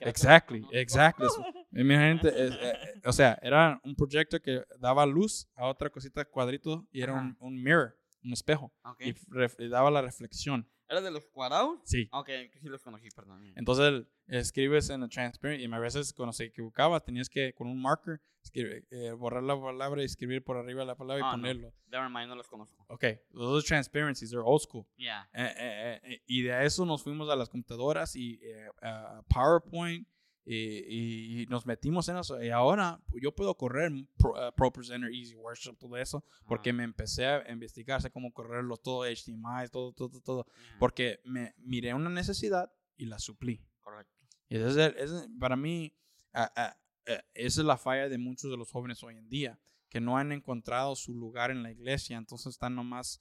Exactly, 0.00 0.64
exactly. 0.72 1.26
Es- 1.26 1.36
eh, 2.24 2.50
eh, 2.62 3.00
o 3.04 3.12
sea, 3.12 3.38
era 3.42 3.80
un 3.84 3.94
proyector 3.94 4.40
que 4.40 4.64
daba 4.80 5.06
luz 5.06 5.46
a 5.54 5.66
otra 5.66 5.90
cosita 5.90 6.24
cuadrito 6.24 6.86
y 6.90 7.02
era 7.02 7.12
un, 7.14 7.18
Ajá. 7.30 7.36
un 7.40 7.62
mirror, 7.62 7.96
un 8.24 8.32
espejo, 8.32 8.72
Ok. 8.84 9.00
y, 9.02 9.14
y 9.64 9.68
daba 9.68 9.90
la 9.90 10.02
reflexión. 10.02 10.68
¿Era 10.88 11.00
de 11.00 11.10
los 11.10 11.26
cuadrados? 11.26 11.80
Sí. 11.84 12.08
Ok, 12.12 12.28
sí 12.60 12.68
los 12.68 12.82
conocí, 12.82 13.08
perdón. 13.10 13.52
Entonces 13.56 14.04
escribes 14.28 14.88
en 14.90 15.02
el 15.02 15.08
transparent 15.08 15.60
y 15.60 15.72
a 15.72 15.78
veces 15.78 16.12
cuando 16.12 16.32
se 16.32 16.44
equivocaba 16.44 17.00
tenías 17.00 17.28
que 17.28 17.52
con 17.54 17.66
un 17.68 17.80
marker 17.80 18.20
escribir, 18.42 18.86
eh, 18.90 19.10
borrar 19.10 19.42
la 19.42 19.60
palabra 19.60 20.02
y 20.02 20.04
escribir 20.04 20.44
por 20.44 20.56
arriba 20.56 20.84
la 20.84 20.94
palabra 20.96 21.20
y 21.20 21.24
Ah, 21.24 21.36
no. 21.36 21.42
ponerlo. 21.42 21.72
Never 21.88 22.08
mind, 22.08 22.28
no 22.28 22.36
los 22.36 22.46
conozco. 22.48 22.84
Ok, 22.88 23.04
those 23.32 23.58
are 23.58 23.66
transparencies, 23.66 24.30
they're 24.30 24.44
old 24.44 24.62
school. 24.62 24.86
Yeah. 24.96 25.28
Eh, 25.32 25.54
eh, 25.56 26.00
eh, 26.04 26.22
y 26.26 26.42
de 26.42 26.64
eso 26.64 26.84
nos 26.86 27.02
fuimos 27.02 27.28
a 27.28 27.34
las 27.36 27.48
computadoras 27.48 28.14
y 28.14 28.38
eh, 28.42 28.68
a 28.82 29.22
PowerPoint 29.28 30.06
y, 30.48 31.42
y 31.42 31.46
nos 31.46 31.66
metimos 31.66 32.08
en 32.08 32.18
eso. 32.18 32.40
Y 32.42 32.50
ahora 32.50 33.00
pues, 33.08 33.22
yo 33.22 33.34
puedo 33.34 33.56
correr 33.56 33.90
Pro, 34.16 34.30
uh, 34.32 34.52
Pro 34.54 34.72
Presenter, 34.72 35.10
Easy 35.12 35.34
Worship, 35.34 35.74
todo 35.76 35.96
eso, 35.96 36.24
porque 36.46 36.70
Ah, 36.70 36.74
me 36.74 36.84
empecé 36.84 37.26
a 37.26 37.50
investigar, 37.50 38.00
sé 38.00 38.10
cómo 38.10 38.32
correrlo 38.32 38.76
todo, 38.76 39.04
HDMI, 39.04 39.68
todo, 39.72 39.92
todo, 39.92 40.20
todo, 40.20 40.46
porque 40.78 41.20
me 41.24 41.54
miré 41.58 41.92
una 41.94 42.10
necesidad 42.10 42.72
y 42.96 43.06
la 43.06 43.18
suplí. 43.18 43.60
Correcto. 43.80 44.12
Y 44.48 44.56
ese 44.56 44.86
ese 44.86 45.02
es- 45.16 45.28
para 45.40 45.56
mí, 45.56 45.92
ah, 46.32 46.76
eh, 47.06 47.22
esa 47.34 47.60
es 47.60 47.66
la 47.66 47.76
falla 47.76 48.08
de 48.08 48.18
muchos 48.18 48.50
de 48.50 48.56
los 48.56 48.70
jóvenes 48.70 49.02
hoy 49.02 49.16
en 49.16 49.28
día, 49.28 49.58
que 49.88 50.00
no 50.00 50.16
han 50.16 50.30
encontrado 50.32 50.94
su 50.96 51.12
lugar 51.14 51.50
en 51.50 51.62
la 51.62 51.70
iglesia, 51.72 52.16
entonces 52.16 52.52
están 52.54 52.74
nomás, 52.74 53.20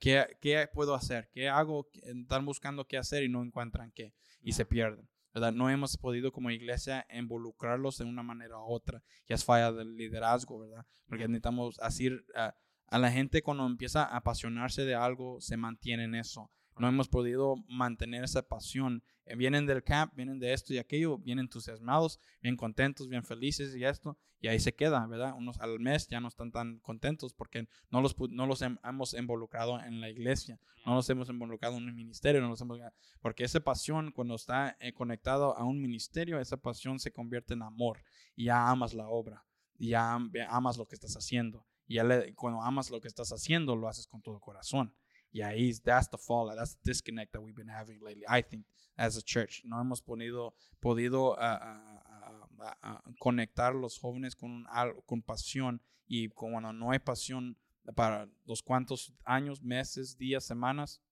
¿qué, 0.00 0.36
¿qué 0.40 0.68
puedo 0.72 0.94
hacer? 0.94 1.30
¿Qué 1.32 1.48
hago? 1.48 1.88
Están 2.02 2.44
buscando 2.44 2.86
qué 2.86 2.96
hacer 2.98 3.22
y 3.24 3.28
no 3.28 3.42
encuentran 3.42 3.90
qué, 3.92 4.12
y 4.42 4.52
se 4.52 4.64
pierden. 4.66 5.08
¿Verdad? 5.34 5.52
No 5.52 5.68
hemos 5.68 5.96
podido 5.96 6.32
como 6.32 6.50
iglesia 6.50 7.06
involucrarlos 7.12 7.98
de 7.98 8.04
una 8.04 8.22
manera 8.22 8.58
u 8.58 8.72
otra, 8.72 9.02
y 9.26 9.32
es 9.32 9.44
falla 9.44 9.72
del 9.72 9.96
liderazgo, 9.96 10.60
¿verdad? 10.60 10.86
Porque 11.06 11.26
necesitamos 11.26 11.76
decir 11.76 12.24
a, 12.34 12.54
a 12.86 12.98
la 12.98 13.10
gente 13.10 13.42
cuando 13.42 13.66
empieza 13.66 14.04
a 14.04 14.16
apasionarse 14.16 14.84
de 14.84 14.94
algo, 14.94 15.40
se 15.40 15.56
mantiene 15.56 16.04
en 16.04 16.14
eso. 16.14 16.50
No 16.78 16.88
hemos 16.88 17.08
podido 17.08 17.56
mantener 17.68 18.24
esa 18.24 18.42
pasión. 18.42 19.02
Eh, 19.26 19.36
Vienen 19.36 19.64
del 19.66 19.82
camp, 19.82 20.12
vienen 20.14 20.38
de 20.38 20.52
esto 20.52 20.74
y 20.74 20.78
aquello, 20.78 21.18
vienen 21.18 21.44
entusiasmados, 21.44 22.18
bien 22.42 22.56
contentos, 22.56 23.08
bien 23.08 23.22
felices 23.24 23.74
y 23.76 23.84
esto, 23.84 24.18
y 24.40 24.48
ahí 24.48 24.58
se 24.60 24.74
queda, 24.74 25.06
¿verdad? 25.06 25.34
Unos 25.36 25.58
al 25.60 25.78
mes 25.80 26.08
ya 26.08 26.20
no 26.20 26.28
están 26.28 26.50
tan 26.52 26.78
contentos 26.80 27.32
porque 27.32 27.66
no 27.90 28.00
los, 28.02 28.14
no 28.30 28.46
los 28.46 28.60
hem- 28.60 28.78
hemos 28.84 29.14
involucrado 29.14 29.80
en 29.80 30.00
la 30.00 30.10
iglesia, 30.10 30.58
no 30.84 30.94
los 30.96 31.08
hemos 31.08 31.30
involucrado 31.30 31.78
en 31.78 31.84
un 31.88 31.94
ministerio, 31.94 32.42
no 32.42 32.48
los 32.48 32.60
hemos, 32.60 32.78
porque 33.22 33.44
esa 33.44 33.60
pasión 33.60 34.10
cuando 34.12 34.34
está 34.34 34.76
eh, 34.80 34.92
conectado 34.92 35.56
a 35.56 35.64
un 35.64 35.80
ministerio, 35.80 36.38
esa 36.38 36.58
pasión 36.58 36.98
se 36.98 37.10
convierte 37.12 37.54
en 37.54 37.62
amor 37.62 38.02
y 38.36 38.44
ya 38.46 38.68
amas 38.68 38.92
la 38.92 39.08
obra, 39.08 39.46
y 39.78 39.88
ya 39.90 40.18
amas 40.50 40.76
lo 40.76 40.86
que 40.86 40.94
estás 40.96 41.16
haciendo 41.16 41.66
Y 41.86 41.94
ya 41.94 42.04
le- 42.04 42.34
cuando 42.34 42.60
amas 42.60 42.90
lo 42.90 43.00
que 43.00 43.08
estás 43.08 43.30
haciendo, 43.32 43.74
lo 43.76 43.88
haces 43.88 44.06
con 44.06 44.20
todo 44.20 44.40
corazón. 44.40 44.94
Y 45.34 45.42
ahí, 45.42 45.72
that's 45.82 46.08
the 46.08 46.16
fall, 46.16 46.54
that's 46.54 46.76
the 46.76 46.92
disconnect 46.92 47.32
that 47.32 47.40
we've 47.40 47.56
been 47.56 47.68
having 47.68 47.98
lately, 48.00 48.22
I 48.28 48.40
think, 48.40 48.64
as 48.96 49.16
a 49.16 49.20
church. 49.20 49.62
No 49.64 49.80
hemos 49.80 50.00
podido, 50.00 50.54
podido 50.80 51.36
ah, 51.36 51.58
ah, 51.60 52.46
ah, 52.60 52.78
ah, 52.82 53.02
conectar 53.18 53.74
los 53.74 53.98
jóvenes 53.98 54.36
con, 54.36 54.52
un 54.52 54.66
con 55.06 55.22
pasión. 55.22 55.82
Y 56.06 56.28
cuando 56.28 56.72
no 56.72 56.92
hay 56.92 57.00
pasión 57.00 57.58
para 57.96 58.28
los 58.44 58.62
cuantos 58.62 59.12
años, 59.24 59.60
meses, 59.60 60.16
días, 60.16 60.44
semanas, 60.44 61.02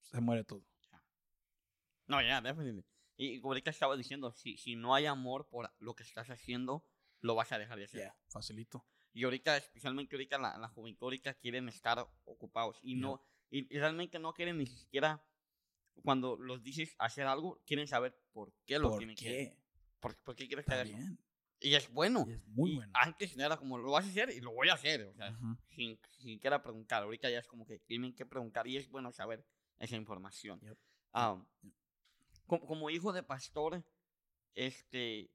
se 0.00 0.22
muere 0.22 0.42
todo. 0.42 0.64
No, 2.06 2.22
ya, 2.22 2.40
definitely. 2.40 2.82
Y 3.18 3.40
como 3.40 3.52
ahorita 3.52 3.70
estaba 3.70 3.94
diciendo, 3.94 4.32
si, 4.32 4.56
si 4.56 4.74
no 4.74 4.94
hay 4.94 5.04
amor 5.04 5.48
por 5.50 5.70
lo 5.80 5.94
que 5.94 6.02
estás 6.02 6.30
haciendo, 6.30 6.82
lo 7.20 7.34
vas 7.34 7.52
a 7.52 7.58
dejar 7.58 7.76
de 7.76 7.84
hacer. 7.84 8.00
Yeah, 8.00 8.16
facilito. 8.28 8.86
Y 9.12 9.24
ahorita, 9.24 9.58
especialmente 9.58 10.16
ahorita, 10.16 10.38
la, 10.38 10.56
la 10.56 10.68
juventud 10.68 11.04
ahorita 11.06 11.34
quieren 11.34 11.68
estar 11.68 12.06
ocupados. 12.24 12.78
Y 12.82 12.94
no, 12.94 13.22
y, 13.50 13.74
y 13.74 13.78
realmente 13.78 14.18
no 14.18 14.32
quieren 14.32 14.58
ni 14.58 14.66
siquiera, 14.66 15.24
cuando 16.02 16.36
los 16.36 16.62
dices 16.62 16.94
hacer 16.98 17.26
algo, 17.26 17.62
quieren 17.66 17.86
saber 17.88 18.18
por 18.32 18.52
qué 18.66 18.78
lo 18.78 18.90
¿Por 18.90 18.98
tienen 18.98 19.16
que 19.16 19.28
hacer. 19.28 19.48
qué? 19.54 19.62
¿Por, 20.00 20.16
por 20.22 20.36
qué 20.36 20.46
quieres 20.46 20.66
que 20.66 20.74
haga. 20.74 21.16
Y 21.58 21.74
es 21.74 21.90
bueno. 21.92 22.24
Y 22.28 22.32
es 22.32 22.46
muy 22.48 22.72
Y 22.72 22.74
bueno. 22.76 22.92
Antes 22.94 23.36
no 23.36 23.44
era 23.44 23.56
como, 23.56 23.78
lo 23.78 23.92
vas 23.92 24.04
a 24.04 24.08
hacer 24.08 24.30
y 24.30 24.40
lo 24.40 24.52
voy 24.52 24.68
a 24.68 24.74
hacer. 24.74 25.06
O 25.06 25.14
sea, 25.14 25.30
Ujú. 25.30 25.56
sin, 25.70 25.98
sin 26.18 26.34
siquiera 26.34 26.62
preguntar. 26.62 27.02
Ahorita 27.02 27.30
ya 27.30 27.38
es 27.38 27.46
como 27.46 27.66
que 27.66 27.78
tienen 27.80 28.14
que 28.14 28.26
preguntar 28.26 28.66
y 28.66 28.76
es 28.76 28.88
bueno 28.88 29.10
saber 29.12 29.44
esa 29.78 29.96
información. 29.96 30.60
Yep. 30.60 30.78
Ah, 31.12 31.42
como, 32.46 32.66
como 32.66 32.90
hijo 32.90 33.12
de 33.12 33.22
pastor, 33.22 33.82
este, 34.54 35.30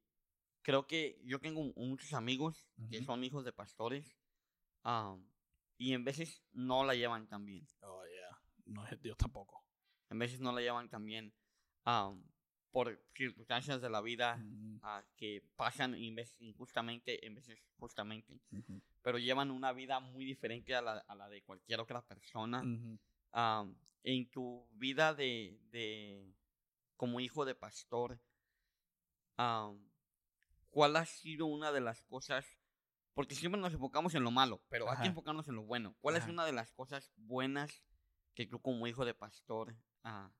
creo 0.62 0.86
que 0.88 1.20
yo 1.24 1.39
tengo 1.39 1.64
mu- 1.64 1.74
muchos 1.76 2.14
amigos 2.14 2.70
que 2.89 2.97
Ujú. 2.97 3.05
son 3.05 3.24
hijos 3.24 3.43
de 3.45 3.51
pastores 3.51 4.16
ah, 4.84 5.18
y 5.78 5.93
en 5.93 6.03
veces 6.03 6.43
no 6.51 6.84
la 6.86 6.93
llevan 6.95 7.28
tan 7.28 7.45
bien. 7.45 7.66
Oh, 7.82 8.01
No, 8.72 8.86
yo 9.03 9.15
tampoco. 9.15 9.63
En 10.09 10.19
veces 10.19 10.39
no 10.39 10.51
la 10.51 10.61
llevan 10.61 10.89
tan 10.89 11.05
bien 11.05 11.34
ah, 11.86 12.13
por 12.72 13.01
circunstancias 13.15 13.82
de 13.82 13.89
la 13.89 14.01
vida 14.01 14.41
ah, 14.82 15.03
que 15.15 15.43
pasan 15.55 15.95
injustamente, 15.95 17.26
en 17.26 17.36
veces 17.36 17.59
justamente. 17.78 18.39
pero 19.01 19.17
llevan 19.17 19.51
una 19.51 19.74
vida 19.74 19.99
muy 19.99 20.26
diferente 20.26 20.76
a 20.76 20.82
la, 20.82 20.97
a 20.99 21.15
la 21.15 21.30
de 21.30 21.41
cualquier 21.43 21.80
otra 21.80 22.01
persona. 22.01 22.61
en 24.03 24.30
tu 24.32 24.67
vida 24.72 25.13
de, 25.13 25.59
de 25.72 26.34
como 26.95 27.19
hijo 27.19 27.45
de 27.45 27.55
pastor, 27.55 28.19
¿cuál 30.69 30.95
ha 30.95 31.05
sido 31.05 31.45
una 31.45 31.72
de 31.72 31.82
las 31.82 32.03
cosas? 32.03 32.45
Porque 33.13 33.36
siempre 33.36 33.59
nos 33.59 33.74
enfocamos 33.74 34.15
en 34.15 34.24
lo 34.24 34.32
malo, 34.32 34.63
pero 34.69 34.86
hay 34.88 34.93
Ajá. 34.93 35.01
que 35.03 35.09
enfocarnos 35.09 35.47
en 35.47 35.55
lo 35.55 35.63
bueno. 35.63 35.95
¿Cuál 35.99 36.15
es 36.15 36.28
una 36.28 36.45
de 36.45 36.53
las 36.53 36.72
cosas 36.72 37.11
buenas 37.17 37.84
que 38.34 38.45
tú 38.45 38.59
como 38.61 38.88
hijo 38.88 39.05
de 39.05 39.13
pastor 39.13 39.75
ah, 40.03 40.32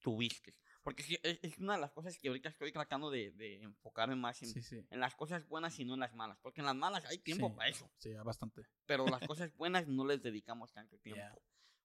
tuviste? 0.00 0.54
Porque 0.82 1.02
es, 1.22 1.38
es 1.42 1.58
una 1.58 1.74
de 1.74 1.80
las 1.80 1.92
cosas 1.92 2.16
que 2.18 2.28
ahorita 2.28 2.48
estoy 2.48 2.72
tratando 2.72 3.10
de, 3.10 3.30
de 3.32 3.62
enfocarme 3.62 4.16
más 4.16 4.40
en, 4.42 4.48
Sí, 4.48 4.62
sí. 4.62 4.86
en 4.90 5.00
las 5.00 5.14
cosas 5.14 5.46
buenas 5.46 5.78
y 5.78 5.84
no 5.84 5.94
en 5.94 6.00
las 6.00 6.14
malas. 6.14 6.38
Porque 6.40 6.60
en 6.60 6.66
las 6.66 6.76
malas 6.76 7.04
hay 7.04 7.18
tiempo 7.18 7.48
Sí, 7.48 7.54
para 7.56 7.68
eso 7.68 7.90
Sí, 7.98 8.12
bastante. 8.24 8.62
pero 8.86 9.06
las 9.06 9.20
cosas 9.28 9.54
buenas 9.56 9.86
no 9.86 10.06
les 10.06 10.22
dedicamos 10.22 10.72
tanto 10.72 10.98
tiempo. 10.98 11.20
Yeah. 11.20 11.38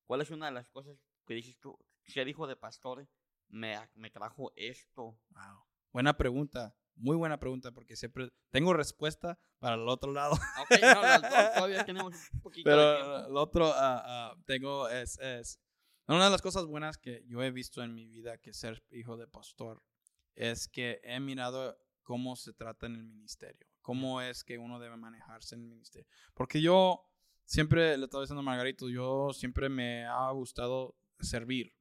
¿Cuál 0.05 0.21
es 0.21 0.31
una 0.31 0.45
de 0.45 0.51
las 0.53 0.69
cosas 0.69 0.97
que 1.25 1.33
dices 1.33 1.57
tú? 1.59 1.77
Ser 2.05 2.27
hijo 2.27 2.47
de 2.47 2.55
pastor 2.55 3.07
me, 3.49 3.77
me 3.95 4.09
trajo 4.09 4.51
esto. 4.55 5.17
Wow. 5.29 5.65
Buena 5.91 6.15
pregunta. 6.15 6.75
Muy 6.95 7.15
buena 7.15 7.39
pregunta 7.39 7.71
porque 7.71 7.95
siempre 7.95 8.29
tengo 8.51 8.73
respuesta 8.73 9.39
para 9.59 9.75
el 9.75 9.87
otro 9.87 10.11
lado. 10.11 10.33
Ok, 10.33 10.81
no, 10.81 11.01
todavía 11.55 11.85
tenemos 11.85 12.13
un 12.33 12.41
poquito 12.41 12.69
de 12.69 12.75
Pero 12.75 12.95
tiempo. 12.95 13.29
el 13.29 13.37
otro 13.37 13.67
ah, 13.73 14.03
ah, 14.05 14.35
tengo 14.45 14.89
es, 14.89 15.19
es 15.19 15.59
una 16.07 16.25
de 16.25 16.31
las 16.31 16.41
cosas 16.41 16.65
buenas 16.65 16.97
que 16.97 17.23
yo 17.27 17.41
he 17.41 17.51
visto 17.51 17.81
en 17.81 17.95
mi 17.95 18.05
vida 18.05 18.37
que 18.37 18.53
ser 18.53 18.83
hijo 18.91 19.17
de 19.17 19.27
pastor 19.27 19.81
es 20.35 20.67
que 20.67 20.99
he 21.03 21.19
mirado 21.19 21.77
cómo 22.03 22.35
se 22.35 22.53
trata 22.53 22.85
en 22.85 22.95
el 22.95 23.03
ministerio, 23.03 23.65
cómo 23.81 24.21
es 24.21 24.43
que 24.43 24.57
uno 24.57 24.79
debe 24.79 24.97
manejarse 24.97 25.55
en 25.55 25.61
el 25.61 25.67
ministerio. 25.67 26.07
Porque 26.33 26.61
yo 26.61 27.01
siempre 27.45 27.97
le 27.97 28.05
estaba 28.05 28.23
diciendo 28.23 28.41
a 28.41 28.43
Margarito, 28.43 28.89
yo 28.89 29.31
siempre 29.33 29.69
me 29.69 30.05
ha 30.05 30.29
gustado 30.31 30.95
servir. 31.19 31.73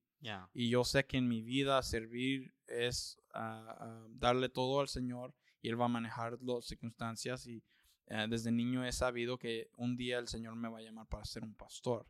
Y 0.54 0.70
yo 0.70 0.84
sé 0.84 1.04
que 1.04 1.16
en 1.16 1.26
mi 1.28 1.42
vida 1.42 1.82
servir 1.82 2.54
es 2.68 3.18
ah, 3.32 4.06
darle 4.10 4.48
todo 4.48 4.80
al 4.80 4.88
Señor 4.88 5.34
y 5.60 5.68
Él 5.68 5.80
va 5.80 5.86
a 5.86 5.88
manejar 5.88 6.38
las 6.42 6.66
circunstancias. 6.66 7.46
Y 7.46 7.62
eh, 8.06 8.26
desde 8.28 8.52
niño 8.52 8.84
he 8.84 8.92
sabido 8.92 9.38
que 9.38 9.70
un 9.76 9.96
día 9.96 10.18
el 10.18 10.28
Señor 10.28 10.56
me 10.56 10.68
va 10.68 10.78
a 10.78 10.82
llamar 10.82 11.06
para 11.06 11.24
ser 11.24 11.44
un 11.44 11.54
pastor. 11.54 12.06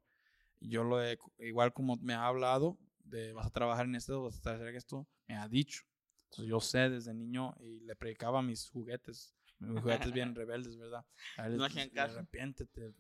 Yo 0.61 0.85
lo 0.85 1.03
he, 1.03 1.19
igual 1.39 1.73
como 1.73 1.97
me 1.97 2.15
ha 2.15 2.27
hablado 2.27 2.79
de 3.05 3.33
vas 3.33 3.47
a 3.47 3.51
trabajar 3.51 3.87
en 3.87 3.95
esto, 3.95 4.23
vas 4.23 4.47
a 4.47 4.55
hacer 4.55 4.75
esto, 4.75 5.07
me 5.27 5.37
ha 5.37 5.49
dicho. 5.49 5.83
Entonces 6.25 6.49
yo 6.49 6.61
sé 6.61 6.89
desde 6.89 7.13
niño 7.13 7.55
y 7.61 7.81
le 7.81 7.95
predicaba 7.95 8.39
a 8.39 8.43
mis 8.43 8.71
juguetes, 8.71 9.35
mis 9.59 9.81
juguetes 9.81 10.13
bien 10.13 10.35
rebeldes, 10.35 10.79
¿verdad? 10.79 11.05
A 11.37 11.47
él 11.47 11.57
No 11.57 11.65
hacían 11.65 11.91
caso. 11.91 12.19
Arrepiéntete, 12.19 12.95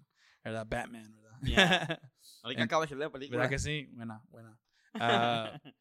¿verdad? 0.45 0.67
Batman, 0.69 1.15
¿verdad? 1.15 1.39
Ya. 1.43 2.13
Ahorita 2.43 2.65
acabas 2.65 2.91
de 2.91 2.97
ver 2.97 3.07
la 3.07 3.13
película. 3.13 3.39
¿Verdad 3.39 3.51
que 3.51 3.59
sí? 3.59 3.89
Buena, 3.93 4.23
buena. 4.29 4.61
Ah, 4.95 5.59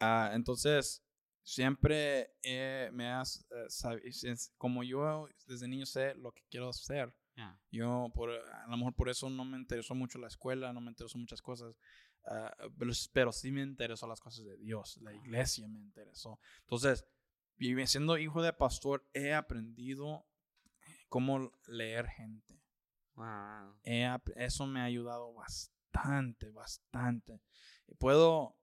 ah, 0.00 0.30
entonces, 0.34 1.04
siempre 1.46 2.34
eh, 2.42 2.90
me 2.92 3.08
has, 3.08 3.46
eh, 3.52 3.66
sab- 3.68 4.00
es- 4.02 4.52
como 4.58 4.82
yo 4.82 5.28
desde 5.46 5.68
niño 5.68 5.86
sé 5.86 6.14
lo 6.16 6.32
que 6.32 6.42
quiero 6.50 6.68
hacer, 6.68 7.14
yo 7.70 8.10
por, 8.14 8.30
a 8.30 8.66
lo 8.68 8.76
mejor 8.76 8.94
por 8.94 9.08
eso 9.08 9.30
no 9.30 9.44
me 9.44 9.56
interesó 9.56 9.94
mucho 9.94 10.18
la 10.18 10.26
escuela, 10.26 10.72
no 10.72 10.80
me 10.80 10.90
interesó 10.90 11.18
muchas 11.18 11.40
cosas, 11.40 11.76
ah, 12.24 12.52
pero, 12.78 12.92
pero 13.12 13.32
sí 13.32 13.52
me 13.52 13.62
interesó 13.62 14.06
las 14.08 14.20
cosas 14.20 14.44
de 14.44 14.56
Dios, 14.56 14.96
la 15.02 15.14
iglesia 15.14 15.68
me 15.68 15.78
interesó. 15.78 16.40
Entonces, 16.62 17.06
siendo 17.86 18.18
hijo 18.18 18.42
de 18.42 18.52
pastor, 18.52 19.08
he 19.14 19.32
aprendido 19.32 20.26
cómo 21.08 21.52
leer 21.68 22.06
gente. 22.08 22.60
Wow. 23.14 23.78
He 23.84 24.06
eso 24.34 24.66
me 24.66 24.80
ha 24.80 24.84
ayudado 24.84 25.32
bastante, 25.34 26.50
bastante. 26.50 27.40
Puedo, 27.98 28.58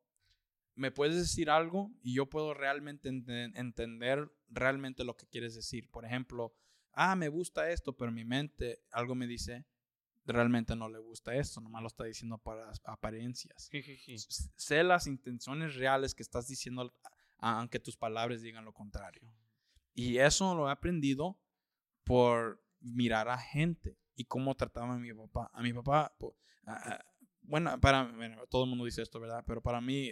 me 0.76 0.92
puedes 0.92 1.16
decir 1.16 1.50
algo 1.50 1.92
y 2.02 2.14
yo 2.16 2.30
puedo 2.30 2.54
realmente 2.54 3.10
ente- 3.10 3.52
entender 3.56 4.32
realmente 4.50 5.04
lo 5.04 5.16
que 5.16 5.28
quieres 5.28 5.56
decir. 5.56 5.90
Por 5.92 6.06
ejemplo, 6.06 6.54
ah, 6.94 7.16
me 7.16 7.28
gusta 7.30 7.70
esto, 7.70 7.96
pero 7.96 8.12
mi 8.12 8.26
mente 8.26 8.84
algo 8.92 9.14
me 9.16 9.28
dice, 9.28 9.66
realmente 10.26 10.76
no 10.76 10.90
le 10.90 11.00
gusta 11.00 11.36
esto, 11.36 11.60
nomás 11.62 11.82
lo 11.82 11.88
está 11.88 12.06
diciendo 12.06 12.38
para 12.38 12.70
as- 12.70 12.82
apariencias. 12.86 13.68
Sé 14.56 14.84
las 14.84 15.06
intenciones 15.08 15.76
reales 15.76 16.16
que 16.16 16.24
estás 16.24 16.48
diciendo, 16.48 16.94
aunque 17.38 17.80
tus 17.80 17.98
palabras 17.98 18.42
digan 18.42 18.66
lo 18.66 18.74
contrario. 18.74 19.22
Y 19.94 20.18
eso 20.18 20.56
lo 20.56 20.70
he 20.70 20.72
aprendido 20.72 21.40
por 22.04 22.64
mirar 22.80 23.30
a 23.30 23.38
gente 23.38 23.98
y 24.16 24.26
cómo 24.26 24.56
trataba 24.56 24.94
a 24.96 24.98
mi 25.00 25.14
papá. 25.14 25.50
A 25.54 25.62
mi 25.62 25.74
papá, 25.74 26.16
a- 26.66 26.94
a- 26.94 27.06
bueno, 27.42 27.80
para 27.80 28.04
bueno, 28.12 28.48
todo 28.48 28.64
el 28.64 28.70
mundo 28.70 28.86
dice 28.86 29.02
esto, 29.02 29.20
¿verdad? 29.20 29.44
Pero 29.46 29.62
para 29.62 29.82
mí, 29.82 30.12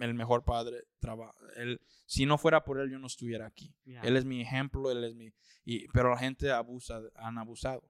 el 0.00 0.14
mejor 0.14 0.44
padre, 0.44 0.84
traba, 0.98 1.34
él, 1.56 1.80
si 2.06 2.26
no 2.26 2.38
fuera 2.38 2.64
por 2.64 2.80
él, 2.80 2.90
yo 2.90 2.98
no 2.98 3.06
estuviera 3.06 3.46
aquí. 3.46 3.74
Ya. 3.84 4.00
Él 4.02 4.16
es 4.16 4.24
mi 4.24 4.40
ejemplo, 4.40 4.90
él 4.90 5.04
es 5.04 5.14
mi... 5.14 5.32
Y, 5.64 5.86
pero 5.88 6.10
la 6.10 6.18
gente 6.18 6.50
abusa, 6.50 7.00
han 7.14 7.38
abusado. 7.38 7.88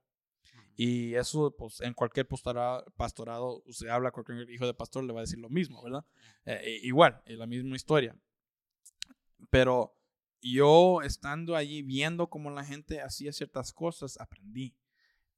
Y 0.76 1.14
eso, 1.14 1.54
pues, 1.56 1.80
en 1.80 1.94
cualquier 1.94 2.26
pastorado, 2.26 2.84
pastorado 2.96 3.62
usted 3.66 3.88
habla 3.88 4.10
con 4.10 4.24
cualquier 4.24 4.50
hijo 4.50 4.66
de 4.66 4.74
pastor, 4.74 5.04
le 5.04 5.12
va 5.12 5.20
a 5.20 5.22
decir 5.22 5.38
lo 5.38 5.48
mismo, 5.48 5.82
¿verdad? 5.82 6.04
Eh, 6.44 6.80
igual, 6.82 7.22
es 7.26 7.38
la 7.38 7.46
misma 7.46 7.76
historia. 7.76 8.16
Pero 9.50 9.96
yo 10.40 11.00
estando 11.02 11.56
allí 11.56 11.82
viendo 11.82 12.28
cómo 12.28 12.50
la 12.50 12.64
gente 12.64 13.00
hacía 13.00 13.32
ciertas 13.32 13.72
cosas, 13.72 14.18
aprendí. 14.20 14.76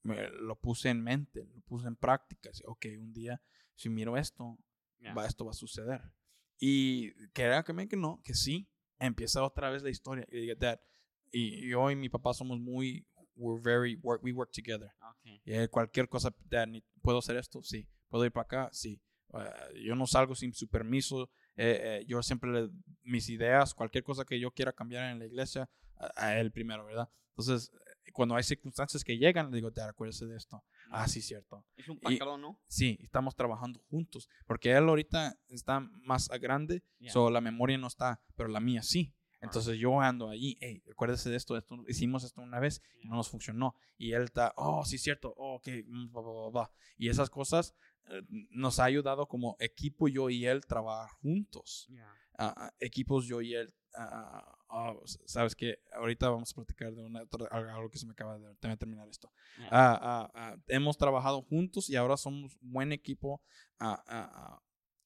Me- 0.03 0.29
lo 0.31 0.57
puse 0.59 0.89
en 0.89 1.03
mente, 1.03 1.45
lo 1.55 1.61
puse 1.63 1.87
en 1.89 1.97
práctica. 1.97 2.51
Ok, 2.67 2.87
un 2.99 3.13
día, 3.13 3.41
si 3.75 3.89
miro 3.89 4.17
esto, 4.17 4.59
Ya. 5.01 5.13
va, 5.15 5.27
esto 5.27 5.45
va 5.45 5.51
a 5.51 5.55
suceder. 5.55 6.01
Y 6.59 7.13
que 7.33 7.63
que 7.89 7.97
no, 7.97 8.21
que 8.25 8.35
sí, 8.35 8.69
empieza 8.99 9.43
otra 9.43 9.71
vez 9.71 9.83
la 9.83 9.91
historia. 9.91 10.27
Y, 10.31 10.51
y 11.33 11.69
yo 11.71 11.91
y 11.91 11.97
mi 11.97 12.09
papá 12.09 12.33
somos 12.33 12.59
muy, 12.59 13.07
we're 13.35 13.61
very, 13.63 13.97
work, 14.03 14.23
we 14.23 14.33
work 14.33 14.51
together. 14.53 14.91
Ok. 15.11 15.41
Eh, 15.45 15.69
cualquier 15.69 16.09
cosa, 16.09 16.35
"Dad, 16.49 16.67
ni- 16.67 16.83
¿puedo 17.03 17.19
hacer 17.19 17.37
esto? 17.37 17.63
Sí. 17.63 17.87
¿Puedo 18.09 18.25
ir 18.25 18.33
para 18.33 18.45
acá? 18.45 18.69
Sí. 18.73 19.01
Ah, 19.33 19.53
yo 19.85 19.95
no 19.95 20.07
salgo 20.07 20.35
sin 20.35 20.53
su 20.55 20.69
permiso. 20.69 21.31
Eh, 21.57 22.01
eh, 22.01 22.05
yo 22.07 22.23
siempre 22.23 22.51
le, 22.53 22.71
mis 23.03 23.29
ideas, 23.29 23.75
cualquier 23.75 24.05
cosa 24.05 24.25
que 24.25 24.39
yo 24.39 24.51
quiera 24.51 24.73
cambiar 24.73 25.11
en 25.11 25.19
la 25.19 25.27
iglesia, 25.27 25.69
a, 25.97 26.27
a 26.27 26.39
él 26.41 26.53
primero, 26.53 26.85
¿verdad? 26.85 27.09
Entonces, 27.37 27.71
cuando 28.13 28.35
hay 28.37 28.43
circunstancias 28.45 29.03
que 29.05 29.19
llegan, 29.19 29.51
le 29.51 29.57
digo, 29.57 29.71
Dad, 29.71 29.89
acuérdese 29.91 30.27
de 30.27 30.37
esto. 30.37 30.63
Ah, 30.91 31.09
sí, 31.09 31.21
cierto. 31.23 31.65
Es 31.77 31.89
un 31.89 31.99
patrón, 31.99 32.41
¿no? 32.41 32.61
Sí, 32.67 32.99
estamos 33.03 33.35
trabajando 33.35 33.81
juntos. 33.91 34.29
Porque 34.47 34.71
él 34.73 34.89
ahorita 34.89 35.39
está 35.49 35.81
más 35.81 36.29
grande, 36.41 36.83
Ya. 36.99 37.13
so 37.13 37.31
la 37.31 37.41
memoria 37.41 37.79
no 37.79 37.87
está, 37.87 38.21
pero 38.37 38.49
la 38.49 38.61
mía 38.61 38.83
sí. 38.83 39.13
Entonces 39.41 39.79
yo 39.79 40.01
ando 40.01 40.31
allí, 40.31 40.57
hey, 40.61 40.83
acuérdese 40.91 41.31
de 41.31 41.37
esto, 41.37 41.57
esto, 41.57 41.77
hicimos 41.89 42.25
esto 42.25 42.41
una 42.41 42.59
vez 42.59 42.83
y 43.03 43.07
no 43.09 43.15
nos 43.17 43.29
funcionó. 43.29 43.75
Y 43.99 44.13
él 44.13 44.23
está, 44.23 44.53
oh, 44.57 44.85
sí, 44.85 44.99
cierto, 44.99 45.35
oh, 45.37 45.57
ok, 45.57 45.69
mm, 45.87 46.11
bla, 46.11 46.23
bla, 46.23 46.33
bla, 46.33 46.49
bla. 46.51 46.71
Y 46.97 47.09
esas 47.11 47.31
cosas 47.31 47.75
eh, 48.09 48.23
nos 48.51 48.81
ha 48.81 48.85
ayudado 48.85 49.27
como 49.29 49.57
equipo 49.61 50.09
yo 50.09 50.31
y 50.31 50.47
él 50.47 50.65
trabajar 50.67 51.11
juntos. 51.21 51.87
Yeah. 51.89 52.13
Ah, 52.39 52.55
ah, 52.57 52.75
equipos 52.81 53.27
yo 53.27 53.41
y 53.41 53.55
él, 53.55 53.73
ah, 53.97 54.95
s- 55.05 55.19
sabes 55.27 55.55
que 55.55 55.79
ahorita 55.93 56.29
vamos 56.29 56.53
a 56.53 56.55
platicar 56.55 56.95
de 56.95 57.03
una, 57.03 57.23
otra- 57.23 57.47
algo 57.49 57.91
que 57.91 57.99
se 57.99 58.07
me 58.07 58.13
acaba 58.13 58.39
de, 58.39 58.49
de 58.49 58.77
terminar 58.77 59.09
esto. 59.09 59.33
Ah, 59.71 60.57
hemos 60.69 60.97
trabajado 60.99 61.43
juntos 61.43 61.89
y 61.91 61.97
ahora 61.97 62.17
somos 62.17 62.57
buen 62.61 62.93
equipo 62.93 63.43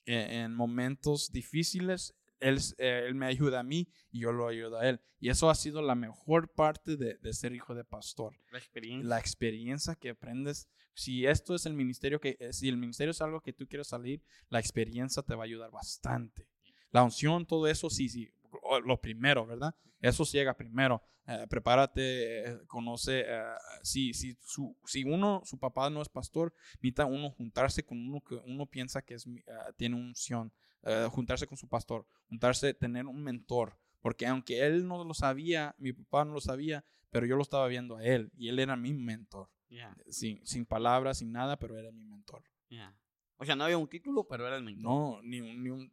en, 0.07 0.31
en 0.31 0.55
momentos 0.55 1.31
difíciles. 1.33 2.15
Él, 2.41 2.59
eh, 2.79 3.05
él 3.07 3.15
me 3.15 3.27
ayuda 3.27 3.61
a 3.61 3.62
mí 3.62 3.87
y 4.11 4.21
yo 4.21 4.33
lo 4.33 4.49
ayudo 4.49 4.79
a 4.79 4.89
él. 4.89 4.99
Y 5.19 5.29
eso 5.29 5.51
ha 5.51 5.55
sido 5.55 5.83
la 5.83 5.95
mejor 5.95 6.49
parte 6.55 6.97
de, 6.97 7.19
de 7.19 7.33
ser 7.35 7.53
hijo 7.55 7.75
de 7.75 7.85
pastor. 7.85 8.35
La 8.51 8.59
experiencia. 8.59 9.07
La 9.09 9.19
experiencia 9.19 9.95
que 9.95 10.09
aprendes. 10.11 10.67
Si 10.95 11.27
esto 11.27 11.55
es 11.55 11.67
el 11.67 11.75
ministerio 11.75 12.19
que, 12.19 12.39
eh, 12.41 12.55
si 12.55 12.69
el 12.71 12.79
ministerio 12.79 13.11
es 13.11 13.21
algo 13.21 13.43
que 13.43 13.53
tú 13.53 13.67
quieres 13.69 13.89
salir, 13.89 14.23
la 14.49 14.59
experiencia 14.59 15.23
te 15.23 15.35
va 15.35 15.43
a 15.43 15.45
ayudar 15.45 15.71
bastante. 15.71 16.49
La 16.93 17.03
unción, 17.05 17.45
todo 17.47 17.67
eso, 17.69 17.91
sí, 17.91 18.09
sí, 18.09 18.31
o- 18.71 18.81
lo 18.81 19.01
primero, 19.01 19.47
¿verdad? 19.47 19.75
Eso 20.01 20.25
llega 20.25 20.57
primero. 20.57 21.03
Eh, 21.27 21.47
prepárate, 21.49 22.45
eh, 22.51 22.59
conoce, 22.67 23.25
eh, 23.27 23.43
si, 23.83 24.13
si, 24.15 24.37
su, 24.41 24.77
si 24.85 25.05
uno, 25.05 25.43
su 25.45 25.59
papá 25.59 25.91
no 25.91 26.03
es 26.03 26.09
pastor, 26.09 26.53
necesita 26.75 27.05
uno 27.05 27.31
juntarse 27.31 27.85
con 27.85 27.99
uno 27.99 28.21
que 28.21 28.35
uno 28.47 28.67
piensa 28.67 29.03
que 29.03 29.15
es, 29.15 29.27
eh, 29.27 29.43
tiene 29.77 29.97
unción, 29.97 30.51
eh, 30.83 31.07
juntarse 31.11 31.47
con 31.47 31.57
su 31.59 31.69
pastor, 31.69 32.07
juntarse, 32.29 32.75
tener 32.75 33.07
un 33.07 33.23
mentor, 33.23 33.77
porque 34.01 34.27
aunque 34.27 34.67
él 34.67 34.89
no 34.89 35.05
lo 35.05 35.15
sabía, 35.15 35.75
mi 35.79 35.93
papá 35.93 36.25
no 36.25 36.33
lo 36.33 36.41
sabía, 36.41 36.85
pero 37.11 37.27
yo 37.27 37.37
lo 37.37 37.43
estaba 37.43 37.69
viendo 37.69 37.97
a 37.97 38.05
él 38.05 38.31
y 38.37 38.49
él 38.49 38.59
era 38.59 38.77
mi 38.77 38.93
mentor, 38.95 39.49
Yeah, 39.69 39.95
sin, 40.09 40.45
sin 40.45 40.67
palabras, 40.67 41.19
sin 41.19 41.31
nada, 41.31 41.57
pero 41.57 41.79
era 41.79 41.93
mi 41.93 42.05
mentor. 42.05 42.43
yeah. 42.71 42.93
O 43.37 43.45
sea, 43.45 43.55
no 43.55 43.63
había 43.65 43.79
un 43.79 43.89
título, 43.89 44.27
pero 44.27 44.47
era 44.49 44.57
el 44.57 44.65
mentor. 44.65 44.83
No, 44.83 45.21
ni 45.23 45.41
un, 45.41 45.63
ni 45.63 45.71
un- 45.71 45.93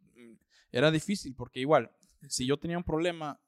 Era 0.72 0.90
difícil 0.90 1.34
porque 1.34 1.60
igual, 1.60 1.90
si 2.28 2.46
yo 2.46 2.56
tenía 2.58 2.78
un 2.78 2.84
problema, 2.84 3.40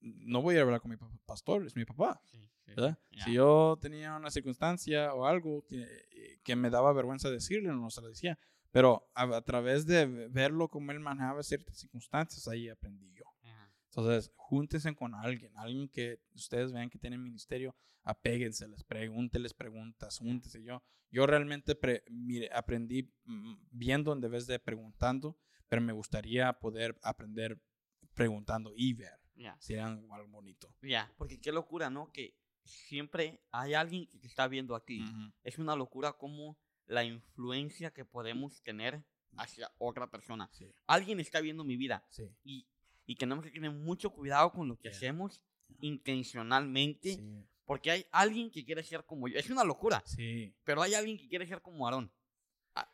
no 0.00 0.42
voy 0.42 0.56
a 0.56 0.62
hablar 0.62 0.80
con 0.80 0.90
mi 0.90 0.96
pa- 0.96 1.10
pastor, 1.26 1.66
es 1.66 1.74
mi 1.76 1.84
papá, 1.84 2.20
Sí, 2.24 2.38
sí, 2.64 2.70
¿verdad? 2.72 2.98
yeah. 3.10 3.24
Si 3.24 3.32
yo 3.34 3.78
tenía 3.80 4.14
una 4.16 4.30
circunstancia 4.30 5.12
o 5.14 5.26
algo 5.26 5.64
que, 5.66 6.38
que 6.42 6.56
me 6.56 6.70
daba 6.70 6.92
vergüenza 6.92 7.30
decirle, 7.30 7.68
no 7.70 7.90
se 7.90 8.00
lo 8.00 8.08
decía. 8.08 8.38
Pero 8.70 9.08
a, 9.14 9.22
a 9.36 9.42
través 9.42 9.86
de 9.86 10.06
verlo 10.28 10.68
como 10.68 10.92
él 10.92 11.00
manejaba 11.00 11.42
ciertas 11.42 11.78
circunstancias, 11.78 12.46
ahí 12.46 12.68
aprendí 12.68 13.10
yo. 13.14 13.24
Yeah. 13.42 13.72
Entonces, 13.90 14.30
júntense 14.36 14.94
con 14.94 15.14
alguien, 15.14 15.56
alguien 15.56 15.88
que 15.88 16.20
ustedes 16.34 16.72
vean 16.72 16.90
que 16.90 16.98
tiene 16.98 17.16
ministerio, 17.16 17.74
apéguenseles, 18.02 18.84
pregúntenles 18.84 19.54
preguntas, 19.54 20.18
júntense. 20.18 20.62
Yo, 20.62 20.82
yo 21.10 21.26
realmente 21.26 21.74
pre- 21.74 22.04
mire, 22.10 22.50
aprendí 22.52 23.10
mm, 23.24 23.54
viendo 23.70 24.12
en 24.12 24.20
vez 24.20 24.46
de 24.46 24.58
preguntando, 24.58 25.38
pero 25.68 25.80
me 25.80 25.92
gustaría 25.92 26.52
poder 26.52 26.98
aprender 27.02 27.58
preguntando 28.16 28.72
y 28.74 28.94
ver. 28.94 29.20
Yeah. 29.36 29.56
Sería 29.60 29.86
algo 29.86 30.26
bonito. 30.28 30.74
Ya, 30.82 31.12
porque 31.18 31.38
qué 31.40 31.52
locura, 31.52 31.90
¿no? 31.90 32.10
Que 32.10 32.34
siempre 32.64 33.40
hay 33.52 33.74
alguien 33.74 34.06
que 34.08 34.18
te 34.18 34.26
está 34.26 34.48
viendo 34.48 34.74
a 34.74 34.84
ti. 34.84 35.02
Ujú. 35.02 35.32
Es 35.44 35.58
una 35.58 35.76
locura 35.76 36.14
como 36.14 36.58
la 36.86 37.04
influencia 37.04 37.92
que 37.92 38.04
podemos 38.04 38.62
tener 38.62 39.04
hacia 39.36 39.70
otra 39.78 40.10
persona. 40.10 40.48
Sí, 40.52 40.66
Alguien 40.86 41.20
está 41.20 41.40
viendo 41.40 41.62
mi 41.64 41.76
vida 41.76 42.04
sí, 42.08 42.24
y, 42.42 42.66
y 43.04 43.16
tenemos 43.16 43.44
que 43.44 43.50
tener 43.50 43.70
mucho 43.70 44.10
cuidado 44.10 44.50
con 44.50 44.66
lo 44.68 44.76
que 44.76 44.88
Yeah. 44.88 44.96
hacemos 44.96 45.42
intencionalmente, 45.80 47.16
sí, 47.16 47.44
porque 47.64 47.90
hay 47.90 48.06
alguien 48.12 48.50
que 48.50 48.64
quiere 48.64 48.82
ser 48.82 49.04
como 49.04 49.28
yo. 49.28 49.38
Es 49.38 49.50
una 49.50 49.64
locura, 49.64 50.02
sí, 50.06 50.54
pero 50.64 50.80
hay 50.82 50.94
alguien 50.94 51.18
que 51.18 51.28
quiere 51.28 51.46
ser 51.46 51.60
como 51.60 51.86
Aarón. 51.86 52.10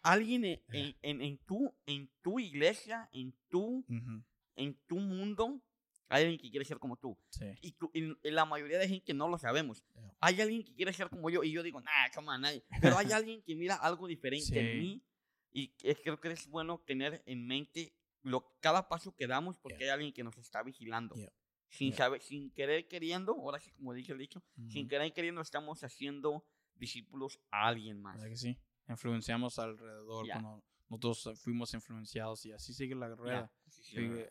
Alguien 0.02 0.44
en, 0.44 0.60
Yeah. 0.72 0.80
en, 0.80 0.96
en- 1.02 1.20
en 1.22 1.38
tu, 1.38 1.74
en 1.86 2.10
tu 2.22 2.38
iglesia, 2.40 3.08
en 3.12 3.34
tu, 3.48 3.84
en 4.56 4.74
tu 4.86 4.98
mundo, 4.98 5.60
hay 6.08 6.22
alguien 6.24 6.38
que 6.40 6.50
quiere 6.50 6.64
ser 6.64 6.78
como 6.78 6.96
tú. 6.96 7.16
sí, 7.30 7.46
Y, 7.62 7.72
tú- 7.72 7.90
y- 7.94 8.16
y 8.22 8.30
la 8.30 8.44
mayoría 8.44 8.78
de 8.78 8.88
gente 8.88 9.14
no 9.14 9.28
lo 9.28 9.38
sabemos. 9.38 9.82
Yeah. 9.94 10.16
Hay 10.20 10.40
alguien 10.40 10.62
que 10.64 10.74
quiere 10.74 10.92
ser 10.92 11.08
como 11.08 11.30
yo 11.30 11.42
y 11.42 11.52
yo 11.52 11.62
digo, 11.62 11.80
nah, 11.80 12.08
on, 12.16 12.40
nadie. 12.40 12.62
Pero 12.80 12.98
hay 12.98 13.10
alguien 13.12 13.42
que 13.42 13.54
mira 13.54 13.76
algo 13.76 14.06
diferente 14.06 14.58
en 14.60 14.72
Sí. 14.74 14.78
mí 14.80 15.02
y 15.52 15.74
es- 15.82 15.98
creo 16.02 16.20
que 16.20 16.30
es 16.32 16.46
bueno 16.48 16.82
tener 16.86 17.22
en 17.26 17.46
mente 17.46 17.94
lo, 18.22 18.54
cada 18.60 18.88
paso 18.88 19.14
que 19.16 19.26
damos 19.26 19.58
porque 19.58 19.78
Yeah. 19.78 19.86
hay 19.86 19.90
alguien 19.94 20.12
que 20.12 20.22
nos 20.22 20.36
está 20.36 20.62
vigilando. 20.62 21.14
Yeah. 21.14 21.32
Sin, 21.70 21.94
saber, 21.94 22.20
sin 22.20 22.50
querer 22.50 22.86
queriendo, 22.86 23.32
ahora 23.32 23.58
sí, 23.58 23.70
como 23.72 23.94
dice 23.94 24.12
el 24.12 24.18
dicho, 24.18 24.44
sin 24.68 24.82
ujú. 24.82 24.88
querer 24.90 25.12
queriendo 25.14 25.40
estamos 25.40 25.82
haciendo 25.82 26.44
discípulos 26.74 27.40
a 27.50 27.68
alguien 27.68 28.02
más. 28.02 28.16
¿Verdad 28.16 28.28
que 28.28 28.36
sí? 28.36 28.58
Influenciamos 28.88 29.58
alrededor 29.58 30.26
cuando 30.28 30.62
nosotros 31.00 31.40
fuimos 31.40 31.72
influenciados 31.74 32.44
y 32.46 32.52
así 32.52 32.72
sigue 32.74 32.94
la 32.94 33.14
rueda. 33.14 33.50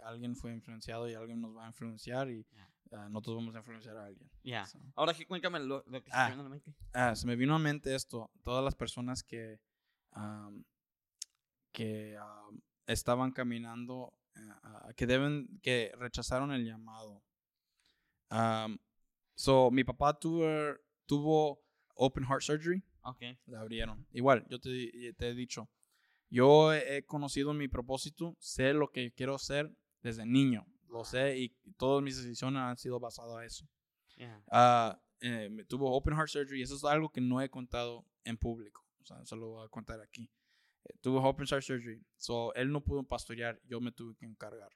alguien 0.03 0.35
fue 0.35 0.53
influenciado 0.53 1.09
y 1.09 1.13
alguien 1.15 1.41
nos 1.41 1.55
va 1.55 1.65
a 1.65 1.67
influenciar 1.67 2.29
y 2.29 2.45
ah, 2.91 3.09
nosotros 3.09 3.35
vamos 3.37 3.55
a 3.55 3.59
influenciar 3.59 3.97
a 3.97 4.05
alguien. 4.05 4.29
Ya. 4.43 4.65
So, 4.65 4.79
Ahora 4.95 5.13
sí, 5.13 5.25
cuéntame 5.25 5.59
lo, 5.59 5.83
lo 5.87 6.03
que 6.03 6.09
se 6.11 6.15
Ah. 6.17 6.25
te 6.27 6.31
viene 6.31 6.41
a 6.41 6.43
la 6.43 6.49
mente. 6.49 6.73
ah, 6.93 7.15
se 7.15 7.25
me 7.27 7.35
vino 7.35 7.55
a 7.55 7.59
mente 7.59 7.93
esto, 7.95 8.29
todas 8.43 8.63
las 8.63 8.75
personas 8.75 9.23
que, 9.23 9.59
que 11.71 12.17
estaban 12.87 13.31
caminando, 13.31 14.13
que 14.95 15.07
deben, 15.07 15.59
que 15.61 15.91
rechazaron 15.97 16.51
el 16.51 16.65
llamado. 16.65 17.23
Am, 18.29 18.77
so, 19.35 19.71
mi 19.71 19.83
papá 19.83 20.17
tuvo, 20.17 20.75
tuvo 21.05 21.61
open 21.95 22.23
heart 22.25 22.41
surgery. 22.41 22.83
Ok. 23.03 23.21
la 23.47 23.61
abrieron. 23.61 24.05
Igual, 24.11 24.45
yo 24.47 24.59
te, 24.59 25.13
te 25.17 25.29
he 25.29 25.33
dicho, 25.33 25.67
yo 26.31 26.73
he 26.73 27.03
conocido 27.05 27.53
mi 27.53 27.67
propósito, 27.67 28.35
sé 28.39 28.73
lo 28.73 28.89
que 28.91 29.11
quiero 29.11 29.35
hacer 29.35 29.71
desde 30.01 30.25
niño, 30.25 30.65
lo 30.89 31.03
sé 31.05 31.37
y 31.37 31.49
todas 31.77 32.01
mis 32.01 32.17
decisiones 32.17 32.61
han 32.61 32.77
sido 32.77 32.99
basadas 32.99 33.35
a 33.37 33.45
eso. 33.45 33.67
Ya. 34.17 34.41
Ah, 34.49 34.99
eh, 35.19 35.49
me 35.49 35.63
tuvo 35.65 35.93
open 35.95 36.15
heart 36.15 36.29
surgery, 36.29 36.63
eso 36.63 36.75
es 36.75 36.83
algo 36.85 37.11
que 37.11 37.21
no 37.21 37.41
he 37.41 37.49
contado 37.49 38.05
en 38.23 38.37
público, 38.37 38.83
o 39.01 39.05
sea, 39.05 39.23
solo 39.25 39.49
voy 39.49 39.65
a 39.65 39.69
contar 39.69 40.01
aquí. 40.01 40.31
Eh, 40.85 40.93
tuvo 41.01 41.21
open 41.21 41.45
heart 41.45 41.63
surgery, 41.63 42.03
so 42.17 42.53
él 42.55 42.71
no 42.71 42.81
pudo 42.81 43.03
pastorear, 43.03 43.59
yo 43.65 43.79
me 43.81 43.91
tuve 43.91 44.15
que 44.15 44.25
encargar. 44.25 44.71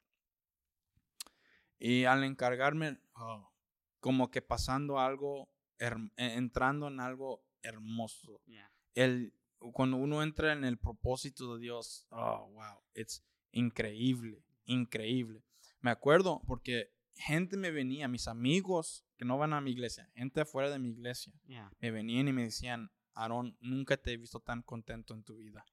Y 1.78 2.04
al 2.04 2.22
encargarme, 2.24 2.98
oh, 3.14 3.50
como 4.00 4.30
que 4.30 4.40
pasando 4.42 4.98
algo, 4.98 5.48
eh, 5.78 5.90
entrando 6.16 6.88
en 6.88 7.00
algo 7.00 7.42
hermoso, 7.62 8.40
Ya. 8.46 8.70
el, 8.94 9.32
cuando 9.72 9.96
uno 9.96 10.22
entra 10.22 10.52
en 10.52 10.64
el 10.64 10.78
propósito 10.78 11.54
de 11.56 11.62
Dios, 11.62 12.06
oh, 12.10 12.48
wow, 12.52 12.78
es 12.94 13.24
increíble, 13.52 14.42
increíble. 14.66 15.42
Me 15.80 15.90
acuerdo 15.90 16.42
porque 16.46 16.92
gente 17.14 17.56
me 17.56 17.70
venía, 17.70 18.08
mis 18.08 18.28
amigos 18.28 19.04
que 19.16 19.24
no 19.24 19.38
van 19.38 19.52
a 19.54 19.60
mi 19.60 19.70
iglesia, 19.72 20.10
gente 20.14 20.40
afuera 20.42 20.70
de 20.70 20.78
mi 20.78 20.90
iglesia, 20.90 21.32
Ya. 21.46 21.70
me 21.80 21.90
venían 21.90 22.28
y 22.28 22.32
me 22.32 22.42
decían, 22.44 22.90
Aarón, 23.14 23.56
nunca 23.60 23.96
te 23.96 24.12
he 24.12 24.16
visto 24.18 24.40
tan 24.40 24.62
contento 24.62 25.14
en 25.14 25.22
tu 25.24 25.36
vida. 25.36 25.64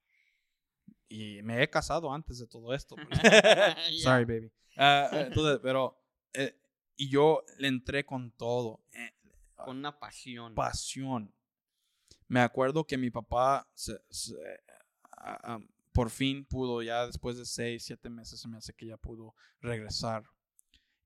Y 1.08 1.42
me 1.42 1.62
he 1.62 1.68
casado 1.68 2.12
antes 2.12 2.38
de 2.38 2.46
todo 2.46 2.72
esto. 2.74 2.96
pues. 2.96 3.08
Sorry, 4.02 4.24
baby. 4.24 4.50
Ah, 4.76 5.08
entonces, 5.12 5.60
pero, 5.62 6.00
eh, 6.32 6.58
y 6.96 7.08
yo 7.10 7.44
le 7.58 7.68
entré 7.68 8.04
con 8.06 8.30
todo. 8.32 8.80
eh, 8.92 9.12
Con 9.56 9.76
una 9.78 9.98
pasión. 9.98 10.54
pasión. 10.54 11.32
Me 12.28 12.40
acuerdo 12.40 12.84
que 12.86 12.96
mi 12.98 13.10
papá 13.10 13.68
por 15.92 16.10
fin 16.10 16.44
pudo, 16.44 16.82
ya 16.82 17.06
después 17.06 17.36
de 17.36 17.44
seis, 17.44 17.84
siete 17.84 18.10
meses, 18.10 18.40
se 18.40 18.48
me 18.48 18.56
hace 18.58 18.72
que 18.74 18.86
ya 18.86 18.96
pudo 18.96 19.34
regresar. 19.60 20.24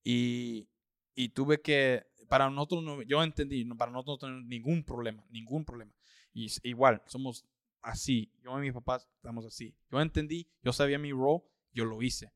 Y, 0.02 0.68
y 1.14 1.28
tuve 1.30 1.60
que, 1.60 2.06
para 2.28 2.48
nosotros, 2.50 2.82
no- 2.82 3.02
yo 3.02 3.22
entendí, 3.22 3.64
para 3.74 3.92
nosotros 3.92 4.16
no 4.16 4.18
tenemos 4.28 4.46
ningún 4.46 4.84
problema, 4.84 5.24
ningún 5.30 5.64
problema. 5.64 5.92
Y 6.32 6.46
igual, 6.62 7.02
somos 7.06 7.44
así. 7.82 8.32
Yo 8.42 8.56
y 8.58 8.62
mi 8.62 8.72
papá 8.72 8.96
estamos 8.96 9.44
así. 9.44 9.74
Yo 9.90 10.00
entendí, 10.00 10.48
yo 10.62 10.72
sabía 10.72 10.98
mi 10.98 11.12
rol, 11.12 11.42
yo 11.72 11.84
lo 11.84 12.00
hice. 12.02 12.32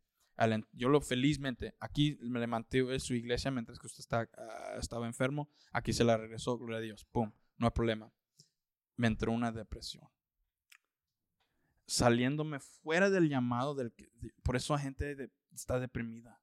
Yo 0.72 0.88
lo 0.88 1.00
felizmente, 1.00 1.74
aquí 1.78 2.18
me 2.22 2.40
le 2.40 2.48
mantuve 2.48 2.98
su 2.98 3.14
iglesia 3.14 3.50
mientras 3.52 3.78
que 3.78 3.86
usted 3.86 4.00
está, 4.00 4.28
ah, 4.36 4.76
estaba 4.78 5.06
enfermo. 5.06 5.48
Aquí 5.72 5.92
se 5.92 6.02
la 6.04 6.16
regresó, 6.16 6.58
gloria 6.58 6.78
a 6.78 6.80
Dios. 6.80 7.04
Pum, 7.12 7.30
no 7.58 7.66
hay 7.66 7.70
problema. 7.70 8.12
Me 8.96 9.06
entró 9.08 9.32
una 9.32 9.52
depresión. 9.52 10.08
Saliéndome 11.86 12.60
fuera 12.60 13.10
del 13.10 13.28
llamado, 13.28 13.74
del 13.74 13.92
que- 13.92 14.10
de- 14.14 14.32
por 14.42 14.56
eso 14.56 14.74
la 14.74 14.80
gente 14.80 15.14
de- 15.14 15.30
está 15.52 15.78
deprimida. 15.78 16.40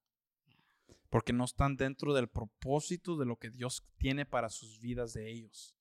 Porque 1.09 1.33
no 1.33 1.45
están 1.45 1.75
dentro 1.75 2.13
del 2.13 2.27
propósito 2.27 3.17
de 3.17 3.25
lo 3.25 3.37
que 3.37 3.49
Dios 3.49 3.83
tiene 3.97 4.25
para 4.25 4.49
sus 4.49 4.79
vidas 4.79 5.13
de 5.13 5.31
ellos. 5.31 5.75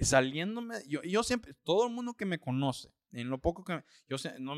Saliéndome, 0.00 0.76
yo, 0.86 1.02
yo 1.02 1.22
siempre, 1.22 1.54
todo 1.64 1.86
el 1.86 1.92
mundo 1.92 2.14
que 2.14 2.24
me 2.24 2.38
conoce, 2.38 2.92
En 3.10 3.30
lo 3.30 3.38
poco 3.38 3.64
que 3.64 3.82
yo 4.06 4.16
no, 4.38 4.54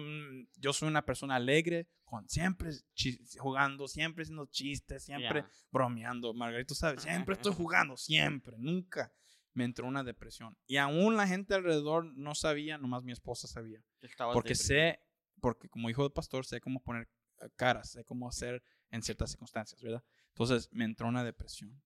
yo 0.57 0.73
soy 0.73 0.89
una 0.89 1.07
persona 1.07 1.37
alegre, 1.37 1.87
con 2.05 2.29
siempre 2.29 2.73
chi- 2.95 3.21
jugando, 3.39 3.87
siempre 3.87 4.23
haciendo 4.23 4.47
chistes, 4.47 5.05
siempre 5.05 5.43
Ya. 5.43 5.51
bromeando. 5.71 6.35
Margarito 6.35 6.75
sabe, 6.75 6.99
siempre 6.99 7.37
estoy 7.37 7.55
jugando, 7.55 7.97
siempre, 7.97 8.57
nunca 8.59 9.13
me 9.53 9.65
entró 9.65 9.87
una 9.87 10.05
depresión. 10.05 10.57
Y 10.67 10.77
aún 10.77 11.17
la 11.17 11.27
gente 11.27 11.55
alrededor 11.55 12.05
no 12.17 12.35
sabía, 12.35 12.79
nomás 12.79 13.03
mi 13.05 13.13
esposa 13.13 13.49
sabía. 13.49 13.83
estabas 14.01 14.35
Porque 14.35 14.55
deprimido. 14.55 14.95
sé, 14.95 15.01
porque 15.41 15.69
como 15.69 15.91
hijo 15.91 16.03
de 16.05 16.11
pastor, 16.11 16.45
sé 16.47 16.61
cómo 16.61 16.83
poner 16.83 17.09
eh, 17.41 17.49
caras, 17.57 17.91
sé 17.91 18.05
cómo 18.05 18.29
hacer 18.29 18.63
en 18.91 19.03
ciertas 19.03 19.31
circunstancias, 19.31 19.81
¿verdad? 19.83 20.05
Entonces 20.29 20.69
me 20.73 20.85
entró 20.85 21.09
una 21.09 21.25
depresión. 21.25 21.83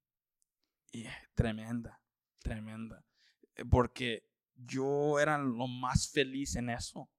Y 0.92 1.06
eh, 1.06 1.12
tremenda, 1.34 2.00
tremenda. 2.42 3.04
Eh, 3.56 3.64
Porque 3.64 4.28
yo 4.54 5.18
era 5.18 5.38
lo 5.38 5.66
más 5.66 6.10
feliz 6.10 6.56
en 6.56 6.70
eso, 6.70 7.10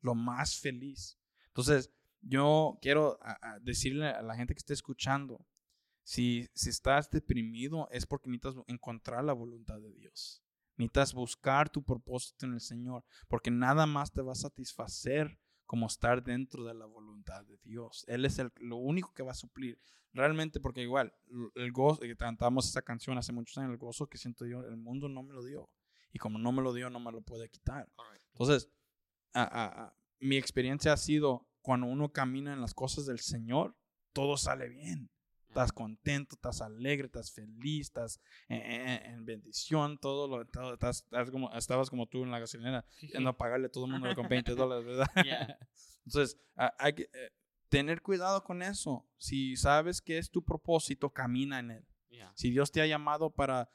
lo 0.00 0.14
más 0.14 0.58
feliz. 0.60 1.18
Entonces, 1.48 1.92
yo 2.20 2.78
quiero 2.80 3.18
a- 3.22 3.38
a 3.54 3.58
decirle 3.60 4.06
a 4.08 4.22
la 4.22 4.36
gente 4.36 4.54
que 4.54 4.58
esté 4.58 4.74
escuchando, 4.74 5.44
si, 6.08 6.48
si 6.54 6.70
estás 6.70 7.10
deprimido 7.10 7.86
es 7.90 8.06
porque 8.06 8.30
necesitas 8.30 8.64
encontrar 8.66 9.22
la 9.24 9.34
voluntad 9.34 9.78
de 9.78 9.92
Dios. 9.92 10.42
Necesitas 10.78 11.12
buscar 11.12 11.68
tu 11.68 11.82
propósito 11.84 12.46
en 12.46 12.54
el 12.54 12.62
Señor, 12.62 13.04
porque 13.28 13.50
nada 13.50 13.84
más 13.84 14.10
te 14.10 14.22
va 14.22 14.32
a 14.32 14.34
satisfacer 14.34 15.38
como 15.66 15.86
estar 15.86 16.22
dentro 16.24 16.64
de 16.64 16.72
la 16.72 16.86
voluntad 16.86 17.44
de 17.44 17.58
Dios. 17.58 18.06
Él 18.08 18.24
es 18.24 18.38
el, 18.38 18.50
lo 18.56 18.76
único 18.76 19.12
que 19.12 19.22
va 19.22 19.32
a 19.32 19.34
suplir. 19.34 19.78
Realmente, 20.14 20.60
porque 20.60 20.80
igual, 20.80 21.12
el 21.54 21.72
gozo, 21.72 22.02
y 22.06 22.16
cantamos 22.16 22.66
esa 22.66 22.80
canción 22.80 23.18
hace 23.18 23.34
muchos 23.34 23.58
años, 23.58 23.72
el 23.72 23.76
gozo 23.76 24.06
que 24.06 24.16
siento 24.16 24.46
yo, 24.46 24.62
el 24.62 24.78
mundo 24.78 25.10
no 25.10 25.22
me 25.22 25.34
lo 25.34 25.44
dio. 25.44 25.68
Y 26.10 26.18
como 26.18 26.38
no 26.38 26.52
me 26.52 26.62
lo 26.62 26.72
dio, 26.72 26.88
no 26.88 27.00
me 27.00 27.12
lo 27.12 27.20
puede 27.20 27.50
quitar. 27.50 27.86
Entonces, 28.32 28.70
a- 29.34 29.42
a- 29.42 29.84
a- 29.84 29.94
mi 30.20 30.38
experiencia 30.38 30.94
ha 30.94 30.96
sido 30.96 31.46
cuando 31.60 31.86
uno 31.86 32.12
camina 32.12 32.54
en 32.54 32.62
las 32.62 32.72
cosas 32.72 33.04
del 33.04 33.18
Señor, 33.18 33.76
todo 34.14 34.38
sale 34.38 34.70
bien. 34.70 35.10
Estás 35.48 35.72
contento, 35.72 36.34
estás 36.36 36.60
alegre, 36.60 37.06
estás 37.06 37.32
feliz, 37.32 37.86
estás 37.86 38.20
en, 38.48 38.60
en- 38.62 39.06
en 39.14 39.24
bendición, 39.24 39.98
todo 39.98 40.28
lo, 40.28 40.44
todo, 40.46 40.74
estás, 40.74 40.98
estás 41.04 41.30
como, 41.30 41.52
estabas 41.54 41.90
como 41.90 42.06
tú 42.06 42.22
en 42.22 42.30
la 42.30 42.38
gasolinera, 42.38 42.84
yendo 43.00 43.30
a 43.30 43.36
pagarle 43.36 43.66
a 43.66 43.70
todo 43.70 43.86
el 43.86 43.92
mundo 43.92 44.08
con 44.22 44.28
20 44.28 44.54
dólares, 44.54 44.84
¿verdad? 44.84 45.06
Entonces, 46.06 46.38
hay 46.78 46.92
que 46.94 47.02
eh, 47.12 47.30
tener 47.68 48.02
cuidado 48.02 48.42
con 48.44 48.62
eso. 48.62 49.06
Si 49.16 49.56
sabes 49.56 50.00
que 50.00 50.18
es 50.18 50.30
tu 50.30 50.44
propósito, 50.44 51.10
camina 51.10 51.58
en 51.58 51.70
él. 51.72 51.86
Si 52.34 52.50
Dios 52.50 52.70
te 52.70 52.80
ha 52.80 52.86
llamado 52.86 53.30
para, 53.30 53.68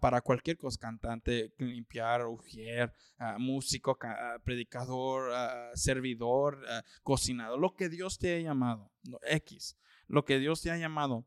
para 0.00 0.20
cualquier 0.22 0.56
cosa, 0.56 0.78
cantante, 0.80 1.52
limpiar, 1.58 2.24
ujier, 2.26 2.92
músico, 3.38 3.96
ca- 3.98 4.38
predicador, 4.44 5.30
servidor, 5.74 6.60
cocinador, 7.02 7.58
lo 7.58 7.74
que 7.74 7.88
Dios 7.88 8.18
te 8.18 8.36
ha 8.36 8.40
llamado, 8.40 8.90
X, 9.22 9.76
lo 10.08 10.24
que 10.24 10.38
Dios 10.38 10.60
te 10.60 10.70
ha 10.70 10.76
llamado, 10.76 11.26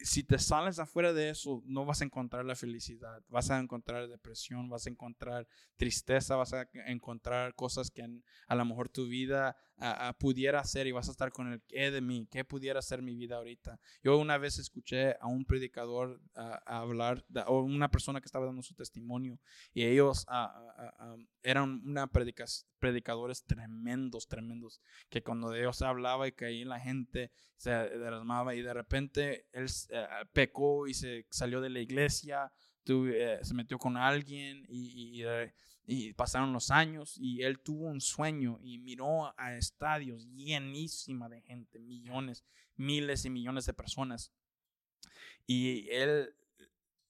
si 0.00 0.22
te 0.22 0.38
sales 0.38 0.78
afuera 0.78 1.12
de 1.12 1.30
eso, 1.30 1.62
no 1.66 1.84
vas 1.84 2.02
a 2.02 2.04
encontrar 2.04 2.44
la 2.44 2.54
felicidad, 2.54 3.22
vas 3.28 3.50
a 3.50 3.58
encontrar 3.58 4.08
depresión, 4.08 4.68
vas 4.68 4.86
a 4.86 4.90
encontrar 4.90 5.48
tristeza, 5.76 6.36
vas 6.36 6.52
a 6.52 6.68
encontrar 6.86 7.54
cosas 7.54 7.90
que 7.90 8.06
a 8.46 8.54
lo 8.54 8.64
mejor 8.64 8.88
tu 8.88 9.06
vida 9.06 9.56
ah, 9.78 10.08
ah, 10.08 10.12
pudiera 10.18 10.62
ser 10.64 10.86
y 10.86 10.92
vas 10.92 11.08
a 11.08 11.12
estar 11.12 11.32
con 11.32 11.52
el 11.52 11.62
qué 11.62 11.90
de 11.90 12.00
mí, 12.00 12.26
qué 12.30 12.44
pudiera 12.44 12.82
ser 12.82 13.02
mi 13.02 13.14
vida 13.14 13.36
ahorita. 13.36 13.78
Yo 14.02 14.18
una 14.18 14.38
vez 14.38 14.58
escuché 14.58 15.16
a 15.20 15.26
un 15.26 15.44
predicador 15.44 16.20
a 16.34 16.78
hablar, 16.80 17.24
da- 17.28 17.46
o 17.48 17.62
una 17.62 17.90
persona 17.90 18.20
que 18.20 18.26
estaba 18.26 18.46
dando 18.46 18.62
su 18.62 18.74
testimonio, 18.74 19.38
y 19.72 19.84
ellos 19.84 20.26
eran 21.42 21.82
una 21.84 22.06
predicas- 22.06 22.66
predicadores 22.78 23.44
tremendos, 23.44 24.26
tremendos, 24.28 24.80
que 25.08 25.22
cuando 25.22 25.50
Dios 25.52 25.82
hablaba 25.82 26.28
y 26.28 26.32
caía 26.32 26.66
la 26.66 26.80
gente 26.80 27.30
se 27.56 27.70
derramaba 27.70 28.54
y 28.54 28.62
de 28.62 28.72
repente 28.74 29.46
él 29.52 29.66
eh, 29.90 30.06
pecó 30.32 30.86
y 30.86 30.94
se 30.94 31.26
salió 31.30 31.60
de 31.60 31.70
la 31.70 31.80
iglesia, 31.80 32.52
eh, 32.86 33.38
se 33.42 33.54
metió 33.54 33.78
con 33.78 33.96
alguien 33.96 34.64
y, 34.68 35.18
y, 35.18 35.22
eh, 35.24 35.52
y 35.90 36.12
pasaron 36.12 36.52
los 36.52 36.70
años 36.70 37.16
y 37.18 37.42
él 37.44 37.60
tuvo 37.60 37.86
un 37.86 38.02
sueño 38.02 38.58
y 38.60 38.76
miró 38.76 39.32
a 39.38 39.56
estadios 39.56 40.26
llenísima 40.34 41.30
de 41.30 41.40
gente, 41.40 41.78
millones, 41.78 42.44
miles 42.76 43.24
y 43.24 43.30
millones 43.30 43.64
de 43.64 43.72
personas. 43.72 44.30
Y 45.46 45.88
él, 45.88 46.34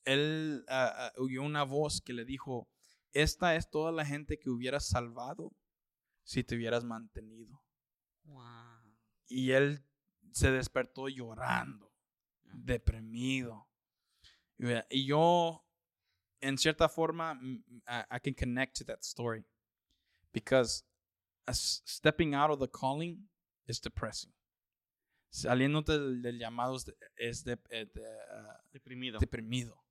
él 0.05 0.65
ah, 0.69 0.93
ah, 0.97 1.13
oyó 1.17 1.43
una 1.43 1.65
voz 1.65 2.01
que 2.01 2.13
le 2.13 2.25
dijo, 2.25 2.69
esta 3.13 3.57
es 3.57 3.69
toda 3.69 3.91
la 3.91 4.07
gente 4.07 4.39
que 4.39 4.49
hubieras 4.49 4.87
salvado 4.87 5.53
si 6.23 6.45
te 6.45 6.55
hubieras 6.55 6.85
mantenido. 6.85 7.61
Wow. 8.27 8.95
Y 9.27 9.51
él 9.51 9.83
se 10.31 10.53
despertó 10.53 11.09
llorando, 11.09 11.93
deprimido. 12.45 13.67
Y 14.89 15.05
yo, 15.05 15.65
en 16.41 16.59
cierta 16.59 16.89
forma, 16.89 17.39
I, 17.87 18.17
I 18.17 18.21
can 18.23 18.35
connect 18.35 18.77
to 18.79 18.85
that 18.87 19.01
story. 19.03 19.45
Because 20.33 20.85
stepping 21.51 22.35
out 22.35 22.51
of 22.51 22.59
the 22.61 22.69
calling 22.69 23.29
is 23.67 23.81
depressing. 23.81 24.33
Saliéndote 25.31 25.93
del, 25.99 26.23
del 26.23 26.39
llamado 26.39 26.77
es, 26.77 26.85
de- 26.87 26.97
es 27.17 27.45
de- 27.45 27.59
eh, 27.71 27.87
de, 27.95 28.03
ah, 28.33 28.61
Deprimido. 28.73 29.19
deprimido. 29.19 29.83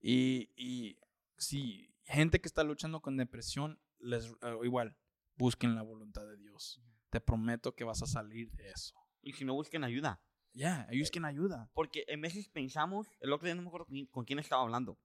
Y, 0.00 0.50
y 0.56 0.98
si 1.36 1.94
gente 2.04 2.40
que 2.40 2.48
está 2.48 2.64
luchando 2.64 3.00
con 3.00 3.16
depresión, 3.16 3.80
les, 3.98 4.26
eh, 4.42 4.56
igual, 4.64 4.96
busquen 5.36 5.74
la 5.74 5.82
voluntad 5.82 6.26
de 6.26 6.36
Dios. 6.36 6.80
Te 7.10 7.20
prometo 7.20 7.74
que 7.74 7.84
vas 7.84 8.02
a 8.02 8.06
salir 8.06 8.50
de 8.52 8.68
eso. 8.70 8.94
Y 9.22 9.32
si 9.32 9.44
no 9.44 9.54
busquen 9.54 9.84
ayuda. 9.84 10.20
Ya, 10.54 10.86
ellos 10.90 11.10
quien 11.10 11.24
ayuda. 11.24 11.70
Porque 11.74 12.04
en 12.08 12.20
veces 12.20 12.48
pensamos, 12.48 13.06
el 13.20 13.32
otro 13.32 13.46
día 13.46 13.54
no 13.54 13.62
me 13.62 13.68
acuerdo 13.68 13.86
con 14.10 14.24
quién 14.24 14.38
estaba 14.38 14.62
hablando. 14.62 14.98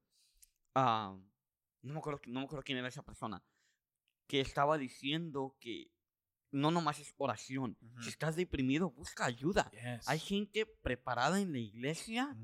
Ah, 0.76 1.16
no, 1.82 1.94
me 1.94 2.00
acuerdo, 2.00 2.22
no 2.28 2.40
me 2.40 2.45
acuerdo 2.45 2.64
quién 2.64 2.78
era 2.78 2.88
esa 2.88 3.04
persona. 3.04 3.44
Que 4.28 4.41
estaba 4.41 4.78
diciendo 4.78 5.56
que 5.60 5.91
no 6.52 6.72
nomás 6.72 7.00
es 7.00 7.14
oración. 7.18 7.78
Si 8.02 8.10
estás 8.10 8.36
deprimido, 8.36 8.91
busca 8.91 9.26
ayuda. 9.26 9.70
Yes. 9.72 10.08
Hay 10.08 10.20
gente 10.20 10.66
preparada 10.66 11.41
en 11.41 11.52
la 11.52 11.60
iglesia 11.60 12.36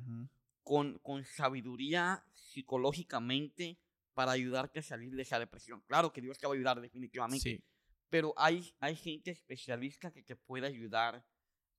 con, 0.64 1.00
con 1.00 1.24
sabiduría 1.24 2.26
psicológicamente 2.34 3.80
para 4.14 4.32
ayudarte 4.32 4.80
a 4.80 4.84
salir 4.84 5.16
de 5.16 5.22
esa 5.22 5.40
depresión. 5.40 5.82
Claro 5.88 6.12
que 6.12 6.22
Dios 6.22 6.38
te 6.38 6.48
va 6.48 6.54
a 6.54 6.56
ayudar 6.56 6.82
definitivamente. 6.82 7.58
Sí, 7.58 7.64
Pero 8.10 8.34
hay, 8.36 8.76
hay 8.80 8.96
gente 8.96 9.32
especialista 9.32 10.12
que 10.12 10.24
te 10.24 10.36
puede 10.36 10.68
ayudar 10.68 11.26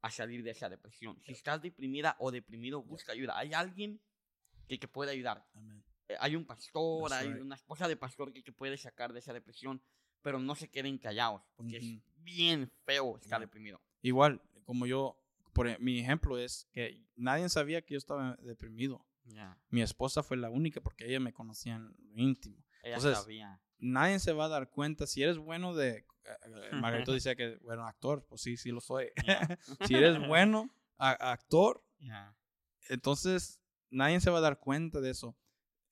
a 0.00 0.10
salir 0.10 0.42
de 0.42 0.52
esa 0.52 0.68
depresión. 0.68 1.20
Si 1.22 1.32
estás 1.32 1.60
deprimida 1.60 2.16
o 2.18 2.30
deprimido, 2.30 2.82
busca 2.82 3.12
ayuda. 3.12 3.36
Hay 3.36 3.52
alguien 3.52 4.00
que 4.66 4.78
te 4.78 4.88
puede 4.88 5.10
ayudar. 5.10 5.46
amén. 5.52 5.84
Eh, 6.10 6.16
Hay 6.20 6.34
un 6.36 6.44
pastor, 6.44 7.12
hay 7.12 7.28
una 7.28 7.54
esposa 7.54 7.86
de 7.88 7.96
pastor 7.96 8.32
que 8.32 8.42
te 8.42 8.52
puede 8.52 8.76
sacar 8.76 9.12
de 9.12 9.20
esa 9.20 9.32
depresión, 9.32 9.80
pero 10.22 10.38
no 10.38 10.54
se 10.54 10.68
queden 10.68 10.98
callados, 10.98 11.42
porque 11.56 11.76
es 11.78 11.84
bien 12.22 12.70
feo 12.84 13.16
estar 13.16 13.38
Yeah. 13.38 13.46
deprimido. 13.46 13.80
Igual, 14.02 14.40
como 14.64 14.86
yo, 14.86 15.16
por 15.52 15.68
e- 15.68 15.78
mi 15.78 16.00
ejemplo 16.00 16.36
es 16.38 16.66
que 16.72 17.02
nadie 17.16 17.48
sabía 17.48 17.82
que 17.82 17.94
yo 17.94 17.98
estaba 17.98 18.36
deprimido. 18.42 19.04
Ya. 19.24 19.56
Mi 19.70 19.82
esposa 19.82 20.22
fue 20.22 20.36
la 20.36 20.50
única 20.50 20.80
porque 20.80 21.06
ella 21.06 21.20
me 21.20 21.32
conocía 21.32 21.76
en 21.76 21.86
lo 21.88 22.16
íntimo. 22.20 22.56
Ella 22.82 22.96
Entonces, 22.96 23.18
sabía. 23.22 23.60
Nadie 23.78 24.18
se 24.18 24.32
va 24.32 24.46
a 24.46 24.48
dar 24.48 24.68
cuenta 24.70 25.06
si 25.06 25.22
eres 25.22 25.38
bueno 25.38 25.74
de... 25.74 25.90
eh, 25.98 26.04
eh, 26.72 26.76
Margarito 26.76 27.12
dice 27.14 27.36
que, 27.36 27.56
bueno, 27.62 27.86
actor, 27.86 28.26
pues 28.28 28.40
sí, 28.42 28.56
sí 28.56 28.70
lo 28.70 28.80
soy. 28.80 29.10
Ya. 29.26 29.58
si 29.86 29.94
eres 29.94 30.18
bueno 30.26 30.68
a- 30.98 31.30
actor, 31.32 31.84
Ya. 32.00 32.34
entonces 32.88 33.60
nadie 33.90 34.20
se 34.20 34.30
va 34.30 34.38
a 34.38 34.42
dar 34.42 34.58
cuenta 34.58 35.00
de 35.00 35.10
eso. 35.10 35.36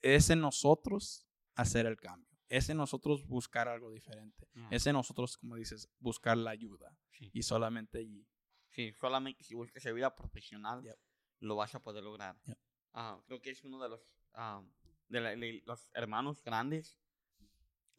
Es 0.02 0.30
en 0.30 0.40
nosotros 0.40 1.26
hacer 1.54 1.86
el 1.86 1.96
cambio. 1.96 2.28
Es 2.48 2.68
en 2.70 2.76
nosotros 2.78 3.26
buscar 3.26 3.68
algo 3.68 3.90
diferente. 3.90 4.48
Es 4.70 4.86
en 4.86 4.94
nosotros, 4.94 5.36
como 5.36 5.56
dices, 5.56 5.88
buscar 5.98 6.36
la 6.38 6.50
ayuda. 6.50 6.96
Sí. 7.10 7.30
Y 7.34 7.42
solamente 7.42 7.98
allí. 7.98 8.26
Sí, 8.70 8.92
solamente 8.94 9.44
si 9.44 9.54
buscas 9.54 9.84
vida 9.92 10.14
profesional, 10.14 10.82
Yep. 10.82 10.96
lo 11.40 11.56
vas 11.56 11.74
a 11.74 11.82
poder 11.82 12.04
lograr. 12.04 12.40
Yep. 12.44 12.58
Ah, 12.94 13.20
creo 13.26 13.40
que 13.40 13.50
es 13.50 13.62
uno 13.64 13.82
de 13.82 13.88
los, 13.90 14.00
ah, 14.34 14.62
de 15.08 15.20
la- 15.20 15.36
de 15.36 15.62
los 15.66 15.90
hermanos 15.92 16.42
grandes. 16.42 16.96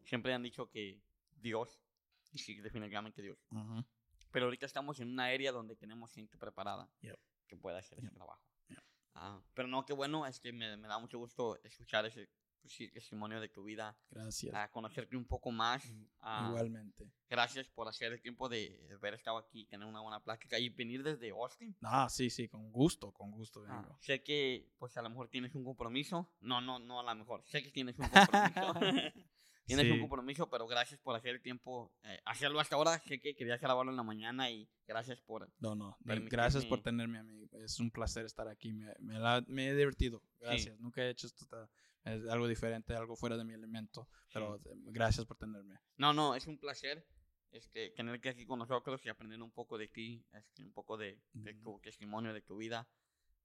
Siempre 0.03 0.34
han 0.34 0.41
dicho 0.43 0.69
que 0.69 1.01
Dios, 1.31 1.84
y 2.31 2.39
sí, 2.39 2.55
definitivamente 2.59 3.21
Dios. 3.21 3.38
Pero 4.31 4.45
ahorita 4.45 4.65
estamos 4.65 4.99
en 4.99 5.09
una 5.09 5.26
área 5.26 5.51
donde 5.51 5.76
tenemos 5.76 6.11
gente 6.11 6.38
preparada 6.38 6.89
Yep. 7.01 7.19
que 7.47 7.57
pueda 7.57 7.77
hacer 7.80 7.99
ese 7.99 8.09
trabajo. 8.11 8.43
Ah, 9.21 9.41
pero 9.53 9.67
no, 9.67 9.85
qué 9.85 9.93
bueno, 9.93 10.25
este, 10.25 10.51
me, 10.53 10.77
me 10.77 10.87
da 10.87 10.97
mucho 10.97 11.17
gusto 11.19 11.61
escuchar 11.63 12.05
ese 12.05 12.29
pues, 12.61 12.73
sí, 12.73 12.89
testimonio 12.89 13.39
de 13.41 13.49
tu 13.49 13.63
vida, 13.63 13.97
Gracias. 14.09 14.53
a 14.55 14.69
conocerte 14.71 15.15
un 15.17 15.25
poco 15.25 15.51
más. 15.51 15.83
ah, 16.21 16.45
Igualmente. 16.49 17.09
Gracias 17.29 17.67
por 17.69 17.87
hacer 17.87 18.11
el 18.13 18.21
tiempo 18.21 18.49
de 18.49 18.89
haber 18.97 19.13
estado 19.13 19.37
aquí, 19.37 19.65
tener 19.65 19.87
una 19.87 20.01
buena 20.01 20.21
plática 20.23 20.57
y 20.59 20.69
venir 20.69 21.03
desde 21.03 21.29
Austin. 21.31 21.75
Ah, 21.81 22.07
sí, 22.09 22.29
sí, 22.29 22.47
con 22.47 22.71
gusto, 22.71 23.11
con 23.11 23.31
gusto 23.31 23.63
Ah, 23.67 23.81
vengo. 23.81 23.97
sé 24.01 24.23
que, 24.23 24.69
pues 24.77 24.95
a 24.97 25.01
lo 25.01 25.09
mejor 25.09 25.29
tienes 25.29 25.53
un 25.55 25.63
compromiso. 25.63 26.29
No, 26.41 26.59
no, 26.61 26.79
no, 26.79 26.99
a 26.99 27.03
lo 27.03 27.15
mejor. 27.15 27.43
Sé 27.45 27.61
que 27.63 27.71
tienes 27.71 27.97
un 27.99 28.07
compromiso. 28.09 28.73
Tienes 29.75 29.85
un 29.87 29.93
Sí. 29.93 29.99
compromiso, 30.01 30.49
pero 30.49 30.67
gracias 30.67 30.99
por 30.99 31.15
hacer 31.15 31.35
el 31.35 31.41
tiempo, 31.41 31.93
eh, 32.03 32.19
hacerlo 32.25 32.59
hasta 32.59 32.75
ahora. 32.75 32.99
Sé 32.99 33.19
que 33.19 33.35
querías 33.35 33.61
grabarlo 33.61 33.91
en 33.91 33.97
la 33.97 34.03
mañana 34.03 34.49
y 34.51 34.69
gracias 34.87 35.21
por... 35.21 35.49
No, 35.59 35.75
no. 35.75 35.97
Gracias 36.01 36.65
por 36.65 36.81
tenerme 36.81 37.19
a 37.19 37.23
mí. 37.23 37.47
Es 37.53 37.79
un 37.79 37.89
placer 37.91 38.25
estar 38.25 38.47
aquí. 38.47 38.73
Me, 38.73 38.93
me, 38.99 39.17
la- 39.19 39.43
me 39.47 39.69
he 39.69 39.75
divertido. 39.75 40.21
Gracias. 40.39 40.79
Nunca 40.79 41.01
he 41.03 41.09
hecho 41.11 41.27
esto. 41.27 41.69
Es 42.03 42.27
algo 42.27 42.47
diferente, 42.47 42.93
algo 42.95 43.15
fuera 43.15 43.37
de 43.37 43.43
mi 43.43 43.53
elemento. 43.53 44.07
Pero 44.33 44.55
eh, 44.57 44.61
gracias 44.85 45.25
por 45.25 45.37
tenerme. 45.37 45.79
No, 45.97 46.13
no, 46.13 46.35
es 46.35 46.47
un 46.47 46.57
placer 46.57 47.05
este, 47.51 47.89
tenerte 47.91 48.29
aquí 48.29 48.45
con 48.45 48.59
nosotros 48.59 49.03
y 49.05 49.09
aprender 49.09 49.41
un 49.41 49.51
poco 49.51 49.77
de 49.77 49.87
ti, 49.87 50.23
este, 50.33 50.63
un 50.63 50.71
poco 50.71 50.97
de, 50.97 51.19
de 51.33 51.53
tu 51.55 51.79
testimonio, 51.81 52.33
de 52.33 52.41
tu 52.41 52.57
vida. 52.57 52.87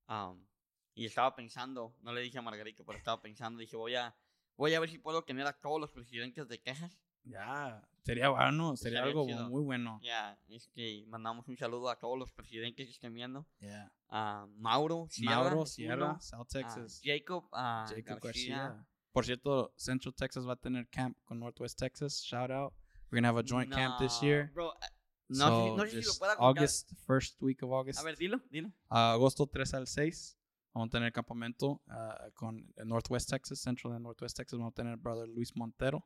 Am, 0.07 0.47
y 0.93 1.05
estaba 1.05 1.35
pensando, 1.35 1.95
no 2.01 2.13
le 2.13 2.21
dije 2.21 2.37
a 2.37 2.41
Margarito, 2.41 2.85
pero 2.85 2.97
estaba 2.97 3.21
pensando, 3.21 3.59
dije, 3.59 3.75
voy 3.75 3.95
a, 3.95 4.15
voy 4.57 4.73
a 4.73 4.79
ver 4.79 4.89
si 4.89 4.97
puedo 4.97 5.23
tener 5.23 5.45
a 5.47 5.53
todos 5.53 5.79
los 5.79 5.91
presidentes 5.91 6.47
de 6.47 6.57
Texas. 6.57 6.97
Ya. 7.23 7.81
Sería 8.03 8.29
bueno. 8.29 8.77
Sería 8.77 8.99
Estaría 8.99 9.01
algo 9.11 9.25
chido. 9.25 9.49
muy 9.49 9.63
bueno. 9.63 9.99
Ya, 10.03 10.37
este, 10.47 11.05
mandamos 11.07 11.47
un 11.47 11.57
saludo 11.57 11.89
a 11.89 11.97
todos 11.97 12.17
los 12.19 12.31
presidentes 12.31 12.85
que 12.85 12.91
estén 12.91 13.13
viendo. 13.13 13.47
Yeah. 13.59 13.91
A 14.09 14.45
Mauro, 14.57 15.07
Sierra, 15.09 15.35
Mauro, 15.37 15.63
es 15.63 15.73
Sierra, 15.73 16.11
uno, 16.11 16.21
South 16.21 16.41
a 16.41 16.45
Texas. 16.45 17.01
Jacob, 17.03 17.47
a 17.51 17.85
Jacob 17.89 18.19
García. 18.21 18.57
Garcia. 18.57 18.87
Por 19.11 19.25
cierto, 19.25 19.73
Central 19.75 20.13
Texas 20.13 20.47
va 20.47 20.53
a 20.53 20.57
tener 20.57 20.87
camp 20.89 21.17
con 21.23 21.39
Northwest 21.39 21.79
Texas. 21.79 22.21
Shout 22.23 22.51
out. 22.51 22.73
We're 23.11 23.21
gonna 23.21 23.29
have 23.29 23.39
a 23.39 23.43
joint 23.43 23.73
camp 23.73 23.97
this 23.97 24.21
No, 24.21 24.27
year. 24.27 24.51
Bro, 24.53 24.73
eh, 24.73 24.85
no, 25.29 25.35
sé, 25.35 25.41
So, 25.69 25.77
no 25.77 25.83
sé 25.85 25.89
si 26.03 26.07
lo 26.07 26.13
pueda 26.19 26.35
contar. 26.35 26.63
August, 26.63 26.91
first 27.07 27.41
week 27.41 27.63
of 27.63 27.71
August. 27.71 27.99
A 27.99 28.03
ver, 28.03 28.17
dilo, 28.17 28.39
dilo. 28.51 28.71
Ah, 28.89 29.13
agosto 29.13 29.47
3 29.47 29.73
al 29.73 29.87
6 29.87 30.37
vamos 30.75 30.89
a 30.89 30.91
tener 30.91 31.11
campamento 31.11 31.81
ah, 31.89 32.29
con 32.35 32.71
Northwest 32.83 33.29
Texas, 33.29 33.59
Central 33.61 33.93
and 33.93 34.03
Northwest 34.03 34.35
Texas. 34.37 34.59
Vamos 34.59 34.73
a 34.73 34.75
tener 34.75 34.97
brother 34.97 35.27
Luis 35.27 35.55
Montero. 35.55 36.05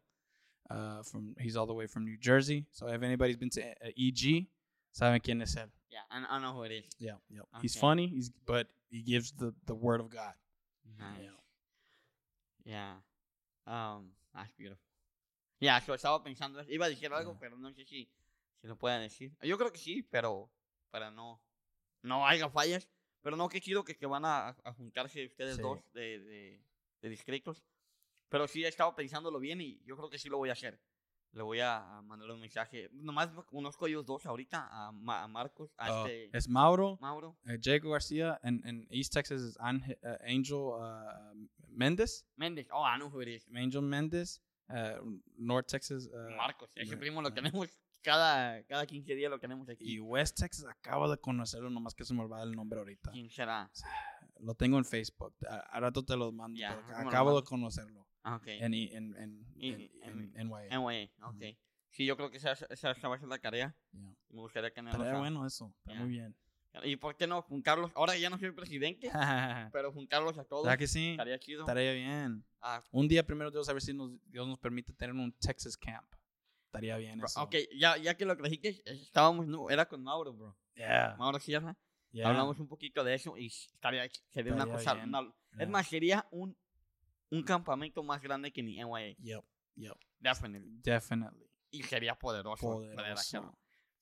ah, 0.69 1.01
from, 1.03 1.35
he's 1.39 1.57
all 1.57 1.65
the 1.65 1.73
way 1.73 1.87
from 1.87 2.05
New 2.05 2.17
Jersey. 2.17 2.65
So 2.71 2.87
if 2.87 3.01
anybody's 3.01 3.37
been 3.37 3.49
to 3.51 3.61
uh, 3.61 3.89
EG, 3.97 4.47
saben 4.93 5.19
quién 5.21 5.41
es 5.41 5.55
él. 5.55 5.69
Yeah, 5.89 6.01
I, 6.11 6.37
I 6.37 6.39
know 6.39 6.53
who 6.53 6.63
it 6.63 6.71
is. 6.71 6.85
Yeah, 6.99 7.15
yeah. 7.29 7.41
He's 7.61 7.75
funny, 7.75 8.07
he's 8.07 8.29
but 8.45 8.67
he 8.91 9.01
gives 9.01 9.31
the, 9.31 9.53
the 9.65 9.73
word 9.73 9.99
of 9.99 10.09
God. 10.11 10.33
Nice. 10.99 11.17
Yeah. 12.65 12.93
Yeah. 13.65 13.95
Um, 13.95 14.11
that's 14.35 14.51
beautiful. 14.53 14.83
Yeah, 15.59 15.79
so 15.79 15.93
estaba 15.93 16.23
pensando, 16.23 16.63
iba 16.69 16.85
a 16.85 16.89
decir 16.89 17.11
algo, 17.11 17.31
Yeah. 17.33 17.39
pero 17.39 17.57
no 17.57 17.69
sé 17.71 17.85
si, 17.87 18.07
si 18.61 18.67
lo 18.67 18.75
pueden 18.77 19.01
decir. 19.01 19.31
Yo 19.41 19.57
creo 19.57 19.71
que 19.71 19.79
sí, 19.79 20.03
pero 20.03 20.49
para 20.91 21.09
no, 21.09 21.41
no 22.03 22.25
haya 22.27 22.47
fallas. 22.49 22.87
Pero 23.21 23.35
no, 23.35 23.49
qué 23.49 23.59
chido 23.61 23.83
que, 23.83 23.95
que 23.95 24.05
van 24.05 24.25
a, 24.25 24.49
a 24.63 24.73
juntarse 24.73 25.25
ustedes 25.25 25.55
Sí. 25.57 25.61
dos 25.61 25.79
de, 25.93 26.19
de, 26.19 26.63
de 27.01 27.09
distritos. 27.09 27.63
Pero 28.29 28.47
sí 28.47 28.63
he 28.63 28.67
estado 28.67 28.95
pensándolo 28.95 29.39
bien 29.39 29.59
y 29.61 29.81
yo 29.85 29.97
creo 29.97 30.09
que 30.09 30.17
sí 30.19 30.29
lo 30.29 30.37
voy 30.37 30.49
a 30.49 30.53
hacer. 30.53 30.79
Le 31.31 31.43
voy 31.43 31.59
a, 31.59 32.01
mandar 32.03 32.29
un 32.31 32.39
mensaje. 32.39 32.89
Nomás 32.91 33.29
conozco 33.45 33.85
a 33.85 33.87
ellos 33.89 34.05
dos 34.05 34.25
ahorita, 34.25 34.67
a, 34.71 34.91
Ma- 34.91 35.21
a 35.23 35.27
Marcos, 35.27 35.71
a 35.77 36.03
Uh, 36.03 36.07
este 36.07 36.37
es 36.37 36.47
Mauro, 36.49 36.97
Mauro. 37.01 37.37
uh, 37.45 37.51
Jacob 37.61 37.91
Garcia, 37.91 38.39
and, 38.41 38.65
and 38.65 38.87
East 38.89 39.13
Texas 39.13 39.55
Ange- 39.59 39.97
uh, 40.03 40.17
Angel 40.23 40.73
uh, 40.73 41.33
Mendez. 41.67 42.25
Méndez. 42.35 42.67
Oh, 42.71 42.83
I 42.83 42.97
know 42.97 43.09
who 43.09 43.21
it 43.21 43.27
is. 43.27 43.47
Angel 43.55 43.81
Mendez. 43.81 44.41
Uh, 44.69 44.99
North 45.37 45.67
Texas. 45.67 46.07
Uh, 46.07 46.35
Marcos. 46.35 46.69
Ese 46.75 46.95
primo 46.97 47.21
lo 47.21 47.31
tenemos 47.31 47.67
cada, 48.01 48.63
cada 48.63 48.85
15 48.85 49.15
días 49.15 49.29
lo 49.29 49.39
tenemos 49.39 49.67
aquí. 49.69 49.83
Y 49.95 49.99
West 49.99 50.37
Texas 50.39 50.65
acabo 50.69 51.09
de 51.09 51.17
conocerlo, 51.17 51.69
nomás 51.69 51.93
que 51.95 52.03
se 52.05 52.13
me 52.13 52.21
olvida 52.21 52.43
el 52.43 52.51
nombre 52.53 52.79
ahorita. 52.79 53.11
¿Quién 53.11 53.29
será? 53.29 53.69
Lo 54.39 54.55
tengo 54.55 54.77
en 54.77 54.85
Facebook. 54.85 55.35
A, 55.49 55.79
rato 55.79 56.03
te 56.03 56.15
lo 56.15 56.31
mando. 56.31 56.57
Ya, 56.59 56.75
pero 56.75 56.87
¿cómo 56.87 57.01
lo 57.03 57.09
acabo 57.09 57.41
de 57.41 57.45
conocerlo. 57.47 58.07
Ah, 58.23 58.35
ok. 58.37 58.47
En, 58.47 58.73
en, 58.73 59.15
en, 59.15 59.45
Y- 59.55 59.71
en, 59.73 59.89
en- 60.03 60.39
en 60.39 60.47
NYA. 60.47 60.79
NYA, 60.79 61.09
ok. 61.27 61.57
Sí, 61.89 62.05
yo 62.05 62.15
creo 62.15 62.29
que 62.29 62.37
esa, 62.37 62.51
esa, 62.53 62.91
esa 62.91 63.07
va 63.07 63.15
a 63.15 63.19
ser 63.19 63.27
la 63.27 63.39
tarea. 63.39 63.75
Yeah. 63.91 64.15
Me 64.29 64.41
gustaría 64.41 64.71
tenerlos 64.71 64.99
Estaría 65.01 65.17
a- 65.17 65.21
bueno 65.21 65.45
eso. 65.45 65.73
Está 65.79 65.93
Ya. 65.93 65.99
muy 66.01 66.09
bien. 66.09 66.35
¿Y 66.83 66.97
por 66.97 67.15
qué 67.17 67.25
no 67.25 67.41
juntarlos? 67.41 67.91
Ahora 67.95 68.15
ya 68.15 68.29
no 68.29 68.37
soy 68.37 68.51
presidente, 68.51 69.09
pero 69.73 69.91
juntarlos 69.91 70.37
a 70.37 70.43
todos 70.43 70.65
¿Verdad 70.65 70.77
que 70.77 70.87
sí? 70.87 71.11
estaría 71.11 71.39
chido. 71.39 71.61
Estaría 71.61 71.91
bien. 71.93 72.45
Ah, 72.61 72.83
Un 72.91 73.07
día 73.07 73.25
primero 73.25 73.49
Dios 73.49 73.67
a 73.69 73.73
ver 73.73 73.81
si 73.81 73.91
nos, 73.93 74.11
Dios 74.29 74.47
nos 74.47 74.59
permite 74.59 74.93
tener 74.93 75.15
un 75.15 75.31
Texas 75.33 75.75
camp. 75.75 76.05
Estaría 76.69 76.97
bien 76.97 77.19
eso. 77.23 77.41
ok, 77.41 77.55
ya, 77.75 77.97
ya 77.97 78.15
que 78.15 78.25
lo 78.25 78.37
trajiste, 78.37 78.81
estábamos, 78.85 79.47
no, 79.47 79.69
era 79.71 79.87
con 79.87 80.03
Mauro, 80.03 80.33
bro. 80.33 80.55
Yeah. 80.75 81.15
Mauro 81.17 81.39
Sierra. 81.39 81.75
yeah. 82.11 82.29
Hablamos 82.29 82.59
un 82.59 82.67
poquito 82.67 83.03
de 83.03 83.15
eso 83.15 83.35
y 83.37 83.47
estaría, 83.47 84.07
sería 84.29 84.53
una 84.53 84.65
cosa. 84.67 84.93
una- 84.93 85.21
Yeah. 85.53 85.63
Es 85.63 85.69
más, 85.69 85.87
sería 85.87 86.27
un, 86.29 86.55
un 87.31 87.41
campamento 87.43 88.03
más 88.03 88.21
grande 88.21 88.51
que 88.53 88.61
ni 88.61 88.77
NYA. 88.79 89.15
Yep. 89.17 89.43
Yep. 89.77 89.97
Definitely. 90.19 90.79
Definitely. 90.83 91.49
Y 91.71 91.81
sería 91.81 92.13
poderoso. 92.13 92.61
poder 92.67 92.95
Poderoso. 92.95 93.58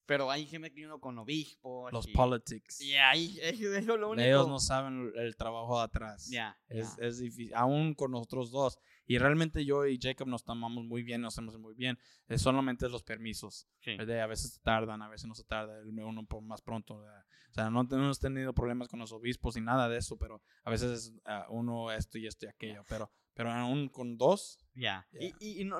Pero 0.08 0.32
ahí 0.32 0.48
se 0.48 0.58
mete 0.58 0.86
uno 0.86 1.00
con 1.00 1.18
obispos. 1.20 1.92
Los 1.92 2.08
y, 2.08 2.14
politics. 2.14 2.82
Y 2.82 2.96
ahí, 2.96 3.38
eso, 3.42 3.74
es 3.76 3.86
lo 3.86 4.10
único. 4.10 4.26
Ellos 4.26 4.48
no 4.48 4.60
saben 4.60 5.12
el 5.16 5.36
trabajo 5.36 5.78
de 5.78 5.84
atrás. 5.84 6.30
Ya, 6.30 6.58
Es, 6.70 6.96
ya. 6.98 7.06
es 7.06 7.20
difícil, 7.20 7.54
aún 7.54 7.94
con 7.94 8.12
nosotros 8.12 8.50
dos. 8.50 8.80
Y 9.06 9.18
realmente 9.20 9.64
yo 9.66 9.86
y 9.86 10.00
Jacob 10.02 10.28
nos 10.28 10.44
tomamos 10.44 10.86
muy 10.86 11.04
bien, 11.04 11.22
nos 11.22 11.36
hacemos 11.36 11.58
muy 11.60 11.76
bien. 11.76 12.00
Es 12.28 12.42
solamente 12.42 12.90
los 12.90 13.04
permisos. 13.04 13.68
Sí. 13.82 13.96
¿verdad? 13.96 14.22
A 14.22 14.28
veces 14.28 14.60
tardan, 14.62 15.02
a 15.02 15.10
veces 15.10 15.28
no 15.28 15.36
se 15.36 15.44
tarda, 15.44 15.80
el 15.80 15.88
uno 15.88 16.26
más 16.42 16.62
pronto. 16.62 17.00
¿verdad? 17.00 17.26
O 17.52 17.54
sea, 17.54 17.70
no 17.70 17.82
hemos 17.90 18.20
tenido 18.20 18.54
problemas 18.54 18.88
con 18.88 19.00
los 19.00 19.12
obispos 19.12 19.58
y 19.58 19.62
nada 19.62 19.90
de 19.90 19.98
eso, 19.98 20.18
pero 20.18 20.42
a 20.64 20.70
veces 20.70 20.92
es 20.92 21.14
ah, 21.26 21.48
uno 21.50 21.92
esto 21.92 22.18
y 22.18 22.28
esto 22.28 22.46
y 22.46 22.50
aquello. 22.50 22.84
Pero, 22.88 23.12
pero 23.38 23.52
aún 23.52 23.88
con 23.88 24.18
dos, 24.18 24.60
Ya. 24.74 25.08
Ya. 25.12 25.20
Y, 25.24 25.34
y, 25.40 25.62
y 25.62 25.66
no, 25.66 25.78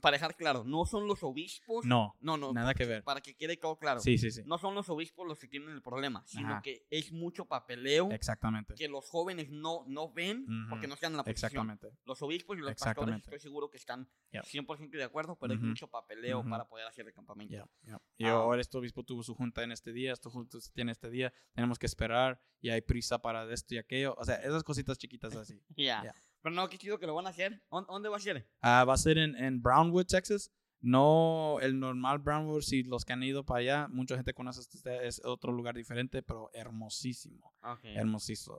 para 0.00 0.14
dejar 0.16 0.34
claro, 0.34 0.64
no 0.64 0.86
son 0.86 1.06
los 1.06 1.22
obispos. 1.22 1.84
no, 1.84 2.14
No, 2.20 2.38
no. 2.38 2.52
nada 2.54 2.72
que 2.72 2.86
ver. 2.86 3.02
Para 3.04 3.20
que 3.20 3.34
quede 3.36 3.56
todo 3.58 3.76
claro. 3.78 4.00
Sí, 4.00 4.16
sí, 4.16 4.30
sí. 4.30 4.40
No 4.46 4.56
son 4.56 4.74
los 4.74 4.88
obispos 4.88 5.26
los 5.28 5.38
que 5.38 5.46
tienen 5.46 5.68
el 5.70 5.82
problema, 5.82 6.22
sino 6.26 6.48
Ajá. 6.48 6.62
que 6.62 6.86
es 6.88 7.12
mucho 7.12 7.44
papeleo 7.44 8.10
Exactamente. 8.10 8.74
que 8.76 8.88
los 8.88 9.06
jóvenes 9.10 9.50
no, 9.50 9.84
no 9.88 10.10
ven 10.10 10.46
porque 10.70 10.86
Ujú. 10.86 10.88
no 10.88 10.94
están 10.94 11.12
en 11.12 11.16
la 11.18 11.24
posición. 11.24 11.48
Exactamente. 11.50 11.90
Los 12.06 12.22
obispos 12.22 12.56
y 12.56 12.60
los 12.62 12.74
pastores 12.76 13.16
estoy 13.18 13.40
seguro 13.40 13.68
que 13.68 13.76
están 13.76 14.08
Yep. 14.32 14.44
100% 14.44 14.90
de 14.96 15.04
acuerdo, 15.04 15.36
pero 15.38 15.52
es 15.54 15.58
Ujú. 15.58 15.68
mucho 15.68 15.88
papeleo 15.88 16.40
Ujú. 16.40 16.48
para 16.48 16.66
poder 16.66 16.86
hacer 16.86 17.06
el 17.06 17.12
campamento. 17.12 17.52
Ya, 17.54 17.68
ya. 17.82 18.00
Y 18.16 18.24
Ah. 18.24 18.32
ahora 18.32 18.60
este 18.62 18.78
obispo 18.78 19.02
tuvo 19.04 19.22
su 19.22 19.34
junta 19.34 19.62
en 19.64 19.72
este 19.72 19.92
día, 19.92 20.12
esto 20.14 20.30
junto 20.30 20.60
se 20.60 20.70
tiene 20.72 20.92
este 20.92 21.10
día, 21.10 21.30
tenemos 21.52 21.78
que 21.78 21.84
esperar 21.86 22.40
y 22.60 22.70
hay 22.70 22.80
prisa 22.80 23.18
para 23.20 23.52
esto 23.52 23.74
y 23.74 23.78
aquello. 23.78 24.14
O 24.16 24.24
sea, 24.24 24.36
esas 24.36 24.62
cositas 24.64 24.96
chiquitas 24.98 25.34
así. 25.36 25.62
Ya. 25.76 26.14
Pero 26.42 26.54
no, 26.54 26.68
qué 26.68 26.78
chido 26.78 26.98
que 26.98 27.06
lo 27.06 27.14
van 27.14 27.26
a 27.26 27.30
hacer. 27.30 27.62
¿Dó- 27.70 27.86
¿Dónde 27.86 28.08
va 28.08 28.16
a 28.16 28.20
ser? 28.20 28.48
Ah, 28.60 28.84
va 28.84 28.94
a 28.94 28.98
ser 28.98 29.18
en, 29.18 29.36
en 29.36 29.60
Brownwood, 29.62 30.06
Texas. 30.06 30.50
No 30.82 31.58
el 31.60 31.78
normal 31.78 32.20
Brownwood, 32.20 32.62
si 32.62 32.82
los 32.84 33.04
que 33.04 33.12
han 33.12 33.22
ido 33.22 33.44
para 33.44 33.60
allá, 33.60 33.88
mucha 33.88 34.16
gente 34.16 34.32
conoce 34.32 34.60
este, 34.60 35.06
es 35.06 35.20
otro 35.26 35.52
lugar 35.52 35.74
diferente, 35.74 36.22
pero 36.22 36.50
hermosísimo, 36.54 37.52
Ok. 37.62 37.80
hermosísimo. 37.84 38.56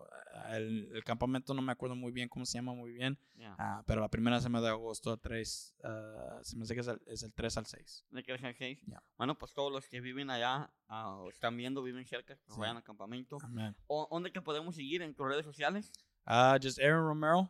El, 0.52 0.92
el 0.94 1.04
campamento 1.04 1.56
no 1.56 1.64
me 1.64 1.72
acuerdo 1.72 1.96
muy 1.96 2.12
bien 2.12 2.30
cómo 2.30 2.46
se 2.46 2.60
llama 2.60 2.76
muy 2.76 2.92
bien, 2.92 3.18
Ya. 3.34 3.56
ah, 3.58 3.84
pero 3.88 4.02
la 4.02 4.08
primera 4.10 4.40
semana 4.40 4.66
de 4.68 4.72
agosto 4.72 5.18
3, 5.18 5.78
ah, 5.84 6.40
se 6.44 6.56
me 6.58 6.64
hace 6.64 6.76
que 6.76 6.82
es 6.82 6.88
el, 6.88 7.02
es 7.08 7.24
el 7.24 7.34
3 7.34 7.58
al 7.58 7.66
6. 7.66 8.06
¿De 8.12 8.22
qué 8.22 8.34
es 8.36 8.44
el 8.44 8.56
seis? 8.56 8.80
Ya. 8.86 9.02
Bueno, 9.18 9.36
pues 9.36 9.56
todos 9.56 9.72
los 9.72 9.88
que 9.88 10.00
viven 10.00 10.30
allá 10.30 10.72
o 10.90 11.28
están 11.32 11.58
viendo, 11.58 11.82
viven 11.82 12.06
cerca, 12.06 12.38
pues 12.46 12.54
Sí. 12.54 12.60
vayan 12.62 12.78
al 12.78 12.84
campamento. 12.84 13.40
Amén. 13.42 13.76
¿O 13.88 14.08
¿Dónde 14.12 14.30
te 14.30 14.42
podemos 14.44 14.76
seguir? 14.76 15.02
¿En 15.02 15.16
tus 15.16 15.26
redes 15.28 15.44
sociales? 15.46 15.92
Ah, 16.24 16.60
just 16.62 16.78
Aaron 16.80 17.04
Romero. 17.08 17.50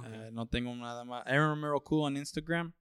Uh, 0.00 0.30
no 0.32 0.46
tengo 0.46 0.74
nada 0.74 1.04
más. 1.04 1.26
Aaron 1.26 1.50
Romero 1.50 1.80
Cool 1.82 2.04
on 2.04 2.16
Instagram. 2.16 2.72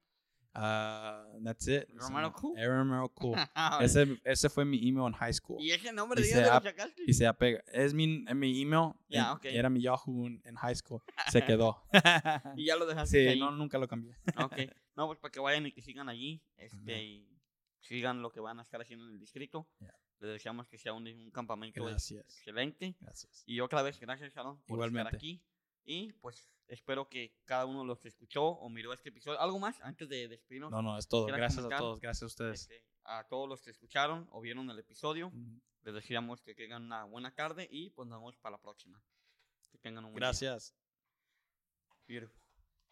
Uh, 0.57 1.43
that's 1.43 1.67
it. 1.67 1.85
Romero 1.95 2.31
Cool? 2.31 2.57
Aaron 2.57 2.77
Romero 2.87 3.09
Cool. 3.09 3.35
Ah, 3.55 3.79
ese, 3.81 4.19
ese 4.23 4.49
fue 4.49 4.63
mi 4.63 4.77
email 4.87 5.07
en 5.07 5.13
high 5.13 5.33
school. 5.33 5.57
¿Y 5.61 5.71
ese 5.71 5.91
nombre 5.91 6.21
Y 6.21 6.27
de 6.31 6.45
ap- 6.45 6.63
sacaste? 6.63 7.03
Y 7.05 7.13
se 7.13 7.27
apega. 7.27 7.61
Es 7.73 7.93
mi, 7.93 8.23
en 8.27 8.39
mi 8.39 8.61
email. 8.61 8.93
En- 9.09 9.23
ok. 9.25 9.45
Era 9.45 9.69
mi 9.69 9.81
Yahoo 9.81 10.27
en, 10.27 10.41
en 10.45 10.55
high 10.55 10.75
school. 10.75 11.01
Se 11.29 11.43
quedó. 11.45 11.83
Y 12.55 12.65
ya 12.67 12.77
lo 12.77 12.85
dejaste 12.85 13.21
sí, 13.23 13.27
ahí. 13.27 13.39
no, 13.39 13.51
nunca 13.51 13.77
lo 13.77 13.87
cambié. 13.87 14.15
Ok. 14.37 14.57
No, 14.95 15.07
pues 15.07 15.19
para 15.19 15.31
que 15.31 15.39
vayan 15.41 15.65
y 15.65 15.71
que 15.73 15.81
sigan 15.81 16.07
allí. 16.07 16.41
Este, 16.55 17.03
y 17.03 17.37
sigan 17.81 18.21
lo 18.21 18.31
que 18.31 18.39
van 18.39 18.59
a 18.59 18.61
estar 18.61 18.79
haciendo 18.81 19.05
en 19.07 19.11
el 19.13 19.19
distrito. 19.19 19.67
Ya. 19.81 19.93
Les 20.19 20.31
deseamos 20.31 20.69
que 20.69 20.77
sea 20.77 20.93
un, 20.93 21.05
un 21.05 21.31
campamento 21.31 21.83
Gracias. 21.83 22.23
excelente. 22.37 22.95
Gracias. 23.01 23.43
Y 23.45 23.59
otra 23.59 23.81
vez, 23.81 23.99
gracias, 23.99 24.33
Sharon, 24.33 24.61
por 24.61 24.75
Igualmente. 24.77 25.09
estar 25.09 25.15
aquí. 25.17 25.43
Y 25.85 26.13
pues 26.13 26.49
espero 26.67 27.07
que 27.07 27.37
cada 27.45 27.65
uno 27.65 27.81
de 27.81 27.85
los 27.85 27.99
que 27.99 28.07
escuchó 28.07 28.43
o 28.43 28.69
miró 28.69 28.91
este 28.91 29.09
episodio. 29.09 29.39
¿Algo 29.39 29.59
más 29.59 29.79
antes 29.81 30.09
de 30.09 30.27
despedirnos? 30.27 30.71
No, 30.71 30.81
no, 30.81 30.97
es 30.97 31.07
todo. 31.07 31.25
¿Quieres 31.25 31.39
Gracias 31.39 31.65
a 31.65 31.77
todos. 31.77 31.99
Gracias 31.99 32.23
a 32.23 32.25
ustedes. 32.25 32.61
Este, 32.61 32.83
a 33.03 33.23
todos 33.27 33.47
los 33.47 33.61
que 33.61 33.69
escucharon 33.69 34.27
o 34.31 34.41
vieron 34.41 34.69
el 34.69 34.79
episodio, 34.79 35.29
Mm, 35.29 35.59
les 35.83 35.93
deseamos 35.93 36.41
que 36.41 36.55
tengan 36.55 36.83
una 36.83 37.03
buena 37.05 37.33
tarde 37.33 37.67
y 37.71 37.91
pues 37.91 38.07
nos 38.07 38.19
vemos 38.19 38.35
para 38.37 38.55
la 38.55 38.61
próxima. 38.61 39.01
Que 39.71 39.77
tengan 39.77 40.05
un 40.05 40.11
buen. 40.11 40.19
Gracias. 40.19 40.75